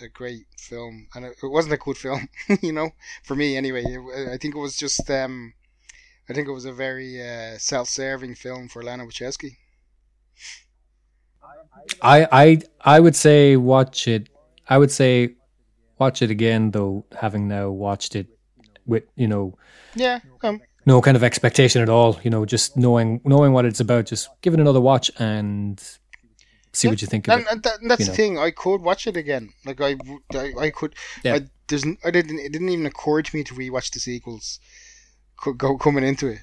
a 0.00 0.08
great 0.08 0.46
film, 0.56 1.08
and 1.14 1.26
it, 1.26 1.36
it 1.42 1.46
wasn't 1.46 1.74
a 1.74 1.76
good 1.76 1.98
film, 1.98 2.30
you 2.62 2.72
know, 2.72 2.92
for 3.24 3.36
me 3.36 3.58
anyway. 3.58 3.84
It, 3.84 4.28
I 4.32 4.38
think 4.38 4.54
it 4.54 4.58
was 4.58 4.74
just, 4.78 5.10
um, 5.10 5.52
I 6.30 6.32
think 6.32 6.48
it 6.48 6.52
was 6.52 6.64
a 6.64 6.72
very 6.72 7.20
uh, 7.20 7.58
self-serving 7.58 8.36
film 8.36 8.68
for 8.68 8.82
Lana 8.82 9.04
Wachowski. 9.04 9.56
I 12.00 12.26
I 12.32 12.60
I 12.80 13.00
would 13.00 13.16
say 13.16 13.56
watch 13.56 14.08
it. 14.08 14.28
I 14.68 14.78
would 14.78 14.90
say 14.90 15.34
watch 15.98 16.22
it 16.22 16.30
again 16.30 16.70
though, 16.70 17.04
having 17.20 17.48
now 17.48 17.70
watched 17.70 18.14
it 18.14 18.28
with 18.86 19.04
you 19.16 19.28
know 19.28 19.58
Yeah, 19.94 20.20
um, 20.42 20.60
no 20.86 21.00
kind 21.00 21.16
of 21.16 21.24
expectation 21.24 21.82
at 21.82 21.88
all. 21.88 22.18
You 22.22 22.30
know, 22.30 22.44
just 22.44 22.76
knowing 22.76 23.20
knowing 23.24 23.52
what 23.52 23.64
it's 23.64 23.80
about. 23.80 24.06
Just 24.06 24.28
give 24.42 24.54
it 24.54 24.60
another 24.60 24.80
watch 24.80 25.10
and 25.18 25.82
see 26.72 26.88
what 26.88 27.00
you 27.02 27.08
think 27.08 27.28
of 27.28 27.34
and, 27.34 27.42
it. 27.42 27.52
and, 27.52 27.62
that, 27.62 27.80
and 27.80 27.90
that's 27.90 28.00
you 28.00 28.06
the 28.06 28.12
thing. 28.14 28.38
I 28.38 28.50
could 28.50 28.82
watch 28.82 29.06
it 29.06 29.16
again. 29.16 29.52
Like 29.64 29.80
I, 29.80 29.96
I, 30.32 30.52
I 30.58 30.70
could. 30.70 30.94
Yeah. 31.24 31.34
I, 31.36 31.40
there's, 31.68 31.84
I 32.04 32.10
didn't. 32.10 32.38
It 32.38 32.52
didn't 32.52 32.68
even 32.70 32.86
occur 32.86 33.22
to 33.22 33.36
me 33.36 33.44
to 33.44 33.54
rewatch 33.54 33.92
the 33.92 34.00
sequels. 34.00 34.60
Go 35.56 35.78
coming 35.78 36.04
into 36.04 36.28
it. 36.28 36.40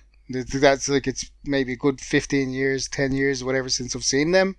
That's 0.53 0.89
like 0.89 1.07
it's 1.07 1.29
maybe 1.45 1.73
a 1.73 1.77
good 1.77 2.01
fifteen 2.01 2.49
years, 2.51 2.87
ten 2.89 3.11
years, 3.13 3.43
whatever 3.43 3.69
since 3.69 3.95
I've 3.95 4.03
seen 4.03 4.31
them, 4.31 4.55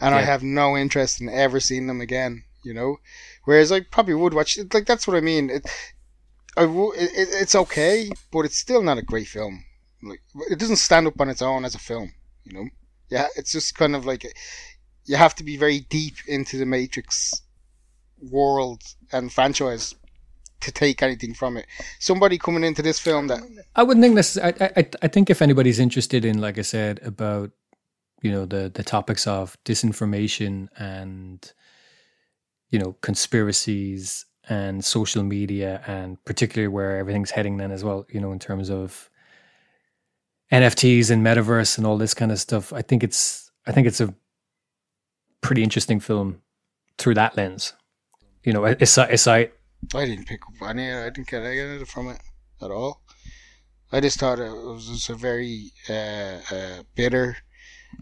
and 0.00 0.14
I 0.14 0.20
have 0.22 0.42
no 0.42 0.76
interest 0.76 1.20
in 1.20 1.28
ever 1.28 1.60
seeing 1.60 1.86
them 1.86 2.00
again. 2.00 2.44
You 2.64 2.74
know, 2.74 2.96
whereas 3.44 3.70
I 3.70 3.80
probably 3.80 4.14
would 4.14 4.34
watch 4.34 4.58
it. 4.58 4.74
Like 4.74 4.86
that's 4.86 5.06
what 5.06 5.16
I 5.16 5.20
mean. 5.20 5.50
It, 5.50 5.70
I 6.56 6.62
w- 6.62 6.92
it- 6.94 7.10
it's 7.14 7.54
okay, 7.54 8.10
but 8.32 8.40
it's 8.40 8.56
still 8.58 8.82
not 8.82 8.98
a 8.98 9.02
great 9.02 9.28
film. 9.28 9.64
Like 10.02 10.20
it 10.50 10.58
doesn't 10.58 10.76
stand 10.76 11.06
up 11.06 11.20
on 11.20 11.28
its 11.30 11.42
own 11.42 11.64
as 11.64 11.74
a 11.74 11.78
film. 11.78 12.12
You 12.44 12.52
know, 12.52 12.68
yeah, 13.08 13.28
it's 13.36 13.52
just 13.52 13.74
kind 13.76 13.94
of 13.94 14.04
like 14.04 14.24
you 15.06 15.16
have 15.16 15.34
to 15.36 15.44
be 15.44 15.56
very 15.56 15.80
deep 15.80 16.14
into 16.26 16.58
the 16.58 16.66
Matrix 16.66 17.42
world 18.30 18.82
and 19.12 19.32
franchise 19.32 19.94
to 20.60 20.72
take 20.72 21.02
anything 21.02 21.34
from 21.34 21.56
it. 21.56 21.66
Somebody 21.98 22.38
coming 22.38 22.64
into 22.64 22.82
this 22.82 22.98
film 22.98 23.28
that 23.28 23.40
I 23.74 23.82
wouldn't 23.82 24.02
think 24.02 24.16
this. 24.16 24.38
I, 24.38 24.54
I 24.60 24.88
I 25.02 25.08
think 25.08 25.30
if 25.30 25.42
anybody's 25.42 25.78
interested 25.78 26.24
in, 26.24 26.40
like 26.40 26.58
I 26.58 26.62
said, 26.62 27.00
about 27.02 27.50
you 28.22 28.32
know 28.32 28.46
the 28.46 28.70
the 28.72 28.82
topics 28.82 29.26
of 29.26 29.56
disinformation 29.64 30.68
and 30.78 31.52
you 32.70 32.78
know 32.78 32.94
conspiracies 33.02 34.24
and 34.48 34.84
social 34.84 35.24
media 35.24 35.82
and 35.86 36.24
particularly 36.24 36.68
where 36.68 36.98
everything's 36.98 37.32
heading 37.32 37.58
then 37.58 37.70
as 37.70 37.84
well. 37.84 38.06
You 38.10 38.20
know, 38.20 38.32
in 38.32 38.38
terms 38.38 38.70
of 38.70 39.10
NFTs 40.52 41.10
and 41.10 41.24
metaverse 41.24 41.76
and 41.76 41.86
all 41.86 41.98
this 41.98 42.14
kind 42.14 42.30
of 42.32 42.38
stuff. 42.38 42.72
I 42.72 42.82
think 42.82 43.02
it's 43.02 43.50
I 43.66 43.72
think 43.72 43.86
it's 43.86 44.00
a 44.00 44.14
pretty 45.40 45.62
interesting 45.62 46.00
film 46.00 46.42
through 46.98 47.14
that 47.14 47.36
lens. 47.36 47.72
You 48.44 48.52
know, 48.52 48.64
aside 48.64 49.50
I 49.94 50.04
didn't 50.04 50.26
pick 50.26 50.40
up 50.46 50.68
any. 50.68 50.90
I 50.90 51.10
didn't 51.10 51.28
get 51.28 51.42
anything 51.42 51.84
from 51.84 52.08
it 52.08 52.20
at 52.62 52.70
all. 52.70 53.00
I 53.92 54.00
just 54.00 54.18
thought 54.18 54.38
it 54.38 54.50
was 54.50 54.88
just 54.88 55.10
a 55.10 55.14
very 55.14 55.72
uh, 55.88 56.40
uh, 56.50 56.82
bitter, 56.94 57.36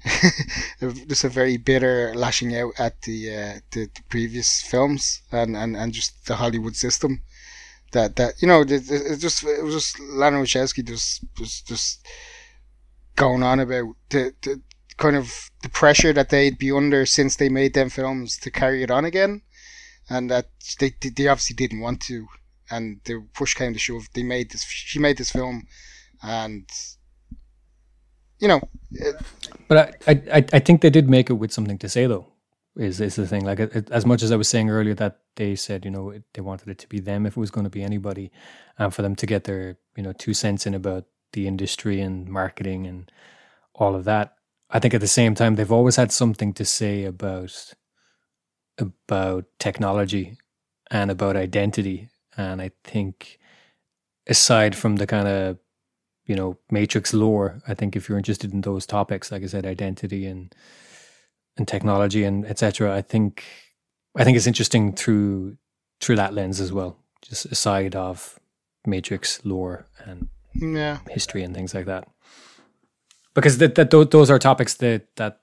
just 0.80 1.24
a 1.24 1.28
very 1.28 1.56
bitter 1.56 2.14
lashing 2.14 2.56
out 2.56 2.72
at 2.78 3.02
the, 3.02 3.30
uh, 3.30 3.60
the 3.72 3.86
the 3.94 4.02
previous 4.08 4.62
films 4.62 5.22
and, 5.30 5.56
and, 5.56 5.76
and 5.76 5.92
just 5.92 6.26
the 6.26 6.36
Hollywood 6.36 6.76
system. 6.76 7.22
That 7.92 8.16
that 8.16 8.40
you 8.40 8.48
know, 8.48 8.62
it, 8.62 8.72
it 8.90 9.18
just 9.18 9.44
it 9.44 9.62
was 9.62 9.74
just 9.74 10.00
Lana 10.00 10.38
Wachowski 10.38 10.84
just 10.84 11.24
just 11.36 11.68
just 11.68 12.06
going 13.16 13.42
on 13.42 13.60
about 13.60 13.94
the, 14.08 14.34
the 14.42 14.60
kind 14.96 15.16
of 15.16 15.50
the 15.62 15.68
pressure 15.68 16.12
that 16.12 16.30
they'd 16.30 16.58
be 16.58 16.70
under 16.70 17.06
since 17.06 17.36
they 17.36 17.48
made 17.48 17.74
them 17.74 17.88
films 17.90 18.36
to 18.38 18.50
carry 18.50 18.82
it 18.82 18.90
on 18.90 19.04
again 19.04 19.42
and 20.08 20.30
that 20.30 20.48
they 20.80 20.94
they 21.16 21.28
obviously 21.28 21.54
didn't 21.54 21.80
want 21.80 22.00
to, 22.02 22.26
and 22.70 23.00
the 23.04 23.26
push 23.34 23.54
came 23.54 23.72
to 23.72 23.78
shove. 23.78 24.08
They 24.14 24.22
made 24.22 24.50
this. 24.50 24.64
She 24.64 24.98
made 24.98 25.16
this 25.16 25.30
film, 25.30 25.66
and 26.22 26.68
you 28.38 28.48
know, 28.48 28.60
it, 28.90 29.16
But 29.68 29.98
I, 30.06 30.22
I, 30.32 30.44
I 30.52 30.58
think 30.58 30.80
they 30.80 30.90
did 30.90 31.08
make 31.08 31.30
it 31.30 31.34
with 31.34 31.52
something 31.52 31.78
to 31.78 31.88
say, 31.88 32.06
though. 32.06 32.26
Is 32.76 33.00
is 33.00 33.14
the 33.14 33.26
thing? 33.26 33.44
Like 33.44 33.60
as 33.60 34.04
much 34.04 34.22
as 34.22 34.32
I 34.32 34.36
was 34.36 34.48
saying 34.48 34.68
earlier 34.68 34.94
that 34.94 35.20
they 35.36 35.54
said, 35.54 35.84
you 35.84 35.92
know, 35.92 36.12
they 36.32 36.40
wanted 36.40 36.68
it 36.68 36.78
to 36.78 36.88
be 36.88 36.98
them 36.98 37.24
if 37.24 37.36
it 37.36 37.40
was 37.40 37.52
going 37.52 37.64
to 37.64 37.70
be 37.70 37.82
anybody, 37.84 38.32
and 38.78 38.92
for 38.92 39.02
them 39.02 39.14
to 39.16 39.26
get 39.26 39.44
their, 39.44 39.78
you 39.96 40.02
know, 40.02 40.12
two 40.12 40.34
cents 40.34 40.66
in 40.66 40.74
about 40.74 41.04
the 41.32 41.46
industry 41.46 42.00
and 42.00 42.28
marketing 42.28 42.86
and 42.86 43.12
all 43.76 43.94
of 43.94 44.04
that. 44.04 44.34
I 44.74 44.80
think 44.80 44.92
at 44.92 45.00
the 45.00 45.06
same 45.06 45.34
time 45.34 45.54
they've 45.54 45.72
always 45.72 45.96
had 45.96 46.12
something 46.12 46.52
to 46.54 46.64
say 46.64 47.04
about 47.04 47.72
about 48.76 49.46
technology 49.58 50.36
and 50.90 51.10
about 51.10 51.36
identity, 51.36 52.10
and 52.36 52.60
I 52.60 52.72
think 52.82 53.38
aside 54.26 54.74
from 54.76 54.96
the 54.96 55.06
kind 55.06 55.28
of 55.28 55.58
you 56.26 56.34
know 56.34 56.56
matrix 56.70 57.12
lore 57.12 57.60
i 57.68 57.74
think 57.74 57.96
if 57.96 58.08
you're 58.08 58.18
interested 58.18 58.52
in 58.52 58.62
those 58.62 58.86
topics 58.86 59.30
like 59.30 59.42
i 59.42 59.46
said 59.46 59.66
identity 59.66 60.26
and 60.26 60.54
and 61.56 61.68
technology 61.68 62.24
and 62.24 62.44
etc 62.46 62.94
i 62.94 63.02
think 63.02 63.44
i 64.16 64.24
think 64.24 64.36
it's 64.36 64.46
interesting 64.46 64.92
through 64.92 65.56
through 66.00 66.16
that 66.16 66.34
lens 66.34 66.60
as 66.60 66.72
well 66.72 66.96
just 67.22 67.46
aside 67.46 67.94
of 67.94 68.38
matrix 68.86 69.44
lore 69.44 69.86
and 70.04 70.28
yeah, 70.54 70.98
history 71.10 71.42
and 71.42 71.54
things 71.54 71.74
like 71.74 71.86
that 71.86 72.06
because 73.34 73.58
that, 73.58 73.74
that 73.74 73.90
those 73.90 74.30
are 74.30 74.38
topics 74.38 74.74
that 74.74 75.08
that 75.16 75.40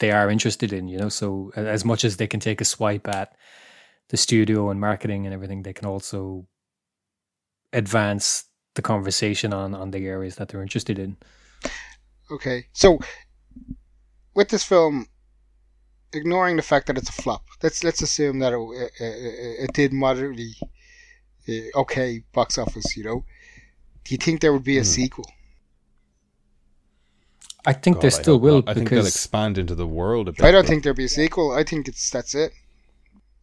they 0.00 0.10
are 0.12 0.30
interested 0.30 0.72
in 0.72 0.88
you 0.88 0.98
know 0.98 1.08
so 1.08 1.52
as 1.56 1.84
much 1.84 2.04
as 2.04 2.16
they 2.16 2.26
can 2.26 2.40
take 2.40 2.60
a 2.60 2.64
swipe 2.64 3.08
at 3.08 3.36
the 4.10 4.16
studio 4.16 4.70
and 4.70 4.80
marketing 4.80 5.26
and 5.26 5.34
everything 5.34 5.62
they 5.62 5.72
can 5.72 5.86
also 5.86 6.46
advance 7.72 8.44
the 8.74 8.82
conversation 8.82 9.52
on 9.52 9.74
on 9.74 9.90
the 9.90 10.06
areas 10.06 10.36
that 10.36 10.48
they're 10.48 10.62
interested 10.62 10.98
in 10.98 11.16
okay. 12.30 12.66
So 12.72 12.98
with 14.34 14.48
this 14.48 14.64
film, 14.64 15.06
ignoring 16.12 16.56
the 16.56 16.62
fact 16.62 16.86
that 16.86 16.98
it's 16.98 17.08
a 17.08 17.12
flop, 17.12 17.44
let's 17.62 17.82
let's 17.84 18.02
assume 18.02 18.38
that 18.40 18.52
it 18.52 18.90
it, 19.00 19.64
it 19.64 19.72
did 19.72 19.92
moderately 19.92 20.54
uh, 21.48 21.80
okay 21.80 22.22
box 22.32 22.58
office. 22.58 22.96
You 22.96 23.04
know, 23.04 23.24
do 24.04 24.14
you 24.14 24.18
think 24.18 24.40
there 24.40 24.52
would 24.52 24.64
be 24.64 24.78
a 24.78 24.84
Hmm. 24.84 24.84
sequel? 24.84 25.30
I 27.66 27.72
think 27.72 27.96
God, 27.96 28.02
there 28.02 28.10
still 28.10 28.34
hope 28.34 28.42
will 28.42 28.54
not. 28.56 28.68
I 28.68 28.74
think 28.74 28.90
they'll 28.90 29.06
expand 29.06 29.58
into 29.58 29.74
the 29.74 29.86
world 29.86 30.28
a 30.28 30.32
bit. 30.32 30.44
I 30.44 30.52
don't 30.52 30.66
think 30.66 30.82
there'll 30.82 30.96
be 30.96 31.04
a 31.04 31.08
sequel. 31.08 31.52
I 31.52 31.64
think 31.64 31.88
it's 31.88 32.10
that's 32.10 32.34
it. 32.34 32.52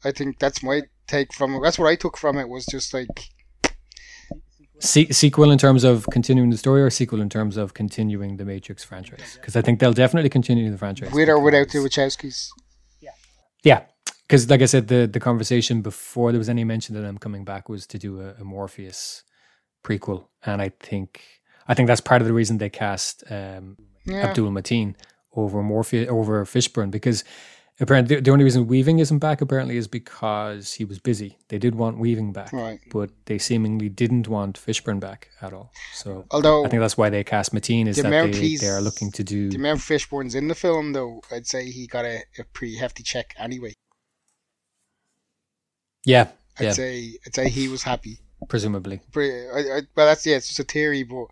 I 0.03 0.11
think 0.11 0.39
that's 0.39 0.63
my 0.63 0.83
take 1.07 1.33
from 1.33 1.55
it. 1.55 1.61
That's 1.61 1.77
what 1.77 1.87
I 1.87 1.95
took 1.95 2.17
from 2.17 2.37
it 2.37 2.47
was 2.49 2.65
just 2.65 2.93
like 2.93 3.07
Se- 4.79 5.11
sequel 5.11 5.51
in 5.51 5.57
terms 5.57 5.83
of 5.83 6.05
continuing 6.11 6.49
the 6.49 6.57
story, 6.57 6.81
or 6.81 6.89
sequel 6.89 7.21
in 7.21 7.29
terms 7.29 7.55
of 7.55 7.73
continuing 7.73 8.37
the 8.37 8.45
Matrix 8.45 8.83
franchise? 8.83 9.37
Because 9.39 9.55
I 9.55 9.61
think 9.61 9.79
they'll 9.79 9.93
definitely 9.93 10.29
continue 10.29 10.69
the 10.69 10.77
franchise. 10.77 11.11
with 11.11 11.29
or 11.29 11.39
without 11.39 11.69
the 11.69 11.81
because- 11.81 12.17
Wachowskis. 12.17 12.49
Yeah, 13.63 13.81
because 14.27 14.47
like 14.47 14.61
I 14.61 14.65
said, 14.65 14.89
the 14.89 15.07
the 15.07 15.19
conversation 15.19 15.81
before 15.81 16.31
there 16.31 16.37
was 16.37 16.49
any 16.49 16.63
mention 16.63 16.95
of 16.95 17.01
them 17.01 17.17
coming 17.17 17.43
back 17.43 17.67
was 17.67 17.87
to 17.87 17.97
do 17.97 18.21
a, 18.21 18.35
a 18.39 18.43
Morpheus 18.43 19.23
prequel, 19.83 20.27
and 20.45 20.61
I 20.61 20.69
think 20.79 21.23
I 21.67 21.73
think 21.73 21.87
that's 21.87 22.01
part 22.01 22.21
of 22.21 22.27
the 22.27 22.33
reason 22.33 22.59
they 22.59 22.69
cast 22.69 23.23
um, 23.31 23.77
Yeah. 24.05 24.27
Abdul 24.27 24.51
Mateen 24.51 24.95
over 25.35 25.61
Morpheus 25.61 26.07
over 26.09 26.45
Fishburne 26.45 26.91
because 26.91 27.23
apparently 27.79 28.21
the, 28.21 28.31
only 28.31 28.43
reason 28.45 28.67
Weaving 28.67 28.99
isn't 28.99 29.19
back 29.19 29.41
apparently 29.41 29.75
is 29.75 29.87
because 29.87 30.73
he 30.73 30.85
was 30.85 30.97
busy. 30.99 31.37
They 31.49 31.57
did 31.57 31.75
want 31.75 31.97
Weaving 31.97 32.31
back, 32.31 32.53
Right. 32.53 32.79
but 32.91 33.09
they 33.25 33.37
seemingly 33.37 33.89
didn't 33.89 34.27
want 34.29 34.57
Fishburne 34.57 34.99
back 34.99 35.29
at 35.41 35.51
all. 35.51 35.71
So 35.93 36.25
Although 36.31 36.65
I 36.65 36.69
think 36.69 36.79
that's 36.79 36.97
why 36.97 37.09
they 37.09 37.23
cast 37.23 37.53
Mateen 37.53 37.87
is 37.87 37.97
The 37.97 38.03
that 38.03 38.31
they, 38.31 38.55
they, 38.55 38.67
are 38.67 38.79
looking 38.81 39.11
to 39.11 39.23
do. 39.23 39.49
the 39.49 39.57
amount 39.57 39.81
Fishburne's 39.81 40.35
in 40.35 40.47
the 40.47 40.55
film, 40.55 40.93
though, 40.93 41.21
I'd 41.31 41.47
say 41.47 41.69
he 41.69 41.85
got 41.87 42.05
a, 42.05 42.21
a 42.39 42.43
pretty 42.53 42.77
hefty 42.77 43.03
check 43.03 43.33
anyway. 43.37 43.73
Yeah, 46.05 46.29
I'd 46.59 46.63
yeah, 46.65 46.71
say 46.71 47.17
I'd 47.25 47.35
say 47.35 47.49
he 47.49 47.67
was 47.67 47.83
happy. 47.83 48.19
presumably. 48.47 49.01
Pretty, 49.11 49.47
I, 49.49 49.77
I, 49.77 49.81
well, 49.95 50.05
that's 50.05 50.25
yeah, 50.25 50.35
it's 50.37 50.47
just 50.47 50.59
a 50.59 50.63
theory, 50.63 51.03
but 51.03 51.25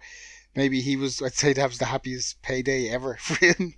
maybe 0.55 0.81
he 0.81 0.95
was. 0.95 1.21
I'd 1.21 1.33
say 1.33 1.53
that 1.53 1.67
was 1.69 1.77
the 1.79 1.85
happiest 1.85 2.41
payday 2.41 2.89
ever 2.89 3.17
for 3.19 3.43
him. 3.45 3.73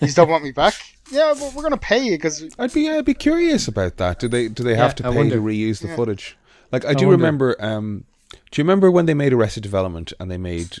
He's 0.00 0.14
don't 0.14 0.28
want 0.28 0.44
me 0.44 0.52
back. 0.52 0.74
Yeah, 1.10 1.34
but 1.38 1.54
we're 1.54 1.62
gonna 1.62 1.76
pay 1.78 2.04
you 2.04 2.12
because 2.12 2.44
I'd 2.58 2.72
be 2.72 2.88
I'd 2.88 3.04
be 3.04 3.14
curious 3.14 3.66
about 3.68 3.96
that. 3.96 4.18
Do 4.18 4.28
they 4.28 4.48
do 4.48 4.62
they 4.62 4.74
have 4.76 4.90
Yeah, 4.90 4.94
to 4.94 5.06
I 5.06 5.10
pay 5.10 5.16
wonder. 5.16 5.36
to 5.36 5.42
reuse 5.42 5.80
the 5.80 5.88
Yeah. 5.88 5.96
footage? 5.96 6.36
Like 6.70 6.84
I, 6.84 6.90
I 6.90 6.94
do 6.94 7.06
wonder. 7.06 7.16
remember. 7.16 7.56
Um, 7.60 8.04
do 8.50 8.60
you 8.60 8.64
remember 8.64 8.90
when 8.90 9.06
they 9.06 9.14
made 9.14 9.32
Arrested 9.32 9.62
Development 9.62 10.12
and 10.20 10.30
they 10.30 10.36
made 10.38 10.76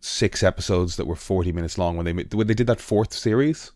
six 0.00 0.42
episodes 0.42 0.96
that 0.96 1.06
were 1.06 1.16
forty 1.16 1.52
minutes 1.52 1.76
long 1.76 1.96
when 1.96 2.06
they 2.06 2.12
made, 2.14 2.32
when 2.32 2.46
they 2.46 2.54
did 2.54 2.66
that 2.68 2.80
fourth 2.80 3.12
series, 3.12 3.70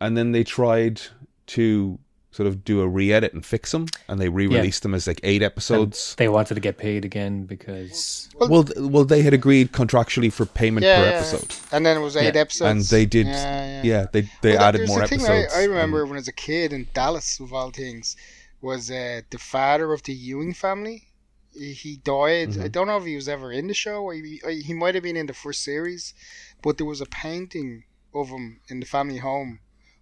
and 0.00 0.16
then 0.16 0.30
they 0.32 0.44
tried 0.44 1.02
to 1.48 1.98
sort 2.32 2.46
of 2.46 2.64
do 2.64 2.80
a 2.80 2.88
re-edit 2.88 3.32
and 3.34 3.44
fix 3.46 3.70
them, 3.72 3.86
and 4.08 4.18
they 4.20 4.28
re-released 4.28 4.82
them 4.82 4.94
as 4.94 5.06
like 5.06 5.20
eight 5.22 5.42
episodes. 5.42 6.14
They 6.16 6.28
wanted 6.28 6.54
to 6.54 6.60
get 6.60 6.78
paid 6.78 7.04
again 7.04 7.44
because 7.44 8.28
well, 8.34 8.64
th- 8.64 8.78
well, 8.78 9.04
they 9.04 9.22
had 9.22 9.34
agreed 9.34 9.70
contractually 9.72 10.32
for 10.32 10.46
payment 10.46 10.84
yeah, 10.84 10.96
per 10.96 11.04
yeah, 11.10 11.16
episode, 11.16 11.54
and 11.70 11.86
then 11.86 11.96
it 11.96 12.00
was 12.00 12.16
eight 12.16 12.34
Yeah. 12.34 12.40
episodes, 12.40 12.70
and 12.70 12.82
they 12.98 13.06
did. 13.06 13.26
Yeah, 13.26 13.66
Yeah, 13.66 13.82
yeah. 13.84 14.06
they 14.12 14.22
they 14.40 14.52
Well, 14.56 14.62
added 14.62 14.88
more 14.88 15.00
the 15.00 15.06
thing 15.08 15.20
episodes. 15.20 15.52
I, 15.54 15.58
I 15.58 15.62
and- 15.62 15.72
remember 15.72 16.04
when 16.06 16.14
I 16.14 16.20
was 16.20 16.28
a 16.28 16.32
kid 16.32 16.72
in 16.72 16.88
Dallas, 16.94 17.38
of 17.38 17.52
all 17.52 17.70
things, 17.70 18.16
was 18.60 18.90
uh, 18.90 19.20
the 19.30 19.38
father 19.38 19.92
of 19.92 20.02
the 20.02 20.14
Ewing 20.14 20.54
family. 20.54 21.08
He, 21.54 21.72
he 21.74 21.96
died. 21.96 22.50
Mm-hmm. 22.50 22.62
I 22.62 22.68
don't 22.68 22.86
know 22.86 22.96
if 22.96 23.04
he 23.04 23.14
was 23.14 23.28
ever 23.28 23.52
in 23.52 23.66
the 23.66 23.74
show. 23.74 24.04
Or 24.04 24.14
he, 24.14 24.40
he 24.64 24.72
might 24.72 24.94
have 24.94 25.04
been 25.04 25.18
in 25.18 25.26
the 25.26 25.34
first 25.34 25.62
series, 25.62 26.14
but 26.62 26.78
there 26.78 26.86
was 26.86 27.02
a 27.02 27.06
painting 27.06 27.84
of 28.14 28.28
him 28.30 28.60
in 28.68 28.80
the 28.80 28.86
family 28.86 29.18
home 29.18 29.58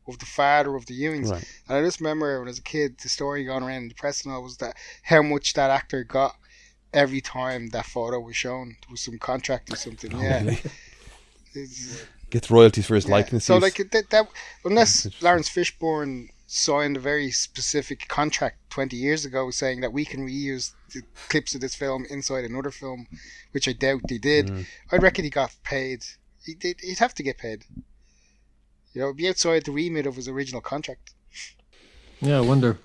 of 0.08 0.18
the 0.18 0.26
father 0.26 0.74
of 0.76 0.86
the 0.86 1.00
Ewings. 1.00 1.30
Right. 1.30 1.44
And 1.68 1.76
I 1.78 1.82
just 1.82 2.00
remember 2.00 2.38
when 2.38 2.48
I 2.48 2.50
was 2.50 2.58
a 2.58 2.62
kid, 2.62 2.96
the 3.02 3.08
story 3.08 3.44
going 3.44 3.62
around 3.62 3.82
in 3.82 3.88
the 3.88 3.94
press 3.94 4.24
and 4.24 4.32
all 4.32 4.42
was 4.42 4.56
that 4.58 4.76
how 5.02 5.22
much 5.22 5.54
that 5.54 5.70
actor 5.70 6.04
got 6.04 6.36
every 6.92 7.20
time 7.20 7.68
that 7.68 7.86
photo 7.86 8.18
was 8.18 8.36
shown. 8.36 8.70
There 8.82 8.90
was 8.90 9.00
some 9.02 9.18
contract 9.18 9.72
or 9.72 9.76
something. 9.76 10.10
yeah. 10.12 10.40
Oh, 10.42 10.44
Really? 10.44 10.58
Gets 12.30 12.50
royalties 12.50 12.86
for 12.86 12.94
his 12.94 13.06
yeah. 13.06 13.10
likeness. 13.12 13.44
So 13.44 13.58
like 13.58 13.76
that, 13.90 14.10
that 14.10 14.28
unless 14.64 15.08
Laurence 15.20 15.48
Fishburne 15.48 16.28
signed 16.46 16.96
a 16.96 17.00
very 17.00 17.30
specific 17.30 18.06
contract 18.08 18.58
20 18.70 18.96
years 18.96 19.24
ago 19.24 19.50
saying 19.50 19.80
that 19.80 19.92
we 19.92 20.04
can 20.04 20.26
reuse 20.26 20.72
the 20.92 21.02
clips 21.28 21.54
of 21.54 21.60
this 21.60 21.74
film 21.74 22.04
inside 22.10 22.44
another 22.44 22.70
film, 22.70 23.06
which 23.52 23.68
I 23.68 23.72
doubt 23.72 24.02
they 24.08 24.18
did, 24.18 24.46
Mm. 24.46 24.66
I 24.92 24.96
reckon 24.96 25.24
he 25.24 25.30
got 25.30 25.54
paid. 25.64 26.04
He 26.44 26.54
did. 26.54 26.80
He'd 26.80 26.98
have 26.98 27.14
to 27.14 27.22
get 27.22 27.38
paid. 27.38 27.64
You 28.92 29.00
know, 29.00 29.06
it'd 29.08 29.16
be 29.16 29.28
outside 29.28 29.64
the 29.64 29.72
remit 29.72 30.06
of 30.06 30.16
his 30.16 30.28
original 30.28 30.60
contract. 30.60 31.12
yeah, 32.20 32.38
I 32.38 32.40
wonder. 32.40 32.78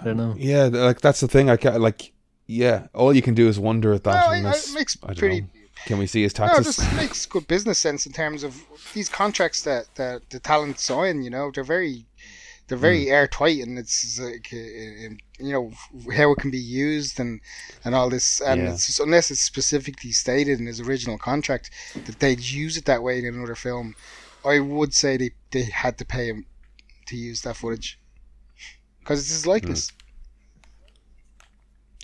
I 0.00 0.04
don't 0.04 0.16
know. 0.16 0.34
Yeah, 0.38 0.64
like 0.64 1.00
that's 1.00 1.20
the 1.20 1.28
thing. 1.28 1.48
I 1.50 1.56
can't 1.56 1.80
like. 1.80 2.12
Yeah, 2.46 2.86
all 2.94 3.12
you 3.14 3.22
can 3.22 3.34
do 3.34 3.48
is 3.48 3.58
wonder 3.58 3.92
at 3.92 4.04
that. 4.04 4.26
No, 4.26 4.32
it- 4.32 4.38
unless- 4.38 4.70
it 4.70 4.74
makes 4.74 4.96
I 5.02 5.06
don't 5.08 5.18
pretty- 5.18 5.40
know. 5.42 5.46
Can 5.84 5.98
we 5.98 6.06
see 6.06 6.22
his 6.22 6.32
taxes? 6.32 6.56
No, 6.56 6.60
it 6.60 6.64
taxes? 6.64 6.84
just 6.84 6.96
makes 6.96 7.26
good 7.26 7.46
business 7.46 7.78
sense 7.78 8.06
in 8.06 8.12
terms 8.12 8.42
of 8.42 8.60
these 8.94 9.08
contracts 9.08 9.62
that, 9.62 9.86
that 9.96 10.28
the 10.30 10.40
talent 10.40 10.78
sign. 10.80 11.22
You 11.22 11.30
know, 11.30 11.50
they're 11.54 11.62
very, 11.64 12.06
they're 12.66 12.78
very 12.78 13.04
Hmm. 13.06 13.12
airtight, 13.12 13.58
and 13.60 13.78
it's 13.78 14.18
like, 14.18 14.48
uh, 14.52 14.56
uh, 14.56 15.14
you 15.38 15.52
know, 15.52 15.72
how 16.16 16.32
it 16.32 16.38
can 16.38 16.50
be 16.50 16.58
used 16.58 17.20
and 17.20 17.40
and 17.84 17.94
all 17.94 18.08
this. 18.10 18.40
And 18.40 18.62
Yeah. 18.62 18.72
it's 18.72 18.86
just, 18.86 19.00
unless 19.00 19.30
it's 19.30 19.40
specifically 19.42 20.12
stated 20.12 20.58
in 20.60 20.66
his 20.66 20.80
original 20.80 21.18
contract 21.18 21.70
that 22.06 22.18
they'd 22.20 22.40
use 22.40 22.76
it 22.76 22.84
that 22.86 23.02
way 23.02 23.18
in 23.18 23.26
another 23.26 23.54
film, 23.54 23.94
I 24.44 24.58
would 24.60 24.92
say 24.94 25.16
they 25.16 25.30
they 25.56 25.62
had 25.62 25.96
to 25.98 26.04
pay 26.04 26.26
him 26.26 26.44
to 27.06 27.16
use 27.16 27.40
that 27.42 27.56
footage 27.56 27.98
because 28.98 29.20
it's 29.20 29.30
his 29.30 29.46
likeness. 29.46 29.88
Hmm. 29.88 29.96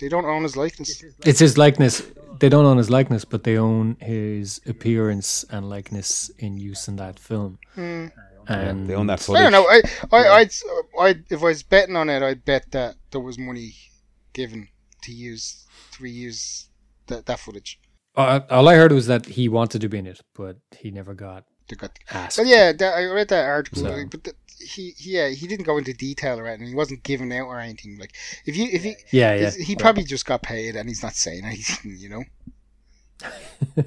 They 0.01 0.09
don't 0.09 0.25
own 0.25 0.43
his 0.43 0.57
likeness. 0.57 1.03
It's 1.23 1.39
his 1.39 1.55
likeness. 1.57 2.01
They 2.39 2.49
don't 2.49 2.65
own 2.65 2.77
his 2.77 2.89
likeness, 2.89 3.25
but 3.25 3.43
they 3.43 3.57
own 3.57 3.95
his 4.01 4.59
appearance 4.65 5.45
and 5.51 5.69
likeness 5.69 6.31
in 6.39 6.57
use 6.57 6.87
in 6.87 6.95
that 6.95 7.19
film. 7.19 7.59
Hmm. 7.75 8.07
And 8.47 8.87
they 8.87 8.95
own 8.95 9.07
that 9.07 9.19
I 9.21 9.23
footage. 9.23 9.43
don't 9.43 9.51
know. 9.51 9.67
I, 9.69 9.81
I, 10.11 10.27
I'd, 10.39 10.51
I'd, 10.99 11.23
if 11.29 11.41
I 11.41 11.45
was 11.45 11.63
betting 11.63 11.95
on 11.95 12.09
it, 12.09 12.23
I'd 12.23 12.43
bet 12.43 12.71
that 12.71 12.95
there 13.11 13.21
was 13.21 13.37
money 13.37 13.75
given 14.33 14.67
to 15.03 15.11
use 15.13 15.67
to 15.91 16.03
reuse 16.03 16.65
that, 17.07 17.27
that 17.27 17.39
footage. 17.39 17.79
Uh, 18.15 18.41
all 18.49 18.67
I 18.67 18.75
heard 18.75 18.91
was 18.91 19.07
that 19.07 19.27
he 19.27 19.47
wanted 19.47 19.79
to 19.81 19.89
be 19.89 19.99
in 19.99 20.07
it, 20.07 20.21
but 20.33 20.57
he 20.77 20.91
never 20.91 21.13
got 21.13 21.45
They 21.67 21.75
got. 21.75 21.97
asked. 22.11 22.37
But 22.37 22.47
yeah, 22.47 22.71
that, 22.73 22.93
I 22.95 23.05
read 23.05 23.29
that 23.29 23.45
article, 23.45 23.83
So- 23.83 24.05
but 24.09 24.23
the, 24.23 24.33
he, 24.63 24.93
yeah, 24.97 25.29
he 25.29 25.47
didn't 25.47 25.65
go 25.65 25.77
into 25.77 25.93
detail 25.93 26.39
or 26.39 26.47
anything. 26.47 26.67
He 26.67 26.75
wasn't 26.75 27.03
giving 27.03 27.33
out 27.33 27.47
or 27.47 27.59
anything. 27.59 27.97
Like 27.99 28.13
if 28.45 28.55
you, 28.55 28.69
if 28.71 28.83
he, 28.83 28.95
yeah, 29.11 29.33
yeah. 29.33 29.51
he 29.51 29.75
probably 29.75 30.03
just 30.03 30.25
got 30.25 30.41
paid 30.41 30.75
and 30.75 30.87
he's 30.87 31.03
not 31.03 31.15
saying 31.15 31.43
anything. 31.45 31.95
You 31.97 32.09
know. 32.09 32.23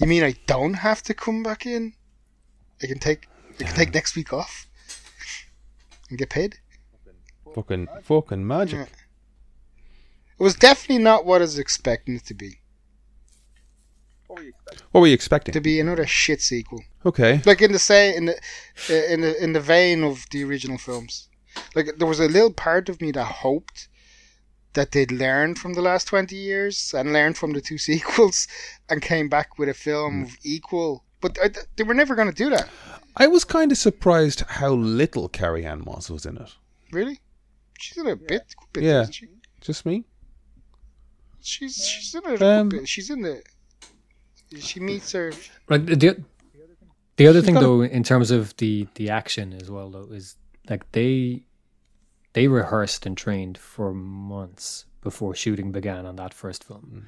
you 0.00 0.06
mean 0.06 0.24
I 0.24 0.34
don't 0.46 0.74
have 0.74 1.02
to 1.02 1.14
come 1.14 1.42
back 1.42 1.66
in? 1.66 1.94
I 2.82 2.86
can 2.86 2.98
take, 2.98 3.28
I 3.60 3.64
can 3.64 3.74
take 3.74 3.92
next 3.92 4.16
week 4.16 4.32
off 4.32 4.66
and 6.08 6.18
get 6.18 6.30
paid. 6.30 6.56
Fucking 7.54 7.88
fucking 8.02 8.46
magic. 8.46 8.78
Yeah. 8.78 8.86
It 10.38 10.42
was 10.42 10.54
definitely 10.54 11.02
not 11.02 11.26
what 11.26 11.40
I 11.40 11.44
was 11.44 11.58
expecting 11.58 12.14
it 12.16 12.26
to 12.26 12.34
be. 12.34 12.60
What 14.92 15.00
were 15.00 15.06
you 15.06 15.14
expecting? 15.14 15.52
To 15.52 15.60
be 15.60 15.80
another 15.80 16.06
shit 16.06 16.40
sequel, 16.40 16.82
Okay. 17.04 17.42
like 17.46 17.62
in 17.62 17.72
the 17.72 17.78
same 17.78 18.14
in 18.16 18.24
the 18.26 18.34
uh, 18.90 19.12
in 19.12 19.20
the 19.22 19.42
in 19.44 19.52
the 19.52 19.60
vein 19.60 20.02
of 20.04 20.26
the 20.30 20.44
original 20.44 20.78
films. 20.78 21.28
Like 21.74 21.96
there 21.98 22.06
was 22.08 22.20
a 22.20 22.28
little 22.28 22.52
part 22.52 22.88
of 22.88 23.00
me 23.00 23.10
that 23.12 23.24
hoped 23.24 23.88
that 24.74 24.92
they'd 24.92 25.10
learned 25.10 25.58
from 25.58 25.74
the 25.74 25.82
last 25.82 26.06
twenty 26.08 26.36
years 26.36 26.94
and 26.96 27.12
learned 27.12 27.36
from 27.36 27.52
the 27.52 27.60
two 27.60 27.78
sequels 27.88 28.46
and 28.88 29.02
came 29.02 29.28
back 29.28 29.58
with 29.58 29.68
a 29.68 29.74
film 29.74 30.22
of 30.24 30.36
equal. 30.42 31.04
But 31.20 31.36
I, 31.42 31.50
they 31.76 31.82
were 31.84 31.94
never 31.94 32.14
going 32.14 32.28
to 32.30 32.34
do 32.44 32.50
that. 32.50 32.68
I 33.16 33.26
was 33.26 33.44
kind 33.44 33.72
of 33.72 33.78
surprised 33.78 34.40
how 34.42 34.70
little 34.74 35.28
Carrie 35.28 35.66
Ann 35.66 35.82
Moss 35.84 36.08
was 36.10 36.24
in 36.26 36.36
it. 36.36 36.54
Really, 36.92 37.18
she's 37.78 37.98
in 37.98 38.06
a 38.06 38.14
bit. 38.14 38.54
good 38.56 38.72
bit 38.72 38.84
Yeah. 38.84 39.00
isn't 39.02 39.14
she? 39.14 39.26
Just 39.60 39.84
me? 39.84 40.04
She's 41.40 41.76
she's 41.76 42.14
in 42.14 42.22
a 42.42 42.46
Um, 42.60 42.68
bit. 42.68 42.88
She's 42.88 43.10
in 43.10 43.22
the. 43.22 43.42
She 44.58 44.80
meets 44.80 45.12
her. 45.12 45.32
Right. 45.68 45.84
The, 45.84 46.24
the 47.16 47.26
other 47.26 47.42
thing, 47.42 47.54
though, 47.54 47.82
in 47.82 48.02
terms 48.02 48.30
of 48.30 48.56
the 48.56 48.86
the 48.94 49.10
action 49.10 49.52
as 49.52 49.70
well, 49.70 49.90
though, 49.90 50.08
is 50.12 50.36
like 50.70 50.90
they 50.92 51.42
they 52.32 52.48
rehearsed 52.48 53.06
and 53.06 53.16
trained 53.16 53.58
for 53.58 53.92
months 53.92 54.86
before 55.02 55.34
shooting 55.34 55.72
began 55.72 56.06
on 56.06 56.16
that 56.16 56.32
first 56.32 56.64
film, 56.64 57.06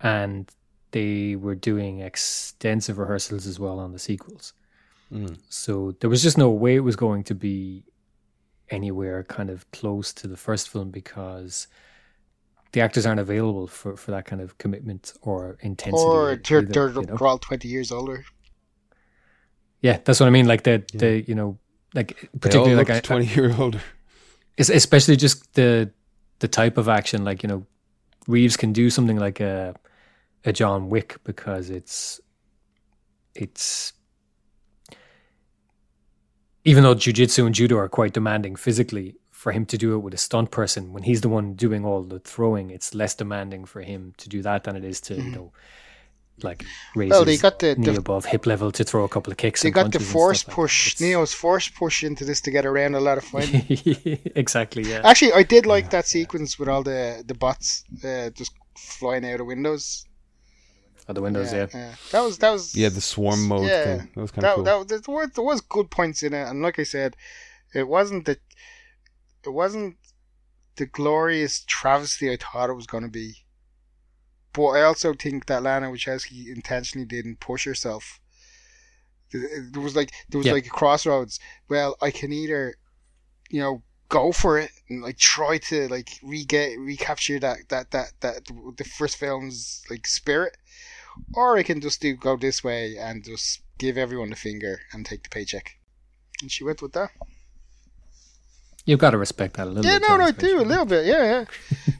and 0.00 0.50
they 0.90 1.36
were 1.36 1.54
doing 1.54 2.00
extensive 2.00 2.98
rehearsals 2.98 3.46
as 3.46 3.58
well 3.58 3.78
on 3.78 3.92
the 3.92 3.98
sequels. 3.98 4.52
Mm. 5.12 5.38
So 5.48 5.94
there 6.00 6.10
was 6.10 6.22
just 6.22 6.38
no 6.38 6.50
way 6.50 6.76
it 6.76 6.80
was 6.80 6.96
going 6.96 7.24
to 7.24 7.34
be 7.34 7.84
anywhere 8.70 9.22
kind 9.24 9.50
of 9.50 9.70
close 9.70 10.12
to 10.14 10.26
the 10.26 10.36
first 10.36 10.68
film 10.68 10.90
because 10.90 11.68
the 12.74 12.80
actors 12.80 13.06
aren't 13.06 13.20
available 13.20 13.68
for, 13.68 13.96
for 13.96 14.10
that 14.10 14.24
kind 14.24 14.42
of 14.42 14.58
commitment 14.58 15.14
or 15.22 15.56
intensity. 15.60 16.02
Or 16.04 16.36
they're, 16.36 16.58
either, 16.58 16.72
they're, 16.72 16.88
you 16.88 16.94
know? 16.94 17.16
they're 17.16 17.26
all 17.26 17.38
20 17.38 17.68
years 17.68 17.92
older. 17.92 18.24
Yeah, 19.80 19.98
that's 20.04 20.18
what 20.18 20.26
I 20.26 20.30
mean. 20.30 20.46
Like 20.46 20.64
the 20.64 20.82
the 20.94 21.22
you 21.28 21.34
know 21.34 21.58
like 21.94 22.28
particularly 22.40 22.74
like 22.74 22.88
looked 22.88 23.10
I, 23.10 23.16
20 23.16 23.26
year 23.26 23.54
older. 23.58 23.80
es- 24.58 24.70
especially 24.70 25.16
just 25.16 25.54
the 25.54 25.90
the 26.38 26.48
type 26.48 26.78
of 26.78 26.88
action. 26.88 27.22
Like 27.24 27.42
you 27.42 27.48
know, 27.48 27.66
Reeves 28.26 28.56
can 28.56 28.72
do 28.72 28.90
something 28.90 29.18
like 29.18 29.40
a 29.40 29.74
a 30.44 30.52
John 30.52 30.88
Wick 30.88 31.18
because 31.22 31.68
it's 31.70 32.18
it's 33.34 33.92
even 36.64 36.82
though 36.82 36.94
jujitsu 36.94 37.44
and 37.44 37.54
judo 37.54 37.76
are 37.76 37.88
quite 37.88 38.14
demanding 38.14 38.56
physically, 38.56 39.16
for 39.44 39.52
him 39.52 39.66
to 39.66 39.76
do 39.76 39.94
it 39.94 39.98
with 39.98 40.14
a 40.14 40.16
stunt 40.16 40.50
person 40.50 40.94
when 40.94 41.02
he's 41.02 41.20
the 41.20 41.28
one 41.28 41.52
doing 41.52 41.84
all 41.84 42.02
the 42.02 42.18
throwing, 42.18 42.70
it's 42.70 42.94
less 42.94 43.14
demanding 43.14 43.66
for 43.66 43.82
him 43.82 44.14
to 44.16 44.26
do 44.30 44.40
that 44.40 44.64
than 44.64 44.74
it 44.74 44.84
is 44.84 45.02
to, 45.02 45.12
mm-hmm. 45.12 45.26
you 45.26 45.34
know, 45.36 45.52
like 46.42 46.64
raise 46.96 47.10
well, 47.10 47.26
they 47.26 47.36
got 47.36 47.58
the, 47.58 47.74
knee 47.76 47.92
the, 47.92 47.98
above 47.98 48.24
hip 48.24 48.46
level 48.46 48.72
to 48.72 48.82
throw 48.82 49.04
a 49.04 49.08
couple 49.14 49.30
of 49.30 49.36
kicks. 49.36 49.60
They 49.60 49.70
got 49.70 49.92
the 49.92 50.00
force 50.00 50.42
push, 50.42 50.98
like 50.98 51.06
Neo's 51.06 51.34
force 51.34 51.68
push 51.68 52.02
into 52.02 52.24
this 52.24 52.40
to 52.40 52.50
get 52.50 52.64
around 52.64 52.94
a 52.94 53.00
lot 53.00 53.18
of 53.18 53.24
fun. 53.24 53.44
exactly. 54.34 54.82
Yeah. 54.84 55.02
Actually, 55.04 55.34
I 55.34 55.42
did 55.42 55.66
like 55.66 55.90
that 55.90 56.06
sequence 56.06 56.58
with 56.58 56.70
all 56.70 56.82
the 56.82 57.22
the 57.26 57.34
bots 57.34 57.84
uh, 58.02 58.30
just 58.30 58.52
flying 58.78 59.26
out 59.30 59.40
of 59.40 59.46
windows. 59.46 60.06
Out 61.06 61.16
the 61.16 61.20
windows, 61.20 61.52
yeah, 61.52 61.66
yeah. 61.74 61.80
yeah. 61.80 61.94
That 62.12 62.22
was 62.22 62.38
that 62.38 62.50
was 62.50 62.74
yeah 62.74 62.88
the 62.88 63.02
swarm 63.02 63.46
mode 63.46 63.68
yeah, 63.68 63.84
thing. 63.84 64.10
That 64.14 64.22
was 64.22 64.30
kind 64.30 64.46
of 64.46 64.54
cool. 64.54 64.64
That, 64.64 64.88
that, 64.88 65.04
there, 65.04 65.14
was, 65.14 65.28
there 65.34 65.44
was 65.44 65.60
good 65.60 65.90
points 65.90 66.22
in 66.22 66.32
it, 66.32 66.48
and 66.48 66.62
like 66.62 66.78
I 66.78 66.84
said, 66.84 67.14
it 67.74 67.86
wasn't 67.86 68.24
the 68.24 68.38
it 69.46 69.52
wasn't 69.52 69.96
the 70.76 70.86
glorious 70.86 71.64
travesty 71.66 72.30
I 72.30 72.36
thought 72.36 72.70
it 72.70 72.74
was 72.74 72.86
going 72.86 73.04
to 73.04 73.10
be. 73.10 73.44
But 74.52 74.68
I 74.68 74.82
also 74.82 75.14
think 75.14 75.46
that 75.46 75.62
Lana 75.62 75.88
Wachowski 75.88 76.46
intentionally 76.46 77.06
didn't 77.06 77.40
push 77.40 77.64
herself. 77.64 78.20
There 79.32 79.82
was 79.82 79.96
like 79.96 80.12
there 80.28 80.38
was 80.38 80.46
like 80.46 80.66
a 80.66 80.70
crossroads. 80.70 81.40
Well, 81.68 81.96
I 82.00 82.12
can 82.12 82.32
either, 82.32 82.76
you 83.50 83.60
know, 83.60 83.82
go 84.08 84.30
for 84.30 84.58
it 84.58 84.70
and 84.88 85.02
like 85.02 85.18
try 85.18 85.58
to 85.58 85.88
like 85.88 86.20
re 86.22 86.44
get 86.44 86.78
recapture 86.78 87.40
that 87.40 87.68
that 87.68 87.90
that 87.90 88.12
that 88.20 88.46
the 88.76 88.84
first 88.84 89.16
film's 89.16 89.82
like 89.90 90.06
spirit, 90.06 90.56
or 91.34 91.56
I 91.56 91.64
can 91.64 91.80
just 91.80 92.00
do 92.00 92.14
go 92.14 92.36
this 92.36 92.62
way 92.62 92.96
and 92.96 93.24
just 93.24 93.62
give 93.78 93.98
everyone 93.98 94.30
the 94.30 94.36
finger 94.36 94.82
and 94.92 95.04
take 95.04 95.24
the 95.24 95.30
paycheck. 95.30 95.78
And 96.40 96.50
she 96.50 96.62
went 96.62 96.80
with 96.80 96.92
that. 96.92 97.10
You've 98.86 99.00
got 99.00 99.10
to 99.10 99.18
respect 99.18 99.56
that 99.56 99.66
a 99.66 99.70
little. 99.70 99.84
Yeah, 99.84 99.98
bit. 99.98 100.08
Yeah, 100.08 100.16
no, 100.16 100.16
no, 100.18 100.24
I 100.24 100.30
do 100.30 100.60
a 100.60 100.62
little 100.62 100.84
bit. 100.84 101.06
Yeah, 101.06 101.24
yeah. 101.24 101.44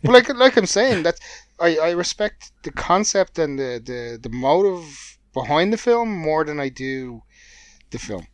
but 0.02 0.12
like, 0.12 0.28
like 0.34 0.56
I'm 0.56 0.66
saying, 0.66 1.04
that 1.04 1.18
I, 1.58 1.76
I 1.78 1.90
respect 1.92 2.52
the 2.62 2.70
concept 2.70 3.38
and 3.38 3.58
the, 3.58 3.80
the, 3.84 4.18
the 4.20 4.28
motive 4.28 5.18
behind 5.32 5.72
the 5.72 5.78
film 5.78 6.14
more 6.14 6.44
than 6.44 6.60
I 6.60 6.68
do 6.68 7.22
the 7.90 7.98
film. 7.98 8.26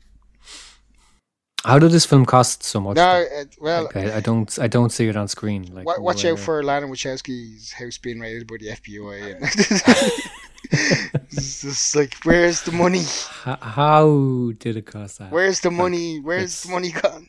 How 1.65 1.79
did 1.79 1.91
this 1.93 2.07
film 2.07 2.25
cost 2.25 2.63
so 2.63 2.81
much? 2.81 2.97
No, 2.97 3.03
uh, 3.03 3.45
well, 3.61 3.85
like, 3.85 3.97
I, 3.97 4.17
I, 4.17 4.21
don't, 4.21 4.59
I 4.59 4.67
don't 4.67 4.91
see 4.91 5.09
it 5.09 5.17
on 5.17 5.29
screen. 5.29 5.69
Like, 5.75 5.87
watch 6.01 6.25
out 6.25 6.39
for 6.39 6.63
Lana 6.63 6.87
Wachowski's 6.87 7.73
house 7.73 7.99
being 7.99 8.19
raided 8.19 8.47
by 8.47 8.57
the 8.59 8.69
FBI. 8.69 9.37
And 9.37 9.45
it's 11.31 11.61
just 11.61 11.95
like, 11.95 12.17
where's 12.25 12.63
the 12.63 12.73
money? 12.73 13.03
How, 13.43 13.59
how 13.61 14.53
did 14.59 14.77
it 14.77 14.87
cost 14.87 15.19
that? 15.19 15.31
Where's 15.31 15.61
the 15.61 15.71
money? 15.71 16.17
Like, 16.17 16.27
where's 16.27 16.63
the 16.63 16.71
money 16.71 16.93
gone? 16.93 17.29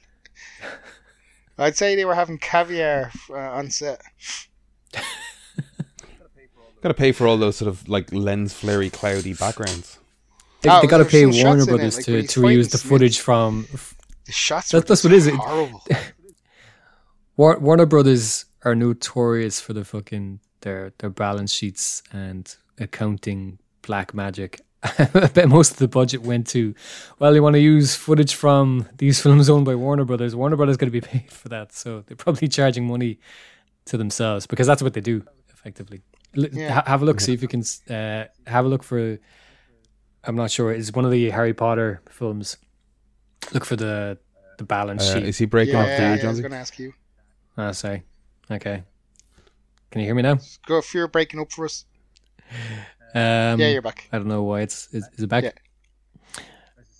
I'd 1.57 1.77
say 1.77 1.95
they 1.95 2.05
were 2.05 2.15
having 2.15 2.37
caviar 2.37 3.11
uh, 3.29 3.35
on 3.35 3.69
set. 3.69 4.01
got 6.81 6.89
to 6.89 6.93
pay 6.93 7.11
for 7.11 7.27
all 7.27 7.37
those 7.37 7.57
sort 7.57 7.69
of 7.69 7.87
like 7.87 8.11
lens 8.11 8.53
flary, 8.53 8.89
cloudy 8.89 9.33
backgrounds. 9.33 9.99
They, 10.61 10.69
oh, 10.69 10.81
they 10.81 10.87
got 10.87 10.99
to 10.99 11.05
pay 11.05 11.25
Warner 11.25 11.65
Brothers 11.65 11.97
like 11.97 12.05
to, 12.05 12.23
to 12.23 12.41
reuse 12.41 12.71
the 12.71 12.77
footage 12.77 13.19
from. 13.19 13.67
The 14.25 14.31
shots. 14.31 14.69
That, 14.69 14.87
that's 14.87 15.03
what 15.03 15.13
is 15.13 15.27
it. 15.27 15.33
Warner 17.37 17.85
Brothers 17.85 18.45
are 18.63 18.75
notorious 18.75 19.59
for 19.59 19.73
the 19.73 19.83
fucking 19.83 20.39
their 20.61 20.93
their 20.99 21.09
balance 21.09 21.51
sheets 21.51 22.03
and 22.11 22.55
accounting 22.79 23.57
black 23.81 24.13
magic 24.13 24.61
I 24.97 25.29
bet 25.33 25.47
most 25.47 25.73
of 25.73 25.77
the 25.77 25.87
budget 25.87 26.23
went 26.23 26.47
to, 26.47 26.73
well, 27.19 27.35
you 27.35 27.43
want 27.43 27.53
to 27.53 27.59
use 27.59 27.95
footage 27.95 28.33
from 28.33 28.87
these 28.97 29.21
films 29.23 29.49
owned 29.49 29.65
by 29.65 29.75
Warner 29.75 30.05
Brothers. 30.05 30.35
Warner 30.35 30.55
Brothers 30.55 30.77
going 30.77 30.91
to 30.91 31.01
be 31.01 31.01
paid 31.07 31.31
for 31.31 31.49
that, 31.49 31.73
so 31.73 32.03
they're 32.07 32.17
probably 32.17 32.47
charging 32.47 32.87
money 32.87 33.19
to 33.85 33.97
themselves 33.97 34.47
because 34.47 34.67
that's 34.67 34.81
what 34.81 34.93
they 34.93 35.01
do 35.01 35.23
effectively. 35.53 36.01
Yeah. 36.33 36.81
have 36.87 37.01
a 37.01 37.05
look, 37.05 37.19
see 37.19 37.33
if 37.33 37.41
you 37.41 37.47
can 37.47 37.63
uh, 37.89 38.25
have 38.47 38.65
a 38.65 38.67
look 38.67 38.83
for. 38.83 39.19
I'm 40.23 40.35
not 40.35 40.49
sure. 40.49 40.71
It's 40.71 40.93
one 40.93 41.03
of 41.03 41.11
the 41.11 41.29
Harry 41.29 41.53
Potter 41.53 42.01
films. 42.09 42.57
Look 43.53 43.65
for 43.65 43.75
the 43.75 44.17
the 44.57 44.63
balance 44.63 45.09
uh, 45.09 45.15
sheet. 45.15 45.23
Is 45.23 45.37
he 45.37 45.45
breaking 45.45 45.73
yeah, 45.73 45.81
off 45.81 45.87
there, 45.87 46.15
yeah, 46.15 46.25
I 46.25 46.29
was 46.29 46.39
going 46.39 46.51
to 46.51 46.57
ask 46.57 46.79
you. 46.79 46.93
Ah, 47.57 47.71
sorry. 47.71 48.03
Okay. 48.49 48.83
Can 49.89 50.01
you 50.01 50.07
hear 50.07 50.15
me 50.15 50.21
now? 50.21 50.37
Go 50.65 50.77
if 50.77 50.93
you're 50.93 51.07
breaking 51.07 51.39
up 51.39 51.51
for 51.51 51.65
us. 51.65 51.85
Um, 53.13 53.59
yeah, 53.59 53.69
you're 53.69 53.81
back. 53.81 54.07
I 54.11 54.17
don't 54.17 54.27
know 54.27 54.43
why 54.43 54.61
it's 54.61 54.87
is, 54.93 55.07
is 55.13 55.23
it 55.23 55.27
back. 55.27 55.43
Yeah. 55.43 55.51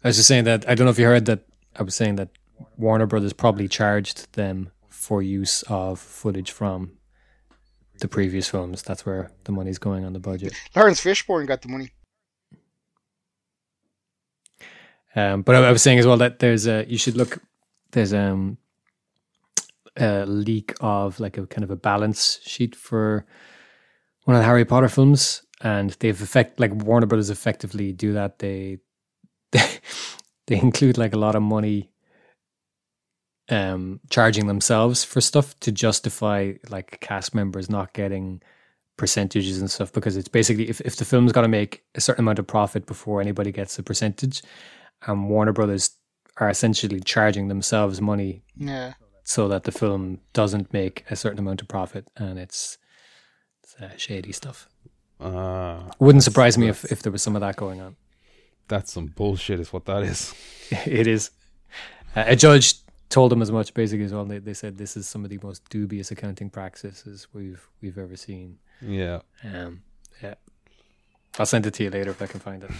I 0.03 0.07
was 0.07 0.15
just 0.15 0.27
saying 0.27 0.45
that 0.45 0.67
I 0.67 0.75
don't 0.75 0.85
know 0.85 0.91
if 0.91 0.99
you 0.99 1.05
heard 1.05 1.25
that. 1.25 1.45
I 1.75 1.83
was 1.83 1.95
saying 1.95 2.15
that 2.15 2.29
Warner 2.77 3.05
Brothers 3.05 3.33
probably 3.33 3.67
charged 3.67 4.33
them 4.33 4.71
for 4.89 5.21
use 5.21 5.63
of 5.63 5.99
footage 5.99 6.51
from 6.51 6.97
the 7.99 8.07
previous 8.07 8.49
films. 8.49 8.81
That's 8.83 9.05
where 9.05 9.31
the 9.45 9.51
money's 9.51 9.77
going 9.77 10.05
on 10.05 10.13
the 10.13 10.19
budget. 10.19 10.53
Laurence 10.75 11.01
Fishburne 11.01 11.47
got 11.47 11.61
the 11.61 11.69
money. 11.69 11.91
Um, 15.15 15.41
but 15.41 15.55
I, 15.55 15.67
I 15.67 15.71
was 15.71 15.81
saying 15.81 15.99
as 15.99 16.07
well 16.07 16.17
that 16.17 16.39
there's 16.39 16.67
a 16.67 16.85
you 16.87 16.97
should 16.97 17.15
look. 17.15 17.39
There's 17.91 18.13
um 18.13 18.57
a 19.97 20.25
leak 20.25 20.73
of 20.79 21.19
like 21.19 21.37
a 21.37 21.45
kind 21.45 21.63
of 21.63 21.71
a 21.71 21.75
balance 21.75 22.39
sheet 22.43 22.75
for 22.75 23.25
one 24.23 24.35
of 24.35 24.41
the 24.41 24.45
Harry 24.45 24.65
Potter 24.65 24.87
films, 24.87 25.43
and 25.63 25.91
they've 25.99 26.21
effect 26.21 26.59
like 26.59 26.73
Warner 26.73 27.05
Brothers 27.07 27.29
effectively 27.29 27.91
do 27.91 28.13
that. 28.13 28.39
They 28.39 28.79
they, 29.51 29.67
they 30.47 30.57
include 30.57 30.97
like 30.97 31.13
a 31.13 31.19
lot 31.19 31.35
of 31.35 31.43
money 31.43 31.91
um 33.49 33.99
charging 34.09 34.47
themselves 34.47 35.03
for 35.03 35.19
stuff 35.19 35.59
to 35.59 35.71
justify 35.71 36.53
like 36.69 36.99
cast 37.01 37.35
members 37.35 37.69
not 37.69 37.93
getting 37.93 38.41
percentages 38.97 39.59
and 39.59 39.69
stuff 39.69 39.91
because 39.91 40.15
it's 40.15 40.27
basically 40.27 40.69
if, 40.69 40.79
if 40.81 40.95
the 40.95 41.05
film's 41.05 41.31
got 41.31 41.41
to 41.41 41.47
make 41.47 41.83
a 41.95 42.01
certain 42.01 42.23
amount 42.23 42.39
of 42.39 42.45
profit 42.45 42.85
before 42.85 43.19
anybody 43.19 43.51
gets 43.51 43.77
a 43.79 43.83
percentage 43.83 44.43
and 45.07 45.27
Warner 45.27 45.53
Brothers 45.53 45.97
are 46.37 46.49
essentially 46.49 46.99
charging 46.99 47.47
themselves 47.47 47.99
money 47.99 48.43
yeah. 48.55 48.93
so 49.23 49.47
that 49.47 49.63
the 49.63 49.71
film 49.71 50.19
doesn't 50.33 50.71
make 50.71 51.03
a 51.09 51.15
certain 51.15 51.39
amount 51.39 51.61
of 51.61 51.67
profit 51.67 52.07
and 52.15 52.37
it's, 52.37 52.77
it's 53.63 53.75
uh, 53.81 53.97
shady 53.97 54.31
stuff 54.31 54.69
uh, 55.21 55.79
Wouldn't 55.99 56.23
surprise 56.23 56.57
me 56.57 56.67
if, 56.67 56.83
if 56.91 57.03
there 57.03 57.11
was 57.11 57.21
some 57.21 57.35
of 57.35 57.41
that 57.41 57.55
going 57.55 57.81
on. 57.81 57.95
That's 58.67 58.91
some 58.91 59.07
bullshit, 59.07 59.59
is 59.59 59.71
what 59.71 59.85
that 59.85 60.03
is. 60.03 60.33
it 60.71 61.07
is. 61.07 61.31
Uh, 62.15 62.23
a 62.27 62.35
judge 62.35 62.75
told 63.09 63.31
them 63.31 63.41
as 63.41 63.51
much, 63.51 63.73
basically, 63.73 64.05
as 64.05 64.13
well. 64.13 64.25
They, 64.25 64.39
they 64.39 64.53
said 64.53 64.77
this 64.77 64.97
is 64.97 65.07
some 65.07 65.23
of 65.23 65.29
the 65.29 65.39
most 65.43 65.69
dubious 65.69 66.11
accounting 66.11 66.49
practices 66.49 67.27
we've 67.33 67.67
we've 67.81 67.97
ever 67.97 68.15
seen. 68.15 68.57
Yeah. 68.81 69.19
Um. 69.43 69.83
Yeah. 70.23 70.35
I'll 71.37 71.45
send 71.45 71.65
it 71.65 71.73
to 71.75 71.83
you 71.83 71.89
later 71.89 72.11
if 72.11 72.21
I 72.21 72.27
can 72.27 72.39
find 72.39 72.63
it. 72.63 72.71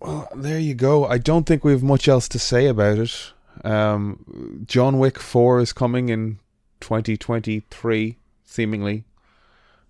Well, 0.00 0.28
there 0.34 0.58
you 0.60 0.74
go. 0.74 1.06
I 1.06 1.18
don't 1.18 1.44
think 1.44 1.64
we 1.64 1.72
have 1.72 1.82
much 1.82 2.06
else 2.08 2.28
to 2.28 2.38
say 2.38 2.66
about 2.66 2.98
it. 2.98 3.32
Um, 3.64 4.64
John 4.66 4.98
Wick 4.98 5.18
4 5.18 5.60
is 5.60 5.72
coming 5.72 6.08
in 6.08 6.38
2023, 6.80 8.16
seemingly. 8.44 9.04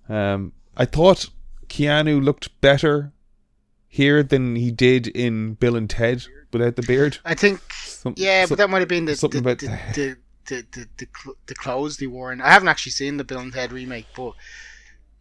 Um, 0.08 0.52
I 0.76 0.84
thought 0.84 1.28
Keanu 1.68 2.22
looked 2.22 2.60
better 2.60 3.12
here 3.88 4.22
than 4.22 4.56
he 4.56 4.70
did 4.70 5.06
in 5.06 5.54
Bill 5.54 5.76
and 5.76 5.88
Ted 5.88 6.24
without 6.52 6.76
the 6.76 6.82
beard. 6.82 7.18
I 7.24 7.34
think, 7.34 7.60
some, 7.72 8.14
yeah, 8.16 8.44
some, 8.44 8.50
but 8.50 8.58
that 8.58 8.70
might 8.70 8.80
have 8.80 8.88
been 8.88 9.04
the 9.04 9.16
something 9.16 9.42
the, 9.42 9.50
about 9.50 9.58
the, 9.60 9.66
the, 9.94 10.16
the, 10.46 10.66
the, 10.72 10.88
the, 10.96 11.34
the, 11.46 11.54
clothes 11.54 11.96
they 11.96 12.06
wore. 12.06 12.32
And 12.32 12.42
I 12.42 12.50
haven't 12.50 12.68
actually 12.68 12.92
seen 12.92 13.16
the 13.16 13.24
Bill 13.24 13.40
and 13.40 13.52
Ted 13.52 13.72
remake, 13.72 14.06
but 14.16 14.34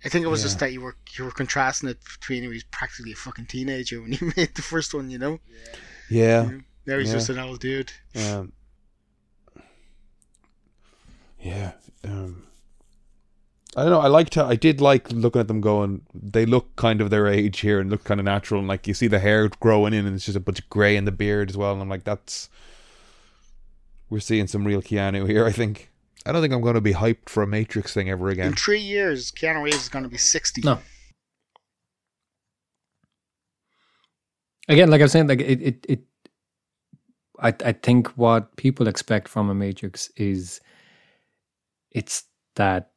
I 0.05 0.09
think 0.09 0.25
it 0.25 0.29
was 0.29 0.41
yeah. 0.41 0.45
just 0.45 0.59
that 0.59 0.71
you 0.71 0.81
were 0.81 0.95
you 1.17 1.25
were 1.25 1.31
contrasting 1.31 1.89
it 1.89 1.97
between 2.19 2.43
he 2.43 2.47
was 2.47 2.63
practically 2.63 3.13
a 3.13 3.15
fucking 3.15 3.47
teenager 3.47 4.01
when 4.01 4.11
he 4.11 4.25
made 4.37 4.55
the 4.55 4.61
first 4.61 4.93
one, 4.93 5.09
you 5.09 5.17
know. 5.17 5.39
Yeah. 6.09 6.49
yeah. 6.49 6.57
Now 6.87 6.97
he's 6.97 7.09
yeah. 7.09 7.15
just 7.15 7.29
an 7.29 7.37
old 7.37 7.59
dude. 7.59 7.91
Um, 8.15 8.53
yeah. 11.41 11.73
Um, 12.05 12.47
I 13.75 13.81
don't 13.81 13.91
know. 13.91 13.99
I 13.99 14.07
liked. 14.07 14.37
I 14.37 14.55
did 14.55 14.79
like 14.79 15.11
looking 15.11 15.41
at 15.41 15.49
them 15.49 15.59
going. 15.59 16.01
They 16.13 16.45
look 16.45 16.77
kind 16.77 17.01
of 17.01 17.09
their 17.09 17.27
age 17.27 17.59
here 17.59 17.81
and 17.81 17.91
look 17.91 18.05
kind 18.05 18.21
of 18.21 18.25
natural. 18.25 18.59
And 18.59 18.69
like 18.69 18.87
you 18.87 18.93
see 18.93 19.07
the 19.07 19.19
hair 19.19 19.49
growing 19.59 19.93
in, 19.93 20.05
and 20.05 20.15
it's 20.15 20.25
just 20.25 20.37
a 20.37 20.39
bunch 20.39 20.59
of 20.59 20.69
grey 20.69 20.95
in 20.95 21.03
the 21.03 21.11
beard 21.11 21.49
as 21.49 21.57
well. 21.57 21.73
And 21.73 21.81
I'm 21.81 21.89
like, 21.89 22.05
that's. 22.05 22.49
We're 24.09 24.21
seeing 24.21 24.47
some 24.47 24.65
real 24.65 24.81
Keanu 24.81 25.27
here. 25.27 25.45
I 25.45 25.51
think. 25.51 25.91
I 26.25 26.31
don't 26.31 26.41
think 26.41 26.53
I'm 26.53 26.61
going 26.61 26.75
to 26.75 26.81
be 26.81 26.93
hyped 26.93 27.27
for 27.27 27.43
a 27.43 27.47
Matrix 27.47 27.93
thing 27.93 28.09
ever 28.09 28.29
again. 28.29 28.47
In 28.47 28.53
three 28.53 28.79
years, 28.79 29.31
Keanu 29.31 29.63
Reeves 29.63 29.83
is 29.83 29.89
going 29.89 30.03
to 30.03 30.09
be 30.09 30.17
sixty. 30.17 30.61
No. 30.61 30.79
Again, 34.69 34.89
like 34.89 35.01
I 35.01 35.05
was 35.05 35.11
saying, 35.11 35.27
like 35.27 35.41
it, 35.41 35.61
it, 35.61 35.85
it 35.87 35.99
I 37.39 37.49
I 37.65 37.71
think 37.73 38.07
what 38.17 38.55
people 38.57 38.87
expect 38.87 39.27
from 39.27 39.49
a 39.49 39.53
Matrix 39.55 40.09
is 40.15 40.59
it's 41.91 42.23
that 42.55 42.91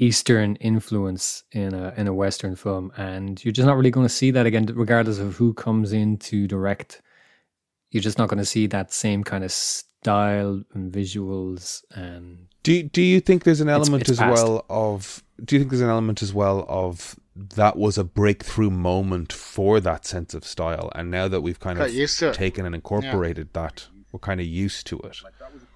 Eastern 0.00 0.54
influence 0.56 1.42
in 1.52 1.74
a 1.74 1.92
in 1.96 2.06
a 2.06 2.14
Western 2.14 2.54
film, 2.54 2.92
and 2.96 3.44
you're 3.44 3.52
just 3.52 3.66
not 3.66 3.76
really 3.76 3.90
going 3.90 4.06
to 4.06 4.12
see 4.14 4.30
that 4.30 4.46
again, 4.46 4.66
regardless 4.74 5.18
of 5.18 5.36
who 5.36 5.52
comes 5.54 5.92
in 5.92 6.16
to 6.18 6.46
direct. 6.46 7.02
You're 7.90 8.02
just 8.02 8.18
not 8.18 8.28
going 8.28 8.38
to 8.38 8.44
see 8.44 8.66
that 8.68 8.92
same 8.92 9.24
kind 9.24 9.42
of 9.42 9.50
style 9.50 10.62
and 10.74 10.92
visuals 10.92 11.82
and. 11.94 12.46
Do 12.62 12.82
do 12.82 13.02
you 13.02 13.20
think 13.20 13.42
there's 13.44 13.60
an 13.60 13.68
It's- 13.68 13.86
element 13.88 14.02
it's 14.02 14.10
as 14.10 14.18
past. 14.18 14.42
well 14.44 14.64
of 14.68 15.22
do 15.44 15.56
you 15.56 15.60
think 15.60 15.70
there's 15.70 15.80
an 15.80 15.88
element 15.90 16.22
as 16.22 16.32
well 16.34 16.64
of 16.68 17.18
that 17.54 17.76
was 17.76 17.96
a 17.96 18.04
breakthrough 18.04 18.70
moment 18.70 19.32
for 19.32 19.78
that 19.80 20.04
sense 20.04 20.34
of 20.34 20.44
style 20.44 20.90
and 20.94 21.10
now 21.10 21.28
that 21.28 21.40
we've 21.40 21.60
kind 21.60 21.78
Got 21.78 21.88
of 21.88 21.94
used 21.94 22.18
to 22.18 22.32
taken 22.32 22.66
and 22.66 22.74
incorporated 22.74 23.52
that 23.52 23.86
we're 24.10 24.18
kind 24.18 24.40
of 24.40 24.46
used 24.46 24.86
to 24.88 24.98
it 25.00 25.20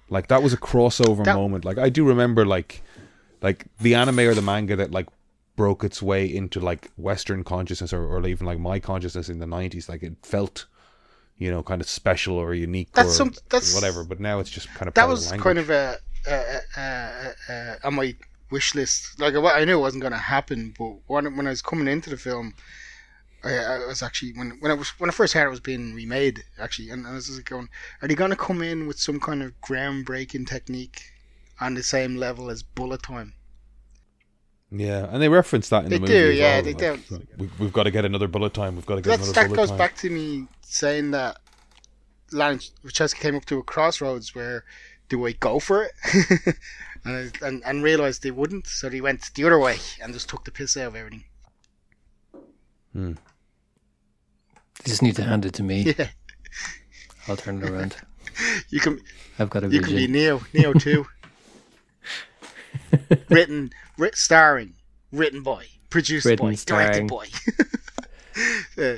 like 0.09 0.27
that 0.27 0.43
was 0.43 0.51
a 0.53 0.57
crossover 0.57 1.23
That- 1.23 1.35
moment 1.35 1.63
like 1.63 1.77
i 1.77 1.89
do 1.89 2.03
remember 2.05 2.45
like 2.45 2.81
like 3.41 3.65
the 3.79 3.95
anime 3.95 4.19
or 4.19 4.33
the 4.33 4.41
manga 4.41 4.75
that 4.75 4.91
like 4.91 5.07
broke 5.55 5.83
its 5.83 6.01
way 6.01 6.25
into 6.25 6.59
like 6.59 6.89
western 6.97 7.43
consciousness 7.43 7.93
or, 7.93 8.03
or 8.05 8.27
even 8.27 8.45
like 8.45 8.59
my 8.59 8.79
consciousness 8.79 9.29
in 9.29 9.39
the 9.39 9.45
90s 9.45 9.87
like 9.87 10.03
it 10.03 10.15
felt 10.23 10.65
you 11.37 11.49
know 11.49 11.63
kind 11.63 11.79
of 11.81 11.87
special 11.87 12.35
or 12.35 12.53
unique 12.53 12.91
That's 12.93 13.09
or 13.09 13.13
some- 13.13 13.33
that's- 13.49 13.73
whatever 13.73 14.03
but 14.03 14.19
now 14.19 14.39
it's 14.39 14.49
just 14.49 14.67
kind 14.73 14.87
of 14.89 14.95
that 14.95 15.01
part 15.01 15.11
was 15.11 15.31
of 15.31 15.39
kind 15.39 15.59
of 15.59 15.69
a, 15.69 15.97
a, 16.27 16.33
a, 16.33 16.81
a, 16.81 17.33
a 17.53 17.77
on 17.87 17.93
my 17.95 18.15
wish 18.51 18.75
list. 18.75 19.19
Like 19.19 19.35
I 19.35 19.39
I 19.61 19.65
knew 19.65 19.77
it 19.77 19.81
wasn't 19.81 20.01
going 20.01 20.13
to 20.13 20.19
happen, 20.19 20.73
but 20.77 20.95
when 21.07 21.35
when 21.37 21.47
I 21.47 21.51
was 21.51 21.61
coming 21.61 21.87
into 21.87 22.09
the 22.09 22.17
film, 22.17 22.53
I, 23.43 23.55
I 23.57 23.85
was 23.85 24.01
actually 24.03 24.33
when 24.33 24.51
when 24.59 24.71
I 24.71 24.75
was 24.75 24.89
when 24.99 25.09
I 25.09 25.13
first 25.13 25.33
heard 25.33 25.47
it 25.47 25.49
was 25.49 25.59
being 25.59 25.93
remade 25.93 26.43
actually, 26.59 26.89
and 26.89 27.05
I 27.07 27.13
was 27.13 27.27
just 27.27 27.45
going, 27.45 27.69
are 28.01 28.07
they 28.07 28.15
going 28.15 28.31
to 28.31 28.37
come 28.37 28.61
in 28.61 28.87
with 28.87 28.99
some 28.99 29.19
kind 29.19 29.43
of 29.43 29.59
groundbreaking 29.61 30.47
technique 30.47 31.01
on 31.59 31.73
the 31.75 31.83
same 31.83 32.15
level 32.17 32.49
as 32.49 32.63
Bullet 32.63 33.03
Time? 33.03 33.35
Yeah, 34.71 35.07
and 35.11 35.21
they 35.21 35.29
reference 35.29 35.69
that 35.69 35.85
in 35.85 35.89
They 35.89 35.97
the 35.97 35.99
movie. 35.99 36.13
do, 36.13 36.31
yeah, 36.31 36.61
well, 36.61 36.61
they 36.61 36.73
do. 36.73 36.99
We, 37.37 37.49
we've 37.59 37.73
got 37.73 37.83
to 37.83 37.91
get 37.91 38.05
another 38.05 38.27
bullet 38.27 38.53
time. 38.53 38.75
We've 38.75 38.85
got 38.85 38.95
to 38.95 39.01
get 39.01 39.15
another 39.15 39.33
that 39.33 39.45
bullet 39.47 39.55
goes 39.55 39.69
time. 39.69 39.77
back 39.77 39.95
to 39.97 40.09
me 40.09 40.47
saying 40.61 41.11
that 41.11 41.37
Lana 42.31 42.59
Wachowski 42.83 43.19
came 43.19 43.35
up 43.35 43.45
to 43.45 43.59
a 43.59 43.63
crossroads 43.63 44.33
where 44.35 44.63
do 45.09 45.25
I 45.27 45.33
go 45.33 45.59
for 45.59 45.83
it? 45.83 46.55
and, 47.05 47.31
and 47.41 47.63
and 47.65 47.83
realized 47.83 48.23
they 48.23 48.31
wouldn't, 48.31 48.67
so 48.67 48.89
they 48.89 49.01
went 49.01 49.33
the 49.35 49.43
other 49.45 49.59
way 49.59 49.77
and 50.01 50.13
just 50.13 50.29
took 50.29 50.43
the 50.45 50.51
piss 50.51 50.77
out 50.77 50.87
of 50.87 50.95
everything. 50.95 51.23
You 52.95 53.15
just 54.85 55.01
need 55.01 55.15
to 55.15 55.23
hand 55.23 55.45
it 55.45 55.53
to 55.55 55.63
me. 55.63 55.93
Yeah, 55.97 56.09
I'll 57.27 57.37
turn 57.37 57.61
it 57.63 57.69
around. 57.69 57.95
you 58.69 58.79
can 58.79 58.99
I've 59.39 59.49
got 59.49 59.63
a 59.63 59.67
video. 59.67 59.81
you 59.81 59.85
can 59.85 59.95
be 59.95 60.01
vision. 60.07 60.11
Neo 60.13 60.41
Neo 60.53 60.73
two. 60.73 61.05
written, 63.29 63.71
writ, 63.97 64.15
starring, 64.15 64.73
written 65.11 65.41
by, 65.43 65.65
produced 65.89 66.25
Written, 66.25 66.47
by, 66.47 66.55
starring. 66.55 67.07
directed 67.07 67.39
by. 68.75 68.83
Uh, 68.83 68.97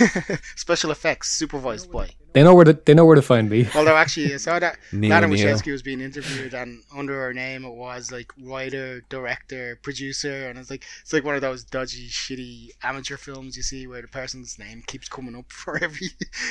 special 0.56 0.90
effects 0.90 1.30
supervised 1.30 1.90
by. 1.90 2.10
They 2.32 2.42
know 2.42 2.54
where 2.54 2.64
to 2.64 2.72
they 2.72 2.94
know 2.94 3.04
where 3.04 3.16
to 3.16 3.22
find 3.22 3.50
me. 3.50 3.68
Although 3.74 3.96
actually, 3.96 4.32
I 4.32 4.38
saw 4.38 4.58
that 4.58 4.78
Neo 4.90 5.10
Lana 5.10 5.28
Wachowski 5.28 5.70
was 5.70 5.82
being 5.82 6.00
interviewed, 6.00 6.54
and 6.54 6.82
under 6.96 7.14
her 7.20 7.34
name 7.34 7.64
it 7.64 7.74
was 7.74 8.10
like 8.10 8.32
writer, 8.42 9.02
director, 9.10 9.78
producer, 9.82 10.48
and 10.48 10.58
it's 10.58 10.70
like 10.70 10.84
it's 11.02 11.12
like 11.12 11.24
one 11.24 11.34
of 11.34 11.42
those 11.42 11.62
dodgy, 11.62 12.08
shitty 12.08 12.70
amateur 12.82 13.18
films 13.18 13.56
you 13.56 13.62
see 13.62 13.86
where 13.86 14.00
the 14.00 14.08
person's 14.08 14.58
name 14.58 14.82
keeps 14.86 15.08
coming 15.08 15.36
up 15.36 15.50
for 15.52 15.82
every 15.82 16.08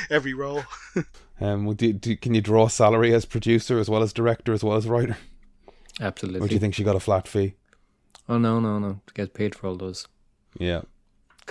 every 0.10 0.34
role. 0.34 0.64
Um, 1.44 1.74
do, 1.74 1.92
do, 1.92 2.16
can 2.16 2.36
you 2.36 2.42
draw 2.42 2.68
salary 2.68 3.16
as 3.16 3.26
producer 3.26 3.80
as 3.80 3.90
well 3.90 4.04
as 4.04 4.14
director 4.14 4.54
as 4.54 4.64
well 4.64 4.78
as 4.78 4.88
writer? 4.88 5.18
Or 6.00 6.06
Absolutely. 6.06 6.48
do 6.48 6.54
you 6.54 6.60
think 6.60 6.76
she 6.76 6.84
got 6.84 6.96
a 6.96 7.00
flat 7.00 7.28
fee? 7.28 7.56
Oh 8.30 8.38
no, 8.38 8.60
no, 8.60 8.78
no! 8.78 9.02
To 9.08 9.14
get 9.16 9.34
paid 9.34 9.56
for 9.56 9.66
all 9.66 9.76
those 9.76 10.08
Yeah, 10.60 10.82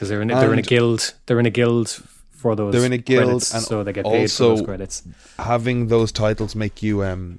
because 0.00 0.08
they're 0.08 0.22
in 0.22 0.28
they're 0.28 0.54
in 0.54 0.58
a 0.58 0.62
guild. 0.62 1.12
They're 1.26 1.38
in 1.38 1.44
a 1.44 1.50
guild 1.50 1.90
for 2.30 2.56
those. 2.56 2.72
They're 2.72 2.86
in 2.86 2.94
a 2.94 2.96
guild 2.96 3.24
credits, 3.24 3.52
and 3.52 3.62
so 3.62 3.84
they 3.84 3.92
get 3.92 4.06
paid 4.06 4.30
for 4.30 4.42
those 4.44 4.62
credits. 4.62 5.02
having 5.38 5.88
those 5.88 6.10
titles 6.10 6.56
make 6.56 6.82
you 6.82 7.04
um 7.04 7.38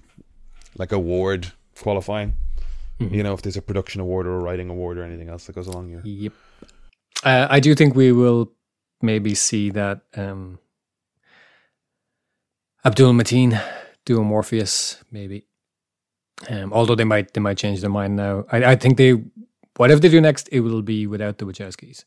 like 0.77 0.91
award 0.91 1.51
qualifying. 1.79 2.33
Mm-hmm. 2.99 3.15
You 3.15 3.23
know, 3.23 3.33
if 3.33 3.41
there's 3.41 3.57
a 3.57 3.63
production 3.63 3.99
award 3.99 4.27
or 4.27 4.35
a 4.35 4.39
writing 4.39 4.69
award 4.69 4.99
or 4.99 5.03
anything 5.03 5.27
else 5.27 5.47
that 5.47 5.55
goes 5.55 5.65
along 5.65 5.89
here. 5.89 6.01
Yep. 6.03 6.33
Uh, 7.23 7.47
I 7.49 7.59
do 7.59 7.73
think 7.73 7.95
we 7.95 8.11
will 8.11 8.51
maybe 9.01 9.33
see 9.33 9.71
that 9.71 10.01
um, 10.15 10.59
Abdul 12.85 13.13
Mateen 13.13 13.59
do 14.05 14.19
a 14.19 14.23
Morpheus, 14.23 15.03
maybe. 15.11 15.47
Um, 16.47 16.71
although 16.73 16.95
they 16.95 17.05
might 17.05 17.33
they 17.33 17.41
might 17.41 17.57
change 17.57 17.81
their 17.81 17.89
mind 17.89 18.15
now. 18.15 18.45
I, 18.51 18.65
I 18.65 18.75
think 18.75 18.97
they 18.97 19.23
whatever 19.77 19.99
they 19.99 20.09
do 20.09 20.21
next, 20.21 20.47
it 20.51 20.59
will 20.59 20.83
be 20.83 21.07
without 21.07 21.39
the 21.39 21.45
Wachowskis. 21.45 22.05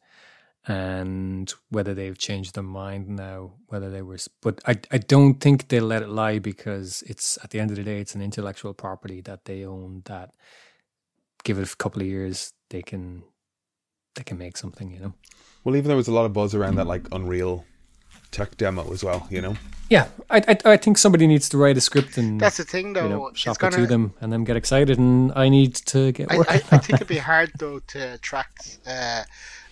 And 0.66 1.52
whether 1.68 1.92
they've 1.92 2.16
changed 2.16 2.54
their 2.54 2.64
mind 2.64 3.08
now, 3.08 3.52
whether 3.66 3.90
they 3.90 4.00
were, 4.00 4.16
but 4.40 4.62
I 4.66 4.78
I 4.90 4.98
don't 4.98 5.34
think 5.34 5.68
they'll 5.68 5.84
let 5.84 6.02
it 6.02 6.08
lie 6.08 6.38
because 6.38 7.02
it's 7.06 7.38
at 7.44 7.50
the 7.50 7.60
end 7.60 7.70
of 7.70 7.76
the 7.76 7.84
day, 7.84 8.00
it's 8.00 8.14
an 8.14 8.22
intellectual 8.22 8.72
property 8.72 9.20
that 9.22 9.44
they 9.44 9.64
own. 9.64 10.02
That 10.06 10.30
give 11.44 11.58
it 11.58 11.70
a 11.70 11.76
couple 11.76 12.00
of 12.00 12.08
years, 12.08 12.54
they 12.70 12.80
can 12.80 13.24
they 14.14 14.22
can 14.22 14.38
make 14.38 14.56
something, 14.56 14.90
you 14.90 15.00
know. 15.00 15.14
Well, 15.64 15.76
even 15.76 15.88
there 15.88 15.96
was 15.96 16.08
a 16.08 16.12
lot 16.12 16.24
of 16.24 16.32
buzz 16.32 16.54
around 16.54 16.76
that 16.76 16.86
like 16.86 17.06
Unreal 17.12 17.64
tech 18.30 18.56
demo 18.56 18.90
as 18.92 19.04
well. 19.04 19.26
You 19.30 19.40
know, 19.42 19.56
Yeah, 19.90 20.08
I, 20.30 20.42
I 20.48 20.72
I 20.72 20.76
think 20.76 20.98
somebody 20.98 21.26
needs 21.26 21.48
to 21.50 21.58
write 21.58 21.76
a 21.76 21.80
script 21.80 22.18
and 22.18 22.40
That's 22.40 22.56
the 22.56 22.64
thing, 22.64 22.92
though. 22.94 23.04
you 23.04 23.08
know 23.08 23.30
shop 23.34 23.58
gonna, 23.58 23.76
it 23.76 23.80
to 23.80 23.86
them 23.86 24.14
and 24.20 24.32
then 24.32 24.44
get 24.44 24.56
excited. 24.56 24.98
And 24.98 25.32
I 25.36 25.48
need 25.48 25.74
to 25.74 26.12
get 26.12 26.30
I. 26.32 26.36
I, 26.36 26.44
I 26.48 26.78
think 26.78 26.90
it'd 26.94 27.08
be 27.08 27.18
hard 27.18 27.52
though 27.58 27.80
to 27.88 28.14
attract 28.14 28.78
uh, 28.86 29.22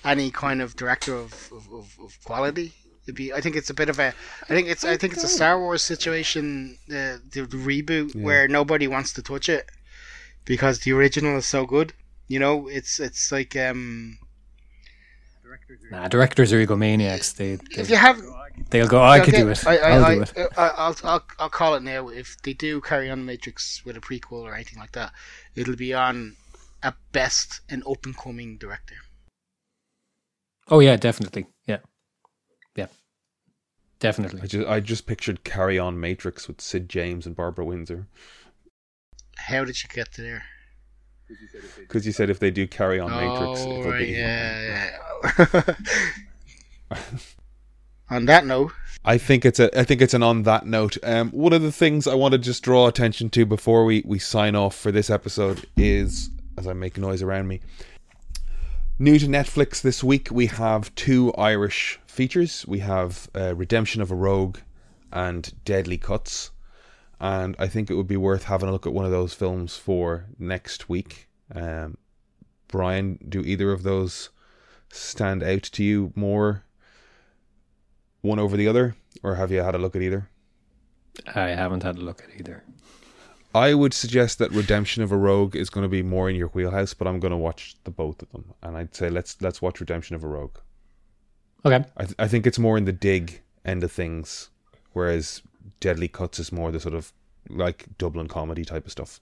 any 0.04 0.30
kind 0.30 0.60
of 0.60 0.76
director 0.76 1.14
of, 1.14 1.50
of, 1.52 1.72
of, 1.72 1.96
of 2.02 2.18
quality. 2.24 2.72
It'd 3.04 3.16
be. 3.16 3.32
I 3.32 3.40
think 3.40 3.56
it's 3.56 3.70
a 3.70 3.74
bit 3.74 3.88
of 3.88 3.98
a. 3.98 4.08
I 4.08 4.46
think 4.46 4.68
it's. 4.68 4.84
I 4.84 4.96
think 4.96 5.12
it's 5.14 5.24
a 5.24 5.28
Star 5.28 5.58
Wars 5.58 5.82
situation. 5.82 6.78
Uh, 6.88 7.18
the, 7.32 7.46
the 7.48 7.56
reboot 7.56 8.14
where 8.14 8.46
nobody 8.46 8.86
wants 8.86 9.12
to 9.14 9.22
touch 9.22 9.48
it 9.48 9.68
because 10.44 10.80
the 10.80 10.92
original 10.92 11.36
is 11.36 11.46
so 11.46 11.66
good. 11.66 11.92
You 12.28 12.38
know, 12.38 12.68
it's 12.68 13.00
it's 13.00 13.32
like 13.32 13.56
um, 13.56 14.18
nah, 15.90 16.08
directors 16.08 16.52
are 16.52 16.64
egomaniacs. 16.64 17.34
They 17.34 17.58
if 17.76 17.90
you 17.90 17.96
have 17.96 18.22
they'll 18.70 18.86
go. 18.86 19.00
"Oh, 19.00 19.04
I 19.04 19.20
could 19.20 19.34
do 19.34 19.48
it. 19.48 19.66
I, 19.66 19.78
I, 19.78 19.90
I'll 19.90 20.14
do 20.14 20.22
it. 20.22 20.32
I, 20.56 20.68
I'll, 20.68 20.96
I'll 21.04 21.24
I'll 21.40 21.50
call 21.50 21.74
it 21.74 21.82
now. 21.82 22.08
If 22.08 22.40
they 22.42 22.52
do 22.52 22.80
carry 22.80 23.10
on 23.10 23.24
Matrix 23.24 23.84
with 23.84 23.96
a 23.96 24.00
prequel 24.00 24.42
or 24.42 24.54
anything 24.54 24.78
like 24.78 24.92
that, 24.92 25.12
it'll 25.54 25.76
be 25.76 25.92
on 25.92 26.36
at 26.82 26.94
best 27.12 27.60
an 27.68 27.82
open 27.86 28.14
coming 28.14 28.58
director. 28.58 28.96
Oh 30.68 30.80
yeah, 30.80 30.96
definitely. 30.96 31.46
Yeah, 31.66 31.78
yeah, 32.76 32.86
definitely. 34.00 34.40
I 34.40 34.42
definitely. 34.42 34.48
just 34.60 34.68
I 34.70 34.80
just 34.80 35.06
pictured 35.06 35.44
Carry 35.44 35.78
On 35.78 35.98
Matrix 36.00 36.48
with 36.48 36.60
Sid 36.60 36.88
James 36.88 37.26
and 37.26 37.34
Barbara 37.36 37.64
Windsor 37.64 38.06
How 39.36 39.64
did 39.64 39.82
you 39.82 39.88
get 39.92 40.12
there? 40.16 40.44
because 41.78 42.04
you 42.04 42.12
said 42.12 42.28
if 42.30 42.38
they 42.38 42.50
do 42.50 42.66
Carry 42.66 43.00
On 43.00 43.10
Matrix, 43.10 43.60
Oh, 43.62 43.78
it'll 43.80 43.90
right, 43.90 43.98
be. 44.00 44.12
yeah, 44.12 44.90
yeah. 45.38 45.74
On 48.10 48.26
that 48.26 48.44
note, 48.44 48.72
I 49.04 49.16
think 49.16 49.46
it's 49.46 49.58
a 49.58 49.78
I 49.78 49.84
think 49.84 50.02
it's 50.02 50.12
an 50.12 50.22
on 50.22 50.42
that 50.42 50.66
note. 50.66 50.98
Um, 51.02 51.30
one 51.30 51.54
of 51.54 51.62
the 51.62 51.72
things 51.72 52.06
I 52.06 52.14
want 52.14 52.32
to 52.32 52.38
just 52.38 52.62
draw 52.62 52.86
attention 52.86 53.30
to 53.30 53.46
before 53.46 53.86
we 53.86 54.02
we 54.04 54.18
sign 54.18 54.54
off 54.54 54.76
for 54.76 54.92
this 54.92 55.08
episode 55.08 55.64
is 55.78 56.28
as 56.58 56.66
I 56.66 56.74
make 56.74 56.98
noise 56.98 57.22
around 57.22 57.48
me. 57.48 57.60
New 59.02 59.18
to 59.18 59.26
Netflix 59.26 59.82
this 59.82 60.04
week, 60.04 60.28
we 60.30 60.46
have 60.46 60.94
two 60.94 61.34
Irish 61.34 61.98
features. 62.06 62.64
We 62.68 62.78
have 62.78 63.28
uh, 63.34 63.52
Redemption 63.56 64.00
of 64.00 64.12
a 64.12 64.14
Rogue 64.14 64.58
and 65.10 65.52
Deadly 65.64 65.98
Cuts, 65.98 66.52
and 67.18 67.56
I 67.58 67.66
think 67.66 67.90
it 67.90 67.94
would 67.94 68.06
be 68.06 68.16
worth 68.16 68.44
having 68.44 68.68
a 68.68 68.70
look 68.70 68.86
at 68.86 68.92
one 68.92 69.04
of 69.04 69.10
those 69.10 69.34
films 69.34 69.76
for 69.76 70.26
next 70.38 70.88
week. 70.88 71.28
Um, 71.52 71.98
Brian, 72.68 73.18
do 73.28 73.40
either 73.40 73.72
of 73.72 73.82
those 73.82 74.30
stand 74.92 75.42
out 75.42 75.64
to 75.64 75.82
you 75.82 76.12
more 76.14 76.62
one 78.20 78.38
over 78.38 78.56
the 78.56 78.68
other, 78.68 78.94
or 79.20 79.34
have 79.34 79.50
you 79.50 79.62
had 79.62 79.74
a 79.74 79.78
look 79.78 79.96
at 79.96 80.02
either? 80.02 80.28
I 81.34 81.48
haven't 81.48 81.82
had 81.82 81.96
a 81.96 82.02
look 82.02 82.22
at 82.22 82.38
either. 82.38 82.62
I 83.54 83.74
would 83.74 83.92
suggest 83.94 84.38
that 84.38 84.50
Redemption 84.52 85.02
of 85.02 85.12
a 85.12 85.16
Rogue 85.16 85.54
is 85.56 85.68
going 85.70 85.82
to 85.82 85.88
be 85.88 86.02
more 86.02 86.30
in 86.30 86.36
your 86.36 86.48
wheelhouse, 86.48 86.94
but 86.94 87.06
I'm 87.06 87.20
going 87.20 87.32
to 87.32 87.36
watch 87.36 87.76
the 87.84 87.90
both 87.90 88.22
of 88.22 88.30
them, 88.32 88.54
and 88.62 88.76
I'd 88.76 88.94
say 88.94 89.10
let's 89.10 89.40
let's 89.42 89.60
watch 89.60 89.80
Redemption 89.80 90.16
of 90.16 90.24
a 90.24 90.28
Rogue. 90.28 90.56
Okay. 91.64 91.84
I 91.96 92.04
th- 92.04 92.14
I 92.18 92.28
think 92.28 92.46
it's 92.46 92.58
more 92.58 92.76
in 92.78 92.84
the 92.86 92.92
dig 92.92 93.42
end 93.64 93.84
of 93.84 93.92
things, 93.92 94.48
whereas 94.92 95.42
Deadly 95.80 96.08
Cuts 96.08 96.38
is 96.38 96.50
more 96.52 96.72
the 96.72 96.80
sort 96.80 96.94
of 96.94 97.12
like 97.48 97.86
Dublin 97.98 98.26
comedy 98.28 98.64
type 98.64 98.86
of 98.86 98.92
stuff. 98.92 99.20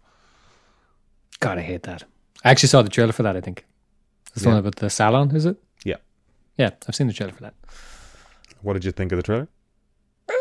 God, 1.41 1.59
I 1.59 1.63
hate 1.63 1.83
that. 1.85 2.05
I 2.45 2.51
actually 2.51 2.69
saw 2.69 2.83
the 2.83 2.89
trailer 2.89 3.13
for 3.13 3.23
that. 3.25 3.37
I 3.37 3.41
think 3.41 3.65
it's 4.33 4.43
the 4.43 4.49
Yeah. 4.49 4.55
one 4.55 4.59
about 4.61 4.77
the 4.77 4.91
salon. 4.91 5.35
Is 5.35 5.45
it? 5.47 5.57
Yeah. 5.85 5.97
Yeah, 6.57 6.71
I've 6.87 6.95
seen 6.95 7.07
the 7.09 7.13
trailer 7.13 7.33
for 7.33 7.43
that. 7.43 7.55
What 8.63 8.75
did 8.75 8.85
you 8.85 8.93
think 8.93 9.11
of 9.13 9.17
the 9.17 9.23
trailer? 9.23 9.49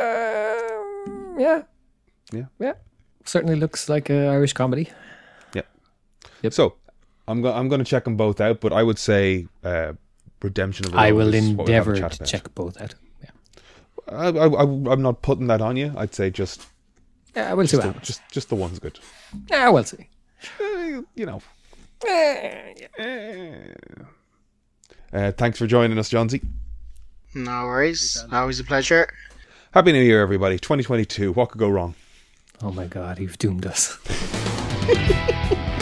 Um, 0.02 1.36
yeah. 1.40 1.64
Yeah. 2.32 2.46
Yeah. 2.60 2.74
Certainly 3.30 3.58
looks 3.58 3.88
like 3.90 4.10
a 4.10 4.28
Irish 4.30 4.54
comedy. 4.54 4.90
Yep. 6.42 6.54
So, 6.54 6.76
I'm 7.28 7.42
go- 7.42 7.52
I'm 7.54 7.68
going 7.68 7.80
to 7.80 7.86
check 7.86 8.06
them 8.06 8.16
both 8.16 8.40
out, 8.40 8.62
but 8.62 8.72
I 8.72 8.82
would 8.82 8.98
say 8.98 9.46
uh, 9.64 9.92
Redemption 10.42 10.86
of 10.86 10.94
the 10.94 10.98
I 10.98 11.12
will 11.12 11.34
is 11.34 11.50
what 11.50 11.68
we're 11.68 11.74
having 11.76 11.96
endeavour 11.96 12.10
to 12.10 12.16
about. 12.16 12.28
check 12.28 12.56
both 12.56 12.82
out. 12.82 12.96
Yeah, 13.22 13.30
I, 14.08 14.28
I, 14.30 14.48
I, 14.48 14.62
I'm 14.64 15.02
not 15.02 15.22
putting 15.22 15.48
that 15.48 15.60
on 15.62 15.76
you. 15.76 15.94
I'd 15.98 16.16
say 16.16 16.30
just 16.30 16.66
yeah 17.36 17.52
we'll 17.54 17.68
see 17.68 17.76
just 17.78 17.86
what 17.88 17.96
the, 17.96 18.02
just 18.02 18.22
just 18.32 18.48
the 18.50 18.56
one's 18.56 18.80
good. 18.80 19.00
Yeah, 19.50 19.68
we'll 19.70 19.84
see. 19.84 20.08
Uh, 20.62 21.02
you 21.16 21.26
know. 21.26 21.42
Uh, 25.12 25.32
thanks 25.34 25.60
for 25.60 25.68
joining 25.68 25.98
us, 26.00 26.08
Johnsy. 26.10 26.42
No 27.36 27.66
worries. 27.66 28.24
Always 28.32 28.60
a 28.60 28.64
pleasure. 28.64 29.12
Happy 29.72 29.92
New 29.92 30.02
Year, 30.02 30.22
everybody. 30.22 30.58
2022. 30.58 31.34
What 31.34 31.50
could 31.50 31.60
go 31.60 31.70
wrong? 31.70 31.96
Oh 32.62 32.72
my 32.72 32.88
god, 32.88 33.20
you've 33.20 33.38
doomed 33.38 33.66
us. 33.66 33.98